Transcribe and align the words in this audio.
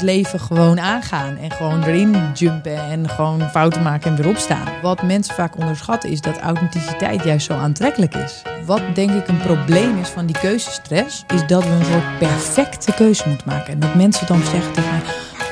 leven 0.00 0.40
gewoon 0.40 0.80
aangaan. 0.80 1.36
En 1.36 1.50
gewoon 1.50 1.82
erin 1.82 2.16
jumpen 2.34 2.76
en 2.76 3.08
gewoon 3.08 3.50
fouten 3.50 3.82
maken 3.82 4.10
en 4.10 4.16
weer 4.16 4.28
opstaan. 4.28 4.68
Wat 4.82 5.02
mensen 5.02 5.34
vaak 5.34 5.56
onderschatten 5.56 6.10
is 6.10 6.20
dat 6.20 6.38
authenticiteit 6.38 7.24
juist 7.24 7.46
zo 7.46 7.52
aantrekkelijk 7.52 8.14
is. 8.14 8.42
Wat 8.66 8.82
denk 8.94 9.10
ik 9.10 9.28
een 9.28 9.40
probleem 9.40 9.98
is 9.98 10.08
van 10.08 10.26
die 10.26 10.38
keuzestress, 10.38 11.24
is 11.34 11.46
dat 11.46 11.64
we 11.64 11.70
een 11.70 11.84
soort 11.84 12.18
perfecte 12.18 12.94
keuze 12.94 13.28
moeten 13.28 13.48
maken. 13.48 13.72
En 13.72 13.78
dat 13.78 13.94
mensen 13.94 14.26
dan 14.26 14.42
zeggen 14.44 14.72
tegen 14.72 14.90
mij, 14.90 15.02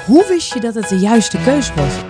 hoe 0.07 0.27
wist 0.29 0.55
je 0.55 0.61
dat 0.61 0.75
het 0.75 0.89
de 0.89 0.99
juiste 0.99 1.39
keuze 1.39 1.73
was? 1.75 2.08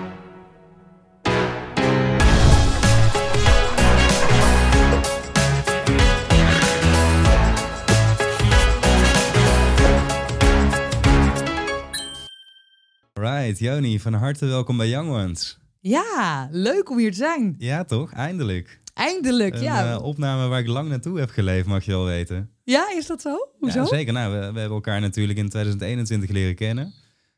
Right, 13.49 13.63
Joni, 13.63 14.01
van 14.01 14.13
harte 14.13 14.47
welkom 14.47 14.77
bij 14.77 14.89
Young 14.89 15.11
Ones. 15.11 15.59
Ja, 15.81 16.49
leuk 16.51 16.91
om 16.91 16.99
hier 16.99 17.11
te 17.11 17.17
zijn. 17.17 17.55
Ja, 17.59 17.85
toch? 17.85 18.13
Eindelijk. 18.13 18.81
Eindelijk, 18.95 19.55
Een 19.55 19.63
ja. 19.63 19.93
eh, 19.93 20.03
opname 20.03 20.49
waar 20.49 20.61
ik 20.61 20.67
lang 20.67 20.89
naartoe 20.89 21.19
heb 21.19 21.31
geleefd, 21.31 21.67
mag 21.67 21.85
je 21.85 21.91
wel 21.91 22.05
weten. 22.05 22.51
Ja, 22.65 22.93
is 22.97 23.07
dat 23.07 23.21
zo? 23.21 23.49
Hoezo? 23.59 23.81
Ja, 23.81 23.87
zeker. 23.87 24.13
Nou, 24.13 24.33
we, 24.33 24.39
we 24.39 24.45
hebben 24.45 24.71
elkaar 24.71 25.01
natuurlijk 25.01 25.39
in 25.39 25.49
2021 25.49 26.31
leren 26.31 26.55
kennen. 26.55 26.93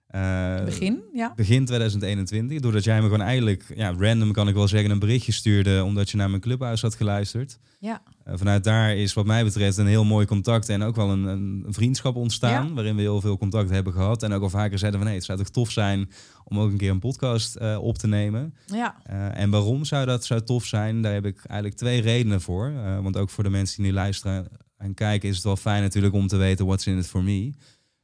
Eh, 0.06 0.64
Begin, 0.64 1.02
ja. 1.12 1.32
Begin 1.36 1.64
2021. 1.64 2.60
Doordat 2.60 2.84
jij 2.84 2.96
me 2.96 3.02
gewoon 3.02 3.20
eigenlijk, 3.20 3.64
ja, 3.74 3.94
random 3.98 4.32
kan 4.32 4.48
ik 4.48 4.54
wel 4.54 4.68
zeggen, 4.68 4.90
een 4.90 4.98
berichtje 4.98 5.32
stuurde. 5.32 5.84
Omdat 5.84 6.10
je 6.10 6.16
naar 6.16 6.30
mijn 6.30 6.42
clubhuis 6.42 6.82
had 6.82 6.94
geluisterd. 6.94 7.58
Ja, 7.78 8.02
vanuit 8.34 8.64
daar 8.64 8.96
is 8.96 9.12
wat 9.12 9.26
mij 9.26 9.44
betreft 9.44 9.76
een 9.76 9.86
heel 9.86 10.04
mooi 10.04 10.26
contact 10.26 10.68
en 10.68 10.82
ook 10.82 10.96
wel 10.96 11.10
een, 11.10 11.24
een 11.24 11.64
vriendschap 11.68 12.16
ontstaan. 12.16 12.66
Ja. 12.66 12.72
Waarin 12.72 12.96
we 12.96 13.00
heel 13.00 13.20
veel 13.20 13.38
contact 13.38 13.70
hebben 13.70 13.92
gehad. 13.92 14.22
En 14.22 14.32
ook 14.32 14.42
al 14.42 14.50
vaker 14.50 14.78
zeiden 14.78 15.00
van 15.00 15.08
nee, 15.08 15.18
het 15.18 15.26
zou 15.26 15.38
toch 15.38 15.48
tof 15.48 15.70
zijn 15.70 16.10
om 16.44 16.58
ook 16.58 16.70
een 16.70 16.76
keer 16.76 16.90
een 16.90 16.98
podcast 16.98 17.56
eh, 17.56 17.78
op 17.82 17.98
te 17.98 18.06
nemen. 18.06 18.54
ja. 18.66 19.00
Eh, 19.04 19.38
en 19.38 19.50
waarom 19.50 19.84
zou 19.84 20.06
dat 20.06 20.24
zo 20.24 20.42
tof 20.42 20.64
zijn? 20.64 21.02
Daar 21.02 21.12
heb 21.12 21.26
ik 21.26 21.44
eigenlijk 21.44 21.80
twee 21.80 22.00
redenen 22.00 22.40
voor. 22.40 22.68
Eh, 22.68 23.00
want 23.02 23.16
ook 23.16 23.30
voor 23.30 23.44
de 23.44 23.50
mensen 23.50 23.82
die 23.82 23.86
nu 23.86 23.92
luisteren 23.92 24.48
en 24.76 24.94
kijken 24.94 25.28
is 25.28 25.34
het 25.34 25.44
wel 25.44 25.56
fijn 25.56 25.82
natuurlijk 25.82 26.14
om 26.14 26.26
te 26.26 26.36
weten 26.36 26.66
what's 26.66 26.86
in 26.86 26.98
it 26.98 27.06
for 27.06 27.22
me. 27.22 27.52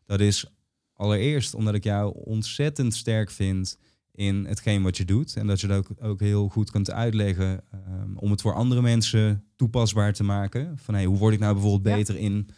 Dat 0.07 0.21
is 0.21 0.45
allereerst 0.93 1.55
omdat 1.55 1.75
ik 1.75 1.85
jou 1.85 2.13
ontzettend 2.25 2.95
sterk 2.95 3.31
vind 3.31 3.79
in 4.17 4.45
hetgeen 4.45 4.83
wat 4.83 4.97
je 4.97 5.05
doet. 5.05 5.37
En 5.37 5.47
dat 5.47 5.61
je 5.61 5.67
dat 5.67 5.79
ook, 5.79 5.97
ook 6.03 6.21
heel 6.21 6.49
goed 6.49 6.71
kunt 6.71 6.91
uitleggen 6.91 7.61
ehm, 7.71 8.17
om 8.17 8.31
het 8.31 8.41
voor 8.41 8.55
andere 8.55 8.83
mensen 8.83 9.45
toepasbaar 9.57 10.13
te 10.13 10.25
maken. 10.25 10.79
Van 10.79 10.95
hey, 10.95 11.05
hoe 11.05 11.19
word 11.19 11.35
ik 11.35 11.41
nou 11.41 11.53
bijvoorbeeld 11.53 11.89
Ja. 11.89 11.97
beter 11.97 12.17
in 12.17 12.49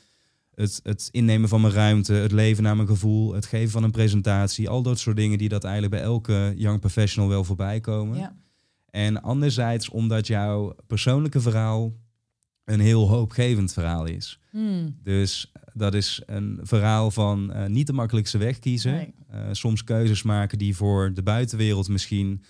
het, 0.55 0.81
het 0.83 1.09
innemen 1.11 1.49
van 1.49 1.61
mijn 1.61 1.73
ruimte, 1.73 2.13
het 2.13 2.33
leven 2.33 2.63
naar 2.63 2.77
mijn 2.77 2.89
gevoel, 2.89 3.35
het 3.35 3.47
geven 3.47 3.71
van 3.71 3.83
een 3.83 3.91
presentatie. 3.91 4.69
Al 4.69 4.83
dat 4.83 4.99
soort 4.99 5.17
dingen 5.17 5.39
die 5.39 5.49
dat 5.49 5.65
eigenlijk 5.65 5.95
bij 5.95 6.03
elke 6.05 6.53
young 6.57 6.81
professional 6.81 7.29
wel 7.29 7.45
voorbij 7.45 7.81
komen. 7.81 8.19
ja. 8.19 8.37
En 8.91 9.23
anderzijds 9.23 9.89
omdat 9.89 10.27
jouw 10.27 10.75
persoonlijke 10.87 11.41
verhaal 11.41 11.93
een 12.65 12.81
heel 12.81 13.09
hoopgevend 13.09 13.73
verhaal 13.73 14.05
is. 14.07 14.39
Hmm. 14.51 14.97
Dus 15.03 15.53
dat 15.79 15.95
is 15.95 16.23
een 16.27 16.59
verhaal 16.63 17.11
van 17.11 17.53
eh, 17.53 17.67
niet 17.67 17.87
de 17.87 17.93
makkelijkste 17.93 18.39
weg 18.39 18.59
kiezen. 18.59 18.93
Nee. 18.93 19.15
Eh, 19.29 19.41
soms 19.53 19.85
keuzes 19.85 20.23
maken 20.23 20.59
die 20.59 20.77
voor 20.77 21.15
de 21.15 21.23
buitenwereld 21.23 21.89
misschien 21.89 22.43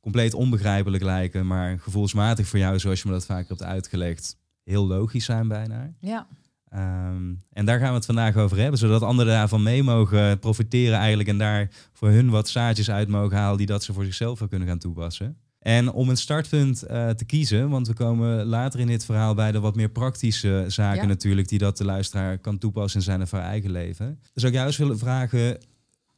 compleet 0.00 0.34
onbegrijpelijk 0.34 1.02
lijken, 1.02 1.46
maar 1.46 1.78
gevoelsmatig 1.78 2.46
voor 2.46 2.58
jou, 2.58 2.78
zoals 2.78 3.02
je 3.02 3.08
me 3.08 3.14
dat 3.14 3.26
vaker 3.26 3.48
hebt 3.48 3.62
uitgelegd, 3.62 4.36
heel 4.62 4.86
logisch 4.86 5.24
zijn 5.24 5.48
bijna. 5.48 5.94
Ja. 6.00 6.26
Ehm, 6.68 7.34
en 7.52 7.64
daar 7.64 7.78
gaan 7.78 7.88
we 7.88 7.94
het 7.94 8.06
vandaag 8.06 8.36
over 8.36 8.58
hebben, 8.58 8.78
zodat 8.78 9.02
anderen 9.02 9.32
daarvan 9.32 9.62
mee 9.62 9.82
mogen 9.82 10.38
profiteren 10.38 10.98
eigenlijk 10.98 11.28
en 11.28 11.38
daar 11.38 11.70
voor 11.92 12.08
hun 12.08 12.30
wat 12.30 12.48
zaadjes 12.48 12.90
uit 12.90 13.08
mogen 13.08 13.36
halen 13.36 13.58
die 13.58 13.66
dat 13.66 13.84
ze 13.84 13.92
voor 13.92 14.04
zichzelf 14.04 14.38
wel 14.38 14.48
kunnen 14.48 14.68
gaan 14.68 14.78
toepassen. 14.78 15.36
En 15.66 15.92
om 15.92 16.08
een 16.08 16.16
startpunt 16.16 16.82
eh, 16.82 17.08
te 17.08 17.24
kiezen, 17.24 17.68
want 17.68 17.86
we 17.86 17.94
komen 17.94 18.44
later 18.44 18.80
in 18.80 18.86
dit 18.86 19.04
verhaal 19.04 19.34
bij 19.34 19.52
de 19.52 19.60
wat 19.60 19.74
meer 19.76 19.88
praktische 19.88 20.64
zaken 20.68 21.02
Ja. 21.02 21.06
natuurlijk, 21.06 21.48
die 21.48 21.58
dat 21.58 21.76
de 21.76 21.84
luisteraar 21.84 22.38
kan 22.38 22.58
toepassen 22.58 22.98
in 22.98 23.04
zijn 23.04 23.22
of 23.22 23.30
haar 23.30 23.42
eigen 23.42 23.70
leven. 23.70 24.20
Dus 24.32 24.44
ook 24.44 24.52
jou 24.52 24.66
eens 24.66 24.76
willen 24.76 24.98
vragen, 24.98 25.58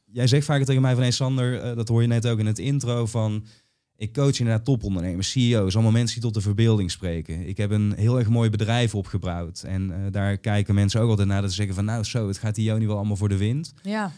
jij 0.05 0.27
zegt 0.27 0.45
vaak 0.45 0.63
tegen 0.63 0.81
mij 0.81 0.93
van, 0.93 1.01
hey 1.01 1.11
Sander, 1.11 1.61
eh, 1.61 1.75
dat 1.75 1.87
hoor 1.87 2.01
je 2.01 2.07
net 2.07 2.27
ook 2.27 2.39
in 2.39 2.45
het 2.45 2.59
intro 2.59 3.05
van, 3.05 3.45
ik 3.95 4.13
coach 4.13 4.39
inderdaad 4.39 4.65
topondernemers, 4.65 5.31
CEO's, 5.31 5.73
allemaal 5.73 5.91
mensen 5.91 6.13
die 6.13 6.23
tot 6.23 6.33
de 6.33 6.41
verbeelding 6.41 6.91
spreken. 6.91 7.47
Ik 7.47 7.57
heb 7.57 7.71
een 7.71 7.93
heel 7.95 8.19
erg 8.19 8.29
mooi 8.29 8.49
bedrijf 8.49 8.95
opgebouwd 8.95 9.63
en 9.63 9.91
eh, 9.91 10.11
daar 10.11 10.37
kijken 10.37 10.75
mensen 10.75 11.01
ook 11.01 11.09
altijd 11.09 11.27
naar 11.27 11.41
dat 11.41 11.49
ze 11.49 11.55
zeggen 11.55 11.75
van, 11.75 11.85
nou 11.85 12.03
zo, 12.03 12.27
het 12.27 12.37
gaat 12.37 12.55
die 12.55 12.65
Joni 12.65 12.87
wel 12.87 12.97
allemaal 12.97 13.17
voor 13.17 13.29
de 13.29 13.37
wind. 13.37 13.73
Ja. 13.81 14.11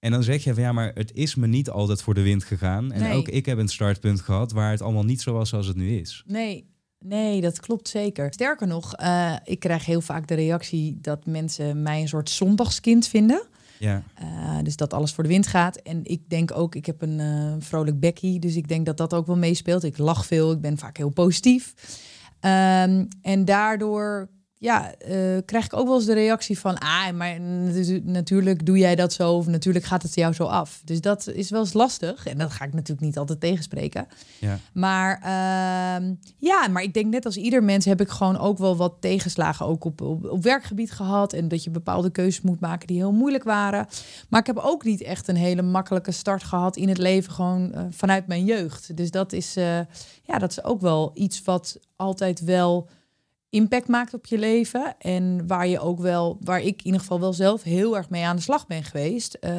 En 0.00 0.10
dan 0.10 0.22
zeg 0.22 0.44
je 0.44 0.54
van 0.54 0.62
ja, 0.62 0.72
maar 0.72 0.90
het 0.94 1.12
is 1.14 1.34
me 1.34 1.46
niet 1.46 1.70
altijd 1.70 2.02
voor 2.02 2.14
de 2.14 2.22
wind 2.22 2.44
gegaan. 2.44 2.92
En 2.92 3.00
Nee. 3.02 3.16
ook 3.16 3.28
ik 3.28 3.46
heb 3.46 3.58
een 3.58 3.68
startpunt 3.68 4.20
gehad 4.20 4.52
waar 4.52 4.70
het 4.70 4.82
allemaal 4.82 5.04
niet 5.04 5.20
zo 5.22 5.32
was 5.32 5.48
zoals 5.48 5.66
het 5.66 5.76
nu 5.76 5.96
is. 5.98 6.22
Nee, 6.26 6.68
nee, 6.98 7.40
dat 7.40 7.60
klopt 7.60 7.88
zeker. 7.88 8.32
Sterker 8.32 8.66
nog, 8.66 8.94
eh, 8.94 9.34
ik 9.44 9.58
krijg 9.60 9.84
heel 9.84 10.00
vaak 10.00 10.26
de 10.28 10.34
reactie 10.34 10.98
dat 11.00 11.26
mensen 11.26 11.82
mij 11.82 12.00
een 12.00 12.08
soort 12.08 12.30
zondagskind 12.30 13.06
vinden. 13.06 13.42
Ja, 13.78 14.02
Eh, 14.14 14.58
dus 14.62 14.76
dat 14.76 14.92
alles 14.92 15.12
voor 15.12 15.22
de 15.22 15.28
wind 15.28 15.46
gaat. 15.46 15.76
En 15.76 16.00
ik 16.04 16.28
denk 16.28 16.56
ook, 16.56 16.74
ik 16.74 16.86
heb 16.86 17.02
een 17.02 17.20
eh, 17.20 17.52
vrolijk 17.58 18.00
bekkie. 18.00 18.38
Dus 18.38 18.56
ik 18.56 18.68
denk 18.68 18.86
dat 18.86 18.96
dat 18.96 19.14
ook 19.14 19.26
wel 19.26 19.36
meespeelt. 19.36 19.84
Ik 19.84 19.98
lach 19.98 20.26
veel, 20.26 20.52
ik 20.52 20.60
ben 20.60 20.78
vaak 20.78 20.96
heel 20.96 21.08
positief. 21.10 21.74
Ehm, 22.40 23.04
en 23.22 23.44
daardoor 23.44 24.28
ja, 24.62 24.94
eh, 24.94 25.36
krijg 25.44 25.64
ik 25.64 25.74
ook 25.76 25.86
wel 25.86 25.96
eens 25.96 26.04
de 26.04 26.12
reactie 26.12 26.58
van... 26.58 26.78
ah, 26.78 27.10
maar 27.14 27.40
natu- 27.40 28.02
natuurlijk 28.04 28.66
doe 28.66 28.78
jij 28.78 28.94
dat 28.96 29.12
zo... 29.12 29.32
of 29.32 29.46
natuurlijk 29.46 29.84
gaat 29.84 30.02
het 30.02 30.14
jou 30.14 30.32
zo 30.32 30.44
af. 30.44 30.80
Dus 30.84 31.00
dat 31.00 31.26
is 31.26 31.50
wel 31.50 31.60
eens 31.60 31.72
lastig. 31.72 32.26
En 32.26 32.38
dat 32.38 32.50
ga 32.50 32.64
ik 32.64 32.72
natuurlijk 32.72 33.00
niet 33.00 33.18
altijd 33.18 33.40
tegenspreken. 33.40 34.06
ja, 34.40 34.58
Maar 34.72 35.14
ehm, 35.16 36.14
ja, 36.38 36.68
maar 36.68 36.82
ik 36.82 36.94
denk 36.94 37.12
net 37.12 37.24
als 37.24 37.36
ieder 37.36 37.64
mens 37.64 37.84
heb 37.84 38.00
ik 38.00 38.08
gewoon 38.08 38.38
ook 38.38 38.58
wel 38.58 38.76
wat 38.76 38.94
tegenslagen 39.00 39.66
ook 39.66 39.84
op, 39.84 40.00
op, 40.00 40.24
op 40.24 40.42
werkgebied 40.42 40.90
gehad. 40.92 41.32
En 41.32 41.48
dat 41.48 41.64
je 41.64 41.70
bepaalde 41.70 42.10
keuzes 42.10 42.40
moet 42.40 42.60
maken 42.60 42.86
die 42.86 42.96
heel 42.96 43.12
moeilijk 43.12 43.44
waren. 43.44 43.86
Maar 44.28 44.40
ik 44.40 44.46
heb 44.46 44.58
ook 44.58 44.84
niet 44.84 45.02
echt 45.02 45.28
een 45.28 45.36
hele 45.36 45.62
makkelijke 45.62 46.12
start 46.12 46.42
gehad 46.42 46.76
in 46.76 46.88
het 46.88 46.98
leven, 46.98 47.32
gewoon 47.32 47.72
eh, 47.72 47.82
vanuit 47.90 48.26
mijn 48.26 48.44
jeugd. 48.44 48.96
Dus 48.96 49.10
dat 49.10 49.32
is, 49.32 49.56
eh, 49.56 49.78
ja, 50.22 50.38
dat 50.38 50.50
is 50.50 50.64
ook 50.64 50.80
wel 50.80 51.10
iets 51.14 51.42
wat 51.44 51.78
altijd 51.96 52.40
wel 52.44 52.88
impact 53.50 53.88
maakt 53.88 54.14
op 54.14 54.26
je 54.26 54.38
leven. 54.38 54.94
En 54.98 55.46
waar 55.46 55.66
je 55.68 55.80
ook 55.80 56.00
wel, 56.00 56.38
waar 56.40 56.60
ik 56.60 56.78
in 56.78 56.84
ieder 56.84 57.00
geval 57.00 57.20
wel 57.20 57.32
zelf 57.32 57.62
heel 57.62 57.96
erg 57.96 58.08
mee 58.10 58.24
aan 58.24 58.36
de 58.36 58.42
slag 58.42 58.66
ben 58.66 58.84
geweest. 58.84 59.34
Eh, 59.34 59.52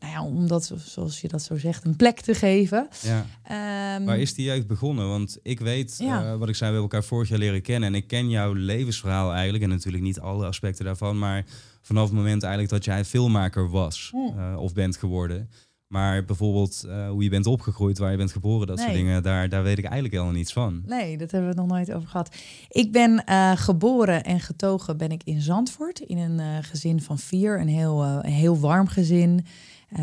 nou 0.00 0.12
ja, 0.12 0.24
om 0.24 0.46
dat, 0.46 0.72
zoals 0.84 1.20
je 1.20 1.28
dat 1.28 1.42
zo 1.42 1.56
zegt, 1.56 1.84
een 1.84 1.96
plek 1.96 2.20
te 2.20 2.34
geven. 2.34 2.88
ja. 3.02 3.26
Ehm, 3.42 4.04
Waar 4.04 4.18
is 4.18 4.34
die 4.34 4.44
jeugd 4.46 4.66
begonnen? 4.66 5.08
Want 5.08 5.38
ik 5.42 5.60
weet, 5.60 5.94
Ja. 5.98 6.22
eh, 6.32 6.36
wat 6.38 6.48
ik 6.48 6.54
zei, 6.54 6.70
we 6.70 6.76
hebben 6.76 6.82
elkaar 6.82 7.04
vorig 7.04 7.28
jaar 7.28 7.38
leren 7.38 7.62
kennen. 7.62 7.88
En 7.88 7.94
ik 7.94 8.06
ken 8.06 8.30
jouw 8.30 8.52
levensverhaal 8.52 9.32
eigenlijk. 9.32 9.64
En 9.64 9.70
natuurlijk 9.70 10.02
niet 10.04 10.20
alle 10.20 10.46
aspecten 10.46 10.84
daarvan. 10.84 11.18
Maar 11.18 11.44
vanaf 11.82 12.04
het 12.04 12.12
moment 12.16 12.42
eigenlijk 12.42 12.72
dat 12.72 12.84
jij 12.84 13.04
filmmaker 13.04 13.70
was 13.70 14.10
Mm. 14.14 14.38
eh, 14.38 14.56
of 14.58 14.72
bent 14.72 14.96
geworden. 14.96 15.50
Maar 15.88 16.24
bijvoorbeeld 16.24 16.84
eh, 16.88 17.08
hoe 17.08 17.22
je 17.22 17.28
bent 17.28 17.46
opgegroeid, 17.46 17.98
waar 17.98 18.10
je 18.10 18.16
bent 18.16 18.32
geboren, 18.32 18.66
dat 18.66 18.78
soort 18.78 18.92
dingen. 18.92 19.22
Daar, 19.22 19.48
daar 19.48 19.62
weet 19.62 19.78
ik 19.78 19.84
eigenlijk 19.84 20.14
helemaal 20.14 20.34
niets 20.34 20.52
van. 20.52 20.82
Nee, 20.86 21.18
dat 21.18 21.30
hebben 21.30 21.50
we 21.50 21.56
nog 21.56 21.66
nooit 21.66 21.92
over 21.92 22.08
gehad. 22.08 22.36
Ik 22.68 22.92
ben 22.92 23.24
eh, 23.24 23.52
geboren 23.56 24.24
en 24.24 24.40
getogen 24.40 24.96
ben 24.96 25.10
ik 25.10 25.22
in 25.24 25.40
Zandvoort 25.40 25.98
in 25.98 26.18
een 26.18 26.40
eh, 26.40 26.46
gezin 26.60 27.02
van 27.02 27.18
vier. 27.18 27.60
Een 27.60 27.68
heel, 27.68 28.04
een 28.04 28.32
heel 28.32 28.58
warm 28.58 28.86
gezin 28.86 29.46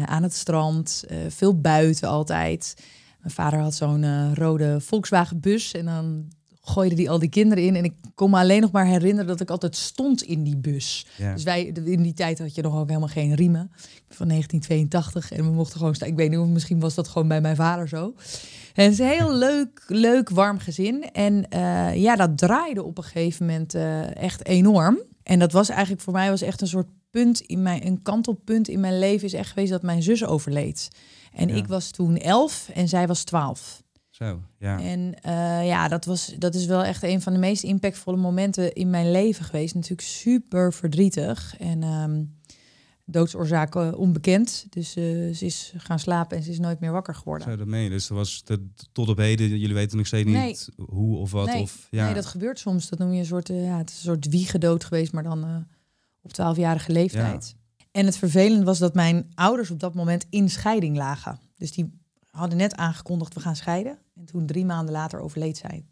aan 0.06 0.24
het 0.24 0.34
strand. 0.34 1.04
veel 1.28 1.60
buiten 1.62 2.10
altijd. 2.10 2.84
Mijn 3.20 3.34
vader 3.34 3.60
had 3.60 3.76
zo'n 3.76 4.36
rode 4.36 4.82
Volkswagen 4.82 5.40
bus 5.40 5.72
en 5.72 5.86
dan 5.86 6.28
gooide 6.66 6.96
die 6.96 7.10
al 7.10 7.20
die 7.20 7.30
kinderen 7.30 7.64
in. 7.64 7.76
En 7.76 7.84
ik 7.84 7.94
kon 8.16 8.30
me 8.30 8.38
alleen 8.38 8.62
nog 8.62 8.72
maar 8.72 8.86
herinneren 8.86 9.28
dat 9.28 9.42
ik 9.42 9.50
altijd 9.50 9.76
stond 9.76 10.22
in 10.24 10.44
die 10.44 10.58
bus. 10.58 11.06
Ja. 11.18 11.34
Dus 11.34 11.44
wij, 11.44 11.64
in 11.66 12.02
die 12.02 12.14
tijd 12.14 12.40
had 12.40 12.56
je 12.56 12.62
nog 12.62 12.78
ook 12.78 12.88
helemaal 12.88 13.10
geen 13.10 13.34
riemen. 13.36 13.72
Van 14.10 14.28
1982 14.28 15.32
en 15.32 15.46
we 15.46 15.52
mochten 15.52 15.78
gewoon 15.78 15.96
staan. 15.96 16.08
Ik 16.10 16.16
weet 16.16 16.30
niet 16.30 16.40
of 16.40 16.48
misschien 16.48 16.80
was 16.80 16.96
dat 16.96 17.08
gewoon 17.08 17.28
bij 17.28 17.42
mijn 17.42 17.56
vader 17.56 17.88
zo. 17.88 18.14
En 18.74 18.84
het 18.84 18.94
is 18.94 19.00
een 19.00 19.08
heel 19.08 19.34
leuk, 19.48 19.84
leuk, 19.88 20.30
warm 20.30 20.60
gezin. 20.60 21.12
En 21.12 21.50
eh, 21.50 21.96
ja, 21.96 22.16
dat 22.16 22.38
draaide 22.38 22.84
op 22.84 22.98
een 22.98 23.04
gegeven 23.04 23.46
moment 23.46 23.74
eh, 23.74 24.16
echt 24.16 24.46
enorm. 24.46 25.00
En 25.24 25.40
dat 25.40 25.52
was 25.52 25.70
eigenlijk 25.70 26.02
voor 26.02 26.14
mij 26.14 26.30
was 26.30 26.42
echt 26.42 26.62
een 26.62 26.68
soort 26.68 26.88
punt 27.10 27.42
in 27.42 27.62
mijn, 27.62 27.86
een 27.86 28.02
kantelpunt 28.02 28.68
in 28.68 28.80
mijn 28.80 29.00
leven 29.00 29.26
is 29.26 29.34
echt 29.34 29.50
geweest 29.50 29.72
dat 29.72 29.82
mijn 29.82 30.04
zus 30.04 30.26
overleed. 30.26 30.90
En 31.34 31.48
Ja. 31.48 31.56
ik 31.56 31.68
was 31.68 31.92
toen 31.92 32.18
elf 32.18 32.70
en 32.74 32.88
zij 32.88 33.08
was 33.08 33.24
twaalf. 33.24 33.84
Zo, 34.16 34.42
ja. 34.60 34.80
En 34.80 35.14
eh, 35.22 35.66
ja, 35.66 35.88
dat, 35.88 36.06
was, 36.06 36.36
dat 36.38 36.56
is 36.56 36.66
wel 36.66 36.84
echt 36.84 37.04
een 37.04 37.22
van 37.22 37.34
de 37.34 37.40
meest 37.40 37.64
impactvolle 37.64 38.18
momenten 38.18 38.74
in 38.74 38.90
mijn 38.90 39.12
leven 39.12 39.46
geweest. 39.46 39.76
Natuurlijk 39.76 40.08
super 40.08 40.74
verdrietig. 40.74 41.56
En 41.58 41.84
ehm 41.84 42.22
doodsoorzaak 43.06 43.76
onbekend. 43.76 44.66
Dus 44.70 44.96
eh, 44.96 45.04
ze 45.34 45.46
is 45.46 45.74
gaan 45.78 46.00
slapen 46.00 46.38
en 46.38 46.44
ze 46.44 46.52
is 46.52 46.60
nooit 46.60 46.80
meer 46.80 46.92
wakker 46.92 47.16
geworden. 47.16 47.50
Zo, 47.50 47.56
dat 47.56 47.68
meen 47.68 47.84
je. 47.84 47.90
Dus 47.90 48.10
er 48.10 48.16
was 48.16 48.44
de, 48.44 48.68
tot 48.92 49.10
op 49.10 49.18
heden, 49.18 49.48
jullie 49.48 49.76
weten 49.76 49.98
nog 49.98 50.08
steeds 50.08 50.30
niet 50.30 50.70
hoe 50.88 51.18
of 51.18 51.32
wat. 51.32 51.46
nee, 51.46 51.62
Of, 51.62 51.88
ja. 51.90 52.06
nee, 52.06 52.14
dat 52.14 52.26
gebeurt 52.26 52.60
soms. 52.60 52.90
Dat 52.90 53.00
noem 53.00 53.14
je 53.14 53.20
een 53.20 53.26
soort, 53.26 53.50
eh, 53.50 53.66
ja, 53.66 53.78
het 53.78 53.90
is 53.90 53.96
een 53.96 54.02
soort 54.02 54.30
wiegedood 54.30 54.84
geweest, 54.84 55.14
maar 55.14 55.24
dan 55.24 55.68
op 56.22 56.34
twaalfjarige 56.34 56.92
leeftijd. 56.92 57.56
En 57.92 58.06
het 58.06 58.18
vervelende 58.18 58.66
was 58.66 58.80
dat 58.80 58.94
mijn 58.94 59.32
ouders 59.34 59.72
op 59.72 59.80
dat 59.80 59.94
moment 59.94 60.26
in 60.30 60.50
scheiding 60.50 60.98
lagen. 60.98 61.40
Dus 61.58 61.72
die 61.72 62.05
hadden 62.36 62.58
net 62.58 62.76
aangekondigd, 62.76 63.34
we 63.34 63.40
gaan 63.40 63.56
scheiden. 63.56 63.98
En 64.14 64.26
toen 64.26 64.46
drie 64.46 64.66
maanden 64.66 64.94
later 64.94 65.20
overleed 65.20 65.58
zij. 65.58 65.86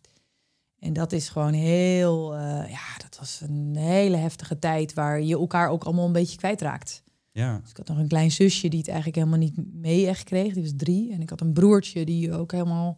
En 0.79 0.93
dat 0.93 1.11
is 1.11 1.29
gewoon 1.29 1.53
heel, 1.53 2.35
eh, 2.35 2.69
ja, 2.69 2.97
dat 2.97 3.17
was 3.19 3.41
een 3.41 3.75
hele 3.75 4.17
heftige 4.17 4.59
tijd 4.59 4.93
waar 4.93 5.21
je 5.21 5.37
elkaar 5.37 5.69
ook 5.69 5.83
allemaal 5.83 6.05
een 6.05 6.11
beetje 6.11 6.37
kwijtraakt. 6.37 7.03
Ja. 7.31 7.59
Dus 7.61 7.69
ik 7.69 7.77
had 7.77 7.87
nog 7.87 7.97
een 7.97 8.07
klein 8.07 8.31
zusje 8.31 8.67
die 8.67 8.79
het 8.79 8.87
eigenlijk 8.87 9.17
helemaal 9.17 9.39
niet 9.39 9.73
mee 9.73 10.07
echt 10.07 10.23
kreeg. 10.23 10.53
Die 10.53 10.63
was 10.63 10.73
drie. 10.75 11.11
En 11.11 11.21
ik 11.21 11.29
had 11.29 11.41
een 11.41 11.53
broertje 11.53 12.05
die 12.05 12.33
ook 12.33 12.51
helemaal, 12.51 12.97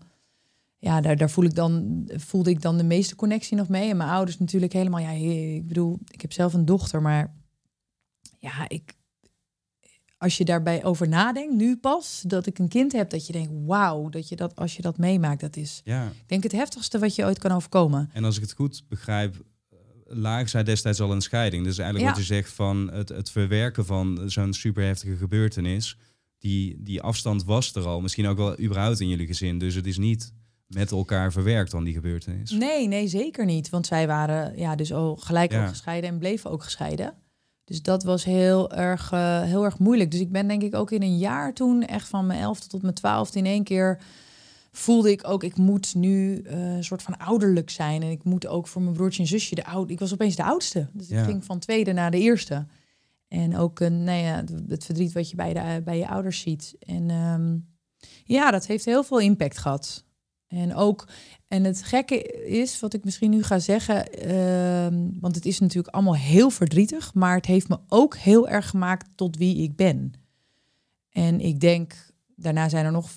ja, 0.77 1.01
daar, 1.01 1.15
daar 1.15 1.29
voel 1.29 1.45
ik 1.45 1.55
dan, 1.55 2.03
voelde 2.07 2.49
ik 2.49 2.61
dan 2.61 2.77
de 2.77 2.83
meeste 2.83 3.15
connectie 3.15 3.57
nog 3.57 3.69
mee. 3.69 3.89
En 3.89 3.97
mijn 3.97 4.09
ouders 4.09 4.39
natuurlijk 4.39 4.73
helemaal, 4.73 4.99
ja, 4.99 5.09
ik 5.55 5.67
bedoel, 5.67 5.99
ik 6.07 6.21
heb 6.21 6.33
zelf 6.33 6.53
een 6.53 6.65
dochter, 6.65 7.01
maar 7.01 7.35
ja, 8.39 8.69
ik, 8.69 8.95
als 10.25 10.37
je 10.37 10.45
daarbij 10.45 10.83
over 10.83 11.07
nadenkt, 11.07 11.53
nu 11.53 11.77
pas, 11.77 12.23
dat 12.27 12.45
ik 12.45 12.59
een 12.59 12.67
kind 12.67 12.91
heb, 12.91 13.09
dat 13.09 13.27
je 13.27 13.33
denkt, 13.33 13.51
wauw, 13.65 14.09
dat 14.09 14.29
je 14.29 14.35
dat, 14.35 14.55
als 14.55 14.75
je 14.75 14.81
dat 14.81 14.97
meemaakt, 14.97 15.41
dat 15.41 15.55
is, 15.55 15.81
ja. 15.83 16.05
ik 16.05 16.11
denk 16.27 16.43
het 16.43 16.51
heftigste 16.51 16.99
wat 16.99 17.15
je 17.15 17.25
ooit 17.25 17.39
kan 17.39 17.51
overkomen. 17.51 18.09
En 18.13 18.23
als 18.23 18.35
ik 18.35 18.41
het 18.41 18.53
goed 18.53 18.83
begrijp, 18.89 19.35
lagen 20.05 20.49
zij 20.49 20.63
destijds 20.63 20.99
al 21.01 21.11
een 21.11 21.21
scheiding. 21.21 21.63
Dus 21.63 21.77
eigenlijk 21.77 22.09
Ja. 22.09 22.15
wat 22.17 22.27
je 22.27 22.33
zegt 22.33 22.53
van 22.53 22.91
het, 22.91 23.09
het 23.09 23.29
verwerken 23.29 23.85
van 23.85 24.21
zo'n 24.25 24.53
superheftige 24.53 25.15
gebeurtenis, 25.15 25.97
die, 26.39 26.75
die 26.83 27.01
afstand 27.01 27.43
was 27.43 27.75
er 27.75 27.85
al. 27.85 28.01
Misschien 28.01 28.27
ook 28.27 28.37
wel 28.37 28.59
überhaupt 28.59 28.99
in 28.99 29.09
jullie 29.09 29.27
gezin. 29.27 29.57
Dus 29.59 29.75
het 29.75 29.85
is 29.85 29.97
niet 29.97 30.33
met 30.67 30.91
elkaar 30.91 31.31
verwerkt 31.31 31.71
dan 31.71 31.83
die 31.83 31.93
gebeurtenis. 31.93 32.51
Nee, 32.51 32.87
nee, 32.87 33.07
zeker 33.07 33.45
niet. 33.45 33.69
Want 33.69 33.85
zij 33.87 34.07
waren 34.07 34.57
ja, 34.57 34.75
dus 34.75 34.93
al 34.93 35.15
gelijk 35.15 35.51
Ja. 35.51 35.61
ook 35.61 35.69
gescheiden 35.69 36.09
en 36.09 36.17
bleven 36.17 36.49
ook 36.51 36.63
gescheiden. 36.63 37.13
Dus 37.65 37.81
dat 37.81 38.03
was 38.03 38.23
heel 38.23 38.71
erg, 38.71 39.11
eh, 39.11 39.41
heel 39.41 39.63
erg 39.63 39.79
moeilijk. 39.79 40.11
Dus 40.11 40.19
ik 40.19 40.31
ben 40.31 40.47
denk 40.47 40.61
ik 40.61 40.75
ook 40.75 40.91
in 40.91 41.01
een 41.01 41.17
jaar 41.17 41.53
toen, 41.53 41.83
echt 41.83 42.07
van 42.07 42.25
mijn 42.25 42.39
elfde 42.41 42.67
tot 42.67 42.81
mijn 42.81 42.93
twaalfde, 42.93 43.39
in 43.39 43.45
één 43.45 43.63
keer 43.63 44.01
voelde 44.71 45.11
ik 45.11 45.27
ook, 45.27 45.43
ik 45.43 45.57
moet 45.57 45.95
nu 45.95 46.41
eh, 46.41 46.75
een 46.75 46.83
soort 46.83 47.01
van 47.01 47.17
ouderlijk 47.17 47.69
zijn. 47.69 48.01
En 48.01 48.09
ik 48.09 48.23
moet 48.23 48.47
ook 48.47 48.67
voor 48.67 48.81
mijn 48.81 48.93
broertje 48.93 49.21
en 49.21 49.27
zusje 49.27 49.55
de 49.55 49.65
oud. 49.65 49.89
Ik 49.89 49.99
was 49.99 50.13
opeens 50.13 50.35
de 50.35 50.43
oudste. 50.43 50.87
Dus 50.93 51.07
Ja. 51.07 51.19
ik 51.19 51.25
ging 51.25 51.45
van 51.45 51.59
tweede 51.59 51.93
naar 51.93 52.11
de 52.11 52.19
eerste. 52.19 52.65
En 53.27 53.57
ook 53.57 53.79
een, 53.79 54.03
nou 54.03 54.19
ja, 54.19 54.43
het 54.67 54.85
verdriet 54.85 55.13
wat 55.13 55.29
je 55.29 55.35
bij, 55.35 55.53
de, 55.53 55.81
bij 55.83 55.97
je 55.97 56.07
ouders 56.07 56.39
ziet. 56.39 56.75
En 56.79 57.09
ehm, 57.09 57.57
ja, 58.23 58.51
dat 58.51 58.65
heeft 58.65 58.85
heel 58.85 59.03
veel 59.03 59.19
impact 59.19 59.57
gehad. 59.57 60.05
En 60.47 60.75
ook, 60.75 61.07
en 61.47 61.63
het 61.63 61.83
gekke 61.83 62.21
is, 62.45 62.79
wat 62.79 62.93
ik 62.93 63.03
misschien 63.03 63.29
nu 63.29 63.43
ga 63.43 63.59
zeggen, 63.59 64.11
ehm, 64.11 65.09
want 65.19 65.35
het 65.35 65.45
is 65.45 65.59
natuurlijk 65.59 65.93
allemaal 65.93 66.15
heel 66.15 66.49
verdrietig, 66.49 67.13
maar 67.13 67.35
het 67.35 67.45
heeft 67.45 67.67
me 67.67 67.77
ook 67.87 68.15
heel 68.15 68.47
erg 68.49 68.69
gemaakt 68.69 69.09
tot 69.15 69.37
wie 69.37 69.57
ik 69.57 69.75
ben. 69.75 70.13
En 71.09 71.39
ik 71.39 71.59
denk, 71.59 71.93
daarna 72.35 72.69
zijn 72.69 72.85
er 72.85 72.91
nog 72.91 73.09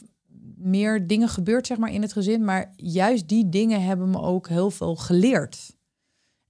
meer 0.57 1.07
dingen 1.07 1.29
gebeurd, 1.29 1.67
zeg 1.67 1.79
maar, 1.79 1.93
in 1.93 2.03
het 2.03 2.13
gezin, 2.13 2.45
maar 2.45 2.73
juist 2.77 3.29
die 3.29 3.49
dingen 3.49 3.83
hebben 3.83 4.11
me 4.11 4.21
ook 4.21 4.49
heel 4.49 4.71
veel 4.71 4.97
geleerd. 4.97 5.77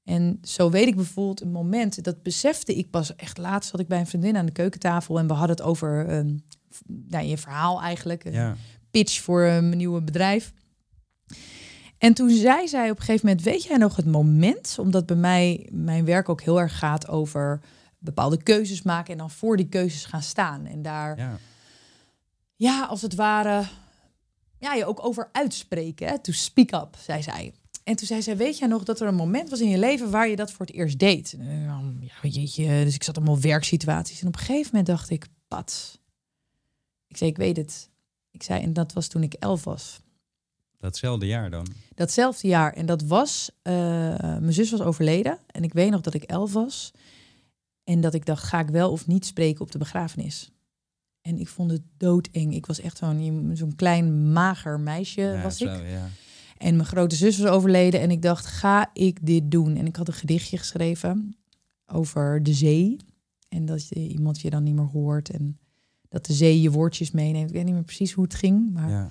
En 0.05 0.39
zo 0.43 0.71
weet 0.71 0.87
ik 0.87 0.97
bijvoorbeeld 0.97 1.41
een 1.41 1.51
moment, 1.51 2.05
dat 2.05 2.23
besefte 2.23 2.75
ik 2.75 2.91
pas 2.91 3.17
echt 3.17 3.39
laatst, 3.39 3.71
zat 3.71 3.81
ik 3.81 3.89
bij 3.89 4.01
een 4.01 4.07
vriendin 4.07 4.37
aan 4.37 4.47
de 4.47 4.53
keukentafel 4.53 5.19
en 5.19 5.27
we 5.27 5.33
hadden 5.33 5.57
het 5.57 5.65
over 5.65 6.07
ehm, 6.07 6.37
nou, 6.87 7.27
je 7.27 7.39
verhaal 7.39 7.81
eigenlijk, 7.81 8.25
een 8.25 8.33
Ja, 8.33 8.57
pitch 8.91 9.21
voor 9.21 9.41
mijn 9.41 9.77
nieuwe 9.77 10.03
bedrijf. 10.03 10.53
En 11.99 12.15
toen 12.15 12.31
zei 12.31 12.69
zij 12.69 12.91
op 12.91 12.99
een 12.99 13.05
gegeven 13.05 13.27
moment, 13.27 13.45
weet 13.45 13.65
jij 13.65 13.77
nog 13.77 13.97
het 13.97 14.07
moment, 14.07 14.77
omdat 14.79 15.07
bij 15.07 15.17
mij 15.17 15.69
mijn 15.73 16.05
werk 16.05 16.29
ook 16.29 16.43
heel 16.43 16.61
erg 16.61 16.79
gaat 16.79 17.09
over 17.09 17.61
bepaalde 17.99 18.43
keuzes 18.43 18.83
maken 18.83 19.13
en 19.13 19.19
dan 19.19 19.31
voor 19.31 19.57
die 19.57 19.69
keuzes 19.69 20.05
gaan 20.05 20.23
staan. 20.23 20.67
En 20.67 20.83
daar, 20.83 21.19
ja, 21.19 21.39
ja. 22.57 22.85
als 22.85 23.03
het 23.03 23.15
ware, 23.15 23.65
ja, 24.59 24.75
je 24.75 24.85
ook 24.85 25.05
over 25.05 25.29
uitspreken, 25.33 26.09
hè, 26.09 26.19
to 26.19 26.33
speak 26.33 26.73
up, 26.73 26.97
zei 26.99 27.23
zij. 27.23 27.53
En 27.85 27.97
toen 27.97 28.07
zei 28.07 28.23
zij, 28.23 28.37
weet 28.37 28.59
jij 28.59 28.69
nog 28.69 28.85
dat 28.85 29.01
er 29.01 29.07
een 29.07 29.15
moment 29.15 29.51
was 29.51 29.61
in 29.61 29.69
je 29.69 29.79
leven 29.79 30.11
waar 30.11 30.29
je 30.29 30.37
dat 30.37 30.53
voor 30.53 30.67
het 30.67 30.75
eerst 30.75 30.99
deed? 30.99 31.37
En, 31.39 31.99
ja, 32.01 32.29
jeetje, 32.29 32.85
dus 32.85 32.95
ik 32.95 33.03
zat 33.03 33.17
allemaal 33.17 33.41
werksituaties. 33.41 34.21
En 34.21 34.27
op 34.27 34.35
een 34.35 34.41
gegeven 34.41 34.71
moment 34.71 34.87
dacht 34.87 35.11
ik, 35.11 35.27
pat. 35.49 36.01
Ik 37.07 37.17
zei, 37.17 37.31
ik 37.31 37.37
weet 37.37 37.57
het. 37.57 37.91
Ik 38.31 38.43
zei, 38.43 38.63
en 38.63 38.73
dat 38.73 38.93
was 38.93 39.09
toen 39.09 39.23
ik 39.23 39.35
elf 39.35 39.65
was. 39.65 40.01
Datzelfde 40.79 41.27
jaar 41.27 41.51
dan. 41.51 41.67
Datzelfde 41.95 42.49
jaar. 42.49 42.73
En 42.73 42.87
dat 42.87 43.03
was, 43.03 43.51
eh, 43.63 43.75
mijn 44.19 44.53
zus 44.53 44.71
was 44.71 44.81
overleden. 44.81 45.39
En 45.47 45.63
ik 45.63 45.73
weet 45.73 45.91
nog 45.91 46.01
dat 46.01 46.15
ik 46.15 46.23
elf 46.23 46.53
was. 46.53 46.91
En 47.85 48.01
dat 48.01 48.15
ik 48.15 48.27
dacht, 48.27 48.43
ga 48.45 48.61
ik 48.61 48.69
wel 48.69 48.91
of 48.91 49.07
niet 49.07 49.27
spreken 49.27 49.61
op 49.61 49.71
de 49.71 49.79
begrafenis? 49.79 50.51
En 51.21 51.39
ik 51.39 51.49
vond 51.49 51.71
het 51.71 51.83
doodeng. 51.97 52.55
Ik 52.55 52.67
was 52.67 52.81
echt 52.81 52.97
zo'n 52.97 53.51
zo'n 53.55 53.75
klein 53.75 54.33
mager 54.33 54.81
meisje 54.81 55.21
Ja, 55.21 55.43
was 55.43 55.57
zo, 55.57 55.65
ik. 55.65 55.91
ja. 55.91 56.09
En 56.57 56.77
mijn 56.77 56.89
grote 56.89 57.17
zus 57.17 57.39
was 57.39 57.51
overleden. 57.51 58.01
En 58.01 58.11
ik 58.11 58.23
dacht, 58.23 58.47
ga 58.47 58.91
ik 58.93 59.27
dit 59.27 59.51
doen? 59.51 59.77
En 59.77 59.87
ik 59.87 59.97
had 59.97 60.09
een 60.09 60.15
gedichtje 60.15 60.57
geschreven 60.59 61.37
over 61.87 62.43
de 62.43 62.53
zee. 62.53 62.97
En 63.49 63.65
dat 63.65 63.89
je, 63.89 64.09
iemand 64.09 64.41
je 64.41 64.51
dan 64.51 64.63
niet 64.63 64.75
meer 64.75 64.85
hoort. 64.93 65.31
En 65.31 65.59
dat 66.09 66.27
de 66.27 66.33
zee 66.33 66.61
je 66.61 66.71
woordjes 66.71 67.11
meeneemt. 67.11 67.49
Ik 67.49 67.55
weet 67.55 67.65
niet 67.65 67.75
meer 67.75 67.83
precies 67.85 68.13
hoe 68.13 68.25
het 68.25 68.35
ging. 68.35 68.73
Maar 68.73 68.91
ja. 68.91 69.09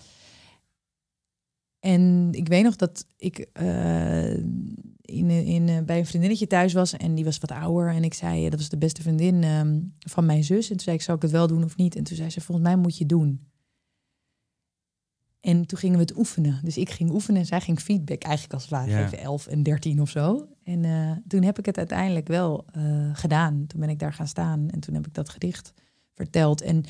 En 1.80 2.30
ik 2.32 2.48
weet 2.48 2.64
nog 2.64 2.76
dat 2.76 3.06
ik 3.18 3.38
eh, 3.54 4.34
in, 5.02 5.30
in, 5.30 5.70
eh, 5.70 5.82
bij 5.82 6.00
een 6.00 6.06
vriendinnetje 6.06 6.48
thuis 6.48 6.74
was 6.74 6.94
en 6.94 7.16
die 7.16 7.26
was 7.26 7.38
wat 7.38 7.52
ouder. 7.52 7.94
En 7.94 8.04
ik 8.04 8.14
zei, 8.14 8.44
eh, 8.46 8.50
dat 8.50 8.60
was 8.60 8.70
de 8.70 8.78
beste 8.78 9.02
vriendin 9.02 9.44
ehm, 9.44 9.80
van 10.00 10.26
mijn 10.26 10.44
zus. 10.44 10.64
En 10.70 10.76
toen 10.76 10.80
zei 10.80 10.96
ik, 10.96 11.02
zou 11.02 11.18
ik 11.18 11.24
het 11.24 11.32
wel 11.32 11.48
doen 11.48 11.64
of 11.64 11.78
niet? 11.78 11.96
En 11.96 12.04
toen 12.04 12.16
zei 12.18 12.30
ze, 12.30 12.42
volgens 12.42 12.68
mij 12.68 12.78
moet 12.78 12.94
je 12.94 13.00
het 13.00 13.10
doen. 13.10 13.48
En 15.40 15.66
toen 15.66 15.78
gingen 15.78 15.96
we 15.96 16.02
het 16.02 16.18
oefenen. 16.18 16.60
Dus 16.64 16.78
ik 16.78 16.90
ging 16.90 17.12
oefenen 17.12 17.42
en 17.42 17.48
zij 17.48 17.62
ging 17.62 17.80
feedback 17.80 18.24
eigenlijk 18.24 18.54
als 18.54 18.64
het 18.64 18.72
ware 18.72 18.92
Ja. 18.92 19.04
geven, 19.04 19.20
11 19.20 19.48
en 19.48 19.64
13 19.64 20.02
of 20.02 20.10
zo. 20.10 20.48
En 20.64 21.24
toen 21.28 21.44
heb 21.44 21.60
ik 21.60 21.66
het 21.66 21.78
uiteindelijk 21.78 22.28
wel 22.28 22.66
gedaan. 23.14 23.66
Toen 23.68 23.80
ben 23.80 23.90
ik 23.90 24.00
daar 24.00 24.14
gaan 24.14 24.28
staan 24.28 24.70
en 24.70 24.80
toen 24.80 24.94
heb 24.96 25.08
ik 25.08 25.14
dat 25.14 25.30
gedicht 25.30 25.74
verteld. 26.14 26.62
En 26.62 26.84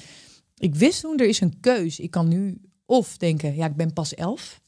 ik 0.56 0.75
wist 0.75 1.01
toen, 1.01 1.18
er 1.18 1.28
is 1.28 1.42
een 1.42 1.60
keus. 1.60 2.00
Ik 2.00 2.12
kan 2.12 2.28
nu 2.28 2.62
of 2.86 3.18
denken, 3.18 3.56
ja, 3.56 3.66
ik 3.66 3.75
ben 3.75 3.94
pas 3.94 4.16
11 4.16 4.62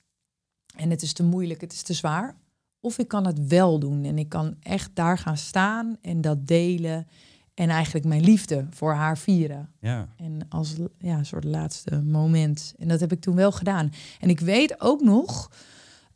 en 0.80 0.90
het 0.90 1.02
is 1.02 1.14
te 1.14 1.24
moeilijk, 1.24 1.62
het 1.62 1.74
is 1.74 1.82
te 1.82 1.94
zwaar. 1.94 2.36
Of 2.80 2.98
ik 2.98 3.08
kan 3.08 3.26
het 3.26 3.48
wel 3.48 3.80
doen 3.80 4.04
en 4.04 4.18
ik 4.18 4.30
kan 4.30 4.56
echt 4.62 4.92
daar 4.94 5.18
gaan 5.18 5.38
staan 5.38 5.98
en 6.02 6.22
dat 6.22 6.48
delen. 6.48 7.08
En 7.54 7.70
eigenlijk 7.70 8.06
mijn 8.06 8.24
liefde 8.24 8.68
voor 8.70 8.94
haar 8.94 9.18
vieren. 9.18 9.72
ja. 9.80 10.08
En 10.18 10.46
als 10.50 10.76
ja, 10.98 11.18
een 11.18 11.26
soort 11.26 11.44
laatste 11.44 12.02
moment. 12.02 12.74
En 12.78 12.88
dat 12.88 13.00
heb 13.00 13.12
ik 13.12 13.22
toen 13.22 13.36
wel 13.36 13.52
gedaan. 13.52 13.92
En 14.20 14.30
ik 14.30 14.40
weet 14.40 14.82
ook 14.82 15.02
nog 15.02 15.52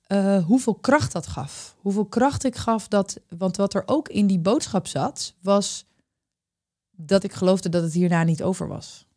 eh, 0.01 0.43
hoeveel 0.45 0.75
kracht 0.75 1.11
dat 1.11 1.27
gaf. 1.27 1.75
Hoeveel 1.79 2.05
kracht 2.05 2.43
ik 2.43 2.55
gaf 2.55 2.87
dat. 2.87 3.19
Want 3.37 3.57
wat 3.57 3.73
er 3.73 3.83
ook 3.85 4.09
in 4.09 4.27
die 4.27 4.39
boodschap 4.39 4.87
zat, 4.87 5.35
was 5.41 5.85
dat 6.91 7.23
ik 7.23 7.33
geloofde 7.33 7.69
dat 7.69 7.83
het 7.83 7.93
hierna 7.93 8.23
niet 8.23 8.43
over 8.43 8.67
was. 8.67 9.07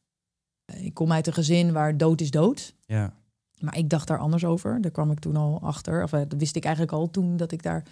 Ik 0.73 0.95
kom 0.95 1.13
uit 1.13 1.27
een 1.27 1.33
gezin 1.33 1.73
waar 1.73 1.97
dood 1.97 2.21
is 2.21 2.31
dood. 2.31 2.75
ja. 2.87 3.15
Maar 3.61 3.77
ik 3.79 3.89
dacht 3.89 4.09
daar 4.09 4.19
anders 4.19 4.45
over. 4.45 4.81
Daar 4.81 4.91
kwam 4.91 5.11
ik 5.11 5.19
toen 5.19 5.37
al 5.37 5.61
achter. 5.63 6.03
Of 6.03 6.13
eh, 6.13 6.21
dat 6.29 6.39
wist 6.39 6.57
ik 6.57 6.65
eigenlijk 6.65 6.95
al 6.95 7.11
toen 7.11 7.37
dat 7.37 7.53
ik 7.53 7.63
daar 7.63 7.85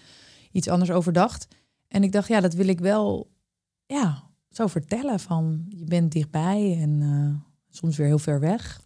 iets 0.51 0.67
anders 0.67 0.91
over 0.91 1.13
dacht. 1.13 1.47
En 1.87 2.03
ik 2.03 2.11
dacht, 2.11 2.27
ja, 2.27 2.39
dat 2.41 2.53
wil 2.53 2.67
ik 2.67 2.79
wel 2.79 3.31
ja, 3.85 4.23
zo 4.49 4.67
vertellen. 4.67 5.19
Van 5.19 5.65
je 5.69 5.83
bent 5.85 6.11
dichtbij 6.11 6.77
en 6.81 7.01
eh, 7.01 7.49
soms 7.69 7.97
weer 7.97 8.07
heel 8.07 8.19
ver 8.19 8.39
weg. 8.39 8.83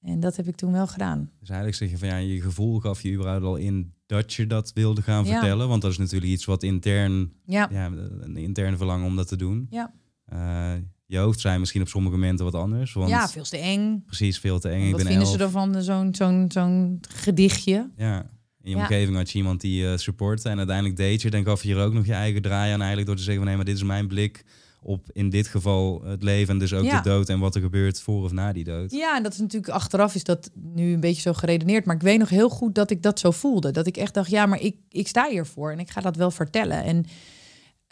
En 0.00 0.20
dat 0.20 0.36
heb 0.36 0.46
ik 0.48 0.56
toen 0.56 0.72
wel 0.72 0.86
gedaan. 0.86 1.30
Dus 1.40 1.48
eigenlijk 1.48 1.78
zeg 1.78 1.90
je 1.90 1.98
van 1.98 2.08
ja, 2.08 2.16
je 2.16 2.40
gevoel 2.40 2.78
gaf 2.80 3.02
je 3.02 3.12
überhaupt 3.12 3.44
al 3.44 3.56
in 3.56 3.94
dat 4.06 4.32
je 4.34 4.46
dat 4.46 4.72
wilde 4.72 5.02
gaan 5.02 5.24
Ja. 5.24 5.30
vertellen. 5.30 5.68
Want 5.68 5.82
dat 5.82 5.90
is 5.90 5.98
natuurlijk 5.98 6.32
iets 6.32 6.44
wat 6.44 6.62
intern, 6.62 7.32
Ja, 7.44 7.68
ja, 7.70 7.86
een 8.20 8.36
interne 8.36 8.76
verlangen 8.76 9.06
om 9.06 9.16
dat 9.16 9.28
te 9.28 9.36
doen. 9.36 9.66
Ja. 9.70 9.94
Eh, 10.24 10.74
je 11.12 11.18
hoofd 11.18 11.40
zijn 11.40 11.60
misschien 11.60 11.80
op 11.82 11.88
sommige 11.88 12.16
momenten 12.16 12.44
wat 12.44 12.54
anders. 12.54 12.92
Want 12.92 13.08
ja 13.08 13.28
veel 13.28 13.42
te 13.44 13.56
eng. 13.56 14.02
precies 14.06 14.38
veel 14.38 14.58
te 14.58 14.68
eng. 14.68 14.82
Ik 14.84 14.90
Wat 14.92 14.96
ben 14.96 15.06
vinden 15.06 15.26
elf. 15.26 15.36
ze 15.36 15.42
ervan, 15.42 15.82
zo'n 15.82 16.14
zo'n 16.14 16.44
zo'n 16.52 17.00
gedichtje? 17.08 17.90
Ja. 17.96 18.18
In 18.62 18.70
je 18.70 18.76
Ja. 18.76 18.82
omgeving 18.82 19.16
had 19.16 19.30
je 19.30 19.38
iemand 19.38 19.60
die 19.60 19.88
eh 19.90 19.96
supportte. 19.96 20.48
En 20.48 20.56
uiteindelijk 20.58 20.96
deed 20.96 21.22
je. 21.22 21.30
Dan 21.30 21.44
gaf 21.44 21.62
je 21.62 21.68
hier 21.74 21.84
ook 21.84 21.92
nog 21.92 22.06
je 22.06 22.12
eigen 22.12 22.42
draai 22.42 22.72
aan. 22.72 22.78
Eigenlijk 22.78 23.06
door 23.06 23.16
te 23.16 23.22
zeggen 23.22 23.36
van 23.42 23.46
nee, 23.46 23.56
maar 23.56 23.64
dit 23.66 23.76
is 23.76 23.82
mijn 23.82 24.06
blik 24.08 24.44
op 24.82 25.06
in 25.12 25.30
dit 25.30 25.46
geval 25.48 26.02
het 26.04 26.22
leven. 26.22 26.52
En 26.54 26.58
dus 26.58 26.72
ook 26.74 26.84
Ja. 26.84 27.00
de 27.00 27.08
dood. 27.08 27.28
En 27.28 27.38
wat 27.38 27.54
er 27.54 27.60
gebeurt 27.60 28.00
voor 28.00 28.22
of 28.22 28.32
na 28.32 28.52
die 28.52 28.64
dood. 28.64 28.90
Ja, 28.90 29.16
en 29.16 29.22
dat 29.22 29.32
is 29.32 29.38
natuurlijk 29.38 29.72
achteraf 29.72 30.14
is 30.14 30.24
dat 30.24 30.50
nu 30.54 30.92
een 30.92 31.00
beetje 31.00 31.20
zo 31.22 31.32
geredeneerd. 31.32 31.84
Maar 31.84 31.94
ik 31.96 32.02
weet 32.02 32.18
nog 32.18 32.28
heel 32.28 32.48
goed 32.48 32.74
dat 32.74 32.90
ik 32.90 33.02
dat 33.02 33.18
zo 33.18 33.30
voelde. 33.30 33.70
Dat 33.70 33.86
ik 33.86 33.96
echt 33.96 34.14
dacht, 34.14 34.30
ja, 34.30 34.46
maar 34.46 34.60
ik, 34.60 34.76
ik 34.88 35.08
sta 35.08 35.28
hiervoor 35.30 35.70
en 35.72 35.78
ik 35.78 35.90
ga 35.90 36.00
dat 36.00 36.16
wel 36.16 36.30
vertellen. 36.30 36.84
En 36.84 37.04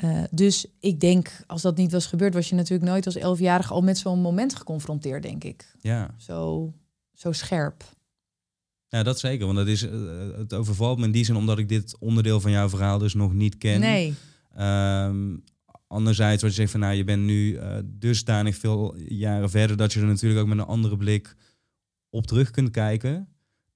eh, 0.00 0.22
dus 0.30 0.66
ik 0.78 1.00
denk, 1.00 1.30
als 1.46 1.62
dat 1.62 1.76
niet 1.76 1.92
was 1.92 2.06
gebeurd, 2.06 2.34
was 2.34 2.48
je 2.48 2.54
natuurlijk 2.54 2.90
nooit 2.90 3.06
als 3.06 3.16
elfjarige 3.16 3.72
al 3.72 3.82
met 3.82 3.98
zo'n 3.98 4.20
moment 4.20 4.54
geconfronteerd, 4.54 5.22
denk 5.22 5.44
ik. 5.44 5.74
Ja. 5.80 6.14
Zo, 6.16 6.72
zo 7.12 7.32
scherp. 7.32 7.84
ja, 8.88 9.02
dat 9.02 9.18
zeker. 9.18 9.46
Want 9.46 9.58
dat 9.58 9.66
is, 9.66 9.82
eh, 9.82 9.92
het 10.36 10.54
overvalt 10.54 10.98
me 10.98 11.04
in 11.04 11.12
die 11.12 11.24
zin 11.24 11.36
omdat 11.36 11.58
ik 11.58 11.68
dit 11.68 11.96
onderdeel 11.98 12.40
van 12.40 12.50
jouw 12.50 12.68
verhaal 12.68 12.98
dus 12.98 13.14
nog 13.14 13.32
niet 13.32 13.58
ken. 13.58 13.80
Nee. 13.80 14.14
Ehm, 14.54 15.36
anderzijds 15.86 16.42
wat 16.42 16.50
je 16.50 16.56
zegt 16.56 16.70
van 16.70 16.80
nou, 16.80 16.94
je 16.94 17.04
bent 17.04 17.22
nu 17.22 17.52
uh, 17.52 17.76
dusdanig 17.84 18.56
veel 18.56 18.96
jaren 18.96 19.50
verder 19.50 19.76
dat 19.76 19.92
je 19.92 20.00
er 20.00 20.06
natuurlijk 20.06 20.40
ook 20.40 20.48
met 20.48 20.58
een 20.58 20.64
andere 20.64 20.96
blik 20.96 21.36
op 22.10 22.26
terug 22.26 22.50
kunt 22.50 22.70
kijken. 22.70 23.29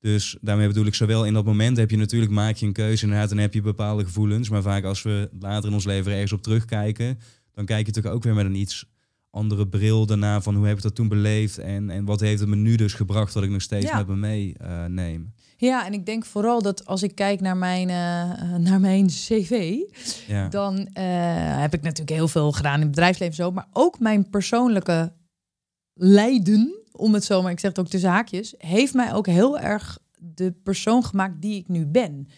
Dus 0.04 0.36
daarmee 0.40 0.66
bedoel 0.66 0.86
ik, 0.86 0.94
zowel 0.94 1.24
in 1.24 1.32
dat 1.32 1.44
moment 1.44 1.76
heb 1.76 1.90
je 1.90 1.96
natuurlijk, 1.96 2.32
maak 2.32 2.56
je 2.56 2.66
een 2.66 2.72
keuze 2.72 3.04
inderdaad, 3.04 3.30
en 3.30 3.38
heb 3.38 3.54
je 3.54 3.60
bepaalde 3.60 4.04
gevoelens. 4.04 4.48
Maar 4.48 4.62
vaak 4.62 4.84
als 4.84 5.02
we 5.02 5.30
later 5.40 5.68
in 5.68 5.74
ons 5.74 5.84
leven 5.84 6.12
ergens 6.12 6.32
op 6.32 6.42
terugkijken, 6.42 7.18
dan 7.52 7.64
kijk 7.64 7.80
je 7.80 7.86
natuurlijk 7.86 8.14
ook 8.14 8.22
weer 8.22 8.34
met 8.34 8.44
een 8.44 8.54
iets 8.54 8.86
andere 9.30 9.68
bril 9.68 10.06
daarna 10.06 10.40
van 10.40 10.54
hoe 10.54 10.66
heb 10.66 10.76
ik 10.76 10.82
dat 10.82 10.94
toen 10.94 11.08
beleefd 11.08 11.58
en, 11.58 11.90
en 11.90 12.04
wat 12.04 12.20
heeft 12.20 12.40
het 12.40 12.48
me 12.48 12.56
nu 12.56 12.76
dus 12.76 12.92
gebracht 12.92 13.34
dat 13.34 13.42
ik 13.42 13.50
nog 13.50 13.62
steeds 13.62 13.92
met 13.92 14.06
me 14.06 14.16
meeneem. 14.16 15.20
Uh, 15.20 15.68
ja, 15.68 15.86
en 15.86 15.92
ik 15.92 16.06
denk 16.06 16.24
vooral 16.24 16.62
dat 16.62 16.86
als 16.86 17.02
ik 17.02 17.14
kijk 17.14 17.40
naar 17.40 17.56
mijn, 17.56 17.88
uh, 17.88 18.56
naar 18.56 18.80
mijn 18.80 19.06
cv, 19.06 19.76
ja. 20.26 20.48
dan 20.48 20.78
uh, 20.78 20.84
heb 21.60 21.74
ik 21.74 21.82
natuurlijk 21.82 22.16
heel 22.16 22.28
veel 22.28 22.52
gedaan 22.52 22.74
in 22.74 22.80
het 22.80 22.90
bedrijfsleven 22.90 23.34
zo, 23.34 23.50
maar 23.50 23.68
ook 23.72 23.98
mijn 23.98 24.30
persoonlijke 24.30 25.12
lijden, 25.94 26.83
om 26.96 27.14
het 27.14 27.24
zo 27.24 27.42
maar, 27.42 27.50
ik 27.52 27.60
zeg 27.60 27.70
het 27.70 27.78
ook 27.80 27.88
tussen 27.88 28.10
haakjes, 28.10 28.54
heeft 28.58 28.94
mij 28.94 29.14
ook 29.14 29.26
heel 29.26 29.58
erg 29.58 29.98
de 30.18 30.52
persoon 30.52 31.04
gemaakt 31.04 31.42
die 31.42 31.56
ik 31.56 31.68
nu 31.68 31.86
ben. 31.86 32.28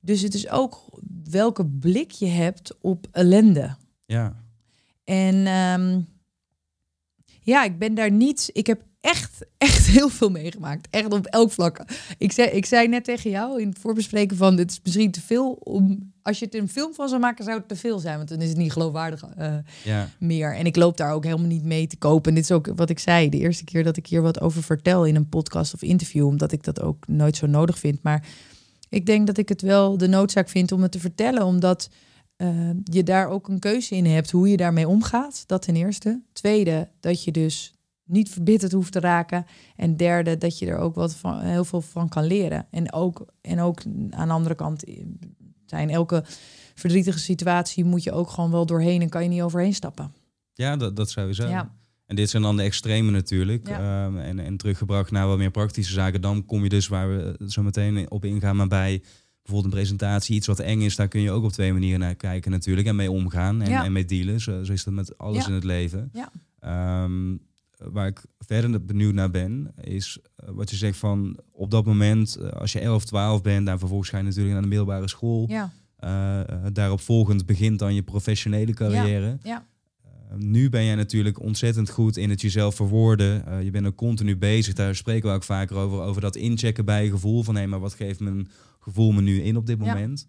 Dus 0.00 0.20
het 0.20 0.34
is 0.34 0.48
ook 0.48 0.84
welke 1.30 1.66
blik 1.66 2.10
je 2.10 2.26
hebt 2.26 2.76
op 2.80 3.06
ellende. 3.10 3.76
Ja. 4.06 4.44
En 5.04 5.46
um, 5.46 6.06
ja, 7.40 7.64
ik 7.64 7.78
ben 7.78 7.94
daar 7.94 8.10
niet. 8.10 8.50
Ik 8.52 8.66
heb 8.66 8.82
echt, 9.00 9.46
echt 9.58 9.86
heel 9.96 10.08
veel 10.08 10.30
meegemaakt. 10.30 10.88
Echt 10.90 11.12
op 11.12 11.26
elk 11.26 11.50
vlak. 11.50 11.84
Ik 12.18 12.32
zei, 12.32 12.48
ik 12.48 12.66
zei 12.66 12.88
net 12.88 13.04
tegen 13.04 13.30
jou 13.30 13.60
in 13.60 13.68
het 13.68 13.78
voorbespreken 13.78 14.36
van 14.36 14.56
dit 14.56 14.70
is 14.70 14.80
misschien 14.82 15.10
te 15.10 15.20
veel 15.20 15.52
om. 15.52 16.12
Als 16.22 16.38
je 16.38 16.44
het 16.44 16.54
een 16.54 16.68
film 16.68 16.94
van 16.94 17.08
zou 17.08 17.20
maken, 17.20 17.44
zou 17.44 17.58
het 17.58 17.68
te 17.68 17.76
veel 17.76 17.98
zijn. 17.98 18.16
Want 18.16 18.28
dan 18.28 18.40
is 18.40 18.48
het 18.48 18.56
niet 18.56 18.72
geloofwaardig 18.72 19.24
uh, 19.38 19.54
ja. 19.84 20.08
meer. 20.18 20.54
En 20.54 20.66
ik 20.66 20.76
loop 20.76 20.96
daar 20.96 21.12
ook 21.12 21.24
helemaal 21.24 21.46
niet 21.46 21.64
mee 21.64 21.86
te 21.86 21.96
kopen. 21.96 22.28
En 22.28 22.34
dit 22.34 22.44
is 22.44 22.50
ook 22.50 22.72
wat 22.76 22.90
ik 22.90 22.98
zei. 22.98 23.28
De 23.28 23.38
eerste 23.38 23.64
keer 23.64 23.84
dat 23.84 23.96
ik 23.96 24.06
hier 24.06 24.22
wat 24.22 24.40
over 24.40 24.62
vertel 24.62 25.06
in 25.06 25.16
een 25.16 25.28
podcast 25.28 25.74
of 25.74 25.82
interview. 25.82 26.26
Omdat 26.26 26.52
ik 26.52 26.62
dat 26.64 26.80
ook 26.80 27.06
nooit 27.06 27.36
zo 27.36 27.46
nodig 27.46 27.78
vind. 27.78 28.02
Maar 28.02 28.26
ik 28.88 29.06
denk 29.06 29.26
dat 29.26 29.38
ik 29.38 29.48
het 29.48 29.62
wel 29.62 29.98
de 29.98 30.08
noodzaak 30.08 30.48
vind 30.48 30.72
om 30.72 30.82
het 30.82 30.92
te 30.92 31.00
vertellen. 31.00 31.44
Omdat 31.44 31.88
uh, 32.36 32.70
je 32.84 33.02
daar 33.02 33.28
ook 33.28 33.48
een 33.48 33.58
keuze 33.58 33.94
in 33.96 34.06
hebt 34.06 34.30
hoe 34.30 34.48
je 34.48 34.56
daarmee 34.56 34.88
omgaat. 34.88 35.44
Dat 35.46 35.62
ten 35.62 35.76
eerste. 35.76 36.20
Tweede, 36.32 36.88
dat 37.00 37.24
je 37.24 37.32
dus 37.32 37.77
niet 38.08 38.30
verbitterd 38.30 38.72
hoeft 38.72 38.92
te 38.92 39.00
raken. 39.00 39.46
En 39.76 39.96
derde, 39.96 40.38
dat 40.38 40.58
je 40.58 40.66
er 40.66 40.78
ook 40.78 40.94
wat 40.94 41.14
van, 41.14 41.40
heel 41.40 41.64
veel 41.64 41.80
van 41.80 42.08
kan 42.08 42.24
leren. 42.24 42.66
En 42.70 42.92
ook, 42.92 43.26
en 43.40 43.60
ook 43.60 43.82
aan 44.10 44.28
de 44.28 44.34
andere 44.34 44.54
kant 44.54 44.84
eh, 44.84 45.04
zijn 45.66 45.90
elke 45.90 46.24
verdrietige 46.74 47.18
situatie 47.18 47.84
moet 47.84 48.02
je 48.02 48.12
ook 48.12 48.30
gewoon 48.30 48.50
wel 48.50 48.66
doorheen 48.66 49.02
en 49.02 49.08
kan 49.08 49.22
je 49.22 49.28
niet 49.28 49.42
overheen 49.42 49.74
stappen. 49.74 50.12
Ja, 50.54 50.76
dat, 50.76 50.96
dat 50.96 51.10
sowieso. 51.10 51.48
Ja. 51.48 51.76
En 52.06 52.16
dit 52.16 52.30
zijn 52.30 52.42
dan 52.42 52.56
de 52.56 52.62
extreme 52.62 53.10
natuurlijk. 53.10 53.68
Ja. 53.68 54.04
Um, 54.04 54.18
en, 54.18 54.38
en 54.38 54.56
teruggebracht 54.56 55.10
naar 55.10 55.26
wat 55.26 55.38
meer 55.38 55.50
praktische 55.50 55.92
zaken. 55.92 56.20
Dan 56.20 56.44
kom 56.44 56.62
je 56.62 56.68
dus 56.68 56.88
waar 56.88 57.08
we 57.08 57.36
zo 57.46 57.62
meteen 57.62 58.10
op 58.10 58.24
ingaan, 58.24 58.56
maar 58.56 58.68
bij 58.68 59.02
bijvoorbeeld 59.42 59.74
een 59.74 59.80
presentatie, 59.80 60.36
iets 60.36 60.46
wat 60.46 60.58
eng 60.58 60.80
is, 60.80 60.96
daar 60.96 61.08
kun 61.08 61.20
je 61.20 61.30
ook 61.30 61.44
op 61.44 61.52
twee 61.52 61.72
manieren 61.72 62.00
naar 62.00 62.14
kijken 62.14 62.50
natuurlijk 62.50 62.88
en 62.88 62.96
mee 62.96 63.10
omgaan 63.10 63.62
en, 63.62 63.72
en 63.72 63.92
mee 63.92 64.04
dealen. 64.04 64.40
Zo, 64.40 64.64
zo, 64.64 64.72
is 64.72 64.84
dat 64.84 64.94
met 64.94 65.18
alles 65.18 65.46
in 65.46 65.54
het 65.54 65.64
leven. 65.64 66.10
Ja. 66.12 67.02
Um, 67.04 67.40
waar 67.78 68.06
ik 68.06 68.24
verder 68.38 68.84
benieuwd 68.84 69.14
naar 69.14 69.30
ben, 69.30 69.72
is 69.80 70.18
uh, 70.44 70.50
wat 70.50 70.70
je 70.70 70.76
zegt 70.76 70.98
van 70.98 71.38
op 71.52 71.70
dat 71.70 71.84
moment, 71.84 72.38
uh, 72.40 72.48
als 72.48 72.72
je 72.72 72.80
11, 72.80 73.04
12 73.04 73.42
bent, 73.42 73.66
dan 73.66 73.78
vervolgens 73.78 74.10
ga 74.10 74.18
je 74.18 74.24
natuurlijk 74.24 74.52
naar 74.52 74.62
de 74.62 74.68
middelbare 74.68 75.08
school. 75.08 75.48
Ja. 75.48 75.72
Uh, 76.04 76.66
daarop 76.72 77.00
volgend 77.00 77.46
begint 77.46 77.78
dan 77.78 77.94
je 77.94 78.02
professionele 78.02 78.74
carrière. 78.74 79.38
Ja. 79.42 79.66
nu 80.36 80.70
ben 80.70 80.84
jij 80.84 80.94
natuurlijk 80.94 81.40
ontzettend 81.40 81.90
goed 81.90 82.16
in 82.16 82.30
het 82.30 82.40
jezelf 82.40 82.74
verwoorden. 82.74 83.64
je 83.64 83.70
bent 83.70 83.86
ook 83.86 83.96
continu 83.96 84.36
bezig. 84.36 84.74
Daar 84.74 84.94
spreken 84.94 85.28
we 85.28 85.34
ook 85.34 85.42
vaker 85.42 85.76
over. 85.76 86.00
Over 86.00 86.20
dat 86.20 86.36
inchecken 86.36 86.84
bij 86.84 87.04
je 87.04 87.10
gevoel. 87.10 87.42
Van 87.42 87.56
hé, 87.56 87.66
maar 87.66 87.80
wat 87.80 87.94
geeft 87.94 88.20
mijn 88.20 88.48
gevoel 88.78 89.12
me 89.12 89.20
nu 89.20 89.42
in 89.42 89.56
op 89.56 89.66
dit 89.66 89.78
moment? 89.78 90.26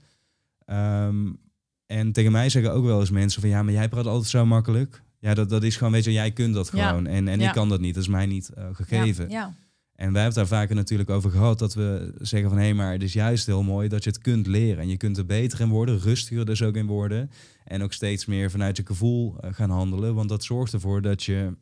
Um, 0.65 1.39
en 1.85 2.11
tegen 2.11 2.31
mij 2.31 2.49
zeggen 2.49 2.73
ook 2.73 2.85
wel 2.85 2.99
eens 2.99 3.09
mensen 3.09 3.41
van 3.41 3.49
ja, 3.49 3.63
maar 3.63 3.73
jij 3.73 3.89
praat 3.89 4.05
altijd 4.05 4.29
zo 4.29 4.45
makkelijk. 4.45 5.03
Ja, 5.19 5.33
dat, 5.33 5.49
dat 5.49 5.63
is 5.63 5.77
gewoon, 5.77 5.93
weet 5.93 6.03
je, 6.03 6.11
jij 6.11 6.31
kunt 6.31 6.53
dat 6.53 6.69
gewoon. 6.69 7.07
En, 7.07 7.27
en 7.27 7.41
ik 7.41 7.51
kan 7.51 7.69
dat 7.69 7.79
niet, 7.79 7.93
dat 7.93 8.03
is 8.03 8.09
mij 8.09 8.25
niet 8.25 8.49
uh, 8.57 8.65
gegeven. 8.71 9.29
Ja. 9.29 9.55
En 9.95 10.11
wij 10.13 10.21
hebben 10.21 10.41
het 10.41 10.49
daar 10.49 10.59
vaker 10.59 10.75
natuurlijk 10.75 11.09
over 11.09 11.31
gehad, 11.31 11.59
dat 11.59 11.73
we 11.73 12.13
zeggen 12.19 12.49
van 12.49 12.57
hé, 12.57 12.65
hey, 12.65 12.73
maar 12.73 12.91
het 12.91 13.03
is 13.03 13.13
juist 13.13 13.45
heel 13.45 13.63
mooi 13.63 13.87
dat 13.87 14.03
je 14.03 14.09
het 14.09 14.19
kunt 14.21 14.47
leren. 14.47 14.83
En 14.83 14.89
je 14.89 14.97
kunt 14.97 15.17
er 15.17 15.25
beter 15.25 15.59
in 15.59 15.69
worden, 15.69 15.99
rustiger 15.99 16.45
dus 16.45 16.61
ook 16.61 16.75
in 16.75 16.85
worden. 16.85 17.31
En 17.63 17.83
ook 17.83 17.93
steeds 17.93 18.25
meer 18.25 18.51
vanuit 18.51 18.77
je 18.77 18.85
gevoel 18.85 19.35
uh, 19.43 19.53
gaan 19.53 19.69
handelen. 19.69 20.15
Want 20.15 20.29
dat 20.29 20.43
zorgt 20.43 20.73
ervoor 20.73 21.01
dat 21.01 21.23
je 21.23 21.57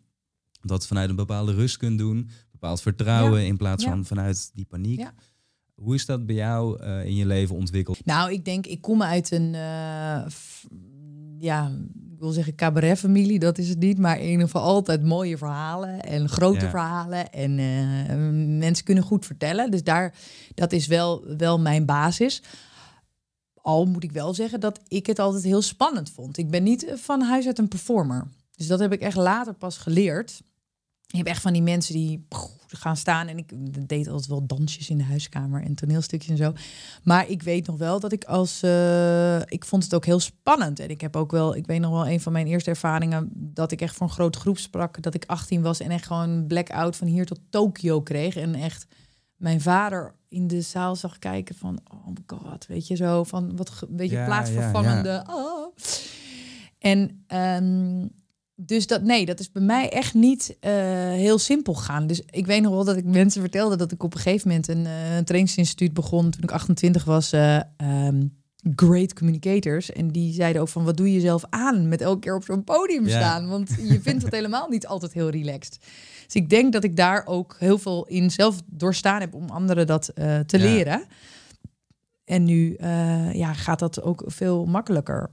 dat 0.61 0.87
vanuit 0.87 1.09
een 1.09 1.15
bepaalde 1.15 1.53
rust 1.53 1.77
kunt 1.77 1.97
doen, 1.97 2.29
bepaald 2.51 2.81
vertrouwen 2.81 3.45
in 3.45 3.57
plaats 3.57 3.83
van 3.83 4.05
vanuit 4.05 4.51
die 4.53 4.65
paniek. 4.65 5.07
Hoe 5.75 5.95
is 5.95 6.05
dat 6.05 6.25
bij 6.25 6.35
jou 6.35 6.83
uh, 6.83 7.05
in 7.05 7.15
je 7.15 7.25
leven 7.25 7.55
ontwikkeld? 7.55 8.05
Nou, 8.05 8.31
ik 8.31 8.45
denk, 8.45 8.65
ik 8.65 8.81
kom 8.81 9.03
uit 9.03 9.31
een, 9.31 9.51
ja, 11.39 11.77
ik 12.17 12.23
wil 12.23 12.31
zeggen 12.31 12.55
cabaretfamilie, 12.55 13.39
dat 13.39 13.57
is 13.57 13.69
het 13.69 13.79
niet. 13.79 13.97
Maar 13.97 14.19
in 14.19 14.29
ieder 14.29 14.45
geval 14.45 14.61
altijd 14.61 15.03
mooie 15.03 15.37
verhalen 15.37 16.01
en 16.01 16.29
grote 16.29 16.69
verhalen. 16.69 17.31
En 17.31 17.57
uh, 17.57 18.57
mensen 18.59 18.85
kunnen 18.85 19.03
goed 19.03 19.25
vertellen. 19.25 19.71
Dus 19.71 19.83
daar, 19.83 20.15
dat 20.53 20.71
is 20.71 20.87
wel, 20.87 21.37
wel 21.37 21.59
mijn 21.59 21.85
basis. 21.85 22.41
Al 23.53 23.85
moet 23.85 24.03
ik 24.03 24.11
wel 24.11 24.33
zeggen 24.33 24.59
dat 24.59 24.79
ik 24.87 25.05
het 25.05 25.19
altijd 25.19 25.43
heel 25.43 25.61
spannend 25.61 26.09
vond. 26.09 26.37
Ik 26.37 26.49
ben 26.49 26.63
niet 26.63 26.91
van 26.95 27.21
huis 27.21 27.45
uit 27.45 27.59
een 27.59 27.67
performer. 27.67 28.27
Dus 28.55 28.67
dat 28.67 28.79
heb 28.79 28.93
ik 28.93 29.01
echt 29.01 29.17
later 29.17 29.53
pas 29.53 29.77
geleerd. 29.77 30.41
Je 31.07 31.17
hebt 31.17 31.29
echt 31.29 31.41
van 31.41 31.53
die 31.53 31.61
mensen 31.61 31.93
die 31.93 32.27
gaan 32.67 32.97
staan. 32.97 33.27
En 33.27 33.37
ik 33.37 33.53
deed 33.87 34.07
altijd 34.07 34.27
wel 34.27 34.45
dansjes 34.45 34.89
in 34.89 34.97
de 34.97 35.03
huiskamer 35.03 35.63
en 35.63 35.75
toneelstukjes 35.75 36.31
en 36.31 36.37
zo. 36.37 36.53
Maar 37.03 37.29
ik 37.29 37.43
weet 37.43 37.67
nog 37.67 37.77
wel 37.77 37.99
dat 37.99 38.11
ik 38.11 38.23
als. 38.23 38.63
Uh, 38.63 39.39
ik 39.39 39.65
vond 39.65 39.83
het 39.83 39.95
ook 39.95 40.05
heel 40.05 40.19
spannend. 40.19 40.79
En 40.79 40.89
ik 40.89 41.01
heb 41.01 41.15
ook 41.15 41.31
wel. 41.31 41.55
Ik 41.55 41.65
weet 41.65 41.79
nog 41.79 41.91
wel 41.91 42.07
een 42.07 42.21
van 42.21 42.31
mijn 42.31 42.47
eerste 42.47 42.69
ervaringen. 42.69 43.29
dat 43.33 43.71
ik 43.71 43.81
echt 43.81 43.95
voor 43.95 44.07
een 44.07 44.13
grote 44.13 44.39
groep 44.39 44.57
sprak. 44.57 45.01
Dat 45.01 45.13
ik 45.13 45.25
18 45.25 45.61
was 45.61 45.79
en 45.79 45.91
echt 45.91 46.05
gewoon 46.05 46.47
blackout 46.47 46.95
van 46.95 47.07
hier 47.07 47.25
tot 47.25 47.39
Tokio 47.49 48.01
kreeg. 48.01 48.35
En 48.35 48.55
echt 48.55 48.85
mijn 49.35 49.61
vader 49.61 50.15
in 50.29 50.47
de 50.47 50.61
zaal 50.61 50.95
zag 50.95 51.19
kijken 51.19 51.55
van. 51.55 51.79
Oh 51.91 52.07
my 52.07 52.23
god, 52.25 52.67
weet 52.67 52.87
je 52.87 52.95
zo. 52.95 53.23
Van 53.23 53.55
wat. 53.55 53.85
Weet 53.89 54.09
je, 54.09 54.23
plaatsvervangende. 54.25 55.09
Ja, 55.09 55.23
ja. 55.27 55.35
Oh. 55.35 55.75
En. 56.79 57.25
Um, 57.63 58.11
dus 58.59 58.87
dat, 58.87 59.01
nee, 59.01 59.25
dat 59.25 59.39
is 59.39 59.51
bij 59.51 59.61
mij 59.61 59.89
echt 59.89 60.13
niet 60.13 60.57
uh, 60.61 60.71
heel 61.11 61.37
simpel 61.37 61.73
gegaan. 61.73 62.07
Dus 62.07 62.21
ik 62.29 62.45
weet 62.45 62.61
nog 62.61 62.73
wel 62.73 62.83
dat 62.83 62.97
ik 62.97 63.05
mensen 63.05 63.41
vertelde 63.41 63.75
dat 63.75 63.91
ik 63.91 64.03
op 64.03 64.13
een 64.13 64.19
gegeven 64.19 64.47
moment 64.47 64.67
een, 64.67 64.85
uh, 64.85 65.17
trainingsinstituut 65.17 65.93
begon 65.93 66.29
toen 66.29 66.43
ik 66.43 66.51
28 66.51 67.03
was. 67.03 67.33
Uh, 67.33 67.59
um, 67.77 68.35
great 68.75 69.13
communicators. 69.13 69.91
En 69.91 70.07
die 70.07 70.33
zeiden 70.33 70.61
ook 70.61 70.67
van 70.67 70.83
wat 70.83 70.97
doe 70.97 71.07
je 71.07 71.13
jezelf 71.13 71.43
aan 71.49 71.87
met 71.87 72.01
elke 72.01 72.19
keer 72.19 72.35
op 72.35 72.43
zo'n 72.43 72.63
podium 72.63 73.07
staan? 73.07 73.47
Want 73.47 73.69
je 73.81 74.01
vindt 74.07 74.23
het 74.23 74.33
helemaal 74.33 74.69
niet 74.69 74.87
altijd 74.87 75.13
heel 75.13 75.29
relaxed. 75.29 75.77
Dus 76.25 76.35
ik 76.35 76.49
denk 76.49 76.73
dat 76.73 76.83
ik 76.83 76.95
daar 76.95 77.25
ook 77.25 77.55
heel 77.59 77.77
veel 77.77 78.05
in 78.07 78.31
zelf 78.31 78.61
doorstaan 78.65 79.19
heb 79.19 79.33
om 79.33 79.49
anderen 79.49 79.87
dat 79.87 80.11
te 80.45 80.59
leren. 80.59 81.05
En 82.25 82.43
nu 82.43 82.75
ja, 83.33 83.53
gaat 83.53 83.79
dat 83.79 84.01
ook 84.01 84.23
veel 84.25 84.65
makkelijker. 84.65 85.29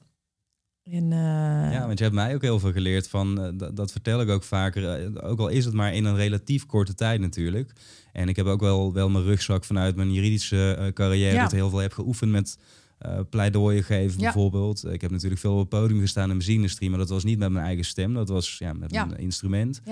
En, 0.85 1.05
uh... 1.05 1.73
Ja, 1.73 1.87
want 1.87 1.99
je 1.99 2.05
hebt 2.05 2.17
mij 2.17 2.35
ook 2.35 2.43
heel 2.43 2.59
veel 2.59 2.73
geleerd 2.73 3.09
van, 3.09 3.45
uh, 3.45 3.49
dat, 3.55 3.77
dat, 3.77 3.93
vertel 3.93 4.21
ik 4.21 4.29
ook 4.29 4.43
vaker, 4.43 5.11
uh, 5.13 5.31
ook 5.31 5.39
al 5.39 5.49
is 5.49 5.65
het 5.65 5.75
maar 5.75 5.95
in 5.95 6.05
een 6.05 6.17
relatief 6.17 6.67
korte 6.67 6.95
tijd 6.95 7.21
natuurlijk. 7.21 7.73
En 8.13 8.29
ik 8.29 8.37
heb 8.37 8.47
ook 8.47 8.61
wel, 8.61 8.93
wel 8.93 9.11
mijn 9.11 9.25
rugzak 9.25 9.65
vanuit 9.65 9.97
mijn 9.97 10.13
juridische 10.13 10.91
carrière, 10.95 11.35
ja. 11.35 11.43
dat 11.43 11.53
heel 11.53 11.71
veel 11.71 11.79
heb 11.79 11.93
geoefend 11.93 12.31
met 12.31 12.59
pleidooien 13.31 13.85
geven 13.85 14.21
ja. 14.21 14.25
bijvoorbeeld. 14.25 14.87
Ik 14.87 15.01
heb 15.01 15.11
natuurlijk 15.11 15.41
veel 15.41 15.53
op 15.53 15.59
het 15.59 15.69
podium 15.69 16.01
gestaan 16.01 16.23
in 16.23 16.29
de 16.29 16.35
muziekindustrie, 16.35 16.91
maar 16.91 16.99
dat 16.99 17.09
was 17.09 17.25
niet 17.25 17.39
met 17.39 17.51
mijn 17.51 17.65
eigen 17.65 17.85
stem, 17.85 18.15
dat 18.15 18.29
was 18.29 18.59
ja, 18.59 18.73
met 18.73 18.95
een 18.95 19.19
instrument. 19.19 19.83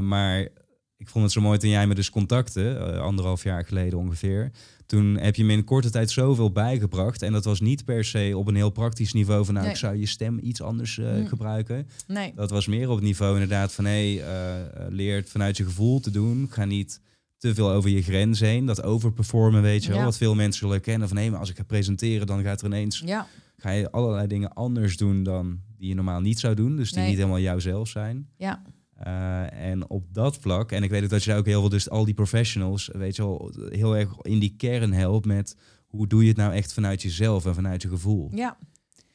maar 0.00 0.48
ik 0.96 1.08
vond 1.08 1.24
het 1.24 1.32
zo 1.32 1.40
mooi 1.40 1.58
toen 1.58 1.70
jij 1.70 1.86
me 1.86 1.94
dus 1.94 2.10
contacte, 2.10 2.78
anderhalf 3.00 3.42
jaar 3.42 3.64
geleden 3.64 3.98
ongeveer 3.98 4.50
toen 4.88 5.18
heb 5.18 5.36
je 5.36 5.44
me 5.44 5.52
in 5.52 5.64
korte 5.64 5.90
tijd 5.90 6.10
zoveel 6.10 6.52
bijgebracht. 6.52 7.22
En 7.22 7.32
dat 7.32 7.44
was 7.44 7.60
niet 7.60 7.84
per 7.84 8.04
se 8.04 8.32
op 8.36 8.46
een 8.46 8.54
heel 8.54 8.70
praktisch 8.70 9.12
niveau 9.12 9.44
van 9.44 9.54
nou, 9.54 9.68
ik 9.68 9.76
zou 9.76 9.96
je 9.96 10.06
stem 10.06 10.38
iets 10.42 10.62
anders 10.62 10.96
uh, 10.96 11.28
gebruiken. 11.28 11.88
Nee. 12.06 12.32
Dat 12.34 12.50
was 12.50 12.66
meer 12.66 12.88
op 12.88 12.94
het 12.94 13.04
niveau 13.04 13.32
inderdaad 13.32 13.72
van 13.72 13.84
hé, 13.84 14.16
hey, 14.16 14.26
uh, 14.54 14.86
leer 14.88 15.16
het 15.16 15.30
vanuit 15.30 15.56
je 15.56 15.64
gevoel 15.64 16.00
te 16.00 16.10
doen. 16.10 16.46
Ga 16.50 16.64
niet 16.64 17.00
te 17.38 17.54
veel 17.54 17.70
over 17.70 17.90
je 17.90 18.02
grens 18.02 18.40
heen. 18.40 18.66
Dat 18.66 18.82
overperformen, 18.82 19.62
weet 19.62 19.84
je 19.84 19.92
wel. 19.92 20.04
Wat 20.04 20.16
veel 20.16 20.34
mensen 20.34 20.66
zullen 20.66 20.80
kennen 20.80 21.08
van 21.08 21.16
hé, 21.16 21.30
maar 21.30 21.40
als 21.40 21.50
ik 21.50 21.56
ga 21.56 21.64
presenteren, 21.64 22.26
dan 22.26 22.42
gaat 22.42 22.60
er 22.60 22.66
ineens. 22.66 23.02
Ja. 23.04 23.26
Ga 23.56 23.70
je 23.70 23.90
allerlei 23.90 24.26
dingen 24.26 24.52
anders 24.52 24.96
doen 24.96 25.22
dan 25.22 25.60
die 25.78 25.88
je 25.88 25.94
normaal 25.94 26.20
niet 26.20 26.38
zou 26.38 26.54
doen. 26.54 26.76
Dus 26.76 26.92
die 26.92 27.02
niet 27.02 27.16
helemaal 27.16 27.40
jouzelf 27.40 27.88
zijn. 27.88 28.28
Ja. 28.36 28.62
Uh, 29.06 29.52
en 29.52 29.90
op 29.90 30.14
dat 30.14 30.36
vlak, 30.36 30.72
en 30.72 30.82
ik 30.82 30.90
weet 30.90 31.10
dat 31.10 31.24
je 31.24 31.34
ook 31.34 31.46
heel 31.46 31.60
veel, 31.60 31.68
dus 31.68 31.90
al 31.90 32.04
die 32.04 32.14
professionals, 32.14 32.90
weet 32.92 33.16
je 33.16 33.22
wel, 33.22 33.52
heel 33.68 33.96
erg 33.96 34.20
in 34.22 34.38
die 34.38 34.54
kern 34.56 34.92
helpt 34.92 35.26
met 35.26 35.56
hoe 35.86 36.06
doe 36.06 36.22
je 36.22 36.28
het 36.28 36.36
nou 36.36 36.52
echt 36.52 36.72
vanuit 36.72 37.02
jezelf 37.02 37.46
en 37.46 37.54
vanuit 37.54 37.82
je 37.82 37.88
gevoel. 37.88 38.30
Ja. 38.34 38.58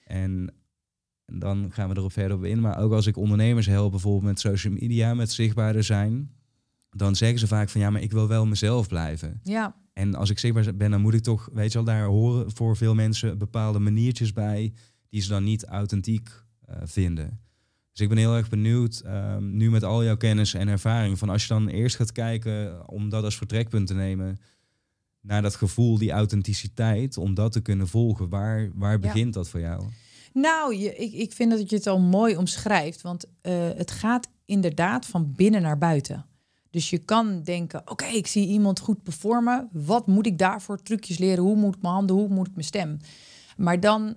En 0.03 0.53
En 1.25 1.39
dan 1.39 1.71
gaan 1.71 1.89
we 1.89 1.97
erop 1.97 2.11
verder 2.11 2.37
op 2.37 2.43
in. 2.43 2.59
Maar 2.59 2.77
ook 2.77 2.91
als 2.91 3.07
ik 3.07 3.17
ondernemers 3.17 3.65
help, 3.65 3.91
bijvoorbeeld 3.91 4.23
met 4.23 4.39
social 4.39 4.73
media, 4.73 5.13
met 5.13 5.31
zichtbaarder 5.31 5.83
zijn, 5.83 6.31
dan 6.89 7.15
zeggen 7.15 7.39
ze 7.39 7.47
vaak 7.47 7.69
van 7.69 7.81
ja, 7.81 7.89
maar 7.89 8.01
ik 8.01 8.11
wil 8.11 8.27
wel 8.27 8.45
mezelf 8.45 8.87
blijven. 8.87 9.39
Ja. 9.43 9.75
En 9.93 10.15
als 10.15 10.29
ik 10.29 10.39
zichtbaar 10.39 10.75
ben, 10.75 10.91
dan 10.91 11.01
moet 11.01 11.13
ik 11.13 11.23
toch, 11.23 11.49
weet 11.53 11.71
je 11.71 11.83
wel, 11.83 11.87
daar 11.95 12.05
horen 12.05 12.51
voor 12.51 12.77
veel 12.77 12.95
mensen 12.95 13.37
bepaalde 13.37 13.79
maniertjes 13.79 14.33
bij 14.33 14.73
die 15.09 15.21
ze 15.21 15.29
dan 15.29 15.43
niet 15.43 15.65
authentiek 15.65 16.29
uh, 16.69 16.75
vinden. 16.83 17.39
Dus 17.93 18.01
ik 18.01 18.09
ben 18.09 18.17
heel 18.17 18.35
erg 18.35 18.49
benieuwd, 18.49 19.03
um, 19.05 19.57
nu 19.57 19.69
met 19.69 19.83
al 19.83 20.03
jouw 20.03 20.17
kennis 20.17 20.53
en 20.53 20.67
ervaring, 20.67 21.19
van 21.19 21.29
als 21.29 21.41
je 21.41 21.47
dan 21.47 21.67
eerst 21.67 21.95
gaat 21.95 22.11
kijken 22.11 22.89
om 22.89 23.09
dat 23.09 23.23
als 23.23 23.37
vertrekpunt 23.37 23.87
te 23.87 23.93
nemen 23.93 24.39
naar 25.21 25.41
dat 25.41 25.55
gevoel, 25.55 25.97
die 25.97 26.11
authenticiteit, 26.11 27.17
om 27.17 27.33
dat 27.33 27.51
te 27.51 27.61
kunnen 27.61 27.87
volgen, 27.87 28.29
waar, 28.29 28.71
waar 28.75 28.99
begint 28.99 29.33
dat 29.33 29.49
voor 29.49 29.59
jou? 29.59 29.83
Nou, 30.33 30.75
je, 30.75 30.95
ik, 30.95 31.13
ik 31.13 31.31
vind 31.31 31.51
dat 31.51 31.69
je 31.69 31.75
het 31.75 31.87
al 31.87 31.99
mooi 31.99 32.37
omschrijft, 32.37 33.01
want 33.01 33.25
uh, 33.25 33.53
het 33.75 33.91
gaat 33.91 34.29
inderdaad 34.45 35.05
van 35.05 35.33
binnen 35.35 35.61
naar 35.61 35.77
buiten. 35.77 36.25
Dus 36.69 36.89
je 36.89 36.97
kan 36.97 37.43
denken, 37.43 37.81
oké, 37.85 38.05
ik 38.05 38.27
zie 38.27 38.47
iemand 38.47 38.79
goed 38.79 39.03
performen. 39.03 39.69
Wat 39.71 40.07
moet 40.07 40.25
ik 40.25 40.37
daarvoor 40.37 40.81
trucjes 40.81 41.17
leren? 41.17 41.43
Hoe 41.43 41.55
moet 41.55 41.75
ik 41.75 41.81
mijn 41.81 41.93
handen? 41.93 42.15
Hoe 42.15 42.27
moet 42.27 42.47
ik 42.47 42.53
mijn 42.53 42.67
stem? 42.67 42.97
Maar 43.57 43.79
dan 43.79 44.15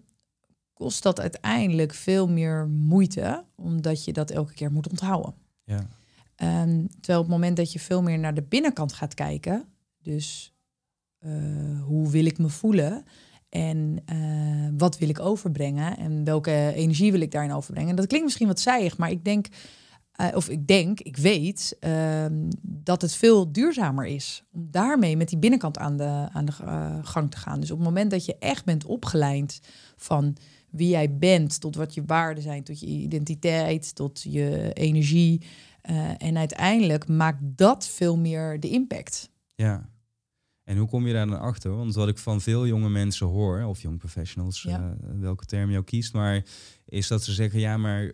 kost 0.77 1.03
dat 1.03 1.21
uiteindelijk 1.21 1.95
veel 1.95 2.29
meer 2.29 2.69
moeite, 2.69 3.45
omdat 3.55 4.05
je 4.05 4.13
dat 4.13 4.31
elke 4.31 4.53
keer 4.53 4.73
moet 4.73 4.89
onthouden. 4.89 5.35
Ja. 5.65 5.89
Um, 6.63 6.89
terwijl 7.01 7.19
op 7.19 7.25
het 7.25 7.35
moment 7.35 7.57
dat 7.57 7.73
je 7.73 7.79
veel 7.79 8.03
meer 8.03 8.19
naar 8.19 8.35
de 8.35 8.43
binnenkant 8.43 8.93
gaat 8.93 9.15
kijken, 9.15 9.65
dus 10.03 10.55
uh, 11.21 11.83
hoe 11.83 12.11
wil 12.11 12.25
ik 12.25 12.39
me 12.39 12.49
voelen 12.49 13.05
en 13.49 13.99
uh, 14.13 14.69
wat 14.77 14.99
wil 14.99 15.09
ik 15.09 15.21
overbrengen 15.21 15.97
en 15.97 16.25
welke 16.25 16.73
energie 16.75 17.13
wil 17.13 17.21
ik 17.21 17.31
daarin 17.31 17.53
overbrengen. 17.53 17.97
Dat 17.97 18.07
klinkt 18.07 18.27
misschien 18.27 18.47
wat 18.47 18.61
zijig, 18.61 18.99
maar 18.99 19.11
ik 19.11 19.25
denk 19.25 19.47
uh, 20.21 20.27
of 20.35 20.49
ik 20.49 20.67
denk, 20.67 21.01
ik 21.01 21.17
weet 21.17 21.77
uh, 21.81 22.27
dat 22.63 23.03
het 23.03 23.15
veel 23.15 23.53
duurzamer 23.53 24.07
is 24.07 24.45
om 24.53 24.69
daarmee 24.71 25.17
met 25.17 25.29
die 25.29 25.39
binnenkant 25.39 25.79
aan 25.79 25.97
de, 25.97 26.29
aan 26.33 26.45
de 26.45 26.53
gang 27.03 27.31
te 27.31 27.37
gaan. 27.37 27.61
Dus 27.61 27.71
op 27.71 27.79
het 27.79 27.87
moment 27.87 28.11
dat 28.11 28.25
je 28.25 28.37
echt 28.39 28.65
bent 28.65 28.85
opgeleid 28.85 29.61
van 29.97 30.37
wie 30.77 30.89
jij 30.89 31.17
bent, 31.17 31.61
tot 31.61 31.77
wat 31.77 31.95
je 31.95 32.03
waarden 32.07 32.43
zijn, 32.43 32.63
tot 32.63 32.81
je 32.81 32.87
identiteit, 32.87 33.95
tot 33.95 34.23
je 34.23 34.73
energie. 34.73 35.43
Uh, 35.91 36.11
en 36.19 36.37
uiteindelijk 36.37 37.09
maakt 37.09 37.41
dat 37.43 37.89
veel 37.89 38.17
meer 38.17 38.61
de 38.61 38.69
impact. 38.69 39.31
Ja. 39.55 39.89
En 40.65 40.77
hoe 40.77 40.89
kom 40.89 41.07
je 41.07 41.13
daar 41.13 41.27
dan 41.27 41.41
achter? 41.41 41.77
Want 41.77 41.95
wat 41.95 42.09
ik 42.09 42.19
van 42.19 42.41
veel 42.41 42.67
jonge 42.67 42.89
mensen 42.89 43.27
hoor, 43.27 43.65
of 43.65 43.83
young 43.83 43.99
professionals, 43.99 44.63
ja. 44.63 44.97
welke 45.21 45.45
term 45.45 45.71
je 45.71 45.79
ook 45.79 45.87
kiest, 45.87 46.13
maar 46.13 46.45
is 46.85 47.09
dat 47.09 47.25
ze 47.25 47.33
zeggen: 47.33 47.61
ja, 47.61 47.77
maar 47.77 48.13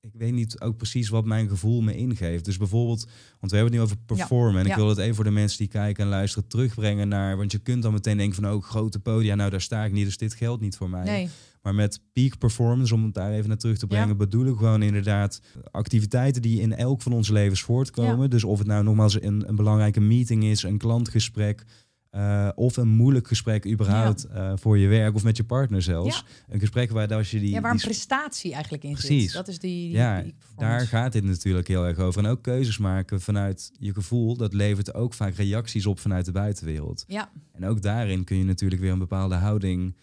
ik 0.00 0.12
weet 0.12 0.32
niet 0.32 0.60
ook 0.60 0.76
precies 0.76 1.08
wat 1.08 1.24
mijn 1.24 1.48
gevoel 1.48 1.80
me 1.80 1.96
ingeeft. 1.96 2.44
Dus 2.44 2.56
bijvoorbeeld, 2.56 3.06
want 3.40 3.52
we 3.52 3.58
hebben 3.58 3.64
het 3.64 3.72
nu 3.72 3.80
over 3.80 3.96
performen. 4.06 4.60
En 4.60 4.70
ik 4.70 4.74
wil 4.74 4.88
het 4.88 4.98
even 4.98 5.14
voor 5.14 5.24
de 5.24 5.30
mensen 5.30 5.58
die 5.58 5.68
kijken 5.68 6.04
en 6.04 6.10
luisteren 6.10 6.48
terugbrengen 6.48 7.08
naar. 7.08 7.36
Want 7.36 7.52
je 7.52 7.58
kunt 7.58 7.82
dan 7.82 7.92
meteen 7.92 8.16
denken 8.16 8.42
van 8.42 8.50
ook 8.50 8.62
oh, 8.62 8.68
grote 8.68 9.00
podia, 9.00 9.34
nou 9.34 9.50
daar 9.50 9.60
sta 9.60 9.84
ik 9.84 9.92
niet, 9.92 10.04
dus 10.04 10.16
dit 10.16 10.34
geldt 10.34 10.62
niet 10.62 10.76
voor 10.76 10.90
mij. 10.90 11.04
Nee. 11.04 11.28
Maar 11.62 11.74
met 11.74 12.00
peak 12.12 12.38
performance, 12.38 12.94
om 12.94 13.04
het 13.04 13.14
daar 13.14 13.32
even 13.32 13.48
naar 13.48 13.58
terug 13.58 13.78
te 13.78 13.86
brengen, 13.86 14.16
bedoel 14.16 14.46
ik 14.46 14.56
gewoon 14.56 14.82
inderdaad 14.82 15.40
activiteiten 15.70 16.42
die 16.42 16.60
in 16.60 16.74
elk 16.74 17.02
van 17.02 17.12
onze 17.12 17.32
levens 17.32 17.62
voortkomen. 17.62 18.30
Dus 18.30 18.44
of 18.44 18.58
het 18.58 18.66
nou 18.66 18.84
nogmaals 18.84 19.22
een, 19.22 19.48
een 19.48 19.56
belangrijke 19.56 20.00
meeting 20.00 20.44
is, 20.44 20.62
een 20.62 20.78
klantgesprek, 20.78 21.64
uh, 22.10 22.48
of 22.54 22.76
een 22.76 22.88
moeilijk 22.88 23.28
gesprek 23.28 23.66
überhaupt 23.66 24.26
ja. 24.32 24.50
uh, 24.50 24.56
voor 24.56 24.78
je 24.78 24.88
werk 24.88 25.14
of 25.14 25.24
met 25.24 25.36
je 25.36 25.44
partner 25.44 25.82
zelfs. 25.82 26.16
Ja. 26.16 26.54
Een 26.54 26.60
gesprek 26.60 26.90
waar 26.90 27.14
als 27.14 27.30
je 27.30 27.40
die... 27.40 27.50
Ja, 27.50 27.60
waar 27.60 27.72
een 27.72 27.78
prestatie 27.78 28.52
eigenlijk 28.52 28.84
in 28.84 28.92
Precies. 28.92 29.24
zit. 29.24 29.32
Dat 29.32 29.48
is 29.48 29.58
die, 29.58 29.88
die 29.88 29.96
Ja, 29.96 30.24
daar 30.56 30.80
gaat 30.80 31.12
dit 31.12 31.24
natuurlijk 31.24 31.68
heel 31.68 31.86
erg 31.86 31.98
over. 31.98 32.24
En 32.24 32.30
ook 32.30 32.42
keuzes 32.42 32.78
maken 32.78 33.20
vanuit 33.20 33.70
je 33.78 33.94
gevoel, 33.94 34.36
dat 34.36 34.52
levert 34.52 34.94
ook 34.94 35.14
vaak 35.14 35.34
reacties 35.34 35.86
op 35.86 35.98
vanuit 35.98 36.24
de 36.24 36.32
buitenwereld. 36.32 37.04
Ja. 37.06 37.30
En 37.52 37.66
ook 37.66 37.82
daarin 37.82 38.24
kun 38.24 38.36
je 38.36 38.44
natuurlijk 38.44 38.80
weer 38.80 38.92
een 38.92 38.98
bepaalde 38.98 39.34
houding 39.34 39.96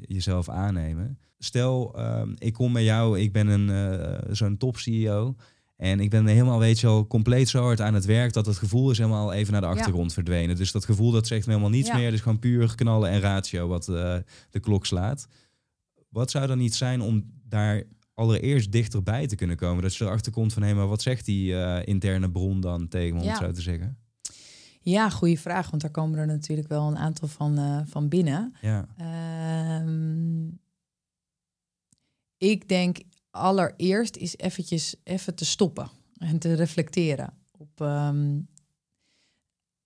jezelf 0.00 0.48
aannemen. 0.48 1.18
Stel, 1.38 1.98
ik 2.38 2.52
kom 2.52 2.72
bij 2.72 2.84
jou, 2.84 3.20
ik 3.20 3.32
ben 3.32 3.46
een 3.46 4.36
zo'n 4.36 4.56
top 4.56 4.76
CEO... 4.76 5.34
En 5.76 6.00
ik 6.00 6.10
ben 6.10 6.26
helemaal, 6.26 6.58
weet 6.58 6.80
je 6.80 6.86
al, 6.86 7.06
compleet 7.06 7.48
zo 7.48 7.62
hard 7.62 7.80
aan 7.80 7.94
het 7.94 8.04
werk 8.04 8.32
dat 8.32 8.46
het 8.46 8.56
gevoel 8.56 8.90
is 8.90 8.98
helemaal 8.98 9.32
even 9.32 9.52
naar 9.52 9.60
de 9.60 9.66
achtergrond 9.66 10.08
ja. 10.08 10.14
verdwenen. 10.14 10.56
Dus 10.56 10.72
dat 10.72 10.84
gevoel 10.84 11.10
dat 11.10 11.26
zegt 11.26 11.46
me 11.46 11.52
helemaal 11.52 11.72
niets 11.72 11.88
ja. 11.88 11.96
meer. 11.96 12.10
Dus 12.10 12.20
gewoon 12.20 12.38
puur 12.38 12.74
knallen 12.74 13.10
en 13.10 13.20
ratio 13.20 13.68
wat 13.68 13.88
uh, 13.88 14.16
de 14.50 14.60
klok 14.60 14.86
slaat. 14.86 15.28
Wat 16.08 16.30
zou 16.30 16.46
dan 16.46 16.58
niet 16.58 16.74
zijn 16.74 17.00
om 17.00 17.32
daar 17.48 17.82
allereerst 18.14 18.72
dichterbij 18.72 19.26
te 19.26 19.36
kunnen 19.36 19.56
komen? 19.56 19.82
Dat 19.82 19.94
je 19.94 20.04
erachter 20.04 20.32
komt 20.32 20.52
van, 20.52 20.62
hé, 20.62 20.68
hey, 20.68 20.76
maar 20.76 20.88
wat 20.88 21.02
zegt 21.02 21.24
die 21.24 21.52
uh, 21.52 21.78
interne 21.84 22.30
bron 22.30 22.60
dan 22.60 22.88
tegen 22.88 23.14
me, 23.14 23.20
om 23.20 23.26
ja. 23.26 23.32
het 23.32 23.42
zo 23.44 23.52
te 23.52 23.62
zeggen? 23.62 23.98
Ja, 24.84 25.10
goede 25.10 25.36
vraag, 25.36 25.70
want 25.70 25.82
daar 25.82 25.90
komen 25.90 26.18
er 26.18 26.26
natuurlijk 26.26 26.68
wel 26.68 26.88
een 26.88 26.96
aantal 26.96 27.28
van, 27.28 27.58
uh, 27.58 27.80
van 27.84 28.08
binnen. 28.08 28.54
Ja. 28.60 28.86
Um, 29.80 30.60
ik 32.36 32.68
denk 32.68 32.98
allereerst 33.30 34.16
is 34.16 34.36
eventjes 34.36 34.96
even 35.04 35.34
te 35.34 35.44
stoppen 35.44 35.90
en 36.18 36.38
te 36.38 36.54
reflecteren 36.54 37.32
op, 37.58 37.80
um, 37.80 38.48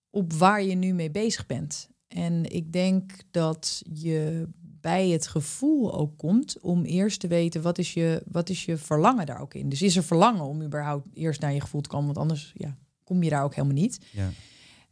op 0.09 0.33
waar 0.33 0.63
je 0.63 0.75
nu 0.75 0.93
mee 0.93 1.11
bezig 1.11 1.45
bent. 1.45 1.89
En 2.07 2.51
ik 2.51 2.73
denk 2.73 3.11
dat 3.31 3.81
je 3.93 4.49
bij 4.81 5.09
het 5.09 5.27
gevoel 5.27 5.93
ook 5.93 6.17
komt 6.17 6.59
om 6.59 6.83
eerst 6.83 7.19
te 7.19 7.27
weten 7.27 7.61
wat 7.61 7.77
is 7.77 7.93
je, 7.93 8.23
wat 8.27 8.49
is 8.49 8.65
je 8.65 8.77
verlangen 8.77 9.25
daar 9.25 9.41
ook 9.41 9.53
in. 9.53 9.69
Dus 9.69 9.81
is 9.81 9.95
er 9.95 10.03
verlangen 10.03 10.45
om 10.45 10.61
überhaupt 10.61 11.07
eerst 11.13 11.41
naar 11.41 11.53
je 11.53 11.61
gevoel 11.61 11.81
te 11.81 11.89
komen, 11.89 12.05
want 12.05 12.17
anders 12.17 12.53
ja, 12.55 12.77
kom 13.03 13.23
je 13.23 13.29
daar 13.29 13.43
ook 13.43 13.55
helemaal 13.55 13.77
niet. 13.77 13.99
Ja. 14.11 14.29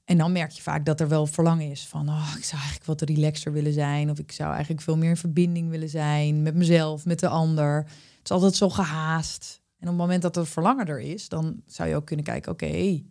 En 0.08 0.17
dan 0.17 0.32
merk 0.32 0.52
je 0.52 0.62
vaak 0.62 0.86
dat 0.86 1.00
er 1.00 1.08
wel 1.08 1.26
verlangen 1.26 1.70
is 1.70 1.88
van, 1.88 2.10
oh, 2.10 2.34
ik 2.38 2.43
zou 2.43 2.62
eigenlijk 2.62 2.86
wat 2.86 3.02
relaxer 3.10 3.52
willen 3.52 3.74
zijn, 3.74 4.10
of 4.10 4.20
ik 4.20 4.32
zou 4.32 4.52
eigenlijk 4.52 4.82
veel 4.82 4.98
meer 4.98 5.10
in 5.10 5.17
verbinding 5.17 5.70
willen 5.70 5.89
zijn 5.89 6.41
met 6.41 6.56
mezelf, 6.56 7.06
met 7.06 7.20
de 7.20 7.28
ander 7.28 7.88
is 8.24 8.32
altijd 8.32 8.56
zo 8.56 8.70
gehaast. 8.70 9.62
En 9.78 9.88
op 9.88 9.88
het 9.88 9.98
moment 9.98 10.22
dat 10.22 10.38
er 10.38 10.48
verlangen 10.48 10.86
er 10.86 11.00
is, 11.00 11.30
dan 11.30 11.62
zou 11.65 11.89
je 11.89 11.96
ook 11.96 12.06
kunnen 12.06 12.26
kijken, 12.26 12.52
oké, 12.52 13.04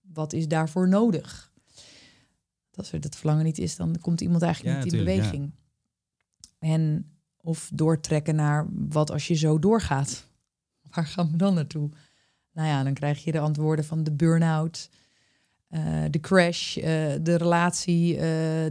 wat 0.00 0.32
is 0.32 0.48
daarvoor 0.48 0.88
nodig? 0.88 1.52
Als 2.74 2.92
er 2.92 3.00
dat 3.00 3.16
verlangen 3.16 3.44
niet 3.44 3.58
is, 3.58 3.76
dan 3.76 3.98
komt 4.00 4.20
iemand 4.20 4.42
eigenlijk 4.42 4.76
ja, 4.76 4.84
niet 4.84 4.92
in 4.92 4.98
beweging. 4.98 5.54
En 6.58 7.12
of 7.36 7.70
doortrekken 7.74 8.34
naar 8.34 8.66
wat 8.70 9.10
als 9.10 9.26
je 9.26 9.34
zo 9.34 9.58
doorgaat. 9.58 10.28
Waar 10.90 11.06
gaan 11.06 11.30
we 11.30 11.36
dan 11.36 11.54
naartoe? 11.54 11.90
Nou 12.52 12.68
ja, 12.68 12.82
dan 12.82 12.94
krijg 12.94 13.24
je 13.24 13.32
de 13.32 13.40
antwoorden 13.40 13.84
van 13.84 14.04
de 14.04 14.12
burn-out, 14.12 14.90
de 16.10 16.20
crash, 16.20 16.76
uh, 16.76 16.84
de 17.22 17.34
relatie 17.36 18.16
uh, 18.16 18.22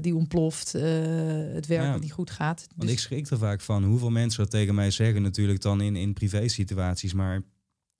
die 0.01 0.15
ontploft, 0.15 0.71
het 0.71 1.67
werk 1.67 1.83
ja. 1.83 1.91
wat 1.91 2.01
niet 2.01 2.11
goed 2.11 2.31
gaat. 2.31 2.57
Dus 2.57 2.67
Want 2.75 2.89
ik 2.89 2.99
schrik 2.99 3.27
er 3.27 3.37
vaak 3.37 3.61
van 3.61 3.83
hoeveel 3.83 4.09
mensen 4.09 4.43
dat 4.43 4.51
tegen 4.51 4.75
mij 4.75 4.91
zeggen, 4.91 5.21
natuurlijk 5.21 5.61
dan 5.61 5.81
in, 5.81 5.95
in 5.95 6.13
privé 6.13 6.47
situaties. 6.47 7.13
Maar 7.13 7.41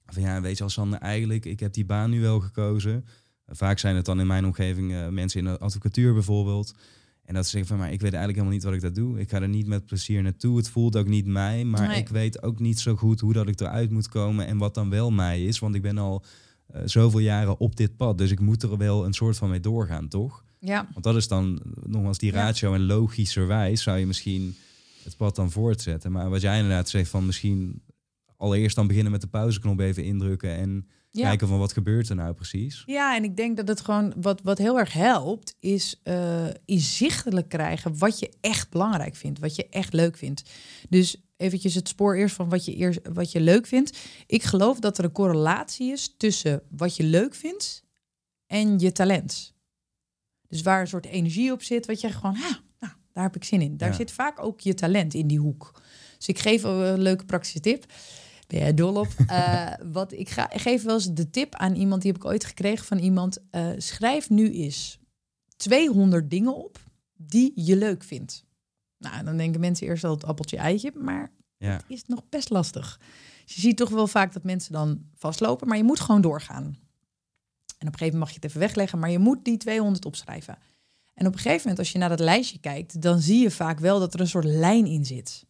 van 0.05 0.21
ja, 0.21 0.41
weet 0.41 0.57
je, 0.57 0.63
als 0.63 0.73
Sander, 0.73 0.99
eigenlijk, 0.99 1.45
ik 1.45 1.59
heb 1.59 1.73
die 1.73 1.85
baan 1.85 2.09
nu 2.09 2.21
wel 2.21 2.39
gekozen. 2.39 3.05
Vaak 3.47 3.79
zijn 3.79 3.95
het 3.95 4.05
dan 4.05 4.19
in 4.19 4.27
mijn 4.27 4.45
omgeving 4.45 5.09
mensen 5.09 5.39
in 5.39 5.45
de 5.45 5.59
advocatuur 5.59 6.13
bijvoorbeeld. 6.13 6.73
En 7.23 7.33
dat 7.33 7.43
ze 7.45 7.49
zeggen 7.51 7.69
van, 7.69 7.77
maar 7.77 7.93
ik 7.93 8.01
weet 8.01 8.13
eigenlijk 8.13 8.35
helemaal 8.35 8.53
niet 8.53 8.63
wat 8.63 8.73
ik 8.73 8.81
dat 8.81 8.95
doe. 8.95 9.19
Ik 9.19 9.29
ga 9.29 9.41
er 9.41 9.49
niet 9.49 9.67
met 9.67 9.85
plezier 9.85 10.21
naartoe. 10.21 10.57
Het 10.57 10.69
voelt 10.69 10.95
ook 10.95 11.07
niet 11.07 11.25
mij, 11.25 11.63
maar 11.63 11.87
Nee. 11.87 11.97
ik 11.97 12.07
weet 12.09 12.43
ook 12.43 12.59
niet 12.59 12.79
zo 12.79 12.95
goed 12.95 13.19
hoe 13.19 13.33
dat 13.33 13.47
ik 13.47 13.59
eruit 13.59 13.91
moet 13.91 14.07
komen 14.07 14.45
en 14.45 14.57
wat 14.57 14.73
dan 14.73 14.89
wel 14.89 15.11
mij 15.11 15.45
is. 15.45 15.59
Want 15.59 15.75
ik 15.75 15.81
ben 15.81 15.97
al 15.97 16.23
uh, 16.75 16.81
zoveel 16.85 17.19
jaren 17.19 17.59
op 17.59 17.75
dit 17.75 17.95
pad. 17.97 18.17
Dus 18.17 18.31
ik 18.31 18.39
moet 18.39 18.63
er 18.63 18.77
wel 18.77 19.05
een 19.05 19.13
soort 19.13 19.37
van 19.37 19.49
mee 19.49 19.59
doorgaan, 19.59 20.07
toch? 20.07 20.43
Ja, 20.59 20.87
Want 20.93 21.03
dat 21.03 21.15
is 21.15 21.27
dan 21.27 21.61
nogmaals 21.85 22.17
die 22.17 22.31
Ja. 22.33 22.43
ratio 22.43 22.73
en 22.73 22.85
logischerwijs 22.85 23.83
zou 23.83 23.97
je 23.97 24.05
misschien 24.05 24.55
het 25.03 25.17
pad 25.17 25.35
dan 25.35 25.51
voortzetten. 25.51 26.11
Maar 26.11 26.29
wat 26.29 26.41
jij 26.41 26.55
inderdaad 26.55 26.89
zegt 26.89 27.09
van 27.09 27.25
misschien 27.25 27.81
allereerst 28.37 28.75
dan 28.75 28.87
beginnen 28.87 29.11
met 29.11 29.21
de 29.21 29.27
pauzeknop 29.27 29.79
even 29.79 30.03
indrukken 30.03 30.55
en 30.57 30.87
ja. 31.09 31.27
kijken 31.27 31.47
van 31.47 31.59
wat 31.59 31.73
gebeurt 31.73 32.09
er 32.09 32.15
nou 32.15 32.33
precies. 32.33 32.83
Ja, 32.85 33.15
en 33.15 33.23
ik 33.23 33.35
denk 33.37 33.57
dat 33.57 33.67
het 33.67 33.81
gewoon 33.81 34.13
wat, 34.17 34.41
wat 34.41 34.57
heel 34.57 34.79
erg 34.79 34.93
helpt, 34.93 35.55
is 35.59 35.99
eh 36.03 36.45
inzichtelijk 36.65 37.49
krijgen 37.49 37.97
wat 37.97 38.19
je 38.19 38.31
echt 38.41 38.69
belangrijk 38.69 39.15
vindt, 39.15 39.39
wat 39.39 39.55
je 39.55 39.67
echt 39.69 39.93
leuk 39.93 40.17
vindt. 40.17 40.49
Dus 40.89 41.15
eventjes 41.41 41.75
het 41.75 41.87
spoor 41.87 42.15
eerst 42.15 42.35
van 42.35 42.49
wat 42.49 42.65
je, 42.65 42.75
eerst, 42.75 42.99
wat 43.13 43.31
je 43.31 43.39
leuk 43.41 43.67
vindt. 43.67 43.97
Ik 44.25 44.43
geloof 44.43 44.79
dat 44.79 44.97
er 44.97 45.03
een 45.03 45.11
correlatie 45.11 45.91
is 45.91 46.13
tussen 46.17 46.61
wat 46.69 46.95
je 46.95 47.03
leuk 47.03 47.35
vindt 47.35 47.83
en 48.45 48.79
je 48.79 48.91
talent. 48.91 49.53
Dus 50.47 50.61
waar 50.61 50.81
een 50.81 50.87
soort 50.87 51.05
energie 51.05 51.51
op 51.51 51.61
zit, 51.63 51.85
wat 51.85 52.01
je 52.01 52.09
gewoon, 52.11 52.35
ha, 52.35 52.59
nou, 52.79 52.93
daar 53.11 53.23
heb 53.23 53.35
ik 53.35 53.43
zin 53.43 53.61
in. 53.61 53.77
Daar 53.77 53.89
Ja. 53.89 53.95
zit 53.95 54.11
vaak 54.11 54.43
ook 54.43 54.59
je 54.59 54.73
talent 54.73 55.13
in 55.13 55.27
die 55.27 55.39
hoek. 55.39 55.81
Dus 56.17 56.27
ik 56.27 56.39
geef 56.39 56.63
een 56.63 57.01
leuke 57.01 57.25
praktische 57.25 57.59
tip. 57.59 57.85
Ben 58.47 58.59
jij 58.59 58.73
dol 58.73 58.95
op? 58.95 59.07
Eh, 59.27 59.73
wat 59.91 60.11
ik, 60.11 60.29
ga, 60.29 60.51
ik 60.51 60.61
geef 60.61 60.83
wel 60.83 60.93
eens 60.95 61.13
de 61.13 61.29
tip 61.29 61.55
aan 61.55 61.75
iemand, 61.75 62.01
die 62.01 62.11
heb 62.11 62.21
ik 62.21 62.27
ooit 62.27 62.45
gekregen 62.45 62.85
van 62.85 62.97
iemand. 62.97 63.37
eh, 63.49 63.69
schrijf 63.77 64.29
nu 64.29 64.51
eens 64.53 64.99
200 65.55 66.29
dingen 66.29 66.55
op 66.55 66.79
die 67.17 67.51
je 67.55 67.75
leuk 67.75 68.03
vindt. 68.03 68.45
Nou, 69.01 69.23
dan 69.23 69.37
denken 69.37 69.59
mensen 69.59 69.87
eerst 69.87 70.03
al 70.03 70.13
het 70.13 70.23
appeltje 70.25 70.57
eitje, 70.57 70.91
maar 70.95 71.31
Ja. 71.57 71.71
Het 71.71 71.83
is 71.87 72.03
nog 72.07 72.21
best 72.29 72.49
lastig. 72.49 72.99
Dus 73.45 73.55
je 73.55 73.61
ziet 73.61 73.77
toch 73.77 73.89
wel 73.89 74.07
vaak 74.07 74.33
dat 74.33 74.43
mensen 74.43 74.73
dan 74.73 75.01
vastlopen, 75.15 75.67
maar 75.67 75.77
je 75.77 75.83
moet 75.83 75.99
gewoon 75.99 76.21
doorgaan. 76.21 76.63
En 76.63 77.87
op 77.87 77.93
een 77.93 77.99
gegeven 77.99 78.05
moment 78.05 78.19
mag 78.19 78.29
je 78.29 78.35
het 78.35 78.43
even 78.43 78.59
wegleggen, 78.59 78.99
maar 78.99 79.09
je 79.09 79.19
moet 79.19 79.45
die 79.45 79.57
200 79.57 80.05
opschrijven. 80.05 80.57
En 81.13 81.27
op 81.27 81.33
een 81.33 81.39
gegeven 81.39 81.61
moment, 81.61 81.79
als 81.79 81.91
je 81.91 81.97
naar 81.97 82.09
dat 82.09 82.19
lijstje 82.19 82.59
kijkt, 82.59 83.01
dan 83.01 83.19
zie 83.19 83.41
je 83.41 83.51
vaak 83.51 83.79
wel 83.79 83.99
dat 83.99 84.13
er 84.13 84.19
een 84.19 84.27
soort 84.27 84.45
lijn 84.45 84.85
in 84.85 85.05
zit. 85.05 85.45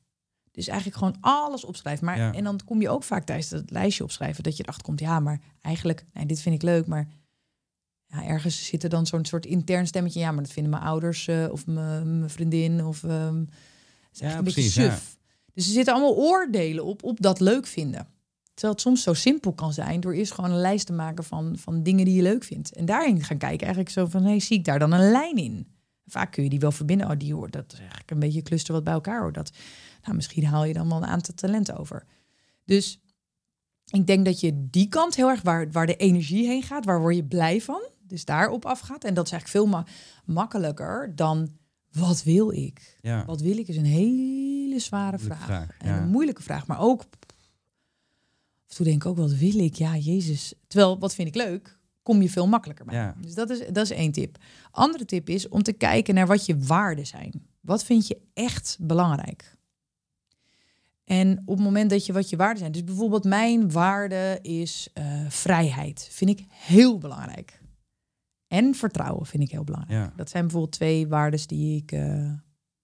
Dus 0.52 0.68
eigenlijk 0.68 0.98
gewoon 0.98 1.18
alles 1.22 1.66
opschrijven. 1.66 2.06
Maar, 2.06 2.18
Ja. 2.18 2.34
En 2.34 2.44
dan 2.44 2.60
kom 2.66 2.82
je 2.82 2.90
ook 2.90 3.04
vaak 3.04 3.26
tijdens 3.26 3.50
het 3.50 3.72
lijstje 3.72 4.04
opschrijven 4.04 4.44
dat 4.44 4.58
je 4.58 4.64
erachter 4.64 4.84
komt, 4.84 5.00
ja, 5.00 5.20
maar 5.20 5.42
eigenlijk, 5.62 6.06
nee, 6.14 6.26
dit 6.26 6.42
vind 6.42 6.56
ik 6.56 6.62
leuk, 6.62 6.88
maar 6.88 7.08
ja, 8.12 8.26
ergens 8.26 8.66
zit 8.66 8.84
er 8.84 8.90
dan 8.90 9.06
zo'n 9.06 9.26
soort 9.26 9.46
intern 9.46 9.88
stemmetje. 9.88 10.20
Ja, 10.20 10.32
maar 10.32 10.44
dat 10.44 10.52
vinden 10.52 10.72
mijn 10.72 10.84
ouders 10.84 11.28
eh, 11.28 11.48
of 11.52 11.66
mijn 11.68 12.30
vriendin 12.30 12.86
of 12.86 13.04
ehm 13.04 13.44
Ja, 14.12 14.38
een 14.38 14.44
precies, 14.44 14.76
beetje 14.76 14.82
ja. 14.82 14.96
suf. 14.96 15.18
Dus 15.54 15.66
er 15.66 15.74
zitten 15.74 15.94
allemaal 15.94 16.16
oordelen 16.16 16.86
op, 16.86 17.04
op 17.04 17.22
dat 17.22 17.40
leuk 17.40 17.68
vinden. 17.68 18.08
Terwijl 18.54 18.74
het 18.74 18.82
soms 18.82 19.04
zo 19.04 19.14
simpel 19.14 19.54
kan 19.54 19.74
zijn 19.74 20.00
door 20.00 20.14
eerst 20.14 20.32
gewoon 20.32 20.52
een 20.52 20.60
lijst 20.60 20.86
te 20.86 20.94
maken 20.94 21.24
van, 21.24 21.58
van 21.58 21.84
dingen 21.84 22.06
die 22.06 22.16
je 22.16 22.22
leuk 22.22 22.44
vindt. 22.44 22.74
En 22.74 22.86
daarin 22.86 23.24
gaan 23.24 23.38
kijken 23.38 23.60
eigenlijk 23.60 23.90
zo 23.90 24.06
van, 24.06 24.24
hey, 24.24 24.40
zie 24.40 24.58
ik 24.58 24.66
daar 24.66 24.80
dan 24.80 24.92
een 24.92 25.12
lijn 25.12 25.36
in? 25.36 25.68
Vaak 26.06 26.32
kun 26.32 26.44
je 26.44 26.50
die 26.50 26.60
wel 26.60 26.72
verbinden. 26.72 27.10
Oh, 27.10 27.18
die 27.18 27.34
hoort, 27.34 27.54
dat 27.54 27.74
is 27.74 27.80
eigenlijk 27.80 28.12
een 28.12 28.20
beetje 28.20 28.42
cluster 28.42 28.74
wat 28.74 28.84
bij 28.84 28.94
elkaar 28.94 29.22
hoort. 29.22 29.34
Dat, 29.34 29.52
nou, 30.04 30.16
misschien 30.16 30.46
haal 30.46 30.66
je 30.66 30.74
dan 30.74 30.88
wel 30.88 30.98
een 30.98 31.06
aantal 31.06 31.34
talenten 31.34 31.78
over. 31.78 32.06
Dus 32.66 33.00
ik 33.92 34.08
denk 34.08 34.26
dat 34.26 34.40
je 34.40 34.68
die 34.70 34.88
kant 34.88 35.16
heel 35.16 35.30
erg, 35.30 35.42
waar, 35.42 35.72
waar 35.72 35.86
de 35.86 35.96
energie 35.96 36.48
heen 36.48 36.64
gaat, 36.64 36.86
waar 36.86 37.00
word 37.00 37.16
je 37.16 37.24
blij 37.24 37.62
van? 37.62 37.82
Dus 38.12 38.26
daarop 38.26 38.66
afgaat. 38.66 39.04
En 39.04 39.14
dat 39.14 39.26
is 39.26 39.32
eigenlijk 39.32 39.64
veel 39.64 39.72
ma- 39.78 39.86
makkelijker 40.26 41.16
dan, 41.16 41.50
wat 41.92 42.24
wil 42.24 42.52
ik? 42.52 42.98
Ja. 43.02 43.26
Wat 43.26 43.42
wil 43.42 43.58
ik 43.58 43.68
is 43.68 43.78
een 43.78 43.86
hele 43.86 44.80
zware 44.80 45.18
Moeilijke 45.18 45.44
vraag. 45.44 45.66
vraag, 45.66 45.78
En 45.78 45.94
een 45.94 46.10
moeilijke 46.10 46.44
vraag, 46.44 46.68
maar 46.68 46.80
ook... 46.80 47.02
Of 48.70 48.76
toen 48.78 48.86
denk 48.86 49.04
ik 49.04 49.10
ook, 49.10 49.18
wat 49.18 49.34
wil 49.34 49.60
ik? 49.60 49.76
Ja, 49.76 49.98
Jezus. 49.98 50.54
Terwijl, 50.68 51.00
wat 51.00 51.14
vind 51.14 51.28
ik 51.28 51.36
leuk? 51.36 51.80
Kom 52.04 52.22
je 52.22 52.30
veel 52.30 52.48
makkelijker 52.48 52.86
bij. 52.86 52.96
Ja. 52.96 53.16
Dus 53.22 53.34
dat 53.34 53.50
is, 53.50 53.60
dat 53.60 53.84
is 53.84 53.90
één 53.92 54.12
tip. 54.12 54.38
Andere 54.72 55.06
tip 55.06 55.30
is 55.30 55.50
om 55.50 55.64
te 55.64 55.74
kijken 55.74 56.14
naar 56.14 56.28
wat 56.28 56.46
je 56.46 56.58
waarden 56.58 57.08
zijn. 57.08 57.48
Wat 57.62 57.84
vind 57.84 58.08
je 58.08 58.18
echt 58.34 58.78
belangrijk? 58.82 59.58
En 61.04 61.42
op 61.46 61.56
het 61.56 61.66
moment 61.66 61.90
dat 61.90 62.06
je 62.06 62.14
wat 62.14 62.30
je 62.30 62.36
waarden 62.36 62.58
zijn... 62.58 62.72
Dus 62.72 62.84
bijvoorbeeld 62.84 63.24
mijn 63.24 63.72
waarde 63.72 64.40
is 64.42 64.90
eh, 64.94 65.06
vrijheid. 65.30 66.08
Vind 66.12 66.30
ik 66.30 66.46
heel 66.50 66.98
belangrijk. 66.98 67.61
En 68.52 68.76
vertrouwen 68.76 69.26
vind 69.26 69.44
ik 69.44 69.52
heel 69.52 69.64
belangrijk. 69.64 70.00
Ja. 70.00 70.14
Dat 70.16 70.30
zijn 70.30 70.44
bijvoorbeeld 70.44 70.74
twee 70.74 71.08
waarden 71.08 71.48
die 71.48 71.78
ik, 71.78 71.92
eh, 71.92 72.34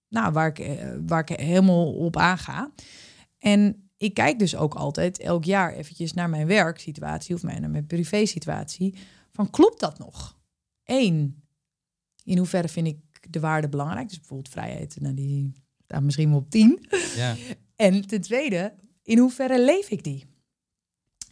nou, 0.08 0.32
waar, 0.32 0.46
ik, 0.46 0.58
eh, 0.58 0.88
waar 1.06 1.30
ik 1.30 1.38
helemaal 1.40 1.92
op 1.92 2.16
aanga. 2.16 2.70
En 3.38 3.90
ik 3.96 4.14
kijk 4.14 4.38
dus 4.38 4.56
ook 4.56 4.74
altijd 4.74 5.18
elk 5.18 5.44
jaar 5.44 5.72
eventjes 5.72 6.12
naar 6.12 6.28
mijn 6.28 6.46
werksituatie 6.46 7.34
of 7.34 7.42
mijn, 7.42 7.60
naar 7.60 7.70
mijn 7.70 7.86
privésituatie. 7.86 8.94
Van 9.32 9.50
klopt 9.50 9.80
dat 9.80 9.98
nog? 9.98 10.38
Eén, 10.84 11.42
in 12.24 12.38
hoeverre 12.38 12.68
vind 12.68 12.86
ik 12.86 13.32
de 13.32 13.40
waarde 13.40 13.68
belangrijk? 13.68 14.08
Dus 14.08 14.18
bijvoorbeeld 14.18 14.52
vrijheid, 14.52 15.00
nou, 15.00 15.14
die 15.14 15.52
staat 15.84 16.02
misschien 16.02 16.28
wel 16.28 16.38
op 16.38 16.50
tien. 16.50 16.86
Ja. 17.16 17.36
En 17.76 18.06
ten 18.06 18.20
tweede, 18.20 18.74
in 19.02 19.18
hoeverre 19.18 19.64
leef 19.64 19.90
ik 19.90 20.04
die? 20.04 20.24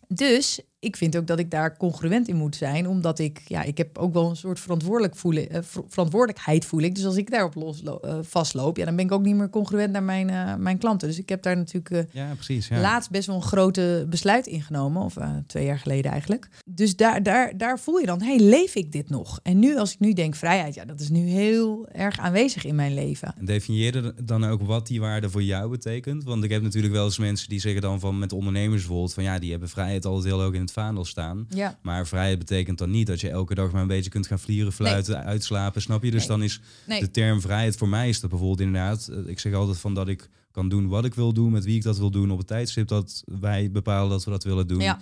Dus 0.08 0.60
ik 0.78 0.96
vind 0.96 1.16
ook 1.16 1.26
dat 1.26 1.38
ik 1.38 1.50
daar 1.50 1.76
congruent 1.76 2.28
in 2.28 2.36
moet 2.36 2.56
zijn, 2.56 2.88
omdat 2.88 3.18
ik, 3.18 3.40
ja, 3.46 3.62
ik 3.62 3.78
heb 3.78 3.98
ook 3.98 4.12
wel 4.12 4.30
een 4.30 4.36
soort 4.36 4.60
verantwoordelijk 4.60 5.16
voelen, 5.16 5.50
eh, 5.50 5.62
ver- 5.62 5.82
verantwoordelijkheid 5.88 6.64
voel 6.64 6.80
ik. 6.80 6.94
Dus 6.94 7.04
als 7.04 7.16
ik 7.16 7.30
daarop 7.30 7.54
los, 7.54 7.82
eh, 7.82 8.18
vastloop, 8.22 8.76
ja, 8.76 8.84
dan 8.84 8.96
ben 8.96 9.04
ik 9.04 9.12
ook 9.12 9.22
niet 9.22 9.34
meer 9.34 9.50
congruent 9.50 9.92
naar 9.92 10.02
mijn, 10.02 10.30
eh, 10.30 10.54
mijn 10.54 10.78
klanten. 10.78 11.08
Dus 11.08 11.18
ik 11.18 11.28
heb 11.28 11.42
daar 11.42 11.56
natuurlijk 11.56 12.06
ja, 12.12 12.34
precies. 12.34 12.68
Ja. 12.68 12.80
laatst 12.80 13.10
best 13.10 13.26
wel 13.26 13.36
een 13.36 13.42
grote 13.42 14.06
besluit 14.10 14.46
ingenomen, 14.46 15.02
of 15.02 15.16
twee 15.46 15.64
jaar 15.64 15.78
geleden 15.78 16.10
eigenlijk. 16.10 16.48
Dus 16.70 16.96
daar, 16.96 17.22
daar, 17.22 17.56
daar 17.56 17.78
voel 17.78 17.98
je 17.98 18.06
dan, 18.06 18.22
hey, 18.22 18.38
leef 18.38 18.74
ik 18.74 18.92
dit 18.92 19.10
nog? 19.10 19.40
En 19.42 19.58
nu, 19.58 19.78
als 19.78 19.92
ik 19.92 20.00
nu 20.00 20.12
denk 20.12 20.34
vrijheid, 20.34 20.74
ja, 20.74 20.84
dat 20.84 21.00
is 21.00 21.08
nu 21.08 21.28
heel 21.28 21.88
erg 21.92 22.18
aanwezig 22.18 22.64
in 22.64 22.74
mijn 22.74 22.94
leven. 22.94 23.34
En 23.38 23.44
definieer 23.44 24.12
dan 24.24 24.44
ook 24.44 24.62
wat 24.62 24.86
die 24.86 25.00
waarde 25.00 25.30
voor 25.30 25.42
jou 25.42 25.70
betekent? 25.70 26.24
Want 26.24 26.44
ik 26.44 26.50
heb 26.50 26.62
natuurlijk 26.62 26.94
wel 26.94 27.04
eens 27.04 27.18
mensen 27.18 27.48
die 27.48 27.60
zeggen 27.60 27.80
dan 27.80 28.00
van 28.00 28.18
met 28.18 28.32
ondernemers 28.32 28.80
bijvoorbeeld 28.80 29.14
van 29.14 29.22
ja, 29.22 29.38
die 29.38 29.50
hebben 29.50 29.68
vrijheid 29.68 30.04
altijd 30.04 30.24
heel 30.24 30.42
hoog 30.42 30.52
in 30.54 30.65
het 30.66 30.74
vaandel 30.74 31.04
staan. 31.04 31.46
Ja, 31.48 31.78
Maar 31.82 32.06
vrijheid 32.06 32.38
betekent 32.38 32.78
dan 32.78 32.90
niet 32.90 33.06
dat 33.06 33.20
je 33.20 33.28
elke 33.30 33.54
dag 33.54 33.72
maar 33.72 33.82
een 33.82 33.86
beetje 33.88 34.10
kunt 34.10 34.26
gaan 34.26 34.38
vlieren, 34.38 34.72
fluiten, 34.72 35.24
uitslapen, 35.24 35.82
snap 35.82 36.02
je? 36.04 36.10
Dus 36.10 36.18
Nee. 36.20 36.28
dan 36.28 36.42
is 36.42 36.60
nee, 36.86 37.00
de 37.00 37.10
term 37.10 37.40
vrijheid 37.40 37.76
voor 37.76 37.88
mij 37.88 38.08
is 38.08 38.20
dat 38.20 38.30
bijvoorbeeld 38.30 38.60
inderdaad, 38.60 39.08
eh, 39.08 39.18
ik 39.26 39.38
zeg 39.40 39.52
altijd 39.54 39.78
van 39.78 39.94
dat 39.94 40.08
ik 40.08 40.28
kan 40.50 40.68
doen 40.68 40.88
wat 40.88 41.04
ik 41.04 41.14
wil 41.14 41.32
doen, 41.32 41.52
met 41.52 41.64
wie 41.64 41.76
ik 41.76 41.82
dat 41.82 41.98
wil 41.98 42.10
doen, 42.10 42.30
op 42.30 42.38
het 42.38 42.46
tijdstip 42.46 42.88
dat 42.88 43.22
wij 43.40 43.70
bepalen 43.70 44.10
dat 44.10 44.24
we 44.24 44.30
dat 44.30 44.44
willen 44.44 44.66
doen. 44.66 44.80
ja. 44.80 44.98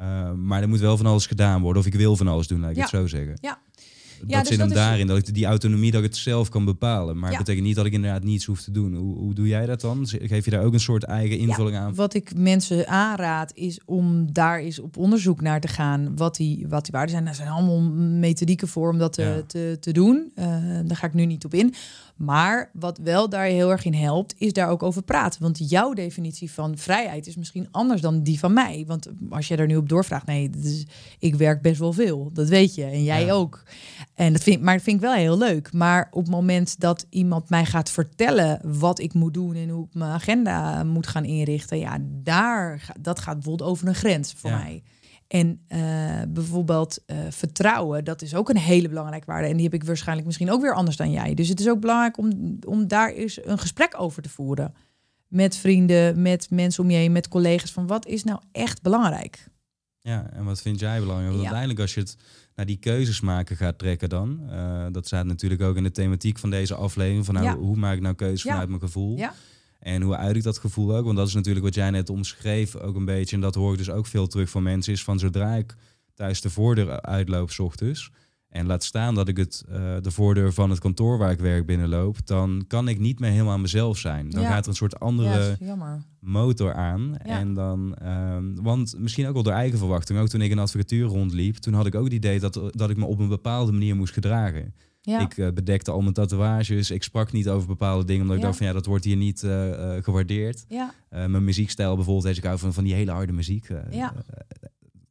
Uh, 0.00 0.32
maar 0.32 0.62
er 0.62 0.68
moet 0.68 0.80
wel 0.80 0.96
van 0.96 1.06
alles 1.06 1.26
gedaan 1.26 1.62
worden, 1.62 1.82
of 1.82 1.88
ik 1.88 1.94
wil 1.94 2.16
van 2.16 2.28
alles 2.28 2.46
doen, 2.46 2.60
laat 2.60 2.70
ik 2.70 2.76
Ja. 2.76 2.82
het 2.82 2.90
zo 2.90 3.06
zeggen. 3.06 3.38
Ja. 3.40 3.58
Dat 4.20 4.30
Ja, 4.30 4.38
dus 4.38 4.48
zit 4.48 4.58
hem 4.58 4.68
dat 4.68 4.76
is- 4.76 4.82
daarin, 4.84 5.06
dat 5.06 5.18
ik 5.18 5.34
die 5.34 5.44
autonomie, 5.46 5.90
dat 5.90 6.02
ik 6.02 6.06
het 6.08 6.16
zelf 6.16 6.48
kan 6.48 6.64
bepalen. 6.64 7.14
Maar 7.18 7.30
Ja. 7.30 7.36
het 7.36 7.44
betekent 7.44 7.66
niet 7.66 7.76
dat 7.76 7.86
ik 7.86 7.92
inderdaad 7.92 8.24
niets 8.24 8.44
hoef 8.44 8.62
te 8.62 8.70
doen. 8.70 8.94
Hoe, 8.94 9.16
hoe 9.16 9.34
doe 9.34 9.46
jij 9.46 9.66
dat 9.66 9.80
dan? 9.80 10.06
Geef 10.06 10.44
je 10.44 10.50
daar 10.50 10.64
ook 10.64 10.72
een 10.72 10.80
soort 10.80 11.02
eigen 11.04 11.38
invulling 11.38 11.76
aan? 11.76 11.94
Wat 11.94 12.14
ik 12.14 12.34
mensen 12.36 12.88
aanraad 12.88 13.50
is 13.54 13.80
om 13.84 14.32
daar 14.32 14.58
eens 14.58 14.78
op 14.78 14.96
onderzoek 14.96 15.40
naar 15.40 15.60
te 15.60 15.68
gaan. 15.68 16.16
Wat 16.16 16.36
die, 16.36 16.66
wat 16.68 16.82
die 16.82 16.92
waarden 16.92 17.10
zijn. 17.10 17.24
Daar 17.24 17.34
zijn 17.34 17.48
allemaal 17.48 17.80
methodieken 18.18 18.68
voor 18.68 18.90
om 18.90 18.98
dat 18.98 19.12
te, 19.12 19.22
Ja. 19.22 19.42
te, 19.46 19.76
te 19.80 19.92
doen. 19.92 20.30
Eh, 20.34 20.46
daar 20.84 20.96
ga 20.96 21.06
ik 21.06 21.14
nu 21.14 21.26
niet 21.26 21.44
op 21.44 21.54
in. 21.54 21.74
Maar 22.16 22.70
wat 22.72 22.98
wel 22.98 23.28
daar 23.28 23.44
heel 23.44 23.70
erg 23.70 23.84
in 23.84 23.94
helpt, 23.94 24.34
is 24.38 24.52
daar 24.52 24.68
ook 24.68 24.82
over 24.82 25.02
praten. 25.02 25.42
Want 25.42 25.70
jouw 25.70 25.92
definitie 25.92 26.50
van 26.50 26.76
vrijheid 26.78 27.26
is 27.26 27.36
misschien 27.36 27.68
anders 27.70 28.00
dan 28.00 28.22
die 28.22 28.38
van 28.38 28.52
mij. 28.52 28.84
Want 28.86 29.08
als 29.30 29.48
je 29.48 29.56
daar 29.56 29.66
nu 29.66 29.76
op 29.76 29.88
doorvraagt, 29.88 30.26
nee, 30.26 30.50
is, 30.62 30.84
ik 31.18 31.34
werk 31.34 31.62
best 31.62 31.78
wel 31.78 31.92
veel. 31.92 32.30
Dat 32.32 32.48
weet 32.48 32.74
je. 32.74 32.84
En 32.84 33.04
jij 33.04 33.24
Ja. 33.24 33.32
ook. 33.32 33.62
En 34.14 34.32
dat 34.32 34.42
vind, 34.42 34.62
maar 34.62 34.74
dat 34.74 34.82
vind 34.82 34.96
ik 34.96 35.02
wel 35.02 35.14
heel 35.14 35.38
leuk. 35.38 35.72
Maar 35.72 36.08
op 36.10 36.22
het 36.22 36.30
moment 36.30 36.80
dat 36.80 37.06
iemand 37.10 37.48
mij 37.50 37.64
gaat 37.64 37.90
vertellen 37.90 38.60
wat 38.78 38.98
ik 38.98 39.14
moet 39.14 39.34
doen 39.34 39.54
en 39.54 39.68
hoe 39.68 39.84
ik 39.84 39.94
mijn 39.94 40.10
agenda 40.10 40.84
moet 40.84 41.06
gaan 41.06 41.24
inrichten, 41.24 41.78
ja, 41.78 41.98
daar, 42.22 42.92
dat 43.00 43.20
gaat 43.20 43.34
bijvoorbeeld 43.34 43.70
over 43.70 43.88
een 43.88 43.94
grens 43.94 44.32
voor 44.36 44.50
Ja. 44.50 44.58
mij. 44.58 44.82
En 45.28 45.60
eh, 45.68 46.22
bijvoorbeeld 46.28 47.02
eh, 47.06 47.16
vertrouwen, 47.30 48.04
dat 48.04 48.22
is 48.22 48.34
ook 48.34 48.48
een 48.48 48.58
hele 48.58 48.88
belangrijke 48.88 49.26
waarde. 49.26 49.48
En 49.48 49.54
die 49.54 49.64
heb 49.64 49.74
ik 49.74 49.84
waarschijnlijk 49.84 50.26
misschien 50.26 50.50
ook 50.50 50.60
weer 50.60 50.74
anders 50.74 50.96
dan 50.96 51.10
jij. 51.10 51.34
Dus 51.34 51.48
het 51.48 51.60
is 51.60 51.68
ook 51.68 51.80
belangrijk 51.80 52.18
om, 52.18 52.58
om 52.66 52.88
daar 52.88 53.10
eens 53.12 53.44
een 53.46 53.58
gesprek 53.58 53.94
over 54.00 54.22
te 54.22 54.28
voeren. 54.28 54.74
Met 55.28 55.56
vrienden, 55.56 56.22
met 56.22 56.50
mensen 56.50 56.82
om 56.84 56.90
je 56.90 56.96
heen, 56.96 57.12
met 57.12 57.28
collega's. 57.28 57.72
Van 57.72 57.86
wat 57.86 58.06
is 58.06 58.24
nou 58.24 58.40
echt 58.52 58.82
belangrijk? 58.82 59.48
Ja, 60.00 60.30
en 60.32 60.44
wat 60.44 60.60
vind 60.62 60.80
jij 60.80 60.98
belangrijk? 61.00 61.28
Want 61.30 61.42
Ja. 61.42 61.46
uiteindelijk 61.46 61.80
als 61.80 61.94
je 61.94 62.00
het 62.00 62.16
naar 62.54 62.66
die 62.66 62.76
keuzes 62.76 63.20
maken 63.20 63.56
gaat 63.56 63.78
trekken 63.78 64.08
dan, 64.08 64.40
eh, 64.50 64.86
dat 64.92 65.06
staat 65.06 65.24
natuurlijk 65.26 65.62
ook 65.62 65.76
in 65.76 65.82
de 65.82 65.90
thematiek 65.90 66.38
van 66.38 66.50
deze 66.50 66.74
aflevering, 66.74 67.24
van 67.24 67.34
nou, 67.34 67.46
Ja. 67.46 67.56
hoe 67.56 67.76
maak 67.76 67.94
ik 67.96 68.02
nou 68.02 68.14
keuzes 68.14 68.42
Ja. 68.42 68.50
vanuit 68.50 68.68
mijn 68.68 68.80
gevoel? 68.80 69.16
Ja. 69.16 69.34
En 69.86 70.02
hoe 70.02 70.16
uit 70.16 70.36
ik 70.36 70.42
dat 70.42 70.58
gevoel 70.58 70.96
ook? 70.96 71.04
Want 71.04 71.16
dat 71.16 71.28
is 71.28 71.34
natuurlijk 71.34 71.64
wat 71.64 71.74
jij 71.74 71.90
net 71.90 72.10
omschreef 72.10 72.76
ook 72.76 72.96
een 72.96 73.04
beetje. 73.04 73.36
En 73.36 73.42
dat 73.42 73.54
hoor 73.54 73.72
ik 73.72 73.78
dus 73.78 73.90
ook 73.90 74.06
veel 74.06 74.26
terug 74.26 74.50
van 74.50 74.62
mensen. 74.62 74.92
Is 74.92 75.04
van 75.04 75.18
zodra 75.18 75.54
ik 75.54 75.74
thuis 76.14 76.40
de 76.40 76.50
voordeur 76.50 77.00
uitloop 77.00 77.50
s 77.50 77.58
ochtends. 77.58 78.10
En 78.48 78.66
laat 78.66 78.84
staan 78.84 79.14
dat 79.14 79.28
ik 79.28 79.36
het, 79.36 79.64
eh, 79.68 79.96
de 80.00 80.10
voordeur 80.10 80.52
van 80.52 80.70
het 80.70 80.78
kantoor 80.78 81.18
waar 81.18 81.30
ik 81.30 81.38
werk 81.38 81.66
binnenloop. 81.66 82.26
Dan 82.26 82.64
kan 82.68 82.88
ik 82.88 82.98
niet 82.98 83.18
meer 83.20 83.30
helemaal 83.30 83.58
mezelf 83.58 83.98
zijn. 83.98 84.30
Dan 84.30 84.42
Ja. 84.42 84.48
gaat 84.50 84.62
er 84.62 84.68
een 84.68 84.76
soort 84.76 85.00
andere 85.00 85.56
Ja, 85.60 85.98
motor 86.20 86.74
aan. 86.74 87.14
Ja. 87.24 87.38
En 87.38 87.54
dan, 87.54 87.94
ehm, 87.94 88.54
want 88.54 88.94
misschien 88.98 89.26
ook 89.26 89.34
wel 89.34 89.42
door 89.42 89.52
eigen 89.52 89.78
verwachting. 89.78 90.18
Ook 90.18 90.28
toen 90.28 90.40
ik 90.42 90.50
in 90.50 90.56
de 90.56 90.62
advocatuur 90.62 91.06
rondliep. 91.06 91.56
Toen 91.56 91.74
had 91.74 91.86
ik 91.86 91.94
ook 91.94 92.04
het 92.04 92.12
idee 92.12 92.40
dat, 92.40 92.60
dat 92.70 92.90
ik 92.90 92.96
me 92.96 93.04
op 93.04 93.18
een 93.18 93.28
bepaalde 93.28 93.72
manier 93.72 93.96
moest 93.96 94.12
gedragen. 94.12 94.74
Ja. 95.06 95.20
Ik 95.20 95.38
eh, 95.38 95.48
bedekte 95.52 95.90
al 95.90 96.00
mijn 96.00 96.14
tatoeages. 96.14 96.90
Ik 96.90 97.02
sprak 97.02 97.32
niet 97.32 97.48
over 97.48 97.68
bepaalde 97.68 98.04
dingen. 98.04 98.22
Omdat 98.22 98.36
ik 98.36 98.42
dacht 98.42 98.56
van 98.56 98.66
ja, 98.66 98.72
dat 98.72 98.86
wordt 98.86 99.04
hier 99.04 99.16
niet 99.16 99.42
eh, 99.42 99.96
eh, 99.96 100.04
gewaardeerd. 100.04 100.64
ja. 100.68 100.94
Mijn 101.10 101.44
muziekstijl 101.44 101.94
bijvoorbeeld, 101.94 102.34
je, 102.34 102.40
ik 102.40 102.46
hou 102.46 102.58
van, 102.58 102.74
van 102.74 102.84
die 102.84 102.94
hele 102.94 103.10
harde 103.10 103.32
muziek. 103.32 103.68
Ja. 103.90 104.14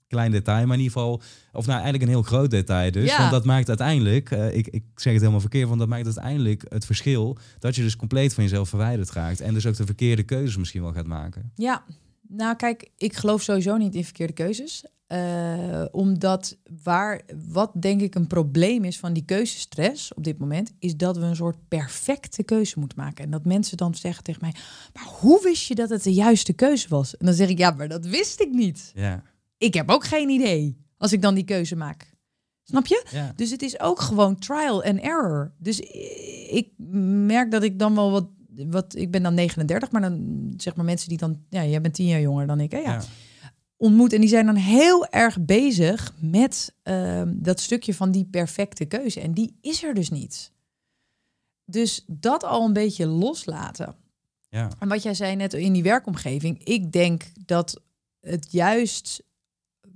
klein 0.07 0.31
detail, 0.31 0.65
maar 0.65 0.77
in 0.77 0.83
ieder 0.83 0.97
geval, 0.97 1.21
of 1.53 1.65
nou 1.65 1.71
eigenlijk 1.81 2.03
een 2.03 2.09
heel 2.09 2.21
groot 2.21 2.51
detail 2.51 2.91
dus. 2.91 3.09
Ja. 3.09 3.17
Want 3.17 3.31
dat 3.31 3.45
maakt 3.45 3.67
uiteindelijk, 3.67 4.29
ik, 4.31 4.67
ik 4.67 4.83
zeg 4.95 5.11
het 5.11 5.21
helemaal 5.21 5.39
verkeerd, 5.39 5.67
want 5.67 5.79
dat 5.79 5.89
maakt 5.89 6.05
uiteindelijk 6.05 6.65
het 6.69 6.85
verschil 6.85 7.37
dat 7.59 7.75
je 7.75 7.81
dus 7.81 7.95
compleet 7.95 8.33
van 8.33 8.43
jezelf 8.43 8.69
verwijderd 8.69 9.11
raakt. 9.11 9.41
En 9.41 9.53
dus 9.53 9.65
ook 9.65 9.75
de 9.75 9.85
verkeerde 9.85 10.23
keuzes 10.23 10.57
misschien 10.57 10.81
wel 10.81 10.93
gaat 10.93 11.07
maken. 11.07 11.51
Ja, 11.55 11.83
nou 12.27 12.55
kijk, 12.55 12.89
ik 12.97 13.15
geloof 13.15 13.41
sowieso 13.41 13.77
niet 13.77 13.95
in 13.95 14.03
verkeerde 14.03 14.33
keuzes. 14.33 14.85
Eh, 15.05 15.85
omdat 15.91 16.57
waar, 16.83 17.21
wat 17.49 17.71
denk 17.73 18.01
ik 18.01 18.15
een 18.15 18.27
probleem 18.27 18.83
is 18.83 18.99
van 18.99 19.13
die 19.13 19.25
keuzestress 19.25 20.13
op 20.13 20.23
dit 20.23 20.37
moment, 20.37 20.71
is 20.79 20.97
dat 20.97 21.17
we 21.17 21.23
een 21.23 21.35
soort 21.35 21.57
perfecte 21.67 22.43
keuze 22.43 22.79
moeten 22.79 22.97
maken. 22.97 23.23
En 23.23 23.31
dat 23.31 23.45
mensen 23.45 23.77
dan 23.77 23.95
zeggen 23.95 24.23
tegen 24.23 24.41
mij, 24.41 24.53
maar 24.93 25.07
hoe 25.19 25.43
wist 25.43 25.67
je 25.67 25.75
dat 25.75 25.89
het 25.89 26.03
de 26.03 26.13
juiste 26.13 26.53
keuze 26.53 26.87
was? 26.89 27.17
En 27.17 27.25
dan 27.25 27.35
zeg 27.35 27.49
ik, 27.49 27.57
ja, 27.57 27.71
maar 27.71 27.87
dat 27.87 28.05
wist 28.05 28.41
ik 28.41 28.51
niet. 28.51 28.91
Ja, 28.95 29.23
Ik 29.57 29.73
heb 29.73 29.89
ook 29.89 30.05
geen 30.05 30.29
idee 30.29 30.77
als 30.97 31.13
ik 31.13 31.21
dan 31.21 31.35
die 31.35 31.45
keuze 31.45 31.75
maak. 31.75 32.13
Snap 32.63 32.85
je? 32.85 33.05
ja. 33.11 33.33
Dus 33.35 33.51
het 33.51 33.61
is 33.61 33.79
ook 33.79 33.99
gewoon 33.99 34.39
trial 34.39 34.83
and 34.83 34.99
error. 34.99 35.53
Dus 35.57 35.79
ik 36.49 36.69
merk 37.25 37.51
dat 37.51 37.63
ik 37.63 37.79
dan 37.79 37.95
wel 37.95 38.11
wat 38.11 38.25
wat, 38.69 38.95
ik 38.95 39.11
ben 39.11 39.23
dan 39.23 39.33
39, 39.33 39.91
maar 39.91 40.01
dan 40.01 40.53
zeg 40.57 40.75
maar 40.75 40.85
mensen 40.85 41.09
die 41.09 41.17
dan, 41.17 41.39
ja, 41.49 41.65
jij 41.65 41.81
bent 41.81 41.93
tien 41.93 42.07
jaar 42.07 42.21
jonger 42.21 42.47
dan 42.47 42.59
ik, 42.59 42.71
hè? 42.71 42.77
Ja. 42.77 42.91
Ja. 42.91 43.01
Ontmoet 43.77 44.13
en 44.13 44.19
die 44.19 44.29
zijn 44.29 44.45
dan 44.45 44.55
heel 44.55 45.07
erg 45.07 45.45
bezig 45.45 46.13
met 46.19 46.73
ehm, 46.83 47.33
dat 47.35 47.59
stukje 47.59 47.93
van 47.93 48.11
die 48.11 48.25
perfecte 48.25 48.85
keuze. 48.85 49.21
En 49.21 49.33
die 49.33 49.57
is 49.61 49.83
er 49.83 49.93
dus 49.93 50.09
niet. 50.09 50.51
Dus 51.65 52.03
dat 52.07 52.43
al 52.43 52.65
een 52.65 52.73
beetje 52.73 53.05
loslaten. 53.05 53.95
Ja. 54.49 54.71
En 54.79 54.87
wat 54.87 55.03
jij 55.03 55.13
zei 55.13 55.35
net 55.35 55.53
in 55.53 55.73
die 55.73 55.83
werkomgeving, 55.83 56.63
ik 56.63 56.91
denk 56.91 57.23
dat 57.45 57.81
het 58.19 58.51
juist 58.51 59.23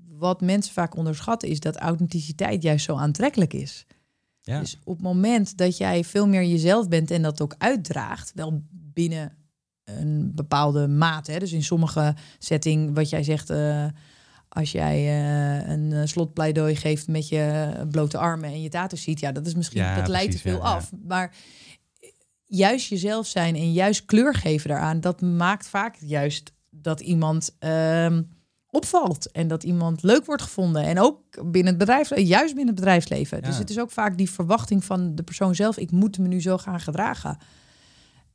wat 0.07 0.41
mensen 0.41 0.73
vaak 0.73 0.95
onderschatten 0.95 1.49
is 1.49 1.59
dat 1.59 1.77
authenticiteit 1.77 2.63
juist 2.63 2.85
zo 2.85 2.95
aantrekkelijk 2.95 3.53
is. 3.53 3.85
Ja. 4.41 4.59
Dus 4.59 4.79
op 4.83 4.93
het 4.93 5.03
moment 5.03 5.57
dat 5.57 5.77
jij 5.77 6.03
veel 6.03 6.27
meer 6.27 6.43
jezelf 6.43 6.87
bent 6.87 7.11
en 7.11 7.21
dat 7.21 7.41
ook 7.41 7.55
uitdraagt, 7.57 8.31
wel 8.35 8.61
binnen 8.69 9.37
een 9.97 10.31
bepaalde 10.35 10.87
mate. 10.87 11.31
Hè? 11.31 11.39
Dus 11.39 11.51
in 11.51 11.63
sommige 11.63 12.15
setting, 12.39 12.95
wat 12.95 13.09
jij 13.09 13.23
zegt, 13.23 13.49
eh, 13.49 13.85
als 14.49 14.71
jij 14.71 14.97
eh, 14.97 15.69
een 15.69 15.93
eh, 15.93 16.05
slotpleidooi 16.05 16.75
geeft 16.75 17.07
met 17.07 17.29
je 17.29 17.71
blote 17.91 18.17
armen 18.17 18.49
en 18.49 18.61
je 18.61 18.69
tattoos 18.69 19.01
ziet, 19.01 19.19
ja, 19.19 19.31
dat 19.31 19.45
is 19.45 19.55
misschien 19.55 19.81
Ja, 19.81 19.95
dat 19.95 20.07
leidt 20.07 20.31
te 20.31 20.39
veel 20.39 20.57
ja, 20.57 20.63
ja. 20.63 20.75
af. 20.75 20.91
Maar 21.07 21.35
juist 22.45 22.89
jezelf 22.89 23.27
zijn 23.27 23.55
en 23.55 23.73
juist 23.73 24.05
kleur 24.05 24.35
geven 24.35 24.69
daaraan, 24.69 25.01
dat 25.01 25.21
maakt 25.21 25.67
vaak 25.67 25.95
juist 25.99 26.51
dat 26.69 26.99
iemand 26.99 27.55
ehm, 27.59 28.21
opvalt 28.69 29.31
en 29.31 29.47
dat 29.47 29.63
iemand 29.63 30.03
leuk 30.03 30.25
wordt 30.25 30.41
gevonden. 30.41 30.83
En 30.83 30.99
ook 30.99 31.21
binnen 31.51 31.73
het 31.73 31.77
bedrijfsleven, 31.77 32.25
juist 32.25 32.55
binnen 32.55 32.73
het 32.73 32.83
bedrijfsleven. 32.83 33.41
Dus 33.41 33.57
het 33.57 33.69
is 33.69 33.79
ook 33.79 33.91
vaak 33.91 34.17
die 34.17 34.29
verwachting 34.29 34.83
van 34.83 35.15
de 35.15 35.23
persoon 35.23 35.55
zelf. 35.55 35.77
Ik 35.77 35.91
moet 35.91 36.17
me 36.17 36.27
nu 36.27 36.41
zo 36.41 36.57
gaan 36.57 36.79
gedragen. 36.79 37.37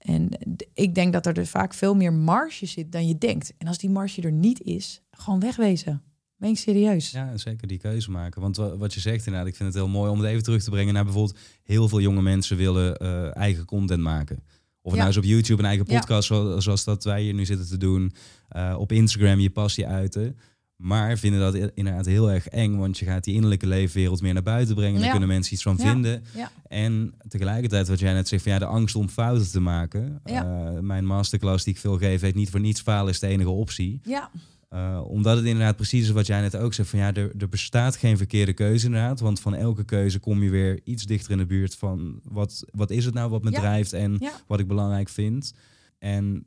En 0.04 0.28
ik 0.74 0.94
denk 0.94 1.12
dat 1.12 1.26
er 1.26 1.34
dus 1.34 1.48
vaak 1.50 1.74
veel 1.74 1.94
meer 1.94 2.12
marge 2.12 2.66
zit 2.66 2.92
dan 2.92 3.06
je 3.08 3.18
denkt. 3.18 3.54
En 3.58 3.66
als 3.66 3.78
die 3.78 3.90
marge 3.90 4.22
er 4.22 4.32
niet 4.32 4.62
is, 4.62 5.02
gewoon 5.10 5.40
wegwezen. 5.40 6.02
Meen 6.36 6.50
ik 6.50 6.58
serieus. 6.58 7.10
Ja, 7.10 7.36
zeker 7.36 7.66
die 7.68 7.78
keuze 7.78 8.10
maken. 8.10 8.40
Want 8.40 8.56
wa- 8.56 8.76
wat 8.76 8.94
je 8.94 9.00
zegt 9.00 9.26
inderdaad, 9.26 9.48
ik 9.48 9.56
vind 9.56 9.68
het 9.68 9.78
heel 9.82 9.88
mooi 9.92 10.10
om 10.10 10.18
het 10.18 10.28
even 10.28 10.42
terug 10.42 10.62
te 10.62 10.70
brengen 10.70 10.94
naar 10.94 11.04
bijvoorbeeld 11.04 11.38
heel 11.62 11.88
veel 11.88 12.00
jonge 12.00 12.22
mensen 12.22 12.56
willen 12.56 12.96
eh, 12.96 13.36
eigen 13.36 13.64
content 13.64 14.02
maken. 14.02 14.42
Of 14.82 14.92
Ja. 14.92 14.98
nou 14.98 15.10
is 15.10 15.16
op 15.16 15.24
YouTube 15.24 15.60
een 15.62 15.68
eigen 15.68 15.86
podcast, 15.86 16.26
zo- 16.26 16.60
zoals 16.60 16.84
dat 16.84 17.04
wij 17.04 17.22
hier 17.22 17.34
nu 17.34 17.44
zitten 17.44 17.68
te 17.68 17.76
doen. 17.76 18.12
Eh, 18.48 18.76
op 18.78 18.92
Instagram 18.92 19.38
je 19.40 19.50
passie 19.50 19.86
uiten. 19.86 20.36
Maar 20.76 21.18
vinden 21.18 21.40
dat 21.40 21.70
inderdaad 21.74 22.06
heel 22.06 22.30
erg 22.30 22.48
eng, 22.48 22.76
want 22.76 22.98
je 22.98 23.04
gaat 23.04 23.24
die 23.24 23.34
innerlijke 23.34 23.66
leefwereld 23.66 24.22
meer 24.22 24.32
naar 24.34 24.42
buiten 24.42 24.74
brengen. 24.74 24.94
Daar 24.94 25.04
Ja. 25.04 25.10
kunnen 25.10 25.28
mensen 25.28 25.52
iets 25.54 25.62
van 25.62 25.76
Ja. 25.78 25.90
vinden. 25.90 26.22
Ja. 26.34 26.50
En 26.68 27.14
tegelijkertijd, 27.28 27.88
wat 27.88 27.98
jij 27.98 28.12
net 28.12 28.28
zegt, 28.28 28.42
van 28.42 28.52
ja, 28.52 28.58
de 28.58 28.64
angst 28.66 28.96
om 28.96 29.08
fouten 29.08 29.50
te 29.50 29.60
maken. 29.60 30.20
Eh, 30.24 30.78
mijn 30.80 31.06
masterclass 31.06 31.64
die 31.64 31.74
ik 31.74 31.80
veel 31.80 31.98
geef, 31.98 32.20
heet 32.20 32.34
niet 32.34 32.50
voor 32.50 32.60
niets 32.60 32.80
falen 32.80 33.12
is 33.12 33.18
de 33.18 33.26
enige 33.26 33.50
optie. 33.50 34.00
Ja, 34.02 34.30
Uh, 34.72 35.00
omdat 35.06 35.36
het 35.36 35.44
inderdaad 35.46 35.76
precies 35.76 36.02
is 36.02 36.10
wat 36.10 36.26
jij 36.26 36.40
net 36.40 36.56
ook 36.56 36.74
zegt. 36.74 36.88
Van 36.88 36.98
ja, 36.98 37.12
er, 37.14 37.32
er 37.38 37.48
bestaat 37.48 37.96
geen 37.96 38.16
verkeerde 38.16 38.52
keuze 38.52 38.86
inderdaad. 38.86 39.20
Want 39.20 39.40
van 39.40 39.54
elke 39.54 39.84
keuze 39.84 40.18
kom 40.18 40.42
je 40.42 40.50
weer 40.50 40.80
iets 40.84 41.04
dichter 41.06 41.30
in 41.32 41.38
de 41.38 41.46
buurt 41.46 41.74
van 41.74 42.20
wat, 42.24 42.64
wat 42.72 42.90
is 42.90 43.04
het 43.04 43.14
nou 43.14 43.30
wat 43.30 43.42
me 43.42 43.50
drijft 43.50 43.92
en 43.92 44.22
wat 44.46 44.60
ik 44.60 44.68
belangrijk 44.68 45.08
vind. 45.08 45.54
En 45.98 46.46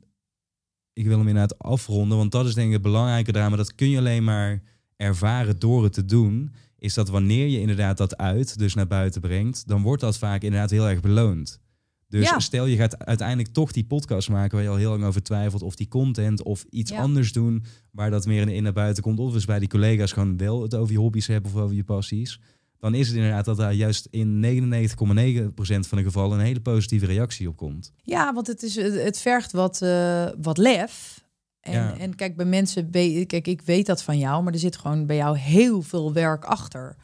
ik 0.98 1.06
wil 1.06 1.18
hem 1.18 1.28
inderdaad 1.28 1.58
afronden, 1.58 2.18
want 2.18 2.32
dat 2.32 2.46
is 2.46 2.54
denk 2.54 2.66
ik 2.66 2.72
het 2.72 2.82
belangrijke. 2.82 3.32
Maar 3.32 3.56
dat 3.56 3.74
kun 3.74 3.88
je 3.90 3.98
alleen 3.98 4.24
maar 4.24 4.62
ervaren 4.96 5.58
door 5.58 5.82
het 5.82 5.92
te 5.92 6.04
doen. 6.04 6.52
Is 6.78 6.94
dat 6.94 7.08
wanneer 7.08 7.46
je 7.46 7.60
inderdaad 7.60 7.96
dat 7.96 8.16
uit, 8.16 8.58
dus 8.58 8.74
naar 8.74 8.86
buiten 8.86 9.20
brengt, 9.20 9.66
dan 9.68 9.82
wordt 9.82 10.00
dat 10.00 10.18
vaak 10.18 10.42
inderdaad 10.42 10.70
heel 10.70 10.88
erg 10.88 11.00
beloond. 11.00 11.60
Dus 12.08 12.28
Ja. 12.28 12.38
stel 12.38 12.66
je 12.66 12.76
gaat 12.76 12.98
uiteindelijk 13.04 13.48
toch 13.48 13.72
die 13.72 13.84
podcast 13.84 14.28
maken 14.28 14.54
waar 14.54 14.62
je 14.62 14.70
al 14.70 14.76
heel 14.76 14.90
lang 14.90 15.04
over 15.04 15.22
twijfelt, 15.22 15.62
of 15.62 15.76
die 15.76 15.88
content 15.88 16.42
of 16.42 16.64
iets 16.70 16.90
Ja. 16.90 16.98
anders 17.00 17.32
doen 17.32 17.64
waar 17.90 18.10
dat 18.10 18.26
meer 18.26 18.40
in, 18.40 18.48
in 18.48 18.62
naar 18.62 18.72
buiten 18.72 19.02
komt, 19.02 19.18
of 19.18 19.32
dus 19.32 19.44
bij 19.44 19.58
die 19.58 19.68
collega's 19.68 20.12
gewoon 20.12 20.36
wel 20.36 20.62
het 20.62 20.74
over 20.74 20.92
je 20.92 20.98
hobby's 20.98 21.26
hebben 21.26 21.52
of 21.54 21.60
over 21.60 21.76
je 21.76 21.84
passies, 21.84 22.40
dan 22.78 22.94
is 22.94 23.06
het 23.06 23.16
inderdaad 23.16 23.44
dat 23.44 23.56
daar 23.56 23.72
juist 23.72 24.08
in 24.10 24.40
99,9% 24.42 25.88
van 25.88 25.98
de 25.98 26.04
gevallen 26.04 26.38
een 26.38 26.44
hele 26.44 26.60
positieve 26.60 27.06
reactie 27.06 27.48
op 27.48 27.56
komt. 27.56 27.92
Ja, 28.02 28.32
want 28.34 28.46
het, 28.46 28.62
is, 28.62 28.74
het 28.76 29.18
vergt 29.18 29.52
wat, 29.52 29.82
eh, 29.82 30.26
wat 30.40 30.58
lef. 30.58 31.24
En, 31.60 31.72
Ja. 31.72 31.96
en 31.98 32.14
kijk, 32.14 32.36
bij 32.36 32.46
mensen, 32.46 32.90
kijk, 33.26 33.46
ik 33.46 33.62
weet 33.62 33.86
dat 33.86 34.02
van 34.02 34.18
jou, 34.18 34.42
maar 34.42 34.52
er 34.52 34.58
zit 34.58 34.76
gewoon 34.76 35.06
bij 35.06 35.16
jou 35.16 35.38
heel 35.38 35.82
veel 35.82 36.12
werk 36.12 36.44
achter. 36.44 36.96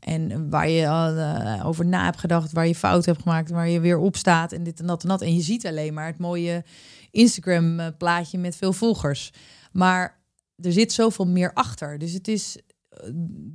En 0.00 0.50
waar 0.50 0.68
je 0.68 0.88
al, 0.88 1.16
eh, 1.16 1.66
over 1.66 1.86
na 1.86 2.04
hebt 2.04 2.18
gedacht, 2.18 2.52
waar 2.52 2.66
je 2.66 2.74
fout 2.74 3.04
hebt 3.06 3.22
gemaakt, 3.22 3.50
waar 3.50 3.68
je 3.68 3.80
weer 3.80 3.98
op 3.98 4.16
staat 4.16 4.52
en 4.52 4.62
dit 4.62 4.80
en 4.80 4.86
dat 4.86 5.02
en 5.02 5.08
dat. 5.08 5.22
En 5.22 5.34
je 5.34 5.40
ziet 5.40 5.66
alleen 5.66 5.94
maar 5.94 6.06
het 6.06 6.18
mooie 6.18 6.64
Instagram-plaatje 7.10 8.38
met 8.38 8.56
veel 8.56 8.72
volgers. 8.72 9.30
Maar 9.72 10.20
er 10.56 10.72
zit 10.72 10.92
zoveel 10.92 11.26
meer 11.26 11.52
achter. 11.52 11.98
Dus 11.98 12.12
het 12.12 12.28
is 12.28 12.56
eh, 12.56 12.62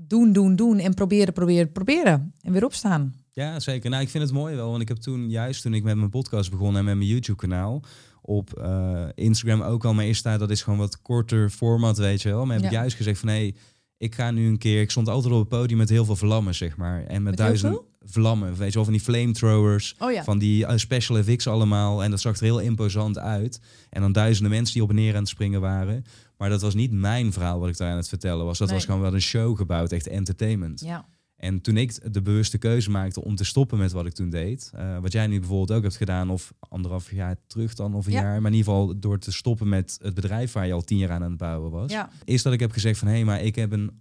doen, 0.08 0.32
doen, 0.32 0.56
doen 0.56 0.80
en 0.80 0.94
proberen, 0.94 1.34
proberen, 1.34 1.72
proberen. 1.72 2.34
En 2.42 2.52
weer 2.52 2.66
opstaan. 2.66 3.14
Ja, 3.32 3.60
zeker. 3.60 3.90
Nou, 3.90 4.02
ik 4.02 4.10
vind 4.10 4.24
het 4.24 4.34
mooi 4.34 4.56
wel, 4.56 4.70
want 4.70 4.82
ik 4.82 4.88
heb 4.88 4.98
toen 4.98 5.30
juist 5.30 5.62
toen 5.62 5.74
ik 5.74 5.84
met 5.84 5.96
mijn 5.96 6.10
podcast 6.10 6.52
begon 6.52 6.78
en 6.78 6.86
met 6.86 6.96
mijn 6.96 7.08
YouTube-kanaal 7.08 7.84
op 8.22 8.54
eh, 8.54 9.06
Instagram 9.16 9.62
ook 9.62 9.86
al, 9.86 10.00
eerst 10.00 10.24
daar 10.24 10.38
dat 10.38 10.50
is 10.50 10.62
gewoon 10.62 10.80
wat 10.80 11.02
korter 11.02 11.50
format, 11.50 11.98
weet 11.98 12.22
je 12.22 12.30
wel. 12.30 12.46
Maar 12.46 12.56
heb 12.56 12.66
ik 12.66 12.72
juist 12.72 12.96
gezegd 12.96 13.20
van, 13.20 13.30
hé, 13.30 13.36
hey, 13.36 13.56
ik 13.98 14.16
ga 14.16 14.32
nu 14.32 14.48
een 14.48 14.58
keer, 14.58 14.82
ik 14.82 14.92
stond 14.92 15.08
altijd 15.08 15.34
op 15.34 15.40
het 15.40 15.50
podium 15.50 15.78
met 15.78 15.90
heel 15.90 16.06
veel 16.06 16.16
vlammen, 16.16 16.56
zeg 16.56 16.78
maar. 16.78 17.04
En 17.04 17.24
met, 17.24 17.24
Met 17.24 17.38
duizend 17.38 17.82
vlammen, 18.00 18.56
weet 18.56 18.68
je 18.68 18.74
wel, 18.74 18.84
van 18.84 18.94
die 18.94 19.02
flamethrowers. 19.02 19.96
Oh 20.00 20.12
ja. 20.12 20.24
Van 20.24 20.38
die 20.38 20.66
eh, 20.66 20.78
special 20.78 21.18
effects 21.18 21.48
allemaal. 21.48 22.04
En 22.04 22.12
dat 22.12 22.20
zag 22.20 22.38
er 22.38 22.44
heel 22.44 22.60
imposant 22.60 23.18
uit. 23.18 23.60
En 23.90 24.02
dan 24.02 24.12
duizenden 24.12 24.52
mensen 24.52 24.74
die 24.74 24.84
op 24.84 24.90
en 24.90 24.96
neer 24.96 25.14
aan 25.14 25.20
het 25.20 25.30
springen 25.30 25.62
waren. 25.62 26.06
Maar 26.38 26.50
dat 26.50 26.62
was 26.62 26.74
niet 26.74 26.92
mijn 26.92 27.34
verhaal 27.34 27.60
wat 27.60 27.70
ik 27.70 27.78
daar 27.78 27.92
aan 27.92 27.98
het 27.98 28.08
vertellen 28.08 28.46
was. 28.46 28.58
Dat 28.58 28.68
Nee. 28.68 28.76
was 28.78 28.86
gewoon 28.86 29.02
wel 29.02 29.14
een 29.14 29.22
show 29.22 29.58
gebouwd, 29.58 29.92
echt 29.92 30.08
entertainment. 30.08 30.80
Ja. 30.80 31.06
En 31.36 31.62
toen 31.62 31.78
ik 31.78 32.14
de 32.14 32.22
bewuste 32.22 32.58
keuze 32.58 32.90
maakte 32.90 33.24
om 33.24 33.36
te 33.36 33.44
stoppen 33.44 33.78
met 33.78 33.92
wat 33.92 34.06
ik 34.06 34.14
toen 34.14 34.30
deed, 34.30 34.72
eh, 34.74 34.98
wat 35.00 35.12
jij 35.12 35.28
nu 35.28 35.40
bijvoorbeeld 35.40 35.72
ook 35.78 35.84
hebt 35.84 35.96
gedaan, 35.96 36.30
of 36.30 36.54
anderhalf 36.60 37.12
jaar 37.12 37.36
terug 37.48 37.74
dan, 37.74 37.94
of 37.94 38.06
een 38.06 38.12
Ja. 38.12 38.22
jaar, 38.22 38.42
maar 38.42 38.52
in 38.52 38.58
ieder 38.58 38.74
geval 38.74 39.00
door 39.00 39.20
te 39.20 39.32
stoppen 39.32 39.70
met 39.70 40.00
het 40.02 40.14
bedrijf 40.14 40.52
waar 40.52 40.68
je 40.68 40.74
al 40.74 40.82
tien 40.82 40.98
jaar 40.98 41.12
aan 41.12 41.24
aan 41.24 41.30
het 41.30 41.38
bouwen 41.38 41.72
was, 41.72 41.92
Ja. 41.92 42.10
is 42.24 42.42
dat 42.42 42.54
ik 42.54 42.60
heb 42.60 42.72
gezegd 42.72 43.00
van 43.00 43.08
hé, 43.08 43.24
maar 43.24 43.42
ik 43.44 43.56
heb 43.56 43.72
een 43.72 43.92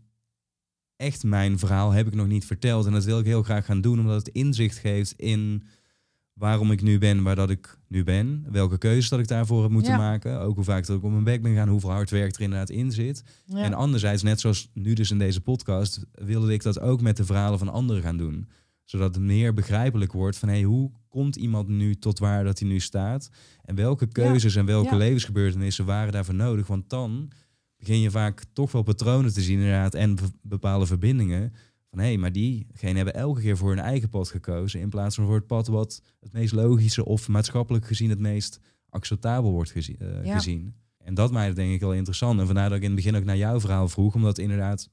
echt 0.97 1.25
mijn 1.25 1.59
verhaal 1.59 1.91
heb 1.91 2.07
ik 2.07 2.15
nog 2.15 2.27
niet 2.27 2.45
verteld 2.45 2.87
en 2.87 2.93
dat 2.93 3.05
wil 3.05 3.19
ik 3.19 3.25
heel 3.27 3.43
graag 3.43 3.65
gaan 3.65 3.81
doen, 3.81 4.01
omdat 4.01 4.17
het 4.27 4.29
inzicht 4.35 4.79
geeft 4.79 5.13
in 5.17 5.63
waarom 6.39 6.71
ik 6.73 6.83
nu 6.83 6.99
ben 6.99 7.23
waar 7.23 7.37
dat 7.37 7.51
ik 7.51 7.79
nu 7.89 8.05
ben, 8.05 8.47
welke 8.51 8.79
keuzes 8.79 9.09
dat 9.09 9.19
ik 9.19 9.29
daarvoor 9.29 9.63
heb 9.63 9.71
moeten 9.71 9.93
Ja. 9.93 9.99
maken, 9.99 10.41
ook 10.41 10.55
hoe 10.55 10.65
vaak 10.65 10.87
dat 10.87 10.97
ik 10.97 11.03
op 11.05 11.11
mijn 11.11 11.25
bek 11.25 11.43
ben 11.43 11.55
gaan, 11.55 11.69
hoeveel 11.69 11.91
hard 11.91 12.11
werk 12.11 12.35
er 12.35 12.41
inderdaad 12.41 12.71
in 12.71 12.93
zit. 12.93 13.23
Ja. 13.45 13.63
En 13.63 13.75
anderzijds, 13.75 14.23
net 14.23 14.41
zoals 14.41 14.71
nu 14.75 14.93
dus 14.93 15.11
in 15.11 15.19
deze 15.19 15.41
podcast, 15.41 16.05
wilde 16.13 16.53
ik 16.53 16.63
dat 16.63 16.81
ook 16.81 17.01
met 17.01 17.17
de 17.17 17.25
verhalen 17.25 17.59
van 17.59 17.69
anderen 17.69 18.03
gaan 18.03 18.17
doen. 18.17 18.49
Zodat 18.85 19.15
het 19.15 19.25
meer 19.25 19.55
begrijpelijk 19.55 20.13
wordt 20.13 20.37
van 20.39 20.49
hey, 20.49 20.63
hoe 20.63 20.91
komt 21.09 21.37
iemand 21.37 21.69
nu 21.69 21.95
tot 21.95 22.19
waar 22.19 22.45
dat 22.45 22.59
hij 22.59 22.69
nu 22.69 22.81
staat? 22.81 23.31
En 23.65 23.75
welke 23.75 24.07
keuzes 24.07 24.57
en 24.57 24.67
welke 24.67 24.97
levensgebeurtenissen 24.97 25.85
waren 25.85 26.13
daarvoor 26.13 26.35
nodig? 26.35 26.67
Want 26.67 26.91
dan 26.91 27.31
begin 27.77 28.01
je 28.01 28.11
vaak 28.11 28.43
toch 28.53 28.73
wel 28.73 28.83
patronen 28.83 29.33
te 29.33 29.41
zien 29.43 29.59
inderdaad 29.59 29.95
en 29.95 30.15
be- 30.15 30.23
bepaalde 30.43 30.87
verbindingen. 30.87 31.53
Van 31.91 31.99
hé, 31.99 32.05
hey, 32.05 32.17
maar 32.17 32.33
diegenen 32.33 32.97
hebben 32.97 33.15
elke 33.15 33.41
keer 33.41 33.57
voor 33.57 33.69
hun 33.69 33.79
eigen 33.79 34.09
pad 34.09 34.29
gekozen. 34.29 34.81
In 34.81 34.89
plaats 34.89 35.15
van 35.15 35.25
voor 35.27 35.35
het 35.35 35.47
pad 35.47 35.67
wat 35.67 36.03
het 36.21 36.33
meest 36.33 36.53
logische 36.53 37.05
of 37.05 37.29
maatschappelijk 37.29 37.87
gezien 37.87 38.11
het 38.11 38.19
meest 38.19 38.61
acceptabel 38.89 39.51
wordt 39.51 39.73
eh, 39.73 40.25
Ja. 40.25 40.35
gezien. 40.35 40.75
En 40.99 41.15
dat 41.15 41.33
maakt 41.33 41.47
het 41.47 41.57
denk 41.57 41.73
ik 41.75 41.81
wel 41.81 41.93
interessant. 41.95 42.41
En 42.41 42.47
vandaar 42.47 42.69
dat 42.69 42.79
ik 42.79 42.85
in 42.85 42.91
het 42.91 42.97
begin 43.05 43.17
ook 43.17 43.25
naar 43.25 43.37
jouw 43.37 43.61
verhaal 43.61 43.89
vroeg. 43.89 44.15
Omdat 44.15 44.39
inderdaad 44.39 44.89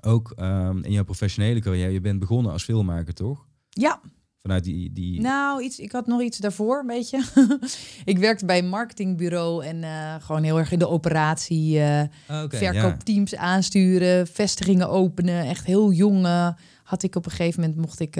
ook 0.00 0.30
ehm, 0.30 0.78
in 0.82 0.92
jouw 0.92 1.04
professionele 1.04 1.60
carrière, 1.60 1.92
je 1.92 2.00
bent 2.00 2.18
begonnen 2.20 2.52
als 2.52 2.64
filmmaker, 2.64 3.14
toch? 3.14 3.46
ja, 3.68 4.00
Vanuit 4.46 4.64
die... 4.64 4.92
die 4.92 5.20
Nou, 5.20 5.62
iets, 5.62 5.78
ik 5.78 5.92
had 5.92 6.06
nog 6.06 6.20
iets 6.22 6.38
daarvoor, 6.38 6.78
een 6.80 6.86
beetje. 6.86 7.22
ik 8.04 8.18
werkte 8.18 8.44
bij 8.44 8.58
een 8.58 8.68
marketingbureau 8.68 9.64
en 9.64 9.84
eh, 9.84 10.14
gewoon 10.20 10.42
heel 10.42 10.58
erg 10.58 10.72
in 10.72 10.78
de 10.78 10.88
operatie. 10.88 11.70
ja. 11.70 12.08
verkoopteams 12.50 13.36
aansturen, 13.36 14.26
vestigingen 14.26 14.88
openen. 14.88 15.44
Echt 15.44 15.64
heel 15.64 15.92
jong 15.92 16.24
eh, 16.24 16.48
had 16.82 17.02
ik 17.02 17.14
op 17.16 17.24
een 17.24 17.30
gegeven 17.30 17.60
moment, 17.60 17.78
mocht 17.78 18.00
ik 18.00 18.14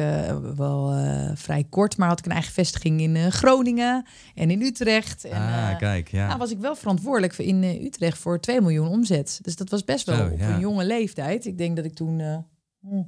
wel 0.57 0.95
vrij 1.35 1.65
kort, 1.71 1.97
maar 1.97 2.09
had 2.09 2.19
ik 2.19 2.27
een 2.27 2.33
eigen 2.33 2.53
vestiging 2.53 3.01
in 3.01 3.33
Groningen 3.33 4.07
en 4.35 4.51
in 4.51 4.63
Utrecht. 4.63 5.25
En, 5.25 5.43
ah, 5.43 5.79
kijk, 5.79 6.11
ja. 6.11 6.27
nou, 6.27 6.39
was 6.39 6.51
ik 6.51 6.59
wel 6.59 6.77
verantwoordelijk 6.77 7.35
voor 7.35 7.45
in 7.45 7.63
Utrecht 7.63 8.19
voor 8.19 8.41
2 8.41 8.61
miljoen 8.61 8.89
omzet. 8.89 9.39
Dus 9.43 9.57
dat 9.57 9.71
was 9.71 9.85
best 9.85 10.07
wel 10.07 10.17
Zo, 10.17 10.27
op 10.27 10.39
ja. 10.39 10.55
een 10.55 10.61
jonge 10.61 10.85
leeftijd. 10.85 11.47
Ik 11.47 11.59
denk 11.59 11.77
dat 11.77 11.85
ik 11.85 11.95
toen 11.95 12.21
eh, 12.21 12.39
hm, 12.81 13.03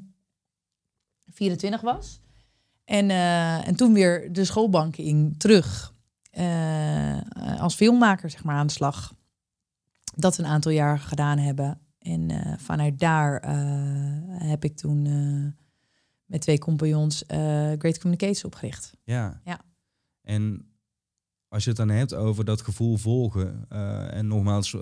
24 1.26 1.81
was. 1.81 2.20
En, 2.88 3.11
eh, 3.11 3.66
en 3.68 3.77
toen 3.77 3.92
weer 3.92 4.33
de 4.33 4.44
schoolbank 4.44 4.96
in 4.96 5.35
terug. 5.38 5.96
eh, 6.31 7.18
als 7.61 7.74
filmmaker, 7.74 8.31
zeg 8.31 8.44
maar, 8.44 8.57
aan 8.57 8.66
de 8.66 8.72
slag. 8.72 9.14
Dat 10.16 10.38
een 10.38 10.46
aantal 10.46 10.72
jaar 10.72 10.98
gedaan 10.98 11.38
hebben. 11.38 11.81
En 11.98 12.31
eh, 12.31 12.53
vanuit 12.59 12.98
daar 12.98 13.46
heb 14.42 14.64
ik 14.64 14.77
toen 14.77 15.03
met 16.24 16.40
twee 16.40 16.59
compagnons 16.59 17.24
Great 17.79 17.98
Communications 17.98 18.44
opgericht. 18.44 18.96
Ja. 19.05 19.40
Ja. 19.44 19.61
En 20.22 20.70
als 21.48 21.62
je 21.64 21.68
het 21.68 21.79
dan 21.79 21.88
hebt 21.88 22.14
over 22.14 22.44
dat 22.44 22.61
gevoel 22.62 22.96
volgen. 22.96 23.68
en 24.11 24.27
nogmaals, 24.27 24.77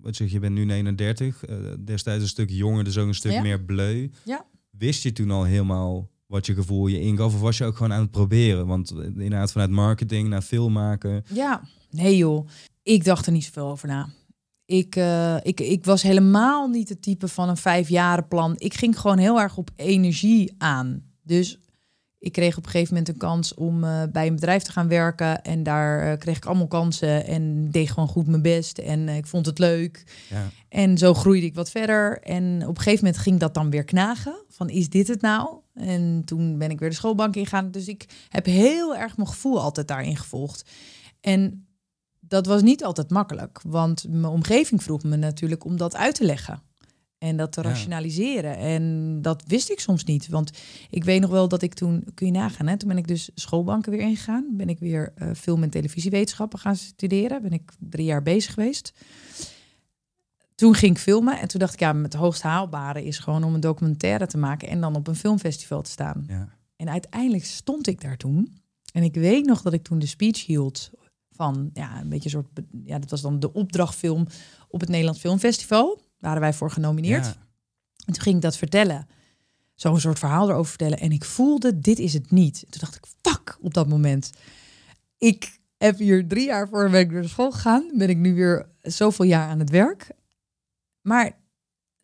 wat 0.00 0.16
zeg 0.16 0.26
je, 0.28 0.32
je 0.34 0.40
bent 0.40 0.54
nu 0.54 0.64
39. 0.64 1.44
eh, 1.44 1.56
destijds 1.84 2.22
een 2.22 2.28
stuk 2.28 2.50
jonger, 2.50 2.84
dus 2.84 2.98
ook 2.98 3.08
een 3.08 3.14
stuk 3.14 3.32
Ja. 3.32 3.42
meer 3.42 3.60
bleu. 3.64 4.08
Ja. 4.24 4.44
Wist 4.70 5.02
je 5.02 5.12
toen 5.12 5.30
al 5.30 5.44
helemaal 5.44 6.10
wat 6.30 6.46
je 6.46 6.54
gevoel 6.54 6.86
je 6.86 7.00
ingaf? 7.00 7.34
Of 7.34 7.40
was 7.40 7.58
je 7.58 7.64
ook 7.64 7.76
gewoon 7.76 7.92
aan 7.92 8.00
het 8.00 8.10
proberen? 8.10 8.66
Want 8.66 8.90
inderdaad 8.90 9.52
vanuit 9.52 9.70
marketing 9.70 10.28
naar 10.28 10.42
film 10.42 10.72
maken. 10.72 11.24
Ja, 11.32 11.62
nee 11.90 12.16
joh. 12.16 12.48
Ik 12.82 13.04
dacht 13.04 13.26
er 13.26 13.32
niet 13.32 13.44
zoveel 13.44 13.68
over 13.68 13.88
na. 13.88 14.08
Ik, 14.64 14.96
eh, 14.96 15.36
ik, 15.42 15.60
ik 15.60 15.84
was 15.84 16.02
helemaal 16.02 16.68
niet 16.68 16.88
het 16.88 17.02
type 17.02 17.28
van 17.28 17.48
een 17.48 17.56
vijfjarenplan. 17.56 18.54
Ik 18.56 18.74
ging 18.74 19.00
gewoon 19.00 19.18
heel 19.18 19.40
erg 19.40 19.56
op 19.56 19.70
energie 19.76 20.54
aan. 20.58 21.02
Dus 21.22 21.58
ik 22.18 22.32
kreeg 22.32 22.56
op 22.56 22.64
een 22.64 22.70
gegeven 22.70 22.94
moment 22.94 23.12
een 23.12 23.16
kans 23.16 23.54
om 23.54 23.84
eh, 23.84 24.02
bij 24.12 24.26
een 24.26 24.34
bedrijf 24.34 24.62
te 24.62 24.72
gaan 24.72 24.88
werken. 24.88 25.42
En 25.42 25.62
daar 25.62 26.12
eh, 26.12 26.18
kreeg 26.18 26.36
ik 26.36 26.44
allemaal 26.44 26.66
kansen 26.66 27.26
en 27.26 27.70
deed 27.70 27.90
gewoon 27.90 28.08
goed 28.08 28.26
mijn 28.26 28.42
best. 28.42 28.78
En 28.78 29.08
ik 29.08 29.26
vond 29.26 29.46
het 29.46 29.58
leuk. 29.58 30.04
Ja. 30.30 30.48
En 30.68 30.98
zo 30.98 31.14
groeide 31.14 31.46
ik 31.46 31.54
wat 31.54 31.70
verder. 31.70 32.20
En 32.22 32.62
op 32.62 32.76
een 32.76 32.82
gegeven 32.82 33.04
moment 33.04 33.22
ging 33.22 33.38
dat 33.38 33.54
dan 33.54 33.70
weer 33.70 33.84
knagen. 33.84 34.44
Van 34.48 34.68
is 34.68 34.88
dit 34.88 35.08
het 35.08 35.20
nou? 35.20 35.48
En 35.80 36.22
toen 36.24 36.58
ben 36.58 36.70
ik 36.70 36.78
weer 36.78 36.88
de 36.88 36.94
schoolbank 36.94 37.36
ingegaan. 37.36 37.70
Dus 37.70 37.88
ik 37.88 38.06
heb 38.28 38.44
heel 38.46 38.96
erg 38.96 39.16
mijn 39.16 39.28
gevoel 39.28 39.60
altijd 39.60 39.88
daarin 39.88 40.16
gevolgd. 40.16 40.70
En 41.20 41.66
dat 42.20 42.46
was 42.46 42.62
niet 42.62 42.84
altijd 42.84 43.10
makkelijk. 43.10 43.60
Want 43.62 44.04
mijn 44.08 44.24
omgeving 44.32 44.82
vroeg 44.82 45.02
me 45.02 45.16
natuurlijk 45.16 45.64
om 45.64 45.76
dat 45.76 45.96
uit 45.96 46.14
te 46.14 46.24
leggen. 46.24 46.62
En 47.18 47.36
dat 47.36 47.52
te 47.52 47.60
Ja. 47.62 47.68
rationaliseren. 47.68 48.56
En 48.56 49.18
dat 49.22 49.42
wist 49.46 49.70
ik 49.70 49.80
soms 49.80 50.04
niet. 50.04 50.28
Want 50.28 50.50
ik 50.90 51.04
weet 51.04 51.20
nog 51.20 51.30
wel 51.30 51.48
dat 51.48 51.62
ik 51.62 51.74
toen, 51.74 52.04
kun 52.14 52.26
je 52.26 52.32
nagaan, 52.32 52.66
hè, 52.66 52.76
toen 52.76 52.88
ben 52.88 52.98
ik 52.98 53.08
dus 53.08 53.30
schoolbanken 53.34 53.92
weer 53.92 54.00
ingegaan. 54.00 54.46
Ben 54.52 54.68
ik 54.68 54.78
weer 54.78 55.12
eh, 55.14 55.30
film- 55.36 55.62
en 55.62 55.70
televisiewetenschappen 55.70 56.58
gaan 56.58 56.76
studeren. 56.76 57.42
Ben 57.42 57.52
ik 57.52 57.70
drie 57.78 58.04
jaar 58.06 58.22
bezig 58.22 58.54
geweest. 58.54 58.92
Toen 60.60 60.74
ging 60.74 60.96
ik 60.96 61.02
filmen 61.02 61.38
en 61.38 61.48
toen 61.48 61.60
dacht 61.60 61.72
ik, 61.72 61.80
ja, 61.80 61.96
het 61.96 62.14
hoogst 62.14 62.42
haalbare 62.42 63.04
is 63.04 63.18
gewoon 63.18 63.44
om 63.44 63.54
een 63.54 63.60
documentaire 63.60 64.26
te 64.26 64.38
maken 64.38 64.68
en 64.68 64.80
dan 64.80 64.96
op 64.96 65.06
een 65.06 65.16
filmfestival 65.16 65.82
te 65.82 65.90
staan. 65.90 66.24
Ja. 66.28 66.48
En 66.76 66.88
uiteindelijk 66.88 67.44
stond 67.44 67.86
ik 67.86 68.00
daar 68.00 68.16
toen. 68.16 68.56
En 68.92 69.02
ik 69.02 69.14
weet 69.14 69.46
nog 69.46 69.62
dat 69.62 69.72
ik 69.72 69.82
toen 69.82 69.98
de 69.98 70.06
speech 70.06 70.46
hield 70.46 70.90
van, 71.30 71.70
ja, 71.72 72.00
een 72.00 72.08
beetje 72.08 72.36
een 72.36 72.44
soort, 72.44 72.66
ja, 72.84 72.98
dat 72.98 73.10
was 73.10 73.20
dan 73.20 73.40
de 73.40 73.52
opdrachtfilm 73.52 74.26
op 74.68 74.80
het 74.80 74.88
Nederlands 74.88 75.20
Filmfestival. 75.20 76.00
Waren 76.18 76.40
wij 76.40 76.52
voor 76.52 76.70
genomineerd. 76.70 77.24
Ja. 77.24 77.34
En 78.06 78.12
toen 78.12 78.22
ging 78.22 78.36
ik 78.36 78.42
dat 78.42 78.56
vertellen. 78.56 79.06
Zo'n 79.74 80.00
soort 80.00 80.18
verhaal 80.18 80.48
erover 80.48 80.68
vertellen. 80.68 80.98
En 80.98 81.12
ik 81.12 81.24
voelde, 81.24 81.78
dit 81.78 81.98
is 81.98 82.12
het 82.12 82.30
niet. 82.30 82.60
Toen 82.60 82.80
dacht 82.80 82.96
ik, 82.96 83.04
fuck, 83.22 83.58
op 83.60 83.74
dat 83.74 83.88
moment. 83.88 84.30
Ik 85.18 85.58
heb 85.76 85.98
hier 85.98 86.28
drie 86.28 86.46
jaar 86.46 86.68
voor 86.68 86.90
ben 86.90 87.00
ik 87.00 87.10
weer 87.10 87.20
naar 87.20 87.28
school 87.28 87.50
gegaan. 87.50 87.90
Ben 87.94 88.08
ik 88.08 88.16
nu 88.16 88.34
weer 88.34 88.68
zoveel 88.80 89.24
jaar 89.24 89.48
aan 89.48 89.58
het 89.58 89.70
werk. 89.70 90.18
Maar 91.10 91.36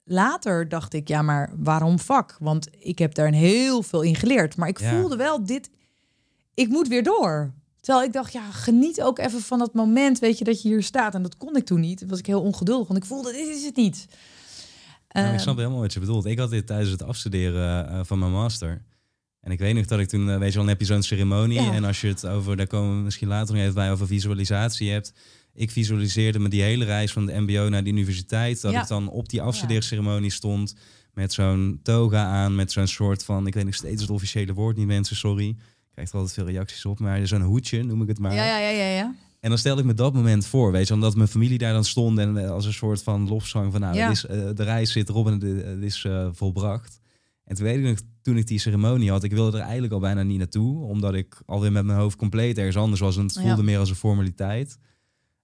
later 0.04 0.68
dacht 0.68 0.92
ik, 0.94 1.08
ja, 1.08 1.22
maar 1.22 1.50
waarom 1.56 1.98
vak? 1.98 2.36
Want 2.40 2.68
ik 2.78 2.98
heb 2.98 3.14
daar 3.14 3.26
een 3.26 3.34
heel 3.34 3.82
veel 3.82 4.02
in 4.02 4.14
geleerd. 4.14 4.56
Maar 4.56 4.68
ik 4.68 4.80
Ja. 4.80 4.90
voelde 5.00 5.16
wel, 5.16 5.44
dit, 5.44 5.70
ik 6.54 6.68
moet 6.68 6.88
weer 6.88 7.02
door. 7.02 7.52
Terwijl 7.80 8.06
ik 8.06 8.12
dacht, 8.12 8.32
ja, 8.32 8.50
geniet 8.50 9.02
ook 9.02 9.18
even 9.18 9.40
van 9.40 9.58
dat 9.58 9.74
moment, 9.74 10.18
weet 10.18 10.38
je, 10.38 10.44
dat 10.44 10.62
je 10.62 10.68
hier 10.68 10.82
staat. 10.82 11.14
En 11.14 11.22
dat 11.22 11.36
kon 11.36 11.56
ik 11.56 11.64
toen 11.64 11.80
niet. 11.80 11.98
Toen 11.98 12.08
was 12.08 12.18
ik 12.18 12.26
heel 12.26 12.42
ongeduldig, 12.42 12.88
want 12.88 12.98
ik 13.00 13.06
voelde, 13.08 13.32
dit 13.32 13.48
is 13.56 13.64
het 13.64 13.76
niet. 13.76 14.06
Ik 15.08 15.22
Ehm, 15.22 15.38
snap 15.38 15.56
helemaal 15.56 15.80
wat 15.80 15.92
je 15.92 16.00
bedoelt. 16.00 16.24
Ik 16.24 16.38
had 16.38 16.50
dit 16.50 16.66
tijdens 16.66 16.90
het 16.90 17.02
afstuderen 17.02 17.88
eh, 17.88 18.00
van 18.02 18.18
mijn 18.18 18.32
master. 18.32 18.84
En 19.40 19.52
ik 19.52 19.58
weet 19.58 19.74
nog 19.74 19.86
dat 19.86 19.98
ik 19.98 20.08
toen, 20.08 20.30
eh, 20.30 20.38
weet 20.38 20.48
je 20.48 20.54
wel, 20.54 20.62
dan 20.62 20.68
heb 20.68 20.80
je 20.80 20.86
zo'n 20.86 21.02
ceremonie. 21.02 21.62
Ja. 21.62 21.72
En 21.72 21.84
als 21.84 22.00
je 22.00 22.08
het 22.08 22.26
over, 22.26 22.56
daar 22.56 22.66
komen 22.66 22.96
we 22.96 23.02
misschien 23.02 23.28
later 23.28 23.54
nog 23.54 23.62
even 23.62 23.74
bij, 23.74 23.90
over 23.92 24.06
visualisatie 24.06 24.90
hebt. 24.90 25.12
Ik 25.58 25.70
visualiseerde 25.70 26.38
me 26.38 26.48
die 26.48 26.62
hele 26.62 26.84
reis 26.84 27.12
van 27.12 27.26
de 27.26 27.40
mbo 27.40 27.68
naar 27.68 27.84
de 27.84 27.90
universiteit. 27.90 28.60
Dat 28.60 28.72
Ja. 28.72 28.82
ik 28.82 28.88
dan 28.88 29.08
op 29.08 29.28
die 29.28 29.42
afstudeerceremonie 29.42 30.30
stond 30.30 30.74
met 31.14 31.32
zo'n 31.32 31.80
toga 31.82 32.24
aan, 32.24 32.54
met 32.54 32.72
zo'n 32.72 32.86
soort 32.86 33.24
van, 33.24 33.46
ik 33.46 33.54
weet 33.54 33.64
nog 33.64 33.74
steeds 33.74 34.00
het 34.02 34.10
officiële 34.10 34.52
woord 34.52 34.76
niet 34.76 34.86
mensen, 34.86 35.16
sorry. 35.16 35.48
Ik 35.48 35.56
krijg 35.92 36.08
er 36.08 36.14
altijd 36.18 36.34
veel 36.34 36.46
reacties 36.46 36.84
op, 36.84 36.98
maar 36.98 37.26
zo'n 37.26 37.42
hoedje 37.42 37.82
noem 37.82 38.02
ik 38.02 38.08
het 38.08 38.18
maar. 38.18 38.34
Ja, 38.34 38.44
ja, 38.46 38.58
ja, 38.58 38.68
ja, 38.70 38.94
ja. 38.96 39.14
En 39.40 39.48
dan 39.48 39.58
stelde 39.58 39.80
ik 39.80 39.86
me 39.86 39.94
dat 39.94 40.12
moment 40.14 40.46
voor, 40.46 40.72
weet 40.72 40.88
je, 40.88 40.94
omdat 40.94 41.16
mijn 41.16 41.28
familie 41.28 41.58
daar 41.58 41.72
dan 41.72 41.84
stond 41.84 42.18
en 42.18 42.36
eh, 42.44 42.50
als 42.50 42.66
een 42.66 42.72
soort 42.72 43.02
van 43.02 43.28
lofzang 43.28 43.72
van, 43.72 43.80
nou, 43.80 43.94
Ja. 43.96 44.10
is, 44.10 44.26
eh, 44.26 44.36
de 44.54 44.62
reis 44.62 44.92
zit 44.92 45.08
erop 45.08 45.26
en 45.26 45.32
het, 45.32 45.64
het 45.66 45.82
is 45.82 46.04
eh, 46.04 46.28
volbracht. 46.32 47.00
En 47.44 47.56
toen 47.56 47.64
weet 47.64 47.76
ik 47.76 47.82
nog, 47.84 47.98
toen 48.22 48.36
ik 48.36 48.46
die 48.46 48.58
ceremonie 48.58 49.10
had, 49.10 49.24
ik 49.24 49.32
wilde 49.32 49.56
er 49.56 49.62
eigenlijk 49.62 49.92
al 49.92 50.00
bijna 50.00 50.22
niet 50.22 50.38
naartoe, 50.38 50.84
omdat 50.84 51.14
ik 51.14 51.42
alweer 51.46 51.72
met 51.72 51.84
mijn 51.84 51.98
hoofd 51.98 52.16
compleet 52.16 52.58
ergens 52.58 52.76
anders 52.76 53.00
was 53.00 53.16
en 53.16 53.22
het 53.24 53.34
Ja. 53.34 53.40
voelde 53.42 53.62
meer 53.62 53.78
als 53.78 53.90
een 53.90 53.96
formaliteit. 53.96 54.78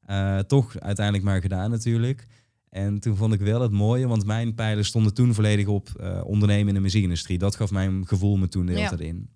Eh, 0.07 0.39
toch 0.39 0.79
uiteindelijk 0.79 1.25
maar 1.25 1.41
gedaan 1.41 1.71
natuurlijk. 1.71 2.27
En 2.69 3.01
toen 3.01 3.17
vond 3.17 3.33
ik 3.35 3.41
wel 3.41 3.61
het 3.61 3.71
mooie, 3.73 4.07
want 4.09 4.25
mijn 4.25 4.55
pijlen 4.55 4.85
stonden 4.85 5.15
toen 5.15 5.35
volledig 5.35 5.67
op 5.67 5.89
eh, 6.01 6.21
ondernemen 6.25 6.69
in 6.69 6.75
de 6.75 6.81
muziekindustrie. 6.81 7.39
Dat 7.39 7.57
gaf 7.57 7.71
mijn 7.71 8.07
gevoel 8.07 8.37
me 8.37 8.49
toen 8.49 8.67
de 8.67 8.73
hele 8.73 8.83
Ja. 8.85 8.89
tijd 8.89 9.01
in. 9.01 9.29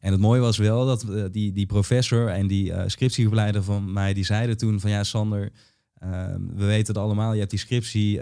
En 0.00 0.12
het 0.12 0.20
mooie 0.20 0.40
was 0.40 0.58
wel 0.58 0.86
dat 0.86 1.02
eh, 1.02 1.24
die, 1.30 1.52
die 1.52 1.66
professor 1.66 2.28
en 2.28 2.46
die 2.46 2.72
scriptiebegeleider 2.86 3.62
van 3.62 3.92
mij, 3.92 4.14
die 4.14 4.24
zeiden 4.24 4.56
toen 4.56 4.80
van 4.80 4.90
ja, 4.90 5.04
Sander, 5.04 5.50
eh, 5.94 6.34
we 6.56 6.64
weten 6.64 6.94
het 6.94 7.02
allemaal, 7.02 7.32
je 7.32 7.38
hebt 7.38 7.50
die 7.50 7.58
scriptie 7.58 8.20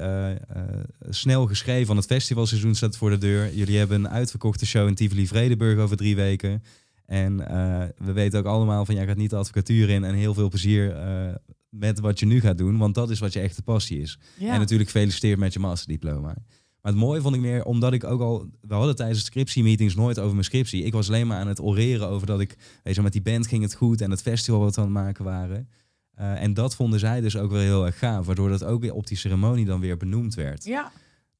snel 1.08 1.46
geschreven, 1.46 1.86
want 1.86 1.98
het 1.98 2.08
festivalseizoen 2.08 2.74
staat 2.74 2.96
voor 2.96 3.10
de 3.10 3.18
deur. 3.18 3.54
Jullie 3.54 3.78
hebben 3.78 3.98
een 3.98 4.08
uitverkochte 4.10 4.66
show 4.66 4.88
in 4.88 4.94
Tivoli 4.94 5.26
Vredenburg 5.26 5.78
over 5.78 5.96
drie 5.96 6.16
weken. 6.16 6.62
En 7.06 7.48
eh, 7.48 7.84
we 7.96 8.12
weten 8.12 8.38
ook 8.38 8.46
allemaal 8.46 8.84
van 8.84 8.94
jij 8.94 9.06
gaat 9.06 9.16
niet 9.16 9.30
de 9.30 9.36
advocatuur 9.36 9.90
in 9.90 10.04
en 10.04 10.14
heel 10.14 10.34
veel 10.34 10.48
plezier 10.48 10.96
eh, 10.96 11.34
met 11.68 12.00
wat 12.00 12.18
je 12.18 12.26
nu 12.26 12.40
gaat 12.40 12.58
doen, 12.58 12.78
want 12.78 12.94
dat 12.94 13.10
is 13.10 13.18
wat 13.18 13.32
je 13.32 13.40
echte 13.40 13.62
passie 13.62 14.00
is. 14.00 14.18
ja. 14.38 14.52
En 14.52 14.58
natuurlijk 14.58 14.90
gefeliciteerd 14.90 15.38
met 15.38 15.52
je 15.52 15.58
masterdiploma. 15.58 16.34
Maar 16.86 16.94
het 16.94 17.04
mooie 17.04 17.20
vond 17.20 17.34
ik 17.34 17.40
meer, 17.40 17.64
omdat 17.64 17.92
ik 17.92 18.04
ook 18.04 18.20
al... 18.20 18.46
We 18.60 18.74
hadden 18.74 18.96
tijdens 18.96 19.18
de 19.18 19.24
scriptiemeetings 19.24 19.94
nooit 19.94 20.18
over 20.18 20.32
mijn 20.32 20.44
scriptie. 20.44 20.84
Ik 20.84 20.92
was 20.92 21.08
alleen 21.08 21.26
maar 21.26 21.38
aan 21.38 21.48
het 21.48 21.60
oreren 21.60 22.08
over 22.08 22.26
dat 22.26 22.40
ik... 22.40 22.56
Weet 22.82 22.94
je, 22.94 23.02
met 23.02 23.12
die 23.12 23.22
band 23.22 23.46
ging 23.46 23.62
het 23.62 23.74
goed 23.74 24.00
en 24.00 24.10
het 24.10 24.22
festival 24.22 24.60
wat 24.60 24.74
we 24.74 24.80
aan 24.80 24.86
het 24.86 24.96
maken 24.96 25.24
waren. 25.24 25.68
Eh, 26.14 26.42
en 26.42 26.54
dat 26.54 26.76
vonden 26.76 26.98
zij 26.98 27.20
dus 27.20 27.36
ook 27.36 27.50
wel 27.50 27.60
heel 27.60 27.86
erg 27.86 27.98
gaaf. 27.98 28.26
Waardoor 28.26 28.48
dat 28.48 28.64
ook 28.64 28.80
weer 28.80 28.94
op 28.94 29.06
die 29.06 29.16
ceremonie 29.16 29.64
dan 29.64 29.80
weer 29.80 29.96
benoemd 29.96 30.34
werd. 30.34 30.64
ja. 30.64 30.92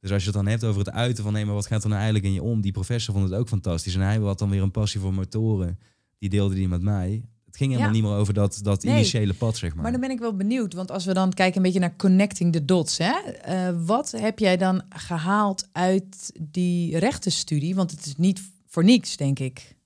Dus 0.06 0.14
als 0.14 0.24
je 0.24 0.30
het 0.30 0.38
dan 0.44 0.46
hebt 0.52 0.64
over 0.64 0.78
het 0.84 0.90
uiten 0.94 1.24
van... 1.24 1.32
Nee, 1.32 1.44
maar 1.44 1.54
wat 1.54 1.66
gaat 1.66 1.82
er 1.82 1.88
nou 1.88 2.00
eigenlijk 2.00 2.28
in 2.28 2.32
je 2.34 2.42
om? 2.42 2.60
Die 2.60 2.72
professor 2.72 3.14
vond 3.14 3.30
het 3.30 3.38
ook 3.38 3.48
fantastisch. 3.48 3.94
En 3.94 4.00
hij 4.00 4.18
had 4.18 4.38
dan 4.38 4.50
weer 4.50 4.62
een 4.62 4.70
passie 4.70 5.00
voor 5.00 5.14
motoren. 5.14 5.78
Die 6.18 6.28
deelde 6.28 6.54
die 6.54 6.68
met 6.68 6.82
mij. 6.82 7.22
Het 7.46 7.56
ging 7.56 7.70
helemaal 7.70 7.94
Ja. 7.94 8.00
niet 8.00 8.10
meer 8.10 8.18
over 8.20 8.34
dat, 8.34 8.58
dat 8.62 8.82
Nee. 8.84 8.94
initiële 8.94 9.34
pad, 9.34 9.56
zeg 9.56 9.74
maar. 9.74 9.82
Maar 9.82 9.92
dan 9.92 10.00
ben 10.00 10.10
ik 10.10 10.18
wel 10.18 10.36
benieuwd, 10.36 10.74
want 10.74 10.90
als 10.90 11.04
we 11.04 11.14
dan 11.14 11.32
kijken 11.32 11.56
een 11.56 11.62
beetje 11.62 11.78
naar 11.80 11.96
connecting 11.96 12.52
the 12.52 12.64
dots, 12.64 12.98
hè? 12.98 13.12
eh, 13.12 13.68
wat 13.86 14.10
heb 14.10 14.38
jij 14.38 14.56
dan 14.56 14.82
gehaald 14.88 15.68
uit 15.72 16.32
die 16.40 16.98
rechtenstudie? 16.98 17.74
Want 17.74 17.90
het 17.90 18.06
is 18.06 18.16
niet 18.16 18.40
voor 18.66 18.84
niks, 18.84 19.16
denk 19.16 19.38
ik. 19.38 19.76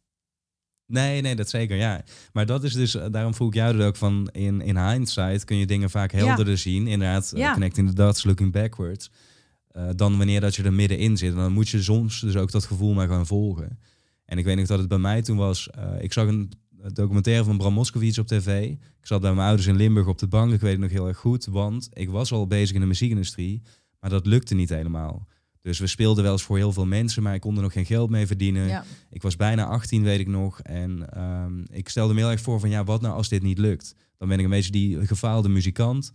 Nee, 0.87 1.21
nee, 1.21 1.37
dat 1.37 1.49
zeker, 1.49 1.77
ja. 1.77 2.03
Maar 2.33 2.47
dat 2.47 2.65
is 2.65 2.73
dus, 2.73 2.95
eh, 2.95 3.07
daarom 3.11 3.35
vroeg 3.35 3.49
ik 3.49 3.55
jou 3.55 3.79
er 3.79 3.87
ook 3.87 3.97
van, 3.97 4.29
in, 4.33 4.61
in 4.61 4.79
hindsight 4.89 5.45
kun 5.45 5.57
je 5.57 5.67
dingen 5.67 5.91
vaak 5.91 6.13
helderder 6.13 6.59
zien. 6.59 6.87
Inderdaad, 6.87 7.33
eh, 7.33 7.53
connecting 7.53 7.89
the 7.89 7.95
dots, 7.95 8.25
looking 8.25 8.53
backwards. 8.53 9.11
Eh, 9.71 9.89
dan 9.97 10.17
wanneer 10.17 10.41
dat 10.41 10.55
je 10.55 10.63
er 10.63 10.73
middenin 10.73 11.17
zit. 11.17 11.31
En 11.31 11.39
dan 11.39 11.53
moet 11.53 11.69
je 11.69 11.83
soms 11.83 12.21
dus 12.21 12.37
ook 12.37 12.51
dat 12.51 12.65
gevoel 12.65 12.93
maar 12.93 13.09
gaan 13.09 13.27
volgen. 13.27 13.79
En 14.25 14.39
ik 14.39 14.45
weet 14.45 14.57
nog 14.57 14.67
dat 14.67 14.79
het 14.79 14.89
bij 14.89 14.99
mij 14.99 15.23
toen 15.23 15.37
was, 15.37 15.71
eh, 15.71 16.03
ik 16.03 16.13
zag 16.13 16.29
een 16.29 16.53
documentaire 16.93 17.45
van 17.45 17.57
Bram 17.57 17.73
Moskowitz 17.73 18.19
op 18.19 18.27
tv. 18.27 18.71
Ik 18.71 19.07
zat 19.07 19.21
bij 19.21 19.35
mijn 19.35 19.47
ouders 19.47 19.67
in 19.67 19.77
Limburg 19.77 20.07
op 20.07 20.19
de 20.19 20.27
bank, 20.27 20.53
ik 20.53 20.61
weet 20.61 20.73
het 20.73 20.81
nog 20.81 20.91
heel 20.91 21.09
erg 21.09 21.19
goed. 21.19 21.45
Want 21.45 21.89
ik 21.93 22.11
was 22.11 22.33
al 22.33 22.47
bezig 22.47 22.75
in 22.75 22.81
de 22.81 22.87
muziekindustrie, 22.87 23.63
maar 24.01 24.11
dat 24.11 24.27
lukte 24.27 24.55
niet 24.55 24.69
helemaal. 24.69 25.27
Dus 25.63 25.79
we 25.79 25.87
speelden 25.87 26.23
wel 26.23 26.33
eens 26.33 26.43
voor 26.43 26.57
heel 26.57 26.73
veel 26.73 26.87
mensen, 26.87 27.23
maar 27.23 27.35
ik 27.35 27.41
kon 27.41 27.57
er 27.57 27.63
nog 27.63 27.73
geen 27.73 27.87
geld 27.87 28.11
mee 28.11 28.27
verdienen. 28.27 28.67
Ja. 28.67 28.85
Ik 29.11 29.23
was 29.23 29.37
bijna 29.37 29.65
18, 29.65 30.03
weet 30.03 30.21
ik 30.21 30.29
nog. 30.29 30.61
En 30.61 31.13
ehm, 31.13 31.65
ik 31.71 31.89
stelde 31.89 32.15
me 32.15 32.21
heel 32.21 32.31
erg 32.31 32.41
voor 32.41 32.61
van 32.61 32.71
ja, 32.71 32.85
wat 32.85 33.01
nou 33.01 33.15
als 33.15 33.29
dit 33.29 33.43
niet 33.43 33.59
lukt? 33.59 33.95
Dan 34.17 34.29
ben 34.29 34.39
ik 34.39 34.45
een 34.45 34.51
beetje 34.51 34.73
die 34.73 35.07
gefaalde 35.07 35.49
muzikant. 35.49 36.13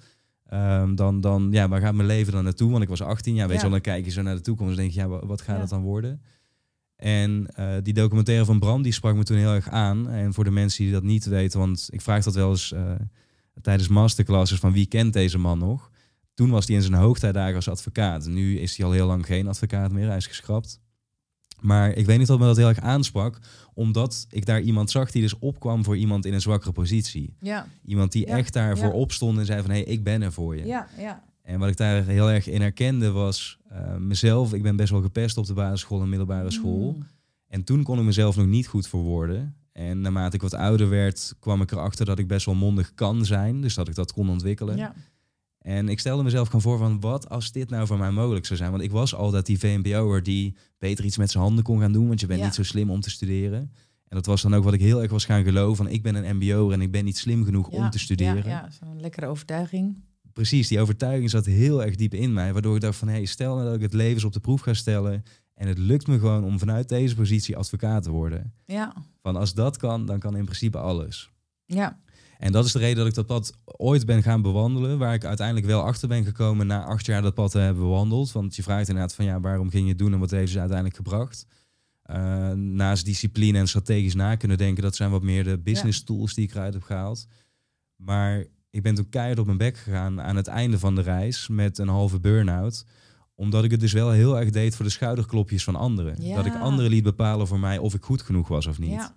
Ehm, 0.49 0.95
dan, 0.95 1.21
dan, 1.21 1.47
ja, 1.51 1.67
waar 1.67 1.81
gaat 1.81 1.93
mijn 1.93 2.07
leven 2.07 2.33
dan 2.33 2.43
naartoe? 2.43 2.71
Want 2.71 2.83
ik 2.83 2.89
was 2.89 3.01
18, 3.01 3.35
ja, 3.35 3.47
weet 3.47 3.55
je 3.55 3.61
wel, 3.61 3.71
dan 3.71 3.81
kijk 3.81 4.05
je 4.05 4.11
zo 4.11 4.21
naar 4.21 4.35
de 4.35 4.41
toekomst 4.41 4.71
en 4.71 4.77
denk 4.77 4.91
je, 4.91 4.99
ja, 4.99 5.07
wa- 5.07 5.25
wat 5.25 5.41
gaat 5.41 5.59
het 5.59 5.69
dan 5.69 5.81
worden? 5.81 6.21
En 6.95 7.47
eh, 7.55 7.73
die 7.83 7.93
documentaire 7.93 8.45
van 8.45 8.59
Bram, 8.59 8.81
die 8.81 8.91
sprak 8.91 9.15
me 9.15 9.23
toen 9.23 9.37
heel 9.37 9.53
erg 9.53 9.69
aan. 9.69 10.09
En 10.09 10.33
voor 10.33 10.43
de 10.43 10.51
mensen 10.51 10.83
die 10.83 10.93
dat 10.93 11.03
niet 11.03 11.25
weten, 11.25 11.59
want 11.59 11.87
ik 11.91 12.01
vraag 12.01 12.23
dat 12.23 12.35
wel 12.35 12.49
eens 12.49 12.71
eh, 12.71 12.91
tijdens 13.61 13.87
masterclasses 13.87 14.59
van 14.59 14.71
wie 14.73 14.85
kent 14.85 15.13
deze 15.13 15.37
man 15.37 15.57
nog? 15.57 15.91
Toen 16.33 16.49
was 16.49 16.67
hij 16.67 16.75
in 16.75 16.81
zijn 16.81 16.93
hoogtijdagen 16.93 17.55
als 17.55 17.69
advocaat. 17.69 18.27
Nu 18.27 18.59
is 18.59 18.77
hij 18.77 18.85
al 18.85 18.91
heel 18.91 19.07
lang 19.07 19.25
geen 19.25 19.47
advocaat 19.47 19.91
meer, 19.91 20.07
hij 20.07 20.17
is 20.17 20.27
geschrapt. 20.27 20.79
Maar 21.65 21.91
ik 21.91 22.05
weet 22.05 22.17
niet 22.17 22.29
of 22.29 22.39
me 22.39 22.45
dat 22.45 22.57
heel 22.57 22.67
erg 22.67 22.79
aansprak, 22.79 23.39
omdat 23.73 24.27
ik 24.29 24.45
daar 24.45 24.61
iemand 24.61 24.91
zag 24.91 25.11
die 25.11 25.21
dus 25.21 25.39
opkwam 25.39 25.83
voor 25.83 25.97
iemand 25.97 26.25
in 26.25 26.33
een 26.33 26.41
zwakkere 26.41 26.71
positie. 26.71 27.35
Ja, 27.39 27.67
Iemand 27.85 28.11
die 28.11 28.27
Ja, 28.27 28.37
echt 28.37 28.53
daarvoor 28.53 28.87
ja. 28.87 28.93
opstond 28.93 29.37
en 29.37 29.45
zei 29.45 29.61
van 29.61 29.69
hé, 29.69 29.75
hey, 29.75 29.85
ik 29.85 30.03
ben 30.03 30.21
er 30.21 30.31
voor 30.31 30.55
je. 30.55 30.65
ja, 30.65 30.87
ja. 30.97 31.23
En 31.41 31.59
wat 31.59 31.69
ik 31.69 31.77
daar 31.77 32.05
heel 32.05 32.31
erg 32.31 32.47
in 32.47 32.61
herkende 32.61 33.11
was 33.11 33.59
eh, 33.69 33.95
mezelf. 33.95 34.53
Ik 34.53 34.61
ben 34.61 34.75
best 34.75 34.91
wel 34.91 35.01
gepest 35.01 35.37
op 35.37 35.45
de 35.45 35.53
basisschool 35.53 36.01
en 36.01 36.09
middelbare 36.09 36.51
school. 36.51 36.91
Mm. 36.91 37.05
En 37.47 37.63
toen 37.63 37.83
kon 37.83 37.99
ik 37.99 38.05
mezelf 38.05 38.35
nog 38.35 38.45
niet 38.45 38.67
goed 38.67 38.87
verwoorden. 38.87 39.55
En 39.71 40.01
naarmate 40.01 40.35
ik 40.35 40.41
wat 40.41 40.53
ouder 40.53 40.89
werd, 40.89 41.35
kwam 41.39 41.61
ik 41.61 41.71
erachter 41.71 42.05
dat 42.05 42.19
ik 42.19 42.27
best 42.27 42.45
wel 42.45 42.55
mondig 42.55 42.93
kan 42.93 43.25
zijn. 43.25 43.61
Dus 43.61 43.73
dat 43.73 43.87
ik 43.87 43.95
dat 43.95 44.13
kon 44.13 44.29
ontwikkelen. 44.29 44.77
Ja. 44.77 44.93
En 45.65 45.89
ik 45.89 45.99
stelde 45.99 46.23
mezelf 46.23 46.45
gewoon 46.47 46.61
voor 46.61 46.77
van 46.77 46.99
wat 46.99 47.29
als 47.29 47.51
dit 47.51 47.69
nou 47.69 47.87
voor 47.87 47.97
mij 47.97 48.11
mogelijk 48.11 48.45
zou 48.45 48.57
zijn. 48.59 48.71
Want 48.71 48.83
ik 48.83 48.91
was 48.91 49.15
altijd 49.15 49.45
die 49.45 49.59
VMBO'er 49.59 50.23
die 50.23 50.55
beter 50.77 51.05
iets 51.05 51.17
met 51.17 51.31
zijn 51.31 51.43
handen 51.43 51.63
kon 51.63 51.79
gaan 51.79 51.91
doen. 51.91 52.07
Want 52.07 52.19
je 52.19 52.25
bent 52.27 52.39
Ja. 52.39 52.45
niet 52.45 52.55
zo 52.55 52.63
slim 52.63 52.89
om 52.89 53.01
te 53.01 53.09
studeren. 53.09 53.59
En 54.07 54.15
dat 54.21 54.25
was 54.25 54.41
dan 54.41 54.55
ook 54.55 54.63
wat 54.63 54.73
ik 54.73 54.79
heel 54.79 55.01
erg 55.01 55.11
was 55.11 55.25
gaan 55.25 55.43
geloven. 55.43 55.75
Van 55.85 55.87
ik 55.93 56.01
ben 56.03 56.15
een 56.15 56.35
mbo'er 56.35 56.71
en 56.71 56.81
ik 56.81 56.91
ben 56.91 57.05
niet 57.05 57.17
slim 57.17 57.43
genoeg 57.43 57.67
om 57.67 57.89
te 57.89 57.99
studeren. 57.99 58.35
Ja, 58.35 58.49
ja, 58.49 58.69
zo'n 58.85 59.01
lekkere 59.01 59.25
overtuiging. 59.27 59.95
Precies, 60.33 60.67
die 60.67 60.79
overtuiging 60.79 61.29
zat 61.29 61.45
heel 61.45 61.83
erg 61.83 61.95
diep 61.95 62.13
in 62.13 62.33
mij. 62.33 62.53
Waardoor 62.53 62.75
ik 62.75 62.81
dacht 62.81 62.97
van, 62.97 63.07
hey, 63.07 63.25
stel 63.25 63.53
nou 63.53 63.65
dat 63.65 63.75
ik 63.75 63.81
het 63.81 63.93
levens 63.93 64.23
op 64.23 64.33
de 64.33 64.39
proef 64.39 64.61
ga 64.61 64.73
stellen. 64.73 65.23
En 65.53 65.67
het 65.67 65.77
lukt 65.77 66.07
me 66.07 66.19
gewoon 66.19 66.43
om 66.43 66.59
vanuit 66.59 66.89
deze 66.89 67.15
positie 67.15 67.57
advocaat 67.57 68.03
te 68.03 68.11
worden. 68.11 68.53
Ja, 68.65 68.93
Van 69.21 69.35
als 69.35 69.53
dat 69.53 69.77
kan, 69.77 70.05
dan 70.05 70.19
kan 70.19 70.35
in 70.37 70.43
principe 70.45 70.77
alles. 70.77 71.31
ja, 71.65 71.99
En 72.37 72.51
dat 72.51 72.65
is 72.65 72.71
de 72.71 72.79
reden 72.79 72.97
dat 72.97 73.07
ik 73.07 73.13
dat 73.13 73.25
pad 73.25 73.53
ooit 73.65 74.05
ben 74.05 74.23
gaan 74.23 74.41
bewandelen. 74.41 74.97
Waar 74.97 75.13
ik 75.13 75.25
uiteindelijk 75.25 75.67
wel 75.67 75.81
achter 75.81 76.07
ben 76.07 76.23
gekomen 76.23 76.67
na 76.67 76.83
acht 76.83 77.05
jaar 77.05 77.21
dat 77.21 77.33
pad 77.33 77.51
te 77.51 77.59
hebben 77.59 77.83
bewandeld. 77.83 78.31
Want 78.31 78.55
je 78.55 78.63
vraagt 78.63 78.87
inderdaad 78.87 79.15
van 79.15 79.25
ja, 79.25 79.39
waarom 79.39 79.69
ging 79.69 79.83
je 79.83 79.89
het 79.89 79.97
doen 79.97 80.13
en 80.13 80.19
wat 80.19 80.31
heeft 80.31 80.51
ze 80.51 80.59
uiteindelijk 80.59 80.97
gebracht? 80.97 81.45
Eh, 82.01 82.51
naast 82.51 83.05
discipline 83.05 83.57
en 83.57 83.67
strategisch 83.67 84.15
na 84.15 84.35
kunnen 84.35 84.57
denken, 84.57 84.83
dat 84.83 84.95
zijn 84.95 85.11
wat 85.11 85.21
meer 85.21 85.43
de 85.43 85.57
business 85.57 86.03
tools 86.03 86.33
die 86.33 86.43
ik 86.43 86.51
eruit 86.51 86.73
heb 86.73 86.83
gehaald. 86.83 87.27
Maar 87.95 88.45
ik 88.69 88.81
ben 88.81 88.95
toen 88.95 89.09
keihard 89.09 89.39
op 89.39 89.45
mijn 89.45 89.57
bek 89.57 89.77
gegaan 89.77 90.21
aan 90.21 90.35
het 90.35 90.47
einde 90.47 90.79
van 90.79 90.95
de 90.95 91.01
reis 91.01 91.47
met 91.47 91.77
een 91.77 91.87
halve 91.87 92.19
burn-out. 92.19 92.85
Omdat 93.35 93.63
ik 93.63 93.71
het 93.71 93.79
dus 93.79 93.93
wel 93.93 94.11
heel 94.11 94.39
erg 94.39 94.49
deed 94.49 94.75
voor 94.75 94.85
de 94.85 94.91
schouderklopjes 94.91 95.63
van 95.63 95.75
anderen. 95.75 96.23
Ja. 96.23 96.35
Dat 96.35 96.45
ik 96.45 96.55
anderen 96.55 96.89
liet 96.89 97.03
bepalen 97.03 97.47
voor 97.47 97.59
mij 97.59 97.77
of 97.77 97.93
ik 97.93 98.03
goed 98.03 98.21
genoeg 98.21 98.47
was 98.47 98.65
of 98.65 98.79
niet. 98.79 98.91
ja, 98.91 99.15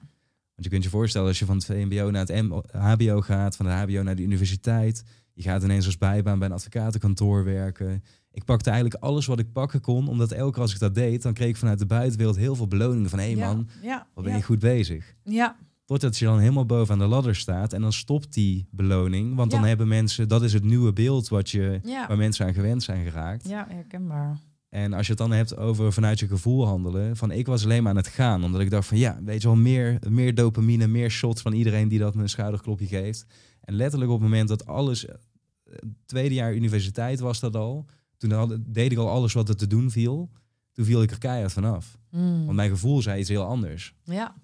Want 0.59 0.71
je 0.71 0.77
kunt 0.77 0.85
je 0.85 0.99
voorstellen 0.99 1.29
als 1.29 1.39
je 1.39 1.45
van 1.45 1.57
het 1.57 1.65
VMBO 1.65 2.11
naar 2.11 2.27
het 2.27 2.43
M- 2.43 2.61
HBO 2.73 3.21
gaat, 3.21 3.57
van 3.57 3.67
de 3.67 3.73
HBO 3.73 4.03
naar 4.03 4.17
de 4.17 4.23
universiteit. 4.23 5.05
Je 5.35 5.43
gaat 5.43 5.63
ineens 5.63 5.87
als 5.87 5.99
bijbaan 5.99 6.39
bij 6.39 6.49
een 6.49 6.55
advocatenkantoor 6.55 7.45
werken. 7.45 8.03
Ik 8.31 8.45
pakte 8.45 8.71
eigenlijk 8.71 9.03
alles 9.03 9.27
wat 9.27 9.39
ik 9.39 9.53
pakken 9.53 9.81
kon, 9.81 10.09
omdat 10.09 10.33
elke 10.33 10.53
keer 10.53 10.63
als 10.63 10.73
ik 10.73 10.79
dat 10.79 10.95
deed, 10.95 11.23
dan 11.23 11.33
kreeg 11.33 11.49
ik 11.49 11.57
vanuit 11.57 11.79
de 11.79 11.87
buitenwereld 11.87 12.37
heel 12.37 12.55
veel 12.55 12.69
beloningen 12.69 13.11
van 13.11 13.19
hé 13.19 13.33
hey 13.33 13.37
man, 13.37 13.69
ja, 13.83 14.07
wat 14.15 14.25
ben 14.25 14.33
ja. 14.33 14.39
je 14.39 14.45
goed 14.45 14.59
bezig. 14.59 15.15
Ja, 15.25 15.57
Totdat 15.85 16.19
je 16.19 16.25
dan 16.25 16.39
helemaal 16.39 16.67
bovenaan 16.67 16.99
de 16.99 17.15
ladder 17.15 17.37
staat 17.37 17.73
en 17.73 17.81
dan 17.81 17.93
stopt 17.93 18.33
die 18.33 18.69
beloning. 18.71 19.35
Want 19.35 19.51
dan 19.51 19.65
hebben 19.65 19.89
mensen, 19.89 20.29
dat 20.29 20.43
is 20.43 20.53
het 20.53 20.65
nieuwe 20.65 20.93
beeld 20.93 21.29
wat 21.29 21.51
je, 21.51 21.81
waar 22.09 22.17
mensen 22.17 22.47
aan 22.47 22.55
gewend 22.55 22.83
zijn 22.83 23.05
geraakt. 23.05 23.49
ja, 23.49 23.67
herkenbaar. 23.69 24.39
En 24.69 24.93
als 24.93 25.07
je 25.07 25.13
het 25.13 25.21
dan 25.21 25.33
hebt 25.33 25.57
over 25.57 25.93
vanuit 25.93 26.19
je 26.19 26.27
gevoel 26.27 26.67
handelen, 26.67 27.17
van 27.17 27.31
ik 27.31 27.47
was 27.47 27.65
alleen 27.65 27.83
maar 27.83 27.91
aan 27.91 27.97
het 27.97 28.09
gaan, 28.09 28.45
omdat 28.45 28.61
ik 28.61 28.71
dacht 28.71 28.89
van 28.89 28.99
ja, 28.99 29.19
weet 29.25 29.43
je 29.43 29.49
wel, 29.49 29.57
meer, 29.57 29.99
meer 30.09 30.35
dopamine, 30.35 30.87
meer 30.87 31.11
shots 31.11 31.43
van 31.43 31.53
iedereen 31.53 31.89
die 31.89 31.99
dat 31.99 32.15
me 32.15 32.23
een 32.23 32.29
schouderklopje 32.29 32.87
geeft. 32.87 33.27
En 33.61 33.75
letterlijk 33.75 34.11
op 34.11 34.21
het 34.21 34.29
moment 34.29 34.49
dat 34.49 34.67
alles, 34.67 35.07
eh, 35.07 35.15
tweede 36.05 36.35
jaar 36.35 36.55
universiteit 36.55 37.21
was 37.21 37.41
dat 37.41 37.57
al, 37.57 37.87
toen 38.17 38.31
had, 38.31 38.57
deed 38.61 38.93
ik 38.93 38.99
al 38.99 39.09
alles 39.09 39.33
wat 39.33 39.49
er 39.49 39.57
te 39.57 39.67
doen 39.67 39.91
viel, 39.91 40.31
toen 40.73 40.85
viel 40.85 41.03
ik 41.03 41.11
er 41.11 41.19
keihard 41.19 41.53
vanaf. 41.53 41.99
Mm. 42.11 42.45
Want 42.45 42.57
mijn 42.57 42.71
gevoel 42.71 43.03
zei 43.03 43.21
iets 43.21 43.29
heel 43.29 43.45
anders. 43.45 43.95
Ja, 44.05 44.35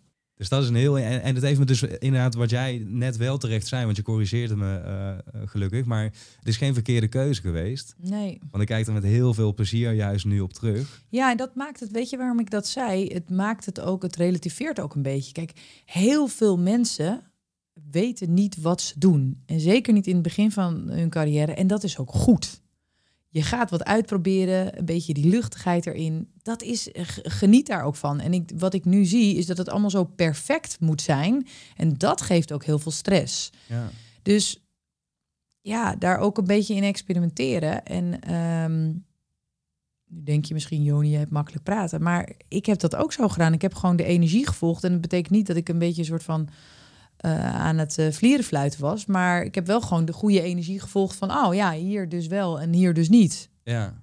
Dus 0.44 0.52
dat 0.52 0.62
is 0.62 0.68
een 0.68 0.74
heel. 0.74 0.98
En, 0.98 1.22
en 1.22 1.34
het 1.34 1.44
heeft 1.44 1.58
me 1.58 1.64
dus 1.64 1.82
inderdaad, 1.82 2.34
wat 2.34 2.50
jij 2.50 2.84
net 2.86 3.16
wel 3.16 3.38
terecht 3.38 3.66
zei, 3.66 3.84
want 3.84 3.96
je 3.96 4.02
corrigeerde 4.02 4.56
me 4.56 4.76
eh, 4.76 5.10
eh, 5.10 5.18
gelukkig. 5.44 5.84
Maar 5.84 6.02
het 6.38 6.48
is 6.48 6.56
geen 6.56 6.74
verkeerde 6.74 7.08
keuze 7.08 7.40
geweest. 7.40 7.94
nee. 7.98 8.38
Want 8.50 8.62
ik 8.62 8.68
kijk 8.68 8.86
er 8.86 8.92
met 8.92 9.02
heel 9.02 9.34
veel 9.34 9.54
plezier 9.54 9.92
juist 9.92 10.24
nu 10.24 10.40
op 10.40 10.52
terug. 10.52 11.02
Ja, 11.08 11.30
en 11.30 11.36
dat 11.36 11.54
maakt 11.54 11.80
het, 11.80 11.90
weet 11.90 12.10
je 12.10 12.16
waarom 12.16 12.40
ik 12.40 12.50
dat 12.50 12.66
zei? 12.66 13.06
Het 13.06 13.30
maakt 13.30 13.66
het 13.66 13.80
ook, 13.80 14.02
het 14.02 14.16
relativeert 14.16 14.80
ook 14.80 14.94
een 14.94 15.02
beetje. 15.02 15.32
Kijk, 15.32 15.52
heel 15.84 16.26
veel 16.26 16.58
mensen 16.58 17.22
weten 17.90 18.34
niet 18.34 18.60
wat 18.60 18.80
ze 18.80 18.98
doen. 18.98 19.42
En 19.46 19.60
zeker 19.60 19.92
niet 19.92 20.06
in 20.06 20.14
het 20.14 20.22
begin 20.22 20.50
van 20.50 20.88
hun 20.88 21.10
carrière. 21.10 21.54
En 21.54 21.66
dat 21.66 21.84
is 21.84 21.98
ook 21.98 22.10
goed. 22.10 22.62
Je 23.34 23.42
gaat 23.42 23.70
wat 23.70 23.84
uitproberen, 23.84 24.78
een 24.78 24.84
beetje 24.84 25.14
die 25.14 25.28
luchtigheid 25.28 25.86
erin. 25.86 26.28
Dat 26.42 26.62
is, 26.62 26.88
g- 26.92 27.18
geniet 27.22 27.66
daar 27.66 27.82
ook 27.84 27.96
van. 27.96 28.20
En 28.20 28.32
ik, 28.32 28.50
wat 28.56 28.74
ik 28.74 28.84
nu 28.84 29.04
zie, 29.04 29.36
is 29.36 29.46
dat 29.46 29.56
het 29.58 29.68
allemaal 29.68 29.90
zo 29.90 30.04
perfect 30.04 30.80
moet 30.80 31.02
zijn. 31.02 31.46
En 31.76 31.94
dat 31.94 32.20
geeft 32.22 32.52
ook 32.52 32.64
heel 32.64 32.78
veel 32.78 32.92
stress. 32.92 33.50
Ja. 33.66 33.90
Dus 34.22 34.64
ja, 35.60 35.96
daar 35.96 36.18
ook 36.18 36.38
een 36.38 36.44
beetje 36.44 36.74
in 36.74 36.82
experimenteren. 36.82 37.84
En 37.84 38.20
ehm, 38.20 38.86
nu 40.10 40.22
denk 40.22 40.44
je 40.44 40.54
misschien, 40.54 40.82
Joni, 40.82 41.10
je 41.10 41.16
hebt 41.18 41.30
makkelijk 41.30 41.64
praten. 41.64 42.02
Maar 42.02 42.32
ik 42.48 42.66
heb 42.66 42.78
dat 42.78 42.96
ook 42.96 43.12
zo 43.12 43.28
gedaan. 43.28 43.52
Ik 43.52 43.62
heb 43.62 43.74
gewoon 43.74 43.96
de 43.96 44.04
energie 44.04 44.46
gevolgd. 44.46 44.84
En 44.84 44.92
dat 44.92 45.00
betekent 45.00 45.30
niet 45.30 45.46
dat 45.46 45.56
ik 45.56 45.68
een 45.68 45.78
beetje 45.78 46.00
een 46.00 46.06
soort 46.08 46.22
van 46.22 46.48
eh, 47.24 47.54
aan 47.54 47.78
het 47.78 47.98
uh, 47.98 48.10
vlierenfluiten 48.12 48.80
was. 48.80 49.06
Maar 49.06 49.42
ik 49.44 49.54
heb 49.54 49.66
wel 49.66 49.80
gewoon 49.80 50.04
de 50.04 50.12
goede 50.12 50.42
energie 50.42 50.80
gevolgd 50.80 51.16
van... 51.16 51.30
oh 51.30 51.54
ja, 51.54 51.72
hier 51.72 52.08
dus 52.08 52.26
wel 52.26 52.60
en 52.60 52.72
hier 52.72 52.94
dus 52.94 53.08
niet. 53.08 53.50
ja. 53.62 54.02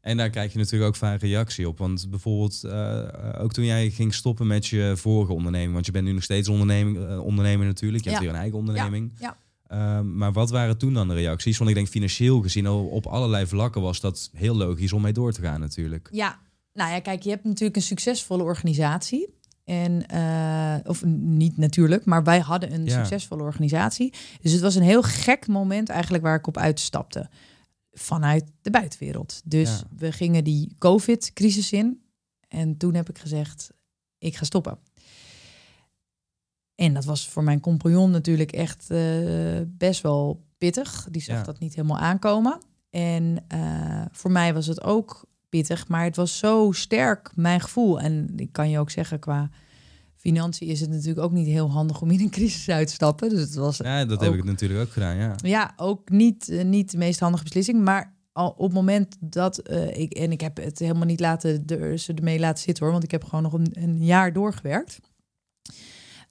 En 0.00 0.16
daar 0.16 0.30
krijg 0.30 0.52
je 0.52 0.58
natuurlijk 0.58 0.90
ook 0.90 0.96
vaak 0.96 1.20
reactie 1.20 1.68
op. 1.68 1.78
Want 1.78 2.10
bijvoorbeeld, 2.10 2.64
eh, 2.64 3.42
ook 3.42 3.52
toen 3.52 3.64
jij 3.64 3.90
ging 3.90 4.14
stoppen 4.14 4.46
met 4.46 4.66
je 4.66 4.92
vorige 4.96 5.32
onderneming, 5.32 5.72
want 5.72 5.86
je 5.86 5.92
bent 5.92 6.04
nu 6.04 6.12
nog 6.12 6.22
steeds 6.22 6.48
onderneming, 6.48 7.18
ondernemer 7.18 7.66
natuurlijk, 7.66 8.04
je 8.04 8.10
hebt 8.10 8.22
Ja. 8.22 8.26
weer 8.26 8.34
een 8.36 8.42
eigen 8.42 8.58
onderneming. 8.58 9.12
Ja, 9.18 9.36
Ehm, 9.68 10.16
maar 10.16 10.32
wat 10.32 10.50
waren 10.50 10.78
toen 10.78 10.94
dan 10.94 11.08
de 11.08 11.14
reacties? 11.14 11.58
Want 11.58 11.70
ik 11.70 11.76
denk 11.76 11.88
financieel 11.88 12.40
gezien 12.40 12.66
al 12.66 12.86
op 12.86 13.06
allerlei 13.06 13.46
vlakken 13.46 13.80
was 13.82 14.00
dat 14.00 14.30
heel 14.32 14.56
logisch 14.56 14.92
om 14.92 15.02
mee 15.02 15.12
door 15.12 15.32
te 15.32 15.40
gaan 15.40 15.60
natuurlijk. 15.60 16.08
Ja, 16.12 16.38
nou 16.72 16.90
ja, 16.92 17.00
kijk, 17.00 17.22
je 17.22 17.30
hebt 17.30 17.44
natuurlijk 17.44 17.76
een 17.76 17.82
succesvolle 17.82 18.42
organisatie. 18.42 19.34
En, 19.68 20.06
eh, 20.06 20.90
of 20.90 21.04
niet 21.04 21.56
natuurlijk, 21.56 22.04
maar 22.04 22.22
wij 22.24 22.38
hadden 22.38 22.72
een 22.72 22.84
Ja. 22.84 22.90
succesvolle 22.98 23.42
organisatie. 23.42 24.12
Dus 24.40 24.52
het 24.52 24.60
was 24.60 24.74
een 24.74 24.82
heel 24.82 25.02
gek 25.02 25.46
moment 25.46 25.88
eigenlijk 25.88 26.22
waar 26.24 26.36
ik 26.36 26.46
op 26.46 26.56
uitstapte. 26.56 27.28
Vanuit 27.92 28.44
de 28.62 28.70
buitenwereld. 28.70 29.40
Dus 29.44 29.68
Ja. 29.68 29.82
we 29.96 30.12
gingen 30.12 30.44
die 30.44 30.74
COVID-crisis 30.78 31.72
in. 31.72 32.02
En 32.48 32.76
toen 32.76 32.94
heb 32.94 33.08
ik 33.08 33.18
gezegd, 33.18 33.70
ik 34.18 34.36
ga 34.36 34.44
stoppen. 34.44 34.78
En 36.74 36.94
dat 36.94 37.04
was 37.04 37.28
voor 37.28 37.44
mijn 37.44 37.60
compagnon 37.60 38.10
natuurlijk 38.10 38.52
echt 38.52 38.90
eh, 38.90 39.60
best 39.66 40.00
wel 40.02 40.44
pittig. 40.58 41.08
Die 41.10 41.22
zag 41.22 41.36
Ja. 41.36 41.42
dat 41.42 41.58
niet 41.58 41.74
helemaal 41.74 41.98
aankomen. 41.98 42.58
En 42.90 43.44
eh, 43.48 44.04
voor 44.12 44.30
mij 44.30 44.54
was 44.54 44.66
het 44.66 44.82
ook 44.82 45.24
pittig, 45.48 45.88
maar 45.88 46.04
het 46.04 46.16
was 46.16 46.38
zo 46.38 46.72
sterk, 46.72 47.30
mijn 47.34 47.60
gevoel. 47.60 48.00
En 48.00 48.32
ik 48.36 48.52
kan 48.52 48.70
je 48.70 48.78
ook 48.78 48.90
zeggen, 48.90 49.18
qua 49.18 49.50
financiën 50.16 50.68
is 50.68 50.80
het 50.80 50.90
natuurlijk 50.90 51.18
ook 51.18 51.32
niet 51.32 51.46
heel 51.46 51.70
handig 51.70 52.00
om 52.00 52.10
in 52.10 52.20
een 52.20 52.30
crisis 52.30 52.68
uit 52.68 52.86
te 52.86 52.94
stappen. 52.94 53.28
Dus 53.28 53.40
het 53.40 53.54
was 53.54 53.76
Ja, 53.76 54.04
dat 54.04 54.20
heb 54.20 54.34
ik 54.34 54.44
natuurlijk 54.44 54.80
ook 54.80 54.92
gedaan, 54.92 55.16
ja. 55.16 55.34
ja, 55.36 55.72
ook 55.76 56.10
niet, 56.10 56.48
eh, 56.48 56.64
niet 56.64 56.90
de 56.90 56.98
meest 56.98 57.20
handige 57.20 57.44
beslissing. 57.44 57.84
Maar 57.84 58.16
al 58.32 58.50
op 58.50 58.64
het 58.64 58.72
moment 58.72 59.16
dat 59.20 59.58
eh, 59.58 59.98
ik... 59.98 60.12
En 60.12 60.32
ik 60.32 60.40
heb 60.40 60.56
het 60.56 60.78
helemaal 60.78 61.06
niet 61.06 61.20
laten, 61.20 61.66
de, 61.66 61.96
ze 61.98 62.14
ermee 62.14 62.38
laten 62.38 62.62
zitten 62.62 62.82
hoor. 62.84 62.92
Want 62.92 63.04
ik 63.04 63.10
heb 63.10 63.24
gewoon 63.24 63.42
nog 63.42 63.52
een, 63.52 63.70
een 63.72 64.04
jaar 64.04 64.32
doorgewerkt. 64.32 65.00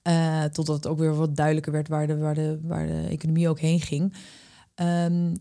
Eh, 0.02 0.44
totdat 0.44 0.76
het 0.76 0.86
ook 0.86 0.98
weer 0.98 1.14
wat 1.14 1.36
duidelijker 1.36 1.72
werd 1.72 1.88
waar 1.88 2.06
de, 2.06 2.16
waar 2.16 2.34
de, 2.34 2.60
waar 2.62 2.86
de 2.86 3.06
economie 3.08 3.48
ook 3.48 3.60
heen 3.60 3.80
ging. 3.80 4.14
Ehm, 4.74 5.34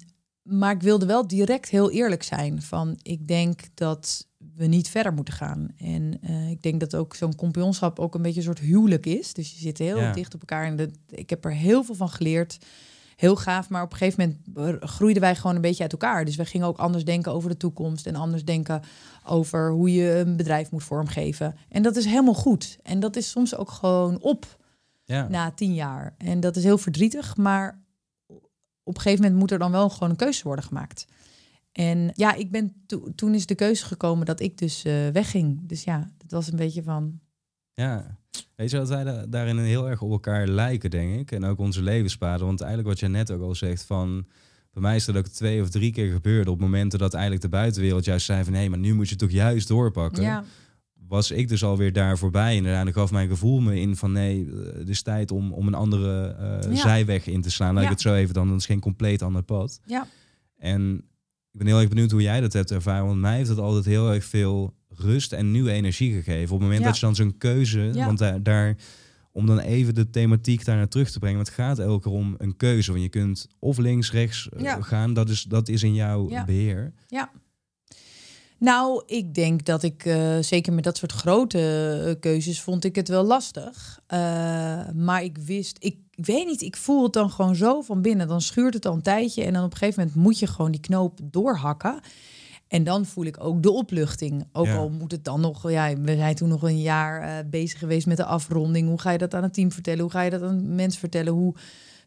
maar 0.47 0.71
ik 0.75 0.81
wilde 0.81 1.05
wel 1.05 1.27
direct 1.27 1.69
heel 1.69 1.91
eerlijk 1.91 2.23
zijn. 2.23 2.61
Van 2.61 2.99
ik 3.01 3.27
denk 3.27 3.61
dat 3.73 4.27
we 4.55 4.65
niet 4.65 4.89
verder 4.89 5.13
moeten 5.13 5.33
gaan. 5.33 5.67
En 5.77 6.17
eh, 6.21 6.49
ik 6.49 6.61
denk 6.61 6.79
dat 6.79 6.95
ook 6.95 7.15
zo'n 7.15 7.35
compagnonschap 7.35 7.99
ook 7.99 8.15
een 8.15 8.21
beetje 8.21 8.39
een 8.39 8.45
soort 8.45 8.59
huwelijk 8.59 9.05
is. 9.05 9.33
Dus 9.33 9.51
je 9.51 9.59
zit 9.59 9.77
heel 9.77 9.97
Ja. 9.97 10.11
dicht 10.11 10.33
op 10.33 10.39
elkaar. 10.39 10.65
En 10.65 10.93
ik 11.09 11.29
heb 11.29 11.45
er 11.45 11.53
heel 11.53 11.83
veel 11.83 11.95
van 11.95 12.09
geleerd. 12.09 12.57
Heel 13.15 13.35
gaaf. 13.35 13.69
Maar 13.69 13.83
op 13.83 13.91
een 13.91 13.97
gegeven 13.97 14.37
moment 14.55 14.81
eh, 14.81 14.89
groeiden 14.89 15.21
wij 15.21 15.35
gewoon 15.35 15.55
een 15.55 15.61
beetje 15.61 15.83
uit 15.83 15.91
elkaar. 15.91 16.25
Dus 16.25 16.35
we 16.35 16.45
gingen 16.45 16.67
ook 16.67 16.77
anders 16.77 17.05
denken 17.05 17.31
over 17.31 17.49
de 17.49 17.57
toekomst. 17.57 18.05
En 18.07 18.15
anders 18.15 18.45
denken 18.45 18.81
over 19.25 19.71
hoe 19.71 19.93
je 19.93 20.11
een 20.17 20.35
bedrijf 20.35 20.71
moet 20.71 20.83
vormgeven. 20.83 21.55
En 21.69 21.81
dat 21.83 21.95
is 21.95 22.05
helemaal 22.05 22.33
goed. 22.33 22.77
En 22.83 22.99
dat 22.99 23.15
is 23.15 23.29
soms 23.29 23.55
ook 23.55 23.71
gewoon 23.71 24.19
op 24.21 24.57
ja. 25.03 25.27
na 25.27 25.51
tien 25.51 25.73
jaar. 25.73 26.15
En 26.17 26.39
dat 26.39 26.55
is 26.55 26.63
heel 26.63 26.77
verdrietig, 26.77 27.37
maar 27.37 27.85
op 28.87 28.95
een 28.95 29.01
gegeven 29.01 29.21
moment 29.23 29.39
moet 29.39 29.51
er 29.51 29.59
dan 29.59 29.71
wel 29.71 29.89
gewoon 29.89 30.09
een 30.09 30.15
keuze 30.15 30.43
worden 30.43 30.65
gemaakt. 30.65 31.07
En 31.71 32.11
ja, 32.13 32.33
ik 32.33 32.51
ben 32.51 32.73
to- 32.85 33.07
toen 33.15 33.33
is 33.33 33.45
de 33.45 33.55
keuze 33.55 33.85
gekomen 33.85 34.25
dat 34.25 34.39
ik 34.39 34.57
dus 34.57 34.83
eh, 34.83 35.07
wegging. 35.07 35.59
Dus 35.67 35.83
ja, 35.83 36.11
dat 36.17 36.31
was 36.31 36.47
een 36.51 36.57
beetje 36.57 36.83
van. 36.83 37.19
Ja, 37.73 38.17
weet 38.55 38.71
je 38.71 38.77
dat 38.77 38.89
wij 38.89 39.03
da- 39.03 39.25
daarin 39.25 39.57
heel 39.57 39.89
erg 39.89 40.01
op 40.01 40.11
elkaar 40.11 40.47
lijken, 40.47 40.89
denk 40.89 41.19
ik. 41.19 41.31
En 41.31 41.43
ook 41.43 41.59
onze 41.59 41.81
levenspaden. 41.81 42.45
Want 42.45 42.59
eigenlijk 42.61 42.89
wat 42.89 42.99
jij 42.99 43.09
net 43.09 43.31
ook 43.31 43.41
al 43.41 43.55
zegt 43.55 43.83
van... 43.83 44.25
Bij 44.71 44.81
mij 44.81 44.95
is 44.95 45.05
dat 45.05 45.17
ook 45.17 45.27
twee 45.27 45.61
of 45.61 45.69
drie 45.69 45.91
keer 45.91 46.11
gebeurd 46.11 46.47
op 46.47 46.59
momenten 46.59 46.99
dat 46.99 47.13
eigenlijk 47.13 47.43
de 47.43 47.49
buitenwereld 47.49 48.05
juist 48.05 48.25
zei 48.25 48.43
van... 48.43 48.53
hé, 48.53 48.69
maar 48.69 48.79
nu 48.79 48.93
moet 48.93 49.09
je 49.09 49.15
toch 49.15 49.31
juist 49.31 49.67
doorpakken. 49.67 50.23
Ja, 50.23 50.43
Was 51.07 51.31
ik 51.31 51.47
dus 51.47 51.63
alweer 51.63 51.93
daar 51.93 52.17
voorbij. 52.17 52.57
En 52.57 52.63
dan 52.63 52.93
gaf 52.93 53.11
mijn 53.11 53.27
gevoel 53.29 53.59
me 53.59 53.79
in 53.79 53.95
van 53.95 54.11
nee, 54.11 54.45
eh, 54.45 54.77
het 54.79 54.89
is 54.89 55.01
tijd 55.01 55.31
om, 55.31 55.53
om 55.53 55.67
een 55.67 55.73
andere 55.73 56.27
eh, 56.27 56.71
Ja. 56.73 56.75
zijweg 56.81 57.27
in 57.27 57.41
te 57.41 57.51
slaan. 57.51 57.73
Laat 57.73 57.83
Ja. 57.83 57.89
ik 57.89 57.93
het 57.95 58.01
zo 58.03 58.13
even 58.13 58.33
dan, 58.33 58.47
dat 58.47 58.57
is 58.59 58.65
geen 58.65 58.79
compleet 58.79 59.21
ander 59.21 59.43
pad. 59.43 59.79
ja, 59.85 60.07
En 60.57 60.95
ik 61.51 61.57
ben 61.59 61.67
heel 61.67 61.79
erg 61.79 61.89
benieuwd 61.89 62.11
hoe 62.11 62.21
jij 62.21 62.41
dat 62.41 62.53
hebt 62.53 62.71
ervaren. 62.71 63.05
Want 63.05 63.19
mij 63.19 63.35
heeft 63.37 63.49
het 63.49 63.57
altijd 63.59 63.85
heel 63.85 64.13
erg 64.13 64.25
veel 64.25 64.73
rust 64.89 65.33
en 65.33 65.51
nieuwe 65.51 65.71
energie 65.71 66.13
gegeven. 66.13 66.43
Op 66.43 66.59
het 66.59 66.61
moment 66.61 66.79
Ja. 66.79 66.85
dat 66.85 66.95
je 66.95 67.05
dan 67.05 67.15
zo'n 67.15 67.37
keuze, 67.37 67.91
want 67.93 68.17
daar, 68.17 68.43
daar 68.43 68.75
om 69.31 69.45
dan 69.45 69.59
even 69.59 69.95
de 69.95 70.09
thematiek 70.09 70.65
daar 70.65 70.75
naar 70.75 70.87
terug 70.87 71.11
te 71.11 71.19
brengen. 71.19 71.35
Want 71.35 71.47
het 71.47 71.57
gaat 71.57 71.79
elke 71.79 72.03
keer 72.09 72.17
om 72.17 72.35
een 72.37 72.55
keuze. 72.57 72.91
Want 72.91 73.03
je 73.03 73.09
kunt 73.09 73.47
of 73.59 73.77
links, 73.77 74.11
rechts 74.11 74.49
eh, 74.49 74.75
gaan. 74.79 75.13
Dat 75.13 75.29
is, 75.29 75.43
dat 75.43 75.69
is 75.69 75.83
in 75.83 75.93
jouw 75.93 76.29
Ja. 76.29 77.31
Nou, 78.59 79.03
ik 79.05 79.33
denk 79.33 79.65
dat 79.65 79.83
ik, 79.83 80.05
eh, 80.05 80.37
zeker 80.41 80.73
met 80.73 80.83
dat 80.83 80.97
soort 80.97 81.11
grote 81.11 81.59
eh, 82.07 82.19
keuzes, 82.19 82.61
vond 82.61 82.83
ik 82.83 82.95
het 82.95 83.07
wel 83.07 83.23
lastig. 83.23 83.99
Eh, 84.07 84.19
maar 84.95 85.23
ik 85.23 85.37
wist, 85.37 85.77
ik 85.79 85.97
weet 86.11 86.45
niet, 86.45 86.61
ik 86.61 86.75
voel 86.75 87.03
het 87.03 87.13
dan 87.13 87.29
gewoon 87.31 87.55
zo 87.55 87.81
van 87.81 88.01
binnen. 88.01 88.27
Dan 88.27 88.41
schuurt 88.41 88.73
het 88.73 88.85
al 88.85 88.93
een 88.93 89.01
tijdje 89.01 89.43
en 89.43 89.53
dan 89.53 89.63
op 89.63 89.71
een 89.71 89.77
gegeven 89.77 90.03
moment 90.03 90.23
moet 90.23 90.39
je 90.39 90.47
gewoon 90.47 90.71
die 90.71 90.81
knoop 90.81 91.19
doorhakken. 91.23 91.99
En 92.67 92.83
dan 92.83 93.05
voel 93.05 93.25
ik 93.25 93.43
ook 93.43 93.63
de 93.63 93.71
opluchting. 93.71 94.45
Ook 94.53 94.65
Ja. 94.65 94.75
al 94.77 94.89
moet 94.89 95.11
het 95.11 95.23
dan 95.23 95.41
nog, 95.41 95.71
ja, 95.71 95.97
we 95.97 96.15
zijn 96.15 96.35
toen 96.35 96.49
nog 96.49 96.63
een 96.63 96.81
jaar 96.81 97.47
bezig 97.49 97.79
geweest 97.79 98.07
met 98.07 98.17
de 98.17 98.25
afronding. 98.25 98.87
Hoe 98.87 98.99
ga 99.01 99.11
je 99.11 99.17
dat 99.17 99.33
aan 99.33 99.43
het 99.43 99.53
team 99.53 99.71
vertellen? 99.71 100.01
Hoe 100.01 100.11
ga 100.11 100.21
je 100.21 100.29
dat 100.29 100.41
aan 100.41 100.75
mensen 100.75 100.99
vertellen? 100.99 101.33
Hoe 101.33 101.53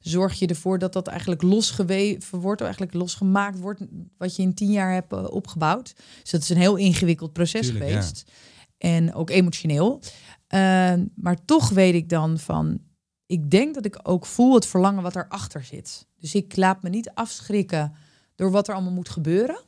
zorg 0.01 0.39
je 0.39 0.47
ervoor 0.47 0.79
dat 0.79 0.93
dat 0.93 1.07
eigenlijk 1.07 1.43
losgeweven 1.43 2.39
wordt, 2.41 2.61
of 2.61 2.67
eigenlijk 2.67 2.97
losgemaakt 2.97 3.59
wordt, 3.59 3.81
wat 4.19 4.37
je 4.37 4.43
in 4.43 4.55
tien 4.55 4.71
jaar 4.71 4.93
hebt 4.93 5.13
eh, 5.13 5.25
opgebouwd? 5.31 5.95
Dus 6.23 6.31
dat 6.31 6.41
is 6.41 6.49
een 6.49 6.57
heel 6.57 6.77
ingewikkeld 6.77 7.33
proces 7.33 7.67
Tuurlijk, 7.67 7.91
ja. 7.91 7.91
geweest. 7.91 8.31
En 8.79 9.15
ook 9.15 9.31
emotioneel. 9.31 10.03
Eh, 10.47 10.95
maar 11.15 11.45
toch 11.45 11.69
weet 11.69 11.95
ik 11.95 12.09
dan 12.09 12.39
van, 12.39 12.81
ik 13.27 13.51
denk 13.51 13.75
dat 13.75 13.85
ik 13.85 14.01
ook 14.03 14.27
voel 14.27 14.55
het 14.55 14.67
verlangen 14.67 15.03
wat 15.03 15.17
erachter 15.17 15.65
zit. 15.65 16.07
Dus 16.19 16.35
ik 16.35 16.57
laat 16.57 16.83
me 16.83 16.89
niet 16.89 17.11
afschrikken 17.15 17.93
door 18.35 18.51
wat 18.51 18.69
er 18.69 18.75
allemaal 18.75 18.93
moet 18.93 19.09
gebeuren. 19.09 19.61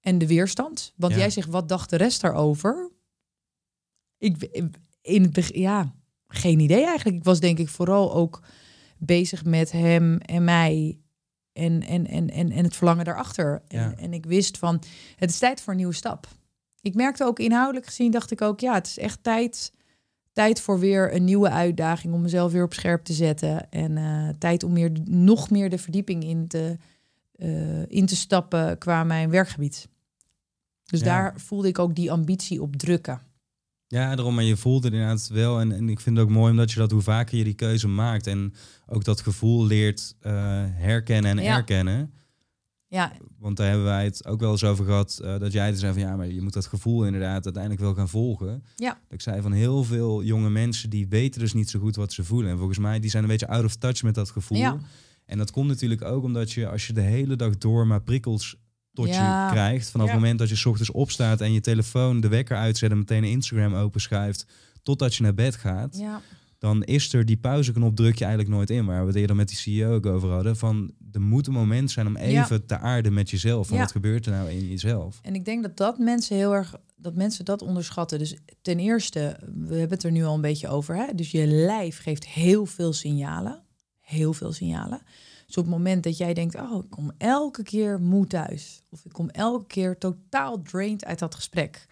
En 0.00 0.18
de 0.18 0.26
weerstand. 0.26 0.92
Want 0.96 1.12
Ja. 1.12 1.18
jij 1.18 1.30
zegt, 1.30 1.48
wat 1.48 1.68
dacht 1.68 1.90
de 1.90 1.96
rest 1.96 2.20
daarover? 2.20 2.90
Ik, 4.18 4.42
in 5.00 5.22
het 5.22 5.32
begin, 5.32 5.60
ja, 5.60 5.94
geen 6.28 6.60
idee 6.60 6.84
eigenlijk. 6.84 7.16
Ik 7.16 7.24
was 7.24 7.40
denk 7.40 7.58
ik 7.58 7.68
vooral 7.68 8.14
ook 8.14 8.40
bezig 8.98 9.44
met 9.44 9.72
hem 9.72 10.18
en 10.18 10.44
mij. 10.44 10.98
En, 11.52 11.82
en, 11.82 12.06
en, 12.06 12.30
en, 12.30 12.50
en 12.50 12.64
het 12.64 12.76
verlangen 12.76 13.04
daarachter. 13.04 13.62
Ja. 13.68 13.78
En, 13.90 13.98
en 13.98 14.12
ik 14.12 14.26
wist 14.26 14.58
van, 14.58 14.82
het 15.16 15.30
is 15.30 15.38
tijd 15.38 15.60
voor 15.60 15.72
een 15.72 15.78
nieuwe 15.78 15.94
stap. 15.94 16.28
Ik 16.80 16.94
merkte 16.94 17.24
ook 17.24 17.38
inhoudelijk 17.38 17.86
gezien, 17.86 18.10
dacht 18.10 18.30
ik 18.30 18.42
ook, 18.42 18.60
ja, 18.60 18.74
het 18.74 18.86
is 18.86 18.98
echt 18.98 19.22
tijd, 19.22 19.72
tijd 20.32 20.60
voor 20.60 20.78
weer 20.78 21.14
een 21.14 21.24
nieuwe 21.24 21.50
uitdaging. 21.50 22.14
Om 22.14 22.20
mezelf 22.20 22.52
weer 22.52 22.64
op 22.64 22.74
scherp 22.74 23.04
te 23.04 23.12
zetten. 23.12 23.70
En 23.70 23.96
eh, 23.96 24.28
tijd 24.38 24.62
om 24.62 24.72
meer, 24.72 24.92
nog 25.04 25.50
meer 25.50 25.70
de 25.70 25.78
verdieping 25.78 26.24
in 26.24 26.46
te, 26.48 26.76
eh, 27.32 27.86
in 27.86 28.06
te 28.06 28.16
stappen 28.16 28.78
qua 28.78 29.04
mijn 29.04 29.30
werkgebied. 29.30 29.88
Dus 30.84 31.00
Ja. 31.00 31.06
daar 31.06 31.40
voelde 31.40 31.68
ik 31.68 31.78
ook 31.78 31.94
die 31.94 32.12
ambitie 32.12 32.62
op 32.62 32.76
drukken. 32.76 33.20
Ja, 33.88 34.14
daarom, 34.14 34.34
maar 34.34 34.44
je 34.44 34.56
voelt 34.56 34.84
het 34.84 34.92
inderdaad 34.92 35.28
wel. 35.28 35.60
En, 35.60 35.72
en 35.72 35.88
ik 35.88 36.00
vind 36.00 36.16
het 36.16 36.26
ook 36.26 36.32
mooi 36.32 36.50
omdat 36.50 36.72
je 36.72 36.78
dat 36.78 36.90
hoe 36.90 37.00
vaker 37.02 37.38
je 37.38 37.44
die 37.44 37.54
keuze 37.54 37.88
maakt. 37.88 38.26
En 38.26 38.54
ook 38.86 39.04
dat 39.04 39.20
gevoel 39.20 39.66
leert 39.66 40.14
eh, 40.20 40.32
herkennen 40.68 41.38
en 41.38 41.44
Ja. 41.44 41.56
erkennen. 41.56 42.10
Ja, 42.88 43.12
Want 43.38 43.56
daar 43.56 43.66
hebben 43.68 43.86
wij 43.86 44.04
het 44.04 44.26
ook 44.26 44.40
wel 44.40 44.50
eens 44.50 44.64
over 44.64 44.84
gehad. 44.84 45.18
eh, 45.24 45.38
dat 45.38 45.52
jij 45.52 45.74
zei 45.74 45.92
van 45.92 46.02
ja, 46.02 46.16
maar 46.16 46.26
je 46.26 46.42
moet 46.42 46.52
dat 46.52 46.66
gevoel 46.66 47.04
inderdaad 47.04 47.44
uiteindelijk 47.44 47.82
wel 47.82 47.94
gaan 47.94 48.08
volgen. 48.08 48.64
Ja. 48.76 48.88
Dat 48.90 48.98
ik 49.12 49.20
zei 49.20 49.40
van 49.42 49.52
heel 49.52 49.84
veel 49.84 50.22
jonge 50.22 50.50
mensen 50.50 50.90
die 50.90 51.08
weten 51.08 51.40
dus 51.40 51.52
niet 51.52 51.70
zo 51.70 51.78
goed 51.80 51.96
wat 51.96 52.12
ze 52.12 52.24
voelen. 52.24 52.50
En 52.50 52.56
volgens 52.58 52.78
mij 52.78 53.00
die 53.00 53.10
zijn 53.10 53.22
een 53.22 53.28
beetje 53.28 53.48
out 53.48 53.64
of 53.64 53.76
touch 53.76 54.02
met 54.02 54.14
dat 54.14 54.30
gevoel. 54.30 54.58
Ja. 54.58 54.78
En 55.26 55.38
dat 55.38 55.50
komt 55.50 55.68
natuurlijk 55.68 56.02
ook 56.02 56.22
omdat 56.24 56.52
je 56.52 56.68
als 56.68 56.86
je 56.86 56.92
de 56.92 57.00
hele 57.00 57.36
dag 57.36 57.58
door 57.58 57.86
maar 57.86 58.02
prikkels 58.02 58.56
tot 58.96 59.08
Ja. 59.08 59.46
je 59.46 59.52
krijgt. 59.52 59.90
Vanaf 59.90 60.06
Ja. 60.06 60.12
het 60.12 60.20
moment 60.20 60.38
dat 60.38 60.48
je 60.48 60.56
's 60.56 60.64
ochtends 60.64 60.90
opstaat 60.90 61.40
en 61.40 61.52
je 61.52 61.60
telefoon 61.60 62.20
de 62.20 62.28
wekker 62.28 62.56
uitzet 62.56 62.90
en 62.90 62.98
meteen 62.98 63.24
Instagram 63.24 63.74
openschuift. 63.74 64.46
Totdat 64.82 65.14
je 65.14 65.22
naar 65.22 65.34
bed 65.34 65.56
gaat 65.56 65.96
ja. 65.98 66.20
dan 66.58 66.82
is 66.84 67.12
er 67.12 67.24
die 67.24 67.36
pauzeknop 67.36 67.96
druk 67.96 68.18
je 68.18 68.24
eigenlijk 68.24 68.54
nooit 68.54 68.70
in. 68.70 68.86
Waar 68.86 69.00
we 69.00 69.06
het 69.06 69.16
eerder 69.16 69.36
met 69.36 69.48
die 69.48 69.56
CEO 69.56 69.94
ook 69.94 70.06
over 70.06 70.30
hadden. 70.30 70.56
Van 70.56 70.92
er 71.12 71.20
moet 71.20 71.46
een 71.46 71.52
moment 71.52 71.90
zijn 71.90 72.06
om 72.06 72.16
even 72.16 72.66
te 72.66 72.78
aarden 72.78 73.12
met 73.14 73.30
jezelf. 73.30 73.66
Van 73.66 73.76
Ja. 73.76 73.82
wat 73.82 73.92
gebeurt 73.92 74.26
er 74.26 74.32
nou 74.32 74.50
in 74.50 74.66
jezelf? 74.68 75.18
En 75.22 75.34
ik 75.34 75.44
denk 75.44 75.62
dat 75.62 75.76
dat 75.76 75.98
mensen 75.98 76.36
heel 76.36 76.54
erg 76.54 76.74
dat 76.96 77.14
mensen 77.14 77.44
dat 77.44 77.62
onderschatten. 77.62 78.18
Dus 78.18 78.36
ten 78.62 78.78
eerste, 78.78 79.36
we 79.54 79.74
hebben 79.74 79.90
het 79.96 80.02
er 80.04 80.10
nu 80.10 80.24
al 80.24 80.34
een 80.34 80.40
beetje 80.40 80.68
over. 80.68 80.96
Hè? 80.96 81.14
Dus 81.14 81.30
je 81.30 81.46
lijf 81.46 81.98
geeft 82.02 82.26
heel 82.26 82.66
veel 82.66 82.92
signalen. 82.92 83.62
Heel 84.00 84.32
veel 84.32 84.52
signalen. 84.52 85.00
Dus 85.46 85.56
op 85.56 85.64
het 85.64 85.72
moment 85.72 86.02
dat 86.02 86.16
jij 86.16 86.34
denkt, 86.34 86.54
oh, 86.54 86.84
ik 86.84 86.90
kom 86.90 87.12
elke 87.18 87.62
keer 87.62 88.00
moe 88.00 88.26
thuis. 88.26 88.82
Of 88.90 89.04
ik 89.04 89.12
kom 89.12 89.28
elke 89.28 89.66
keer 89.66 89.98
totaal 89.98 90.62
drained 90.62 91.04
uit 91.04 91.18
dat 91.18 91.34
gesprek. 91.34 91.86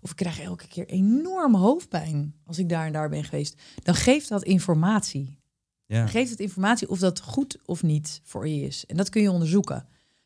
Of 0.00 0.10
ik 0.10 0.16
krijg 0.16 0.40
elke 0.40 0.68
keer 0.68 0.86
enorme 0.86 1.58
hoofdpijn 1.58 2.34
als 2.46 2.58
ik 2.58 2.68
daar 2.68 2.86
en 2.86 2.92
daar 2.92 3.08
ben 3.08 3.24
geweest. 3.24 3.60
Dan 3.82 3.94
geeft 3.94 4.28
dat 4.28 4.42
informatie. 4.42 5.38
Ja, 5.86 6.06
Geeft 6.06 6.30
het 6.30 6.40
informatie 6.40 6.88
of 6.88 6.98
dat 6.98 7.20
goed 7.20 7.58
of 7.64 7.82
niet 7.82 8.20
voor 8.24 8.48
je 8.48 8.60
is. 8.60 8.86
En 8.86 8.96
dat 8.96 9.08
kun 9.08 9.22
je 9.22 9.30
onderzoeken. 9.30 9.74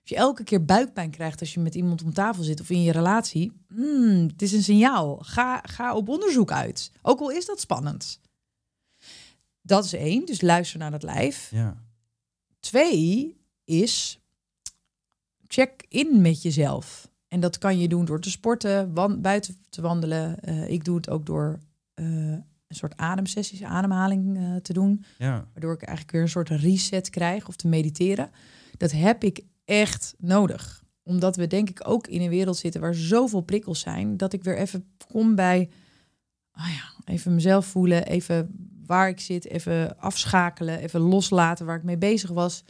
Als 0.01 0.11
je 0.11 0.17
elke 0.17 0.45
keer 0.45 0.65
buikpijn 0.65 1.11
krijgt 1.11 1.41
als 1.41 1.55
je 1.55 1.61
met 1.61 1.75
iemand 1.75 2.03
om 2.03 2.13
tafel 2.13 2.43
zit 2.43 2.61
of 2.61 2.71
in 2.71 2.83
je 2.83 2.93
relatie, 2.93 3.53
hmm, 3.69 4.27
het 4.27 4.43
is 4.43 4.53
een 4.53 4.63
signaal. 4.63 5.19
Ga, 5.23 5.63
ga 5.65 5.95
op 5.95 6.09
onderzoek 6.09 6.53
uit. 6.53 6.93
Ook 7.03 7.21
al 7.21 7.31
is 7.31 7.47
dat 7.47 7.61
spannend. 7.61 8.21
Dat 9.61 9.85
is 9.85 9.93
één, 9.93 10.27
dus 10.27 10.41
luister 10.41 10.79
naar 10.79 10.91
dat 10.91 11.03
lijf. 11.03 11.51
ja, 11.51 11.82
Twee 12.63 13.37
is 13.65 14.21
check 15.47 15.85
in 15.89 16.21
met 16.21 16.43
jezelf. 16.43 17.11
En 17.29 17.41
dat 17.41 17.59
kan 17.59 17.79
je 17.79 17.89
doen 17.89 18.05
door 18.05 18.21
te 18.21 18.31
sporten, 18.31 18.93
buiten 19.23 19.57
te 19.69 19.81
wandelen. 19.81 20.41
Eh, 20.41 20.69
ik 20.69 20.85
doe 20.85 20.97
het 20.97 21.11
ook 21.11 21.27
door 21.27 21.59
eh, 21.95 22.07
een 22.07 22.45
soort 22.69 22.97
ademsessies, 22.97 23.63
ademhaling 23.63 24.37
eh, 24.37 24.57
te 24.57 24.73
doen 24.73 25.05
ja. 25.19 25.49
waardoor 25.53 25.73
ik 25.73 25.83
eigenlijk 25.83 26.11
weer 26.11 26.23
een 26.23 26.29
soort 26.29 26.49
reset 26.49 27.11
krijg 27.11 27.49
of 27.49 27.57
te 27.57 27.69
mediteren. 27.69 28.31
Dat 28.77 28.93
heb 28.93 29.25
ik 29.25 29.45
echt 29.65 30.15
nodig. 30.19 30.85
Omdat 31.03 31.37
we 31.37 31.47
denk 31.47 31.71
ik 31.71 31.89
ook 31.89 32.07
in 32.07 32.21
een 32.21 32.29
wereld 32.29 32.57
zitten 32.57 32.81
waar 32.81 32.95
zoveel 32.95 33.41
prikkels 33.41 33.81
zijn, 33.81 34.17
dat 34.17 34.33
ik 34.33 34.45
weer 34.45 34.57
even 34.57 34.85
kom 35.13 35.35
bij, 35.35 35.71
ah 36.51 36.69
ja, 36.69 37.13
even 37.13 37.35
mezelf 37.35 37.67
voelen, 37.67 38.07
even 38.07 38.71
waar 38.93 39.09
ik 39.09 39.21
zit, 39.21 39.47
even 39.49 39.99
afschakelen, 39.99 40.79
even 40.79 41.01
loslaten 41.01 41.67
waar 41.67 41.77
ik 41.77 41.83
mee 41.83 41.99
bezig 41.99 42.31
was. 42.31 42.65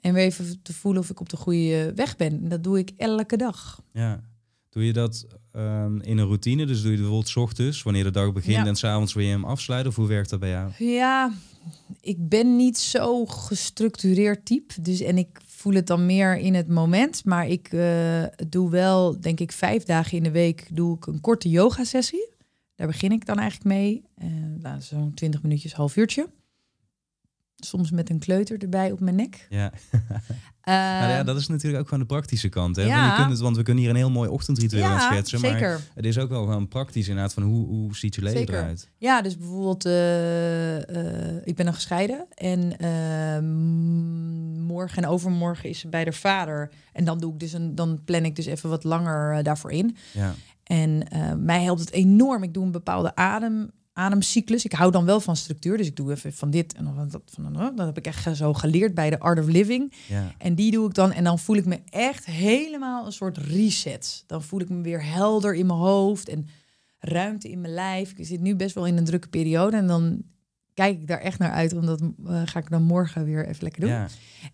En 0.00 0.14
weer 0.14 0.24
even 0.24 0.62
te 0.62 0.72
voelen 0.72 1.02
of 1.02 1.10
ik 1.10 1.20
op 1.20 1.28
de 1.28 1.36
goede 1.36 1.92
weg 1.94 2.16
ben. 2.16 2.32
En 2.42 2.48
dat 2.48 2.64
doe 2.64 2.78
ik 2.78 2.90
elke 2.96 3.36
dag. 3.36 3.82
ja. 3.92 4.30
Doe 4.70 4.84
je 4.86 4.92
dat 4.92 5.26
ehm, 5.52 6.00
in 6.00 6.18
een 6.18 6.24
routine? 6.26 6.66
Dus 6.66 6.76
doe 6.82 6.84
je 6.90 6.90
het 6.90 7.00
bijvoorbeeld 7.00 7.28
's 7.28 7.36
ochtends, 7.36 7.82
wanneer 7.82 8.04
de 8.04 8.10
dag 8.10 8.32
begint 8.32 8.56
Ja. 8.56 8.66
en 8.66 8.76
s'avonds 8.76 9.12
wil 9.14 9.24
je 9.24 9.30
hem 9.30 9.44
afsluiten? 9.44 9.90
Of 9.90 9.96
hoe 9.96 10.06
werkt 10.06 10.30
dat 10.30 10.40
bij 10.40 10.50
jou? 10.50 10.70
Ja, 10.78 11.32
ik 12.00 12.28
ben 12.28 12.56
niet 12.56 12.78
zo 12.78 13.26
gestructureerd 13.26 14.44
type. 14.44 14.82
Dus, 14.82 15.00
en 15.00 15.18
ik 15.18 15.40
voel 15.46 15.72
het 15.74 15.86
dan 15.86 16.06
meer 16.06 16.36
in 16.38 16.54
het 16.54 16.68
moment. 16.68 17.24
Maar 17.24 17.48
ik 17.48 17.68
eh, 17.72 18.22
doe 18.48 18.70
wel, 18.70 19.20
denk 19.20 19.40
ik, 19.40 19.52
vijf 19.52 19.84
dagen 19.84 20.16
in 20.16 20.22
de 20.22 20.30
week 20.30 20.68
doe 20.72 20.96
ik 20.96 21.06
een 21.06 21.20
korte 21.20 21.48
yoga 21.48 21.84
sessie. 21.84 22.28
Daar 22.82 22.90
begin 22.90 23.12
ik 23.12 23.26
dan 23.26 23.38
eigenlijk 23.38 23.68
mee. 23.68 24.04
Eh 24.14 24.28
nou, 24.58 24.80
Zo'n 24.80 25.14
20 25.14 25.42
minuutjes, 25.42 25.72
half 25.72 25.96
uurtje. 25.96 26.28
Soms 27.56 27.90
met 27.90 28.10
een 28.10 28.18
kleuter 28.18 28.58
erbij 28.58 28.90
op 28.90 29.00
mijn 29.00 29.16
nek. 29.16 29.46
Ja. 29.50 29.72
Nou 30.64 31.10
ja, 31.10 31.22
dat 31.22 31.36
is 31.36 31.48
natuurlijk 31.48 31.82
ook 31.82 31.88
gewoon 31.88 32.00
de 32.00 32.14
praktische 32.14 32.48
kant. 32.48 32.76
Hè? 32.76 32.82
ja. 32.82 33.00
Want, 33.00 33.10
je 33.10 33.16
kunt 33.16 33.30
het, 33.30 33.40
want 33.40 33.56
we 33.56 33.62
kunnen 33.62 33.82
hier 33.82 33.92
een 33.92 33.98
heel 33.98 34.10
mooi 34.10 34.28
ochtendritueel 34.28 34.84
aan 34.84 35.00
schetsen. 35.00 35.40
Maar 35.40 35.50
zeker. 35.50 35.80
het 35.94 36.04
is 36.04 36.18
ook 36.18 36.28
wel 36.28 36.44
gewoon 36.44 36.68
praktisch 36.68 37.08
inderdaad 37.08 37.32
van 37.32 37.42
hoe, 37.42 37.66
hoe 37.66 37.96
ziet 37.96 38.14
je 38.14 38.22
leven 38.22 38.38
Zeker. 38.38 38.54
eruit? 38.54 38.88
Ja, 38.98 39.22
dus 39.22 39.38
bijvoorbeeld, 39.38 39.84
eh, 39.84 41.36
eh, 41.36 41.40
ik 41.44 41.56
ben 41.56 41.64
dan 41.64 41.74
gescheiden 41.74 42.26
en 42.34 42.78
eh, 42.78 43.42
morgen 44.62 45.02
en 45.02 45.08
overmorgen 45.08 45.68
is 45.68 45.78
ze 45.78 45.88
bij 45.88 46.04
de 46.04 46.12
vader. 46.12 46.70
En 46.92 47.04
dan 47.04 47.18
doe 47.18 47.32
ik 47.32 47.40
dus 47.40 47.52
een, 47.52 47.74
dan 47.74 48.00
plan 48.04 48.24
ik 48.24 48.36
dus 48.36 48.46
even 48.46 48.68
wat 48.68 48.84
langer 48.84 49.42
daarvoor 49.42 49.72
in. 49.72 49.96
Ja, 50.12 50.34
En 50.64 51.08
eh, 51.08 51.34
mij 51.34 51.62
helpt 51.62 51.80
het 51.80 51.92
enorm. 51.92 52.42
Ik 52.42 52.54
doe 52.54 52.64
een 52.64 52.70
bepaalde 52.70 53.14
adem, 53.14 53.70
ademcyclus. 53.92 54.64
Ik 54.64 54.72
hou 54.72 54.90
dan 54.90 55.04
wel 55.04 55.20
van 55.20 55.36
structuur, 55.36 55.76
dus 55.76 55.86
ik 55.86 55.96
doe 55.96 56.10
even 56.10 56.32
van 56.32 56.50
dit 56.50 56.74
en 56.74 56.84
dan 56.84 56.94
van 56.94 57.08
dat. 57.08 57.22
Van, 57.24 57.52
dat 57.76 57.86
heb 57.86 57.98
ik 57.98 58.06
echt 58.06 58.36
zo 58.36 58.52
geleerd 58.52 58.94
bij 58.94 59.10
de 59.10 59.18
Art 59.18 59.38
of 59.38 59.46
Living. 59.46 59.92
ja, 60.08 60.34
En 60.38 60.54
die 60.54 60.70
doe 60.70 60.88
ik 60.88 60.94
dan. 60.94 61.12
En 61.12 61.24
dan 61.24 61.38
voel 61.38 61.56
ik 61.56 61.64
me 61.64 61.78
echt 61.88 62.24
helemaal 62.24 63.06
een 63.06 63.12
soort 63.12 63.38
reset. 63.38 64.24
Dan 64.26 64.42
voel 64.42 64.60
ik 64.60 64.68
me 64.68 64.80
weer 64.80 65.04
helder 65.04 65.54
in 65.54 65.66
mijn 65.66 65.78
hoofd 65.78 66.28
en 66.28 66.46
ruimte 66.98 67.50
in 67.50 67.60
mijn 67.60 67.74
lijf. 67.74 68.12
Ik 68.16 68.26
zit 68.26 68.40
nu 68.40 68.56
best 68.56 68.74
wel 68.74 68.86
in 68.86 68.96
een 68.96 69.04
drukke 69.04 69.28
periode. 69.28 69.76
En 69.76 69.86
dan 69.86 70.22
kijk 70.74 71.00
ik 71.00 71.06
daar 71.06 71.20
echt 71.20 71.38
naar 71.38 71.52
uit. 71.52 71.72
Omdat 71.72 72.00
eh, 72.00 72.42
ga 72.44 72.58
ik 72.58 72.70
dan 72.70 72.82
morgen 72.82 73.24
weer 73.24 73.46
even 73.46 73.62
lekker 73.62 73.80
doen. 73.80 73.90
ja. 73.90 74.08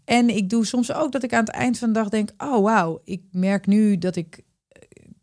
En 0.04 0.36
ik 0.36 0.50
doe 0.50 0.66
soms 0.66 0.92
ook 0.92 1.12
dat 1.12 1.22
ik 1.22 1.32
aan 1.32 1.44
het 1.44 1.48
eind 1.48 1.78
van 1.78 1.88
de 1.88 1.94
dag 1.94 2.09
denk... 2.09 2.30
oh 2.38 2.62
wauw, 2.62 3.00
ik 3.04 3.22
merk 3.30 3.66
nu 3.66 3.98
dat 3.98 4.16
ik 4.16 4.42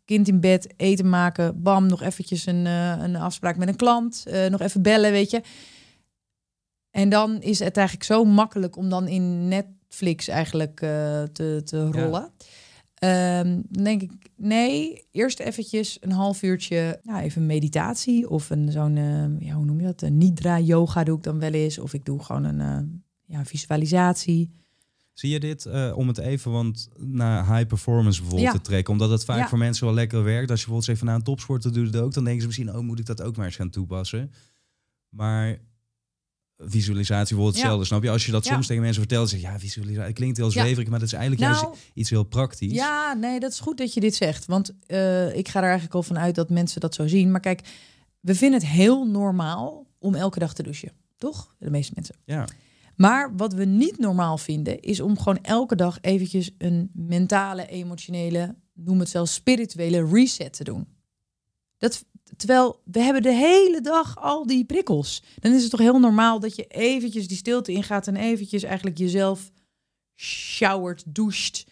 kind 0.06 0.28
in 0.28 0.40
bed, 0.40 0.74
eten 0.76 1.08
maken... 1.08 1.62
bam, 1.62 1.86
nog 1.86 2.02
eventjes 2.02 2.46
een, 2.46 2.66
eh, 2.66 2.96
een 2.98 3.16
afspraak 3.16 3.56
met 3.56 3.68
een 3.68 3.76
klant. 3.76 4.24
eh, 4.26 4.46
nog 4.46 4.60
even 4.60 4.82
bellen, 4.82 5.10
weet 5.10 5.30
je. 5.30 5.42
En 6.90 7.08
dan 7.08 7.40
is 7.40 7.58
het 7.58 7.76
eigenlijk 7.76 8.06
zo 8.06 8.24
makkelijk 8.24 8.76
om 8.76 8.88
dan 8.88 9.08
in 9.08 9.48
Netflix 9.48 10.28
eigenlijk 10.28 10.80
eh, 10.80 11.22
te, 11.22 11.60
te 11.64 11.90
rollen. 11.90 12.30
Ehm, 12.94 13.60
dan 13.68 13.84
denk 13.84 14.02
ik, 14.02 14.12
nee, 14.36 15.04
eerst 15.10 15.40
eventjes 15.40 15.96
een 16.00 16.12
half 16.12 16.42
uurtje, 16.42 17.00
nou 17.02 17.22
even 17.22 17.46
meditatie 17.46 18.28
of 18.28 18.50
een 18.50 18.72
zo'n, 18.72 18.96
ja, 19.40 19.54
hoe 19.54 19.64
noem 19.64 19.80
je 19.80 19.86
dat? 19.86 20.02
Een 20.02 20.18
nidra 20.18 20.60
yoga 20.60 21.04
doe 21.04 21.16
ik 21.16 21.22
dan 21.22 21.38
wel 21.38 21.52
eens. 21.52 21.78
Of 21.78 21.94
ik 21.94 22.04
doe 22.04 22.22
gewoon 22.22 22.44
een 22.44 23.04
ja, 23.24 23.44
visualisatie. 23.44 24.50
Zie 25.18 25.30
je 25.30 25.40
dit 25.40 25.66
eh, 25.66 25.92
om 25.96 26.08
het 26.08 26.18
even 26.18 26.52
want 26.52 26.88
naar 26.96 27.54
high 27.56 27.66
performance 27.66 28.20
bijvoorbeeld 28.20 28.52
Ja. 28.52 28.58
te 28.58 28.64
trekken? 28.64 28.92
Omdat 28.92 29.10
het 29.10 29.24
vaak 29.24 29.38
Ja. 29.38 29.48
voor 29.48 29.58
mensen 29.58 29.84
wel 29.86 29.94
lekker 29.94 30.22
werkt. 30.24 30.50
Als 30.50 30.60
je 30.60 30.66
bijvoorbeeld 30.66 30.84
zegt 30.84 30.98
van 30.98 31.06
nou 31.06 31.18
een 31.18 31.24
topsporter 31.24 31.72
doet 31.72 31.86
het 31.86 31.96
ook, 31.96 32.14
dan 32.14 32.24
denken 32.24 32.40
ze 32.40 32.46
misschien, 32.46 32.74
oh 32.74 32.80
moet 32.80 32.98
ik 32.98 33.06
dat 33.06 33.22
ook 33.22 33.36
maar 33.36 33.46
eens 33.46 33.56
gaan 33.56 33.70
toepassen. 33.70 34.32
Maar 35.08 35.58
visualisatie 36.58 37.36
Ja. 37.36 37.44
hetzelfde, 37.44 37.84
snap 37.84 38.02
je? 38.02 38.10
Als 38.10 38.26
je 38.26 38.32
dat 38.32 38.44
soms 38.44 38.66
tegen 38.66 38.82
mensen 38.82 39.00
vertelt, 39.02 39.28
zeg 39.28 39.40
je, 39.40 39.46
ja 39.46 39.58
visualisatie, 39.58 40.12
klinkt 40.12 40.36
heel 40.36 40.50
zweverig, 40.50 40.88
maar 40.88 40.98
dat 40.98 41.08
is 41.08 41.14
eigenlijk 41.14 41.50
Nou, 41.50 41.64
juist 41.66 41.80
iets 41.94 42.10
heel 42.10 42.24
praktisch. 42.24 42.72
Ja, 42.72 43.12
nee, 43.14 43.40
dat 43.40 43.52
is 43.52 43.60
goed 43.60 43.78
dat 43.78 43.94
je 43.94 44.00
dit 44.00 44.14
zegt. 44.14 44.46
Want 44.46 44.72
eh, 44.86 45.36
ik 45.36 45.48
ga 45.48 45.58
er 45.58 45.64
eigenlijk 45.64 45.94
al 45.94 46.02
van 46.02 46.18
uit 46.18 46.34
dat 46.34 46.50
mensen 46.50 46.80
dat 46.80 46.94
zo 46.94 47.06
zien. 47.06 47.30
Maar 47.30 47.40
kijk, 47.40 47.60
we 48.20 48.34
vinden 48.34 48.60
het 48.60 48.68
heel 48.68 49.06
normaal 49.06 49.86
om 49.98 50.14
elke 50.14 50.38
dag 50.38 50.54
te 50.54 50.62
douchen. 50.62 50.92
Toch? 51.18 51.54
De 51.58 51.70
meeste 51.70 51.92
mensen. 51.94 52.14
Ja. 52.24 52.46
Maar 52.96 53.36
wat 53.36 53.52
we 53.52 53.64
niet 53.64 53.98
normaal 53.98 54.38
vinden, 54.38 54.80
is 54.80 55.00
om 55.00 55.18
gewoon 55.18 55.38
elke 55.42 55.76
dag 55.76 55.98
eventjes 56.00 56.50
een 56.58 56.90
mentale, 56.94 57.66
emotionele, 57.66 58.54
noem 58.74 58.98
het 59.00 59.08
zelfs 59.08 59.34
spirituele 59.34 60.06
reset 60.12 60.52
te 60.52 60.64
doen. 60.64 60.86
Dat, 61.78 62.04
terwijl 62.36 62.80
we 62.84 63.00
hebben 63.00 63.22
de 63.22 63.32
hele 63.34 63.80
dag 63.80 64.16
al 64.18 64.46
die 64.46 64.64
prikkels. 64.64 65.22
Dan 65.40 65.52
is 65.52 65.62
het 65.62 65.70
toch 65.70 65.80
heel 65.80 65.98
normaal 65.98 66.40
dat 66.40 66.56
je 66.56 66.66
eventjes 66.66 67.28
die 67.28 67.36
stilte 67.36 67.72
ingaat 67.72 68.06
en 68.06 68.16
eventjes 68.16 68.62
eigenlijk 68.62 68.98
jezelf 68.98 69.50
showert, 70.14 71.02
doucht, 71.14 71.66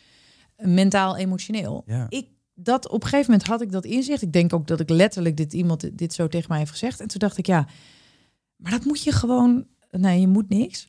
mentaal, 0.56 1.16
emotioneel. 1.16 1.82
Ja. 1.86 2.06
Ik, 2.08 2.28
dat, 2.54 2.88
op 2.88 3.02
een 3.02 3.08
gegeven 3.08 3.30
moment 3.30 3.48
had 3.48 3.60
ik 3.60 3.72
dat 3.72 3.84
inzicht. 3.84 4.22
Ik 4.22 4.32
denk 4.32 4.52
ook 4.52 4.66
dat 4.66 4.80
ik 4.80 4.88
letterlijk 4.90 5.36
dit 5.36 5.52
iemand 5.52 5.80
dit- 5.80 5.98
dit 5.98 6.12
zo 6.14 6.28
tegen 6.28 6.48
mij 6.48 6.58
heeft 6.58 6.70
gezegd. 6.70 7.00
En 7.00 7.08
toen 7.08 7.18
dacht 7.20 7.38
ik, 7.38 7.46
ja, 7.46 7.66
maar 8.56 8.70
dat 8.70 8.84
moet 8.84 9.02
je 9.02 9.12
gewoon. 9.12 9.66
Nee, 9.90 10.20
je 10.20 10.28
moet 10.28 10.48
niks. 10.48 10.88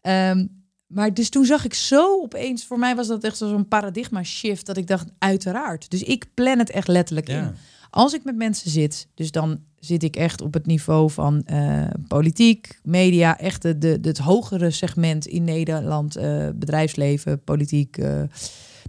Ehm, 0.00 0.46
maar 0.86 1.14
dus 1.14 1.28
toen 1.28 1.44
zag 1.44 1.64
ik 1.64 1.74
zo 1.74 2.20
opeens, 2.22 2.66
voor 2.66 2.78
mij 2.78 2.96
was 2.96 3.06
dat 3.06 3.24
echt 3.24 3.36
zo'n 3.36 3.68
paradigma 3.68 4.22
shift, 4.22 4.66
dat 4.66 4.76
ik 4.76 4.86
dacht, 4.86 5.06
uiteraard. 5.18 5.90
Dus 5.90 6.02
ik 6.02 6.26
plan 6.34 6.58
het 6.58 6.70
echt 6.70 6.88
letterlijk 6.88 7.28
Ja. 7.28 7.42
in. 7.42 7.54
Als 7.90 8.12
ik 8.14 8.24
met 8.24 8.36
mensen 8.36 8.70
zit, 8.70 9.08
dus 9.14 9.30
dan 9.30 9.60
zit 9.78 10.02
ik 10.02 10.16
echt 10.16 10.40
op 10.40 10.54
het 10.54 10.66
niveau 10.66 11.10
van 11.10 11.42
eh, 11.44 11.86
politiek, 12.08 12.80
media, 12.82 13.38
echt 13.38 13.62
de, 13.62 13.78
de, 13.78 13.98
het 14.02 14.18
hogere 14.18 14.70
segment 14.70 15.26
in 15.26 15.44
Nederland, 15.44 16.16
eh, 16.16 16.48
bedrijfsleven, 16.54 17.44
politiek, 17.44 17.96
eh, 17.98 18.22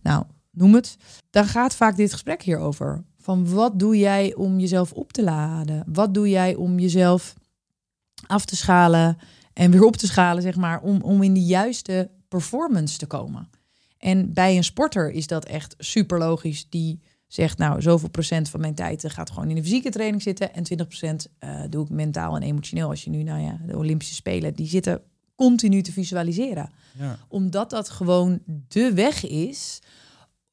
nou, 0.03 0.23
noem 0.51 0.73
het. 0.73 0.97
Dan 1.29 1.45
gaat 1.45 1.75
vaak 1.75 1.95
dit 1.95 2.11
gesprek 2.11 2.41
hierover. 2.41 3.03
Van 3.17 3.49
wat 3.53 3.79
doe 3.79 3.97
jij 3.97 4.35
om 4.35 4.59
jezelf 4.59 4.91
op 4.91 5.11
te 5.13 5.23
laden? 5.23 5.83
Wat 5.87 6.13
doe 6.13 6.29
jij 6.29 6.55
om 6.55 6.79
jezelf 6.79 7.33
af 8.27 8.45
te 8.45 8.55
schalen 8.55 9.17
en 9.53 9.71
weer 9.71 9.83
op 9.83 9.95
te 9.95 10.07
schalen, 10.07 10.41
zeg 10.41 10.55
maar, 10.55 10.81
om, 10.81 11.01
om 11.01 11.23
in 11.23 11.33
de 11.33 11.43
juiste 11.43 12.09
performance 12.27 12.97
te 12.97 13.05
komen? 13.05 13.49
En 13.97 14.33
bij 14.33 14.57
een 14.57 14.63
sporter 14.63 15.11
is 15.11 15.27
dat 15.27 15.45
echt 15.45 15.75
super 15.77 16.17
logisch. 16.19 16.69
Die 16.69 17.01
zegt, 17.27 17.57
nou, 17.57 17.81
zoveel 17.81 18.09
procent 18.09 18.49
van 18.49 18.59
mijn 18.59 18.75
tijd 18.75 19.03
eh, 19.03 19.11
gaat 19.11 19.29
gewoon 19.31 19.49
in 19.49 19.55
de 19.55 19.63
fysieke 19.63 19.89
training 19.89 20.21
zitten. 20.21 20.53
En 20.53 20.63
20 20.63 20.87
procent 20.87 21.27
eh, 21.39 21.61
doe 21.69 21.83
ik 21.83 21.89
mentaal 21.89 22.35
en 22.35 22.41
emotioneel. 22.41 22.89
Als 22.89 23.03
je 23.03 23.09
nu, 23.09 23.23
nou 23.23 23.41
ja, 23.41 23.59
de 23.65 23.77
Olympische 23.77 24.13
Spelen, 24.15 24.53
die 24.53 24.67
zitten 24.67 25.01
continu 25.35 25.81
te 25.81 25.91
visualiseren. 25.91 26.69
Ja. 26.99 27.17
Omdat 27.27 27.69
dat 27.69 27.89
gewoon 27.89 28.39
de 28.67 28.93
weg 28.93 29.27
is. 29.27 29.79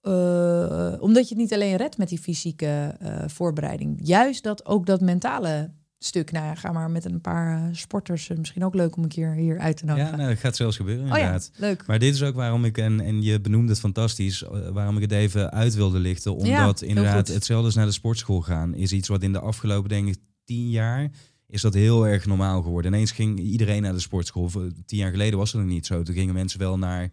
eh, 0.00 0.92
omdat 1.00 1.28
je 1.28 1.34
het 1.34 1.42
niet 1.42 1.52
alleen 1.54 1.76
redt 1.76 1.98
met 1.98 2.08
die 2.08 2.18
fysieke 2.18 2.96
voorbereiding. 3.26 3.98
Juist 4.02 4.42
dat 4.42 4.66
ook 4.66 4.86
dat 4.86 5.00
mentale 5.00 5.70
stuk. 5.98 6.30
Nou 6.32 6.44
ja, 6.46 6.54
ga 6.54 6.72
maar 6.72 6.90
met 6.90 7.04
een 7.04 7.20
paar 7.20 7.62
eh, 7.62 7.68
sporters. 7.72 8.28
eh, 8.28 8.36
misschien 8.36 8.64
ook 8.64 8.74
leuk 8.74 8.96
om 8.96 9.02
een 9.02 9.08
keer 9.08 9.32
hier 9.34 9.58
uit 9.58 9.76
te 9.76 9.86
Ja, 9.86 9.92
nodigen. 9.92 10.16
nou, 10.18 10.28
dat 10.30 10.38
gaat 10.38 10.56
zelfs 10.56 10.76
gebeuren 10.76 11.02
oh 11.04 11.08
ja, 11.10 11.16
inderdaad. 11.16 11.50
leuk. 11.56 11.86
Maar 11.86 11.98
dit 11.98 12.14
is 12.14 12.22
ook 12.22 12.34
waarom 12.34 12.64
ik, 12.64 12.78
en, 12.78 13.00
en 13.00 13.22
je 13.22 13.40
benoemde 13.40 13.70
het 13.70 13.80
fantastisch, 13.80 14.42
eh, 14.42 14.68
waarom 14.68 14.96
ik 14.96 15.02
het 15.02 15.12
even 15.12 15.50
uit 15.52 15.74
wilde 15.74 15.98
lichten. 15.98 16.36
Omdat 16.36 16.82
inderdaad 16.82 17.28
hetzelfde 17.28 17.66
als 17.66 17.74
naar 17.74 17.86
de 17.86 17.92
sportschool 17.92 18.40
gaan, 18.40 18.74
is 18.74 18.92
iets 18.92 19.08
wat 19.08 19.22
in 19.22 19.32
de 19.32 19.40
afgelopen, 19.40 19.88
denk 19.88 20.08
ik, 20.08 20.16
tien 20.44 20.70
jaar, 20.70 21.10
is 21.46 21.60
dat 21.60 21.74
heel 21.74 22.06
erg 22.06 22.26
normaal 22.26 22.62
geworden. 22.62 22.92
Ineens 22.92 23.10
ging 23.12 23.38
iedereen 23.40 23.82
naar 23.82 23.92
de 23.92 23.98
sportschool. 24.00 24.50
Tien 24.86 24.98
jaar 24.98 25.10
geleden 25.10 25.38
was 25.38 25.52
dat 25.52 25.60
nog 25.60 25.70
niet 25.70 25.86
zo. 25.86 26.02
Toen 26.02 26.14
gingen 26.14 26.34
mensen 26.34 26.58
wel 26.58 26.78
naar 26.78 27.10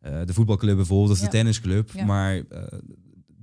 de 0.00 0.32
voetbalclub 0.32 0.76
bijvoorbeeld, 0.76 1.10
of 1.10 1.18
Ja. 1.18 1.24
de 1.24 1.30
tennisclub. 1.30 1.90
Ja. 1.94 2.04
Maar 2.04 2.42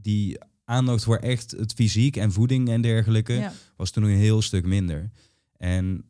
die 0.02 0.38
aandacht 0.66 1.04
voor 1.04 1.18
echt 1.18 1.52
het 1.52 1.74
fysiek 1.74 2.16
en 2.18 2.32
voeding 2.32 2.70
en 2.70 2.82
dergelijke 2.82 3.34
Ja. 3.34 3.54
was 3.76 3.92
toen 3.92 4.04
een 4.04 4.10
heel 4.18 4.42
stuk 4.42 4.66
minder. 4.66 5.12
En 5.58 6.06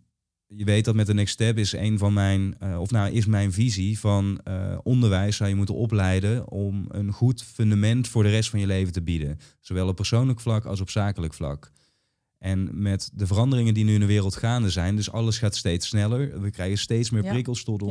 je 0.48 0.64
weet 0.66 0.86
dat 0.86 0.96
met 0.96 1.08
de 1.08 1.14
Next 1.14 1.34
Step 1.34 1.58
is 1.58 1.74
een 1.74 1.98
van 1.98 2.14
mijn, 2.14 2.56
eh, 2.60 2.80
of 2.80 2.92
nou 2.92 3.12
is 3.12 3.26
mijn 3.26 3.52
visie 3.54 4.00
van 4.00 4.40
eh, 4.44 4.78
onderwijs 4.84 5.36
zou 5.36 5.50
je 5.50 5.56
moeten 5.56 5.76
opleiden 5.76 6.50
om 6.52 6.86
een 6.90 7.12
goed 7.12 7.44
fundament 7.44 8.08
voor 8.08 8.24
de 8.24 8.30
rest 8.30 8.50
van 8.50 8.60
je 8.60 8.68
leven 8.68 8.94
te 8.94 9.02
bieden. 9.02 9.38
Zowel 9.60 9.88
op 9.88 9.96
persoonlijk 9.96 10.40
vlak 10.40 10.66
als 10.66 10.82
op 10.82 10.90
zakelijk 10.90 11.34
vlak. 11.34 11.72
En 12.38 12.82
met 12.82 13.10
de 13.14 13.28
veranderingen 13.28 13.74
die 13.74 13.84
nu 13.84 13.94
in 13.94 14.00
de 14.00 14.06
wereld 14.06 14.36
gaande 14.36 14.70
zijn, 14.70 14.96
dus 14.96 15.12
alles 15.12 15.38
gaat 15.38 15.56
steeds 15.56 15.88
sneller, 15.88 16.42
we 16.42 16.50
krijgen 16.50 16.78
steeds 16.78 17.10
meer 17.10 17.24
Ja. 17.24 17.32
prikkels 17.32 17.64
tot 17.64 17.82
Ja. 17.82 17.88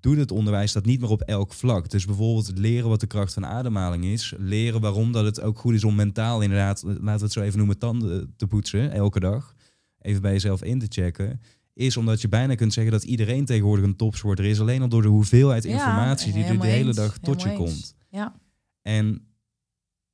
Doet 0.00 0.16
het 0.16 0.30
onderwijs 0.30 0.72
dat 0.72 0.84
niet 0.84 1.00
meer 1.00 1.10
op 1.10 1.22
elk 1.22 1.52
vlak. 1.52 1.90
Dus 1.90 2.04
bijvoorbeeld 2.04 2.46
het 2.46 2.58
leren 2.58 2.88
wat 2.88 3.00
de 3.00 3.06
kracht 3.06 3.32
van 3.32 3.46
ademhaling 3.46 4.04
is. 4.04 4.34
Leren 4.38 4.80
waarom 4.80 5.12
dat 5.12 5.24
het 5.24 5.40
ook 5.40 5.58
goed 5.58 5.74
is 5.74 5.84
om 5.84 5.94
mentaal 5.94 6.40
inderdaad, 6.40 6.82
laten 6.82 7.04
we 7.04 7.24
het 7.24 7.32
zo 7.32 7.40
even 7.40 7.58
noemen, 7.58 7.78
tanden 7.78 8.34
te 8.36 8.46
poetsen 8.46 8.92
elke 8.92 9.20
dag. 9.20 9.54
Even 9.98 10.22
bij 10.22 10.32
jezelf 10.32 10.62
in 10.62 10.78
te 10.78 10.86
checken. 10.88 11.40
Is 11.74 11.96
omdat 11.96 12.20
je 12.20 12.28
bijna 12.28 12.54
kunt 12.54 12.72
zeggen 12.72 12.92
dat 12.92 13.04
iedereen 13.04 13.44
tegenwoordig 13.44 13.84
een 13.84 13.96
topsporter 13.96 14.44
is. 14.44 14.60
Alleen 14.60 14.82
al 14.82 14.88
door 14.88 15.02
de 15.02 15.08
hoeveelheid 15.08 15.64
Ja, 15.64 15.70
informatie 15.70 16.32
die 16.32 16.44
er 16.44 16.60
de 16.60 16.66
hele 16.66 16.94
dag 16.94 17.18
tot 17.18 17.42
je 17.42 17.52
komt. 17.52 17.94
Ja. 18.10 18.34
En 18.82 19.24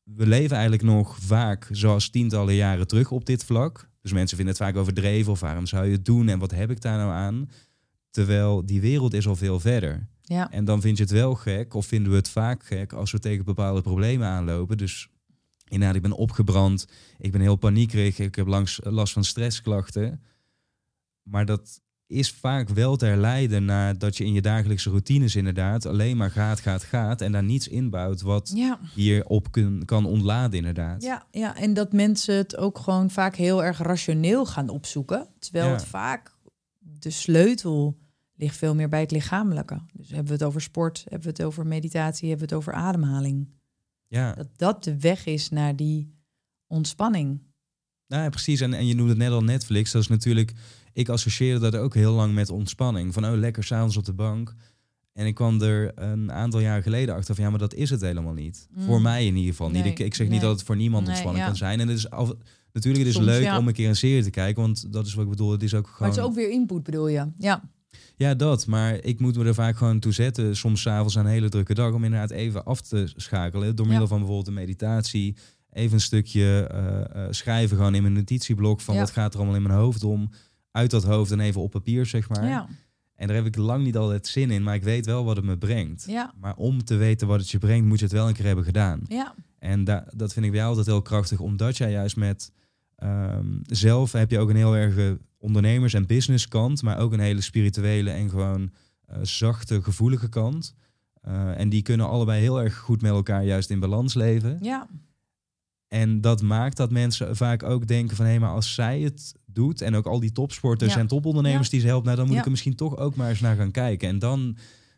we 0.03 0.27
leven 0.27 0.53
eigenlijk 0.53 0.83
nog 0.83 1.19
vaak 1.19 1.69
zoals 1.71 2.11
tientallen 2.11 2.55
jaren 2.55 2.87
terug 2.87 3.11
op 3.11 3.27
dit 3.27 3.45
vlak. 3.45 3.91
Dus 4.03 4.13
mensen 4.13 4.37
vinden 4.37 4.55
het 4.55 4.65
vaak 4.65 4.77
overdreven 4.77 5.33
of 5.33 5.41
waarom 5.41 5.67
zou 5.67 5.87
je 5.87 5.93
het 5.93 6.05
doen 6.05 6.29
en 6.29 6.39
wat 6.39 6.51
heb 6.51 6.71
ik 6.71 6.81
daar 6.81 6.99
nou 6.99 7.11
aan? 7.11 7.51
Terwijl 8.17 8.67
die 8.67 8.81
wereld 8.81 9.15
is 9.15 9.27
al 9.29 9.37
veel 9.37 9.61
verder. 9.61 10.07
Ja. 10.23 10.51
En 10.51 10.65
dan 10.65 10.81
vind 10.81 10.97
je 10.97 11.03
het 11.03 11.13
wel 11.13 11.35
gek, 11.35 11.75
of 11.75 11.87
vinden 11.87 12.11
we 12.11 12.17
het 12.19 12.29
vaak 12.29 12.65
gek, 12.65 12.93
als 12.93 13.13
we 13.13 13.19
tegen 13.19 13.45
bepaalde 13.45 13.81
problemen 13.81 14.27
aanlopen. 14.29 14.77
Dus 14.77 15.09
inderdaad, 15.69 15.97
ik 15.97 16.03
ben 16.03 16.13
opgebrand, 16.13 16.87
ik 17.19 17.33
ben 17.33 17.41
heel 17.41 17.57
paniekerig, 17.57 18.19
ik 18.19 18.35
heb 18.35 18.47
langs, 18.47 18.81
last 18.83 19.13
van 19.13 19.25
stressklachten. 19.25 20.23
Maar 21.23 21.45
dat 21.47 21.81
is 22.07 22.31
vaak 22.31 22.69
wel 22.69 22.97
te 22.97 23.07
herleiden 23.07 23.65
naar 23.65 23.99
dat 23.99 24.17
je 24.17 24.25
in 24.25 24.33
je 24.33 24.43
dagelijkse 24.43 24.89
routines 24.91 25.37
inderdaad 25.37 25.87
alleen 25.87 26.17
maar 26.17 26.31
gaat, 26.31 26.61
gaat, 26.61 26.83
gaat. 26.83 27.21
En 27.21 27.33
daar 27.33 27.45
niets 27.45 27.69
inbouwt 27.69 28.21
wat 28.21 28.53
Ja. 28.55 28.79
hierop 28.95 29.51
kun, 29.53 29.83
kan 29.85 30.05
ontladen 30.07 30.59
inderdaad. 30.59 31.03
Ja, 31.03 31.27
ja, 31.31 31.57
en 31.57 31.75
dat 31.75 31.93
mensen 31.93 32.37
het 32.37 32.57
ook 32.57 32.79
gewoon 32.79 33.11
vaak 33.11 33.37
heel 33.37 33.65
erg 33.65 33.79
rationeel 33.79 34.47
gaan 34.47 34.69
opzoeken. 34.69 35.29
Terwijl 35.39 35.67
Ja. 35.67 35.73
het 35.73 35.85
vaak 35.85 36.35
de 36.99 37.11
sleutel 37.11 37.97
ligt 38.37 38.57
veel 38.57 38.75
meer 38.75 38.89
bij 38.89 39.01
het 39.01 39.11
lichamelijke. 39.11 39.81
Dus 39.93 40.09
hebben 40.09 40.27
we 40.27 40.33
het 40.33 40.43
over 40.43 40.61
sport, 40.61 40.99
hebben 40.99 41.23
we 41.23 41.29
het 41.29 41.43
over 41.43 41.67
meditatie, 41.67 42.29
hebben 42.29 42.49
we 42.49 42.55
het 42.55 42.63
over 42.63 42.81
ademhaling. 42.81 43.49
ja. 44.07 44.33
Dat 44.33 44.49
dat 44.57 44.85
de 44.85 44.99
weg 45.01 45.27
is 45.27 45.49
naar 45.49 45.77
die 45.77 46.15
ontspanning. 46.67 47.41
Nou 48.07 48.23
ja, 48.23 48.29
precies. 48.29 48.61
En, 48.61 48.75
en 48.75 48.87
je 48.87 48.95
noemde 48.95 49.11
het 49.11 49.21
net 49.21 49.31
al 49.31 49.43
Netflix. 49.45 49.93
Dat 49.93 50.03
is 50.03 50.09
natuurlijk, 50.09 50.53
ik 50.93 51.09
associeerde 51.09 51.71
dat 51.71 51.77
ook 51.77 51.95
heel 51.95 52.13
lang 52.13 52.35
met 52.35 52.51
ontspanning. 52.51 53.13
Van 53.15 53.27
oh, 53.27 53.35
lekker 53.35 53.65
s'avonds 53.65 53.97
op 53.97 54.05
de 54.05 54.13
bank. 54.13 54.55
En 55.13 55.27
ik 55.27 55.35
kwam 55.35 55.63
er 55.63 55.93
een 55.95 56.33
aantal 56.33 56.61
jaar 56.61 56.83
geleden 56.83 57.15
achter 57.15 57.35
van 57.35 57.45
ja, 57.45 57.51
maar 57.51 57.59
dat 57.59 57.75
is 57.75 57.91
het 57.91 58.01
helemaal 58.01 58.33
niet. 58.33 58.69
Mm. 58.71 58.85
Voor 58.85 59.01
mij 59.01 59.27
in 59.27 59.37
ieder 59.37 59.51
geval 59.51 59.71
niet. 59.71 59.83
Nee, 59.83 59.93
Ik, 59.93 59.99
ik 59.99 60.15
zeg 60.15 60.29
niet 60.29 60.41
dat 60.41 60.51
het 60.51 60.63
voor 60.63 60.77
niemand 60.77 61.03
Nee, 61.03 61.11
ontspanning 61.11 61.45
ja. 61.45 61.51
kan 61.51 61.59
zijn. 61.59 61.81
En 61.81 61.89
het 61.89 61.97
is 61.99 62.11
af, 62.11 62.33
natuurlijk 62.73 63.05
het 63.05 63.15
is 63.15 63.15
Soms, 63.15 63.27
leuk 63.27 63.43
ja. 63.43 63.59
om 63.59 63.69
een 63.69 63.75
keer 63.75 63.89
een 63.89 63.97
serie 63.97 64.23
te 64.23 64.31
kijken, 64.31 64.63
want 64.63 64.93
dat 64.93 65.07
is 65.07 65.15
wat 65.15 65.25
ik 65.25 65.31
bedoel. 65.31 65.51
Het 65.51 65.63
is 65.63 65.75
ook 65.75 65.87
gewoon. 65.87 65.99
Maar 65.99 66.09
het 66.09 66.19
is 66.19 66.25
ook 66.25 66.35
weer 66.35 66.51
input, 66.51 66.83
bedoel 66.83 67.09
je? 67.09 67.27
Ja, 67.39 67.63
Ja, 68.17 68.35
dat. 68.35 68.67
Maar 68.67 68.95
ik 68.95 69.21
moet 69.21 69.37
me 69.37 69.45
er 69.45 69.55
vaak 69.55 69.77
gewoon 69.77 69.99
toe 69.99 70.13
zetten. 70.13 70.57
Soms 70.57 70.81
s'avonds 70.81 71.19
aan 71.19 71.25
een 71.25 71.31
hele 71.31 71.49
drukke 71.49 71.75
dag 71.75 71.93
om 71.93 72.05
inderdaad 72.05 72.31
even 72.31 72.65
af 72.65 72.81
te 72.81 73.13
schakelen. 73.17 73.77
Door 73.77 73.87
middel 73.87 74.03
Ja. 74.05 74.09
van 74.09 74.19
bijvoorbeeld 74.19 74.49
een 74.49 74.55
meditatie. 74.55 75.37
Even 75.71 75.95
een 75.95 76.01
stukje 76.01 76.67
eh, 76.71 77.25
eh, 77.25 77.33
schrijven 77.33 77.77
gewoon 77.77 77.95
in 77.95 78.03
mijn 78.03 78.15
notitieblok 78.15 78.81
van 78.81 78.95
Ja. 78.95 79.01
wat 79.01 79.11
gaat 79.11 79.33
er 79.33 79.39
allemaal 79.39 79.57
in 79.57 79.63
mijn 79.63 79.75
hoofd 79.79 80.05
om. 80.05 80.31
Uit 80.71 80.91
dat 80.91 81.05
hoofd 81.05 81.31
en 81.31 81.41
even 81.41 81.61
op 81.61 81.71
papier, 81.71 82.07
zeg 82.07 82.29
maar. 82.29 82.45
ja, 82.47 82.69
En 83.15 83.27
daar 83.27 83.37
heb 83.37 83.47
ik 83.47 83.57
lang 83.57 83.85
niet 83.85 83.97
altijd 83.97 84.27
zin 84.27 84.51
in, 84.51 84.63
maar 84.63 84.75
ik 84.75 84.83
weet 84.83 85.07
wel 85.07 85.25
wat 85.25 85.37
het 85.37 85.45
me 85.45 85.59
brengt. 85.59 86.07
Maar 86.41 86.57
om 86.57 86.85
te 86.85 86.97
weten 86.97 87.27
wat 87.27 87.39
het 87.41 87.51
je 87.51 87.59
brengt, 87.59 87.87
moet 87.87 87.99
je 87.99 88.05
het 88.05 88.15
wel 88.15 88.29
een 88.29 88.35
keer 88.35 88.45
hebben 88.47 88.65
gedaan. 88.65 89.01
ja. 89.09 89.35
En 89.59 89.85
da- 89.85 90.07
dat 90.17 90.33
vind 90.33 90.45
ik 90.45 90.51
bij 90.51 90.61
jou 90.61 90.71
altijd 90.71 90.87
heel 90.95 91.03
krachtig, 91.03 91.41
omdat 91.41 91.77
jij 91.77 91.91
juist 91.91 92.17
met 92.17 92.53
ehm, 92.97 93.47
zelf 93.67 94.13
heb 94.13 94.31
je 94.31 94.39
ook 94.39 94.49
een 94.51 94.57
heel 94.57 94.77
erg 94.77 95.17
ondernemers- 95.39 95.95
en 95.95 96.07
businesskant, 96.07 96.83
maar 96.83 96.99
ook 96.99 97.13
een 97.13 97.21
hele 97.21 97.41
spirituele 97.41 98.11
en 98.11 98.31
gewoon 98.31 98.71
eh, 99.07 99.19
zachte, 99.23 99.83
gevoelige 99.83 100.29
kant. 100.29 100.75
Eh, 101.23 101.61
en 101.61 101.69
die 101.69 101.83
kunnen 101.83 102.09
allebei 102.09 102.41
heel 102.41 102.63
erg 102.63 102.77
goed 102.77 103.03
met 103.03 103.11
elkaar 103.11 103.45
juist 103.45 103.71
in 103.71 103.81
balans 103.81 104.15
leven. 104.15 104.59
Ja, 104.63 104.87
En 105.89 106.21
dat 106.21 106.43
maakt 106.43 106.77
dat 106.77 106.91
mensen 106.91 107.37
vaak 107.37 107.63
ook 107.63 107.87
denken 107.87 108.17
van... 108.17 108.27
hé, 108.27 108.39
maar 108.39 108.51
als 108.51 108.75
zij 108.75 109.01
het 109.01 109.35
doet... 109.47 109.81
en 109.81 109.95
ook 109.95 110.07
al 110.07 110.21
die 110.21 110.33
topsporters 110.33 110.95
Ja. 110.95 111.01
en 111.01 111.07
topondernemers 111.07 111.65
Ja. 111.67 111.71
die 111.71 111.81
ze 111.81 111.87
helpt... 111.87 112.05
nou, 112.05 112.17
dan 112.17 112.25
moet 112.25 112.35
Ja. 112.35 112.39
ik 112.41 112.45
er 112.45 112.51
misschien 112.51 112.77
toch 112.77 112.97
ook 112.97 113.15
maar 113.17 113.29
eens 113.29 113.41
naar 113.41 113.57
gaan 113.57 113.71
kijken. 113.71 114.09
En 114.09 114.19
dan 114.19 114.57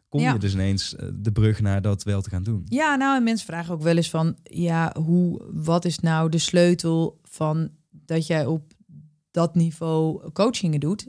kom 0.08 0.20
je 0.20 0.38
dus 0.38 0.52
ineens 0.52 0.96
eh, 0.96 1.08
de 1.14 1.32
brug 1.32 1.60
naar 1.60 1.82
dat 1.82 2.02
wel 2.02 2.22
te 2.22 2.30
gaan 2.30 2.42
doen. 2.42 2.62
Ja, 2.64 2.94
nou, 2.96 3.16
en 3.16 3.22
mensen 3.22 3.46
vragen 3.46 3.74
ook 3.74 3.82
wel 3.82 3.96
eens 3.96 4.10
van, 4.10 4.36
ja, 4.42 4.94
hoe, 5.02 5.42
wat 5.52 5.84
is 5.84 5.98
nou 5.98 6.28
de 6.30 6.38
sleutel 6.38 7.20
van 7.22 7.68
dat 7.90 8.26
jij 8.26 8.46
op 8.46 8.72
dat 9.30 9.54
niveau 9.54 10.30
coachingen 10.32 10.80
doet? 10.80 11.08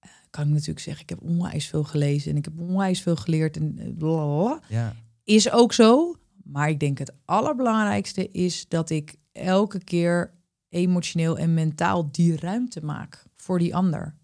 Eh, 0.00 0.10
Kan 0.30 0.44
ik 0.46 0.50
natuurlijk 0.52 0.80
zeggen, 0.80 1.02
ik 1.02 1.08
heb 1.08 1.22
onwijs 1.22 1.66
veel 1.66 1.84
gelezen 1.84 2.30
en 2.30 2.36
ik 2.36 2.44
heb 2.44 2.58
onwijs 2.60 3.02
veel 3.02 3.16
geleerd 3.16 3.56
en 3.56 3.78
eh, 3.78 3.86
blablabla. 3.98 4.60
Ja, 4.68 4.94
Is 5.24 5.50
ook 5.50 5.72
zo, 5.72 6.16
maar 6.44 6.68
ik 6.68 6.80
denk 6.80 6.98
het 6.98 7.12
allerbelangrijkste 7.24 8.30
is 8.30 8.68
dat 8.68 8.90
ik 8.90 9.16
elke 9.32 9.84
keer 9.84 10.34
emotioneel 10.68 11.38
en 11.38 11.54
mentaal 11.54 12.10
die 12.12 12.36
ruimte 12.36 12.84
maak 12.84 13.24
voor 13.36 13.58
die 13.58 13.76
ander. 13.76 14.16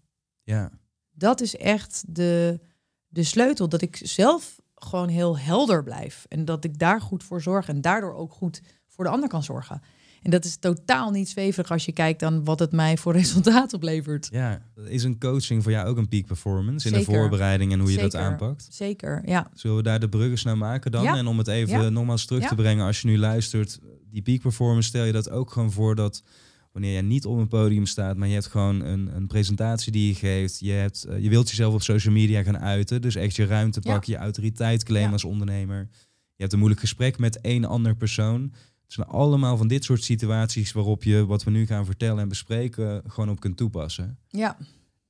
ja, 0.43 0.71
Dat 1.11 1.41
is 1.41 1.55
echt 1.57 2.03
de, 2.15 2.59
de 3.07 3.23
sleutel. 3.23 3.69
Dat 3.69 3.81
ik 3.81 3.99
zelf 4.03 4.59
gewoon 4.75 5.07
heel 5.07 5.37
helder 5.37 5.83
blijf. 5.83 6.25
En 6.29 6.45
dat 6.45 6.63
ik 6.63 6.79
daar 6.79 7.01
goed 7.01 7.23
voor 7.23 7.41
zorg. 7.41 7.67
En 7.67 7.81
daardoor 7.81 8.13
ook 8.13 8.31
goed 8.33 8.61
voor 8.87 9.03
de 9.03 9.09
ander 9.09 9.29
kan 9.29 9.43
zorgen. 9.43 9.81
En 10.21 10.31
dat 10.31 10.45
is 10.45 10.57
totaal 10.57 11.11
niet 11.11 11.29
zweverig 11.29 11.71
als 11.71 11.85
je 11.85 11.91
kijkt 11.91 12.19
dan 12.19 12.43
wat 12.43 12.59
het 12.59 12.71
mij 12.71 12.97
voor 12.97 13.13
resultaat 13.21 13.73
oplevert. 13.73 14.27
ja. 14.31 14.61
Is 14.87 15.03
een 15.03 15.19
coaching 15.19 15.63
voor 15.63 15.71
jou 15.71 15.87
ook 15.87 15.97
een 15.97 16.07
peak 16.07 16.25
performance... 16.25 16.87
in 16.87 16.93
de 16.93 17.03
voorbereiding 17.03 17.71
en 17.71 17.79
hoe 17.79 17.91
je 17.91 17.97
dat 17.97 18.15
aanpakt? 18.15 18.67
Zeker, 18.71 19.21
ja. 19.25 19.51
Zullen 19.53 19.77
we 19.77 19.83
daar 19.83 19.99
de 19.99 20.09
bruggen 20.09 20.47
naar 20.47 20.57
maken 20.57 20.91
dan? 20.91 21.03
Ja. 21.03 21.15
En 21.17 21.27
om 21.27 21.37
het 21.37 21.47
even 21.47 21.81
Ja. 21.81 21.89
nogmaals 21.89 22.25
terug 22.25 22.41
Ja. 22.43 22.47
te 22.49 22.55
brengen, 22.55 22.85
als 22.85 23.01
je 23.01 23.07
nu 23.07 23.17
luistert, 23.17 23.79
die 24.11 24.21
peak 24.21 24.41
performance, 24.41 24.87
stel 24.87 25.03
je 25.03 25.11
dat 25.11 25.29
ook 25.29 25.51
gewoon 25.51 25.71
voor 25.71 25.95
dat 25.95 26.23
wanneer 26.71 26.95
je 26.95 27.01
niet 27.01 27.25
op 27.25 27.37
een 27.37 27.47
podium 27.47 27.85
staat, 27.85 28.17
maar 28.17 28.27
je 28.27 28.33
hebt 28.33 28.47
gewoon 28.47 28.81
een, 28.81 29.15
een 29.15 29.27
presentatie 29.27 29.91
die 29.91 30.07
je 30.07 30.13
geeft, 30.15 30.59
je, 30.59 30.71
hebt, 30.71 31.03
eh, 31.03 31.19
je 31.23 31.29
wilt 31.29 31.49
jezelf 31.49 31.73
op 31.73 31.81
social 31.81 32.13
media 32.13 32.43
gaan 32.43 32.57
uiten, 32.59 33.01
dus 33.01 33.15
echt 33.15 33.35
je 33.35 33.45
ruimte 33.45 33.79
Ja. 33.83 33.91
pakken, 33.91 34.13
je 34.13 34.19
autoriteit 34.19 34.83
claimen 34.83 35.07
Ja. 35.07 35.13
als 35.13 35.23
ondernemer. 35.25 35.87
Je 36.35 36.45
hebt 36.45 36.53
een 36.53 36.59
moeilijk 36.59 36.81
gesprek 36.81 37.17
met 37.17 37.41
één 37.41 37.65
ander 37.65 37.95
persoon. 37.95 38.53
Het 38.89 38.97
zijn 38.97 39.07
allemaal 39.07 39.57
van 39.57 39.67
dit 39.67 39.83
soort 39.83 40.03
situaties 40.03 40.71
waarop 40.71 41.03
je 41.03 41.25
wat 41.25 41.43
we 41.43 41.51
nu 41.51 41.65
gaan 41.65 41.85
vertellen 41.85 42.21
en 42.21 42.29
bespreken 42.29 43.03
gewoon 43.07 43.29
op 43.29 43.39
kunt 43.39 43.57
toepassen. 43.57 44.17
Ja, 44.27 44.57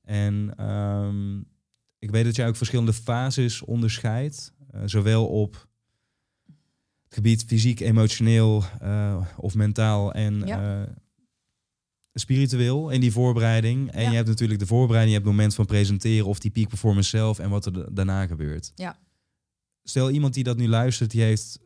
En 0.02 0.52
ehm, 0.56 1.38
ik 1.98 2.10
weet 2.10 2.24
dat 2.24 2.36
jij 2.36 2.48
ook 2.48 2.56
verschillende 2.56 2.92
fases 2.92 3.62
onderscheidt. 3.62 4.52
eh, 4.70 4.82
zowel 4.84 5.26
op 5.26 5.52
het 7.04 7.14
gebied 7.14 7.44
fysiek, 7.44 7.80
emotioneel 7.80 8.64
eh, 8.80 9.26
of 9.36 9.54
mentaal 9.54 10.12
en 10.12 10.46
Ja. 10.46 10.82
eh, 10.82 10.88
spiritueel 12.14 12.90
in 12.90 13.00
die 13.00 13.12
voorbereiding. 13.12 13.90
En 13.90 14.02
Ja. 14.02 14.08
je 14.10 14.16
hebt 14.16 14.28
natuurlijk 14.28 14.60
de 14.60 14.66
voorbereiding, 14.66 15.08
je 15.08 15.14
hebt 15.22 15.26
het 15.26 15.36
moment 15.36 15.54
van 15.54 15.66
presenteren 15.66 16.26
of 16.26 16.38
die 16.38 16.50
peak 16.50 16.68
performance 16.68 17.08
zelf 17.10 17.38
en 17.38 17.50
wat 17.50 17.66
er 17.66 17.72
da- 17.72 17.86
daarna 17.92 18.26
gebeurt. 18.26 18.72
Ja. 18.74 18.98
Stel 19.82 20.10
iemand 20.10 20.34
die 20.34 20.44
dat 20.44 20.56
nu 20.56 20.68
luistert, 20.68 21.10
die 21.10 21.22
heeft 21.22 21.58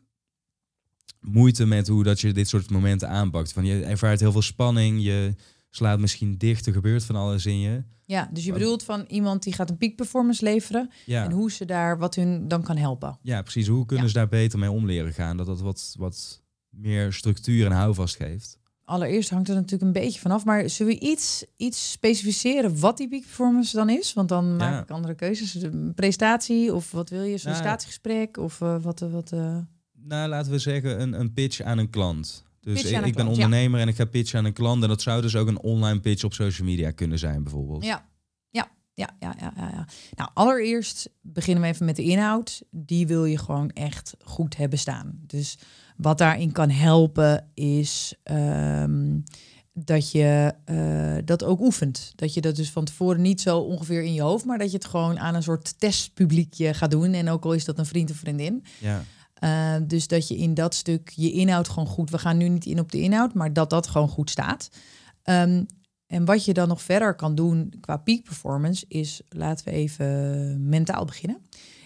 moeite 1.24 1.66
met 1.66 1.88
hoe 1.88 2.04
dat 2.04 2.20
je 2.20 2.32
dit 2.32 2.48
soort 2.48 2.70
momenten 2.70 3.08
aanpakt. 3.08 3.52
Van 3.52 3.64
je 3.64 3.82
ervaart 3.84 4.20
heel 4.20 4.32
veel 4.32 4.42
spanning, 4.42 5.02
je 5.02 5.34
slaat 5.70 5.98
misschien 5.98 6.38
dicht, 6.38 6.66
er 6.66 6.72
gebeurt 6.72 7.04
van 7.04 7.16
alles 7.16 7.46
in 7.46 7.60
je. 7.60 7.82
ja, 8.06 8.28
dus 8.32 8.44
je 8.44 8.52
bedoelt 8.52 8.82
van 8.82 9.04
iemand 9.08 9.42
die 9.42 9.52
gaat 9.52 9.70
een 9.70 9.76
peak 9.76 9.96
performance 9.96 10.44
leveren. 10.44 10.90
Ja. 11.06 11.24
En 11.24 11.30
hoe 11.30 11.50
ze 11.52 11.64
daar, 11.64 11.98
wat 11.98 12.14
hun 12.14 12.48
dan 12.48 12.62
kan 12.62 12.76
helpen. 12.76 13.18
Ja, 13.22 13.42
precies. 13.42 13.66
Hoe 13.68 13.86
kunnen 13.86 14.04
Ja. 14.06 14.10
ze 14.12 14.18
daar 14.18 14.28
beter 14.28 14.58
mee 14.58 14.70
om 14.70 14.86
leren 14.86 15.12
gaan? 15.12 15.36
Dat 15.36 15.46
dat 15.46 15.60
wat, 15.60 15.94
wat 15.98 16.42
meer 16.70 17.12
structuur 17.12 17.66
en 17.66 17.72
houvast 17.72 18.16
geeft. 18.16 18.58
Allereerst 18.84 19.30
hangt 19.30 19.48
er 19.48 19.54
natuurlijk 19.54 19.82
een 19.82 20.02
beetje 20.02 20.20
vanaf. 20.20 20.44
Maar 20.44 20.70
zullen 20.70 20.92
we 20.94 21.00
iets, 21.00 21.44
iets 21.56 21.90
specificeren 21.90 22.80
wat 22.80 22.96
die 22.96 23.08
peak 23.08 23.20
performance 23.22 23.76
dan 23.76 23.88
is? 23.90 24.12
Want 24.12 24.28
dan 24.28 24.56
maak 24.56 24.72
Ja. 24.72 24.82
ik 24.82 24.90
andere 24.90 25.14
keuzes. 25.14 25.54
Een 25.62 25.92
presentatie 25.94 26.74
of 26.74 26.90
wat 26.90 27.08
wil 27.10 27.22
je? 27.22 27.38
Sollicitatiegesprek 27.38 28.36
of 28.36 28.60
eh, 28.60 28.76
wat... 28.82 29.02
eh, 29.02 29.10
wat 29.12 29.32
eh, 29.32 29.56
Nou, 30.06 30.28
laten 30.28 30.52
we 30.52 30.58
zeggen 30.58 31.00
een, 31.00 31.20
een 31.20 31.32
pitch 31.32 31.60
aan 31.60 31.78
een 31.78 31.90
klant. 31.90 32.44
Dus 32.60 32.84
ik, 32.84 32.90
ben 32.90 33.12
klant, 33.12 33.16
ja. 33.16 33.44
ondernemer 33.44 33.80
en 33.80 33.88
ik 33.88 33.96
ga 33.96 34.04
pitchen 34.04 34.38
aan 34.38 34.44
een 34.44 34.52
klant. 34.52 34.82
En 34.82 34.88
dat 34.88 35.02
zou 35.02 35.22
dus 35.22 35.36
ook 35.36 35.48
een 35.48 35.60
online 35.60 36.00
pitch 36.00 36.24
op 36.24 36.32
social 36.32 36.66
media 36.66 36.90
kunnen 36.90 37.18
zijn, 37.18 37.42
bijvoorbeeld. 37.42 37.84
Ja, 37.84 38.04
ja, 38.50 38.68
ja, 38.94 39.16
ja, 39.20 39.34
ja, 39.40 39.52
ja, 39.56 39.70
ja. 39.72 39.86
Nou, 40.14 40.30
allereerst 40.34 41.10
beginnen 41.20 41.62
we 41.62 41.68
even 41.68 41.86
met 41.86 41.96
de 41.96 42.02
inhoud. 42.02 42.62
Die 42.70 43.06
wil 43.06 43.24
je 43.24 43.38
gewoon 43.38 43.70
echt 43.70 44.14
goed 44.24 44.56
hebben 44.56 44.78
staan. 44.78 45.20
Dus 45.26 45.58
wat 45.96 46.18
daarin 46.18 46.52
kan 46.52 46.70
helpen 46.70 47.50
is 47.54 48.14
ehm, 48.22 49.18
dat 49.72 50.10
je 50.10 50.54
eh, 50.64 51.16
dat 51.24 51.44
ook 51.44 51.60
oefent. 51.60 52.12
Dat 52.16 52.34
je 52.34 52.40
dat 52.40 52.56
dus 52.56 52.70
van 52.70 52.84
tevoren 52.84 53.22
niet 53.22 53.40
zo 53.40 53.58
ongeveer 53.58 54.02
in 54.02 54.14
je 54.14 54.22
hoofd, 54.22 54.44
maar 54.44 54.58
dat 54.58 54.70
je 54.70 54.76
het 54.76 54.86
gewoon 54.86 55.18
aan 55.18 55.34
een 55.34 55.42
soort 55.42 55.80
testpubliekje 55.80 56.74
gaat 56.74 56.90
doen. 56.90 57.12
En 57.12 57.28
ook 57.28 57.44
al 57.44 57.52
is 57.52 57.64
dat 57.64 57.78
een 57.78 57.86
vriend 57.86 58.10
of 58.10 58.16
vriendin. 58.16 58.64
Ja, 58.78 59.04
Uh, 59.40 59.76
dus 59.82 60.06
dat 60.06 60.28
je 60.28 60.36
in 60.36 60.54
dat 60.54 60.74
stuk 60.74 61.12
je 61.14 61.32
inhoud 61.32 61.68
gewoon 61.68 61.88
goed. 61.88 62.10
We 62.10 62.18
gaan 62.18 62.36
nu 62.36 62.48
niet 62.48 62.66
in 62.66 62.78
op 62.78 62.92
de 62.92 63.00
inhoud, 63.00 63.34
maar 63.34 63.52
dat 63.52 63.70
dat 63.70 63.86
gewoon 63.86 64.08
goed 64.08 64.30
staat. 64.30 64.68
Um, 65.24 65.66
en 66.06 66.24
wat 66.24 66.44
je 66.44 66.52
dan 66.52 66.68
nog 66.68 66.82
verder 66.82 67.14
kan 67.14 67.34
doen 67.34 67.74
qua 67.80 67.96
peak 67.96 68.22
performance 68.22 68.84
is, 68.88 69.20
laten 69.28 69.64
we 69.64 69.70
even 69.70 70.68
mentaal 70.68 71.04
beginnen, 71.04 71.42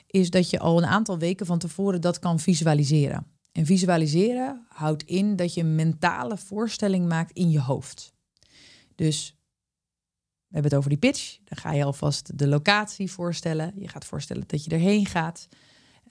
is 0.06 0.30
dat 0.30 0.50
je 0.50 0.58
al 0.58 0.78
een 0.78 0.86
aantal 0.86 1.18
weken 1.18 1.46
van 1.46 1.58
tevoren 1.58 2.00
dat 2.00 2.18
kan 2.18 2.40
visualiseren. 2.40 3.26
En 3.52 3.66
visualiseren 3.66 4.66
houdt 4.68 5.02
in 5.02 5.36
dat 5.36 5.54
je 5.54 5.60
een 5.60 5.74
mentale 5.74 6.36
voorstelling 6.36 7.08
maakt 7.08 7.32
in 7.32 7.50
je 7.50 7.60
hoofd. 7.60 8.12
Dus 8.94 9.36
we 10.48 10.54
hebben 10.54 10.70
het 10.70 10.74
over 10.74 10.90
die 10.90 10.98
pitch. 10.98 11.38
Dan 11.44 11.58
ga 11.58 11.72
je 11.72 11.84
alvast 11.84 12.38
de 12.38 12.48
locatie 12.48 13.10
voorstellen. 13.10 13.72
Je 13.76 13.88
gaat 13.88 14.04
voorstellen 14.04 14.44
dat 14.46 14.64
je 14.64 14.70
erheen 14.70 15.06
gaat. 15.06 15.48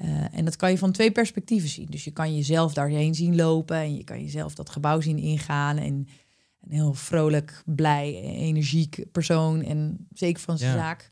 Uh, 0.01 0.37
en 0.37 0.45
dat 0.45 0.55
kan 0.55 0.71
je 0.71 0.77
van 0.77 0.91
twee 0.91 1.11
perspectieven 1.11 1.69
zien. 1.69 1.87
Dus 1.89 2.03
je 2.03 2.11
kan 2.11 2.35
jezelf 2.35 2.73
daarheen 2.73 3.15
zien 3.15 3.35
lopen 3.35 3.77
en 3.77 3.95
je 3.95 4.03
kan 4.03 4.21
jezelf 4.21 4.55
dat 4.55 4.69
gebouw 4.69 5.01
zien 5.01 5.17
ingaan. 5.17 5.77
En 5.77 6.07
een 6.61 6.71
heel 6.71 6.93
vrolijk, 6.93 7.61
blij, 7.65 8.21
energiek 8.21 9.05
persoon 9.11 9.61
en 9.61 10.07
zeker 10.13 10.41
van 10.41 10.57
zijn 10.57 10.71
Ja. 10.71 10.77
zaak. 10.77 11.09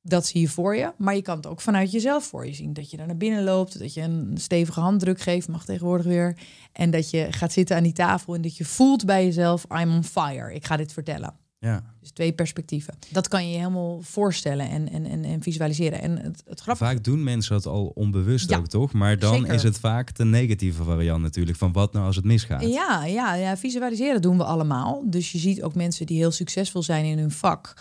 Dat 0.00 0.26
zie 0.26 0.40
je 0.40 0.48
voor 0.48 0.76
je, 0.76 0.92
maar 0.98 1.14
je 1.14 1.22
kan 1.22 1.36
het 1.36 1.46
ook 1.46 1.60
vanuit 1.60 1.90
jezelf 1.90 2.24
voor 2.24 2.46
je 2.46 2.54
zien. 2.54 2.72
Dat 2.72 2.90
je 2.90 2.96
daar 2.96 3.06
naar 3.06 3.16
binnen 3.16 3.44
loopt, 3.44 3.78
dat 3.78 3.94
je 3.94 4.00
een 4.00 4.30
stevige 4.34 4.80
handdruk 4.80 5.20
geeft, 5.20 5.48
mag 5.48 5.64
tegenwoordig 5.64 6.06
weer. 6.06 6.38
En 6.72 6.90
dat 6.90 7.10
je 7.10 7.26
gaat 7.30 7.52
zitten 7.52 7.76
aan 7.76 7.82
die 7.82 7.92
tafel 7.92 8.34
en 8.34 8.42
dat 8.42 8.56
je 8.56 8.64
voelt 8.64 9.04
bij 9.04 9.24
jezelf, 9.24 9.64
I'm 9.68 9.92
on 9.92 10.04
fire, 10.04 10.54
ik 10.54 10.66
ga 10.66 10.76
dit 10.76 10.92
vertellen. 10.92 11.34
Ja. 11.66 11.82
Dus 12.00 12.10
twee 12.10 12.32
perspectieven. 12.32 12.94
Dat 13.10 13.28
kan 13.28 13.44
je 13.46 13.50
je 13.50 13.58
helemaal 13.58 14.00
voorstellen 14.02 14.70
en, 14.70 14.92
en, 14.92 15.06
en, 15.06 15.24
en 15.24 15.42
visualiseren. 15.42 16.02
En 16.02 16.10
het, 16.18 16.42
het 16.48 16.60
grappige... 16.60 16.90
Vaak 16.90 17.04
doen 17.04 17.24
mensen 17.24 17.52
dat 17.54 17.66
al 17.66 17.92
onbewust 17.94 18.50
Ja, 18.50 18.56
ook, 18.58 18.66
toch? 18.66 18.92
Maar 18.92 19.18
dan 19.18 19.34
zeker. 19.34 19.54
is 19.54 19.62
het 19.62 19.78
vaak 19.78 20.14
de 20.16 20.24
negatieve 20.24 20.84
variant 20.84 21.22
natuurlijk. 21.22 21.58
Van 21.58 21.72
wat 21.72 21.92
nou 21.92 22.06
als 22.06 22.16
het 22.16 22.24
misgaat? 22.24 22.62
Ja, 22.62 23.04
ja, 23.04 23.34
ja, 23.34 23.56
visualiseren 23.56 24.22
doen 24.22 24.36
we 24.36 24.44
allemaal. 24.44 25.02
Dus 25.06 25.32
je 25.32 25.38
ziet 25.38 25.62
ook 25.62 25.74
mensen 25.74 26.06
die 26.06 26.16
heel 26.16 26.30
succesvol 26.30 26.82
zijn 26.82 27.04
in 27.04 27.18
hun 27.18 27.30
vak. 27.30 27.74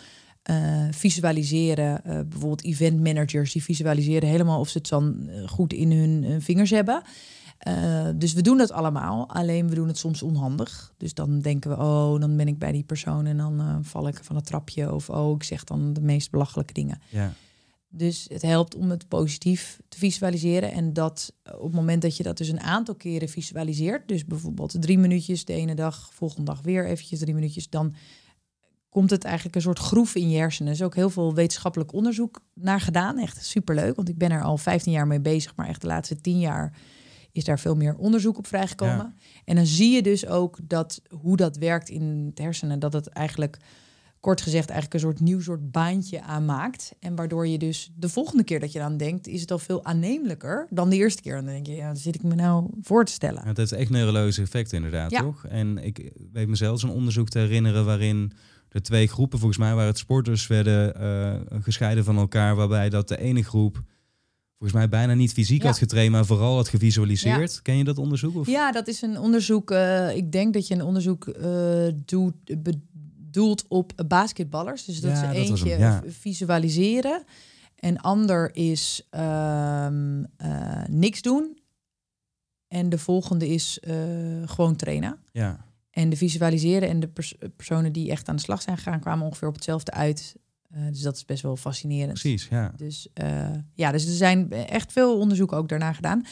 eh, 0.45 0.87
visualiseren, 0.91 2.03
eh, 2.03 2.19
bijvoorbeeld 2.29 2.63
event 2.63 2.99
managers, 3.03 3.51
die 3.53 3.63
visualiseren 3.63 4.29
helemaal 4.29 4.59
of 4.59 4.69
ze 4.69 4.77
het 4.77 4.89
dan 4.89 5.29
eh, 5.29 5.47
goed 5.47 5.73
in 5.73 5.91
hun 5.91 6.41
vingers 6.41 6.69
hebben. 6.69 7.01
Eh, 7.57 8.09
dus 8.15 8.33
we 8.33 8.41
doen 8.41 8.57
dat 8.57 8.71
allemaal, 8.71 9.29
alleen 9.29 9.69
we 9.69 9.75
doen 9.75 9.87
het 9.87 9.97
soms 9.97 10.21
onhandig. 10.21 10.93
Dus 10.97 11.13
dan 11.13 11.39
denken 11.39 11.69
we, 11.69 11.77
oh, 11.77 12.19
dan 12.19 12.37
ben 12.37 12.47
ik 12.47 12.59
bij 12.59 12.71
die 12.71 12.83
persoon 12.83 13.25
en 13.25 13.37
dan 13.37 13.59
eh, 13.59 13.77
val 13.81 14.07
ik 14.07 14.23
van 14.23 14.35
het 14.35 14.45
trapje. 14.45 14.93
Of 14.93 15.09
oh, 15.09 15.35
ik 15.35 15.43
zeg 15.43 15.63
dan 15.63 15.93
de 15.93 16.01
meest 16.01 16.31
belachelijke 16.31 16.73
dingen. 16.73 17.01
Ja. 17.09 17.33
Dus 17.87 18.25
het 18.29 18.41
helpt 18.41 18.75
om 18.75 18.89
het 18.89 19.07
positief 19.07 19.79
te 19.89 19.97
visualiseren. 19.97 20.71
En 20.71 20.93
dat 20.93 21.33
eh, 21.43 21.55
op 21.55 21.63
het 21.63 21.73
moment 21.73 22.01
dat 22.01 22.17
je 22.17 22.23
dat 22.23 22.37
dus 22.37 22.47
een 22.47 22.59
aantal 22.59 22.95
keren 22.95 23.29
visualiseert, 23.29 24.07
dus 24.07 24.25
bijvoorbeeld 24.25 24.81
drie 24.81 24.97
minuutjes 24.97 25.45
de 25.45 25.53
ene 25.53 25.75
dag, 25.75 26.09
volgende 26.13 26.45
dag 26.45 26.61
weer 26.61 26.85
eventjes 26.85 27.19
drie 27.19 27.33
minuutjes, 27.33 27.69
dan 27.69 27.93
komt 28.89 29.09
het 29.09 29.23
eigenlijk 29.23 29.55
een 29.55 29.61
soort 29.61 29.79
groef 29.79 30.15
in 30.15 30.29
je 30.29 30.37
hersenen. 30.37 30.67
Er 30.67 30.79
is 30.79 30.83
ook 30.83 30.95
heel 30.95 31.09
veel 31.09 31.33
wetenschappelijk 31.33 31.93
onderzoek 31.93 32.41
naar 32.53 32.81
gedaan. 32.81 33.17
Echt 33.17 33.45
superleuk, 33.45 33.95
want 33.95 34.09
ik 34.09 34.17
ben 34.17 34.31
er 34.31 34.43
al 34.43 34.57
15 34.57 34.91
jaar 34.91 35.07
mee 35.07 35.21
bezig, 35.21 35.55
maar 35.55 35.67
echt 35.67 35.81
de 35.81 35.87
laatste 35.87 36.21
10 36.21 36.39
jaar 36.39 36.77
is 37.35 37.43
daar 37.43 37.59
veel 37.59 37.75
meer 37.75 37.95
onderzoek 37.95 38.37
op 38.37 38.47
vrijgekomen. 38.47 39.13
Ja. 39.17 39.23
En 39.45 39.55
dan 39.55 39.65
zie 39.65 39.91
je 39.95 40.01
dus 40.01 40.27
ook 40.27 40.57
dat 40.63 41.01
hoe 41.09 41.37
dat 41.37 41.57
werkt 41.57 41.89
in 41.89 42.25
het 42.29 42.37
hersenen, 42.39 42.79
dat 42.79 42.93
het 42.93 43.07
eigenlijk 43.07 43.57
kort 44.19 44.41
gezegd 44.41 44.69
eigenlijk 44.69 44.93
een 44.93 45.09
soort 45.09 45.19
nieuw 45.19 45.41
soort 45.41 45.71
baantje 45.71 46.21
aanmaakt. 46.21 46.93
En 46.99 47.15
waardoor 47.15 47.47
je 47.47 47.57
dus 47.57 47.91
de 47.95 48.09
volgende 48.09 48.43
keer 48.43 48.59
dat 48.59 48.71
je 48.71 48.81
aan 48.81 48.97
denkt, 48.97 49.27
is 49.27 49.41
het 49.41 49.51
al 49.51 49.59
veel 49.59 49.85
aannemelijker 49.85 50.67
dan 50.69 50.89
de 50.89 50.95
eerste 50.95 51.21
keer. 51.21 51.35
En 51.37 51.43
dan 51.45 51.53
denk 51.53 51.65
je, 51.67 51.73
ja, 51.75 51.87
dan 51.87 51.97
zit 51.97 52.15
ik 52.15 52.23
me 52.23 52.35
nou 52.35 52.69
voor 52.81 53.05
te 53.05 53.11
stellen. 53.11 53.41
Ja, 53.41 53.47
Het 53.47 53.57
heeft 53.57 53.71
echt 53.71 53.89
neurologische 53.89 54.41
effecten 54.41 54.75
inderdaad, 54.77 55.11
Ja. 55.11 55.21
toch? 55.21 55.45
En 55.45 55.77
ik 55.77 56.11
weet 56.31 56.47
mezelf 56.47 56.79
zo'n 56.79 56.91
onderzoek 56.91 57.29
te 57.29 57.39
herinneren 57.39 57.85
waarin 57.85 58.31
er 58.69 58.81
twee 58.81 59.07
groepen, 59.07 59.39
volgens 59.39 59.59
mij 59.59 59.73
waren 59.73 59.87
het 59.89 59.97
sporters, 59.97 60.47
werden 60.47 60.95
eh, 60.95 61.61
gescheiden 61.61 62.03
van 62.03 62.17
elkaar. 62.17 62.55
Waarbij 62.55 62.89
dat 62.89 63.07
de 63.07 63.17
ene 63.19 63.43
groep, 63.43 63.81
volgens 64.69 64.89
mij 64.89 64.99
bijna 64.99 65.13
niet 65.13 65.33
fysiek 65.33 65.61
Ja. 65.61 65.67
had 65.67 65.77
getraind, 65.77 66.11
maar 66.11 66.25
vooral 66.25 66.55
had 66.55 66.67
gevisualiseerd. 66.67 67.61
Ken 67.61 67.77
je 67.77 67.83
dat 67.83 67.97
onderzoek? 67.97 68.35
Of? 68.35 68.47
Ja, 68.47 68.71
dat 68.71 68.87
is 68.87 69.01
een 69.01 69.19
onderzoek. 69.19 69.71
eh, 69.71 70.15
ik 70.15 70.31
denk 70.31 70.53
dat 70.53 70.67
je 70.67 70.73
een 70.73 70.81
onderzoek 70.83 71.27
eh, 71.27 71.87
doet, 72.05 72.33
bedoelt 72.63 73.65
op 73.67 73.91
basketballers. 74.07 74.85
Dus 74.85 75.01
dat 75.01 75.11
Ja, 75.11 75.17
is 75.17 75.21
dat 75.21 75.49
was 75.49 75.59
eentje 75.59 75.69
hem, 75.69 75.79
ja. 75.79 76.03
visualiseren. 76.07 77.23
En 77.75 77.97
ander 77.97 78.55
is 78.55 79.07
ehm, 79.09 80.23
eh, 80.37 80.83
niks 80.89 81.21
doen. 81.21 81.57
En 82.67 82.89
de 82.89 82.97
volgende 82.97 83.47
is 83.47 83.79
gewoon 84.45 84.75
trainen. 84.75 85.17
Ja. 85.31 85.65
En 85.91 86.09
de 86.09 86.15
visualiseren 86.17 86.89
en 86.89 86.99
de 86.99 87.07
pers- 87.07 87.35
personen 87.55 87.91
die 87.93 88.09
echt 88.11 88.29
aan 88.29 88.35
de 88.35 88.41
slag 88.41 88.61
zijn 88.61 88.77
gegaan, 88.77 88.99
kwamen 88.99 89.25
ongeveer 89.25 89.47
op 89.47 89.53
hetzelfde 89.55 89.91
uit. 89.91 90.35
Eh, 90.69 90.81
dus 90.89 91.01
dat 91.01 91.15
is 91.15 91.25
best 91.25 91.41
wel 91.43 91.55
fascinerend. 91.55 92.19
precies. 92.19 92.47
Ja. 92.49 92.73
Dus 92.77 93.07
eh, 93.13 93.49
ja, 93.73 93.91
dus 93.91 94.05
er 94.07 94.13
zijn 94.13 94.51
echt 94.51 94.91
veel 94.91 95.19
onderzoeken 95.19 95.57
ook 95.57 95.69
daarna 95.69 95.93
gedaan. 95.93 96.25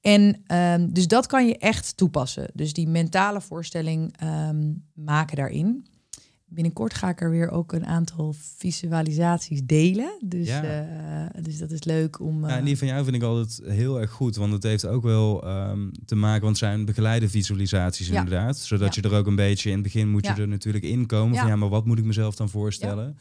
En 0.00 0.42
ehm, 0.46 0.88
dus 0.92 1.06
dat 1.08 1.26
kan 1.26 1.46
je 1.46 1.58
echt 1.58 1.96
toepassen. 1.96 2.50
Dus 2.54 2.72
die 2.72 2.88
mentale 2.88 3.40
voorstelling 3.40 4.14
ehm, 4.16 4.72
maken 4.94 5.36
daarin. 5.36 5.86
Binnenkort 6.46 6.94
ga 6.94 7.08
ik 7.08 7.20
er 7.20 7.30
weer 7.30 7.50
ook 7.50 7.72
een 7.72 7.86
aantal 7.86 8.34
visualisaties 8.56 9.62
delen. 9.64 10.18
Dus, 10.24 10.48
Ja. 10.48 10.62
eh, 10.62 11.42
dus 11.42 11.58
dat 11.58 11.70
is 11.70 11.84
leuk 11.84 12.20
om. 12.20 12.46
Ja, 12.48 12.56
en 12.56 12.64
die 12.64 12.78
van 12.78 12.86
jou 12.86 13.04
vind 13.04 13.16
ik 13.16 13.22
altijd 13.22 13.60
heel 13.64 14.00
erg 14.00 14.10
goed, 14.10 14.36
want 14.36 14.52
het 14.52 14.62
heeft 14.62 14.86
ook 14.86 15.02
wel 15.02 15.42
ehm, 15.44 15.90
te 16.04 16.14
maken, 16.14 16.42
want 16.44 16.60
het 16.60 16.68
zijn 16.68 16.84
begeleide 16.84 17.28
visualisaties 17.28 18.08
Ja. 18.08 18.18
inderdaad, 18.18 18.58
zodat 18.58 18.94
je 18.94 19.02
er 19.02 19.14
ook 19.14 19.26
een 19.26 19.36
beetje 19.36 19.68
in 19.68 19.74
het 19.74 19.82
begin 19.84 20.10
moet 20.10 20.26
je 20.26 20.32
er 20.32 20.48
natuurlijk 20.48 20.84
in 20.84 21.06
komen 21.06 21.34
van 21.36 21.44
Ja. 21.46 21.50
ja, 21.52 21.56
maar 21.58 21.68
wat 21.68 21.86
moet 21.86 21.98
ik 21.98 22.04
mezelf 22.04 22.34
dan 22.36 22.48
voorstellen? 22.48 23.16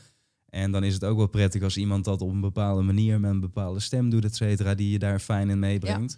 En 0.54 0.72
dan 0.72 0.84
is 0.84 0.94
het 0.94 1.04
ook 1.04 1.18
wel 1.18 1.28
prettig 1.28 1.62
als 1.64 1.78
iemand 1.78 2.06
dat 2.06 2.22
op 2.22 2.30
een 2.30 2.42
bepaalde 2.42 2.82
manier 2.82 3.20
met 3.20 3.32
een 3.32 3.40
bepaalde 3.40 3.80
stem 3.80 4.10
doet, 4.10 4.26
et 4.26 4.36
cetera, 4.36 4.76
die 4.76 4.92
je 4.92 5.00
daar 5.00 5.20
fijn 5.20 5.50
in 5.50 5.60
meebrengt. 5.60 6.18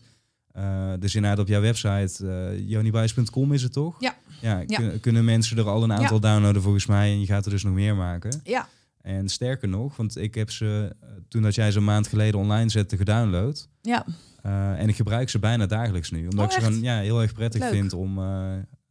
Eh, 0.51 0.93
dus 0.99 1.15
inderdaad 1.15 1.39
op 1.39 1.47
jouw 1.47 1.61
website, 1.61 2.23
jonibuis.com 2.65 3.53
is 3.53 3.63
het 3.63 3.73
toch? 3.73 3.95
Ja. 4.01 4.15
Ja, 4.41 4.63
Ja. 4.67 4.77
kun- 4.77 4.99
kunnen 4.99 5.25
mensen 5.25 5.57
er 5.57 5.69
al 5.69 5.83
een 5.83 5.93
aantal 5.93 6.19
downloaden 6.19 6.61
volgens 6.61 6.85
mij 6.85 7.11
en 7.11 7.19
je 7.19 7.25
gaat 7.25 7.45
er 7.45 7.51
dus 7.51 7.63
nog 7.63 7.73
meer 7.73 7.95
maken. 7.95 8.39
ja, 8.43 8.67
En 9.01 9.29
sterker 9.29 9.67
nog, 9.67 9.95
want 9.95 10.17
ik 10.17 10.35
heb 10.35 10.51
ze 10.51 10.95
eh, 11.01 11.09
toen 11.27 11.41
dat 11.41 11.55
jij 11.55 11.71
ze 11.71 11.77
een 11.77 11.83
maand 11.83 12.07
geleden 12.07 12.39
online 12.39 12.69
zette 12.69 12.97
gedownload. 12.97 13.67
ja, 13.81 14.05
Uh, 14.45 14.79
en 14.79 14.89
ik 14.89 14.95
gebruik 14.95 15.29
ze 15.29 15.39
bijna 15.39 15.65
dagelijks 15.65 16.11
nu. 16.11 16.23
Omdat 16.27 16.39
Oh, 16.39 16.45
ik 16.45 16.51
ze 16.51 16.59
gewoon 16.61 16.81
ja, 16.81 16.99
heel 16.99 17.21
erg 17.21 17.33
prettig 17.33 17.61
Leuk. 17.61 17.69
vind 17.71 17.93
om, 17.93 18.17
uh, 18.19 18.25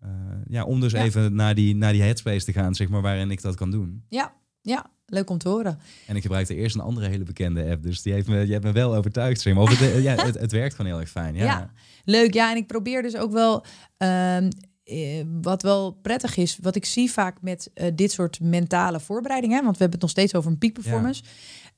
uh, 0.05 0.11
ja, 0.49 0.65
om 0.65 0.81
dus 0.81 0.93
Ja. 0.93 1.03
even 1.03 1.35
naar 1.35 1.55
die, 1.55 1.75
naar 1.77 1.93
die 1.93 2.03
headspace 2.03 2.45
te 2.45 2.53
gaan, 2.53 2.75
zeg 2.75 2.89
maar, 2.89 3.03
waarin 3.03 3.31
ik 3.31 3.43
dat 3.43 3.55
kan 3.55 3.71
doen. 3.71 4.05
ja, 4.09 4.33
ja, 4.65 4.91
leuk 5.07 5.31
om 5.31 5.39
te 5.39 5.49
horen. 5.49 5.79
En 6.07 6.17
ik 6.17 6.23
gebruikte 6.23 6.55
eerst 6.55 6.75
een 6.75 6.81
andere 6.81 7.09
hele 7.09 7.25
bekende 7.25 7.71
app. 7.71 7.83
Dus 7.83 8.03
die 8.03 8.13
heeft 8.13 8.29
me, 8.29 8.47
je 8.47 8.53
hebt 8.53 8.65
me 8.65 8.73
wel 8.73 8.95
overtuigd. 8.95 9.41
Zeg 9.41 9.55
maar. 9.55 9.63
Of 9.63 9.79
het, 9.79 10.03
ja, 10.03 10.15
het, 10.15 10.39
het 10.39 10.53
werkt 10.53 10.75
gewoon 10.75 10.91
heel 10.91 11.01
erg 11.01 11.11
fijn. 11.11 11.35
Ja. 11.35 11.45
Ja. 11.45 11.73
Leuk, 12.05 12.35
ja. 12.35 12.51
En 12.51 12.57
ik 12.57 12.67
probeer 12.67 13.03
dus 13.03 13.17
ook 13.17 13.33
wel, 13.33 13.65
ehm, 13.97 14.49
eh, 14.85 15.25
wat 15.43 15.63
wel 15.63 15.93
prettig 15.93 16.37
is, 16.37 16.59
wat 16.63 16.77
ik 16.77 16.85
zie 16.85 17.11
vaak 17.11 17.43
met 17.43 17.71
eh, 17.75 17.91
dit 17.95 18.13
soort 18.13 18.41
mentale 18.41 19.01
voorbereidingen, 19.01 19.57
hè, 19.57 19.63
want 19.63 19.77
we 19.77 19.83
hebben 19.83 20.01
het 20.01 20.09
nog 20.09 20.19
steeds 20.19 20.35
over 20.35 20.51
een 20.51 20.59
peak 20.59 20.73
performance. 20.73 21.23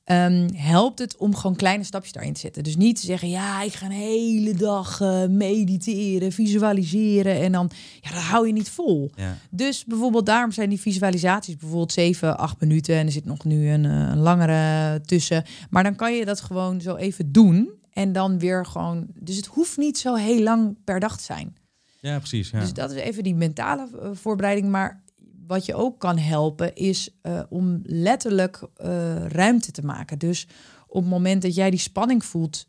Ehm, 0.07 0.49
helpt 0.53 0.99
het 0.99 1.17
om 1.17 1.35
gewoon 1.35 1.55
kleine 1.55 1.83
stapjes 1.83 2.11
daarin 2.11 2.33
te 2.33 2.39
zetten. 2.39 2.63
Dus 2.63 2.75
niet 2.75 2.99
te 2.99 3.05
zeggen, 3.05 3.29
ja, 3.29 3.61
ik 3.61 3.73
ga 3.73 3.85
een 3.85 3.91
hele 3.91 4.53
dag 4.53 5.01
eh, 5.01 5.25
mediteren, 5.25 6.31
visualiseren 6.31 7.41
en 7.41 7.51
dan, 7.51 7.71
ja, 8.01 8.09
dat 8.11 8.21
hou 8.21 8.47
je 8.47 8.53
niet 8.53 8.69
vol. 8.69 9.11
Ja. 9.15 9.37
Dus 9.49 9.85
bijvoorbeeld 9.85 10.25
daarom 10.25 10.51
zijn 10.51 10.69
die 10.69 10.79
visualisaties 10.79 11.57
bijvoorbeeld 11.57 11.91
7, 11.91 12.37
8 12.37 12.59
minuten 12.59 12.95
en 12.95 13.05
er 13.05 13.11
zit 13.11 13.25
nog 13.25 13.43
nu 13.43 13.69
een, 13.69 13.85
eh, 13.85 13.91
een 13.91 14.19
langere 14.19 15.01
tussen. 15.01 15.43
Maar 15.69 15.83
dan 15.83 15.95
kan 15.95 16.13
je 16.13 16.25
dat 16.25 16.41
gewoon 16.41 16.81
zo 16.81 16.95
even 16.95 17.31
doen 17.31 17.69
en 17.93 18.11
dan 18.11 18.39
weer 18.39 18.65
gewoon. 18.65 19.07
Dus 19.19 19.35
het 19.35 19.45
hoeft 19.45 19.77
niet 19.77 19.97
zo 19.97 20.15
heel 20.15 20.41
lang 20.41 20.77
per 20.83 20.99
dag 20.99 21.17
te 21.17 21.23
zijn. 21.23 21.55
ja, 21.99 22.17
precies. 22.17 22.49
Ja. 22.49 22.59
Dus 22.59 22.73
dat 22.73 22.91
is 22.91 23.01
even 23.01 23.23
die 23.23 23.35
mentale 23.35 23.87
eh, 24.01 24.09
voorbereiding. 24.13 24.69
Maar 24.69 25.03
wat 25.47 25.65
je 25.65 25.75
ook 25.75 25.99
kan 25.99 26.17
helpen 26.17 26.75
is 26.75 27.09
eh, 27.21 27.41
om 27.49 27.79
letterlijk 27.83 28.61
eh, 28.75 29.25
ruimte 29.25 29.71
te 29.71 29.85
maken. 29.85 30.19
Dus 30.19 30.47
op 30.87 31.01
het 31.01 31.11
moment 31.11 31.41
dat 31.41 31.55
jij 31.55 31.69
die 31.69 31.79
spanning 31.79 32.25
voelt 32.25 32.67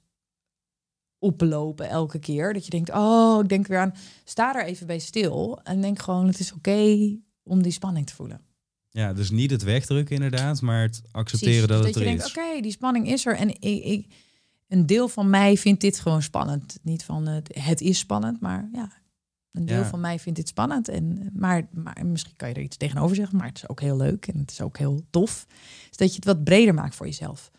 oplopen 1.19 1.89
elke 1.89 2.19
keer, 2.19 2.53
dat 2.53 2.65
je 2.65 2.71
denkt, 2.71 2.91
oh, 2.91 3.39
ik 3.43 3.49
denk 3.49 3.67
weer 3.67 3.79
aan, 3.79 3.95
sta 4.25 4.55
er 4.55 4.65
even 4.65 4.87
bij 4.87 4.99
stil 4.99 5.61
en 5.63 5.81
denk 5.81 5.99
gewoon, 6.03 6.27
het 6.27 6.39
is 6.39 6.53
oké 6.53 7.17
om 7.43 7.63
die 7.63 7.73
spanning 7.73 8.07
te 8.07 8.15
voelen. 8.15 8.41
ja, 8.91 9.13
dus 9.13 9.31
niet 9.31 9.51
het 9.51 9.63
wegdrukken 9.63 10.15
inderdaad, 10.15 10.61
maar 10.61 10.83
het 10.83 11.03
accepteren 11.13 11.67
Precies. 11.67 11.69
dat 11.69 11.79
Dus 11.79 11.87
het 11.87 11.97
er 11.97 12.09
je 12.09 12.17
is. 12.17 12.33
denkt, 12.33 12.39
oké, 12.39 12.61
die 12.61 12.71
spanning 12.73 13.09
is 13.09 13.27
er 13.27 13.37
en 13.37 13.49
ik, 13.49 13.85
ik, 13.85 14.07
een 14.69 14.87
deel 14.87 15.09
van 15.09 15.31
mij 15.31 15.57
vindt 15.57 15.81
dit 15.81 16.01
gewoon 16.01 16.23
spannend. 16.23 16.79
Niet 16.83 17.05
van 17.05 17.27
het, 17.27 17.51
het 17.59 17.81
is 17.81 17.99
spannend, 17.99 18.41
maar 18.41 18.69
ja, 18.73 18.93
een 19.59 19.67
deel 19.67 19.79
Ja. 19.83 19.85
van 19.89 20.01
mij 20.01 20.19
vindt 20.19 20.39
dit 20.39 20.49
spannend. 20.49 20.89
En, 20.89 21.31
maar, 21.33 21.67
maar 21.71 22.07
misschien 22.07 22.37
kan 22.37 22.49
je 22.49 22.55
er 22.55 22.63
iets 22.63 22.77
tegenover 22.77 23.17
zeggen, 23.17 23.37
maar 23.39 23.47
het 23.47 23.57
is 23.57 23.69
ook 23.69 23.81
heel 23.81 23.97
leuk 23.97 24.27
en 24.27 24.39
het 24.39 24.51
is 24.51 24.61
ook 24.61 24.79
heel 24.79 25.03
tof. 25.11 25.47
Dus 25.89 25.97
dat 25.97 26.09
je 26.09 26.15
het 26.17 26.25
wat 26.25 26.45
breder 26.45 26.75
maakt 26.75 26.95
voor 26.95 27.07
jezelf. 27.07 27.51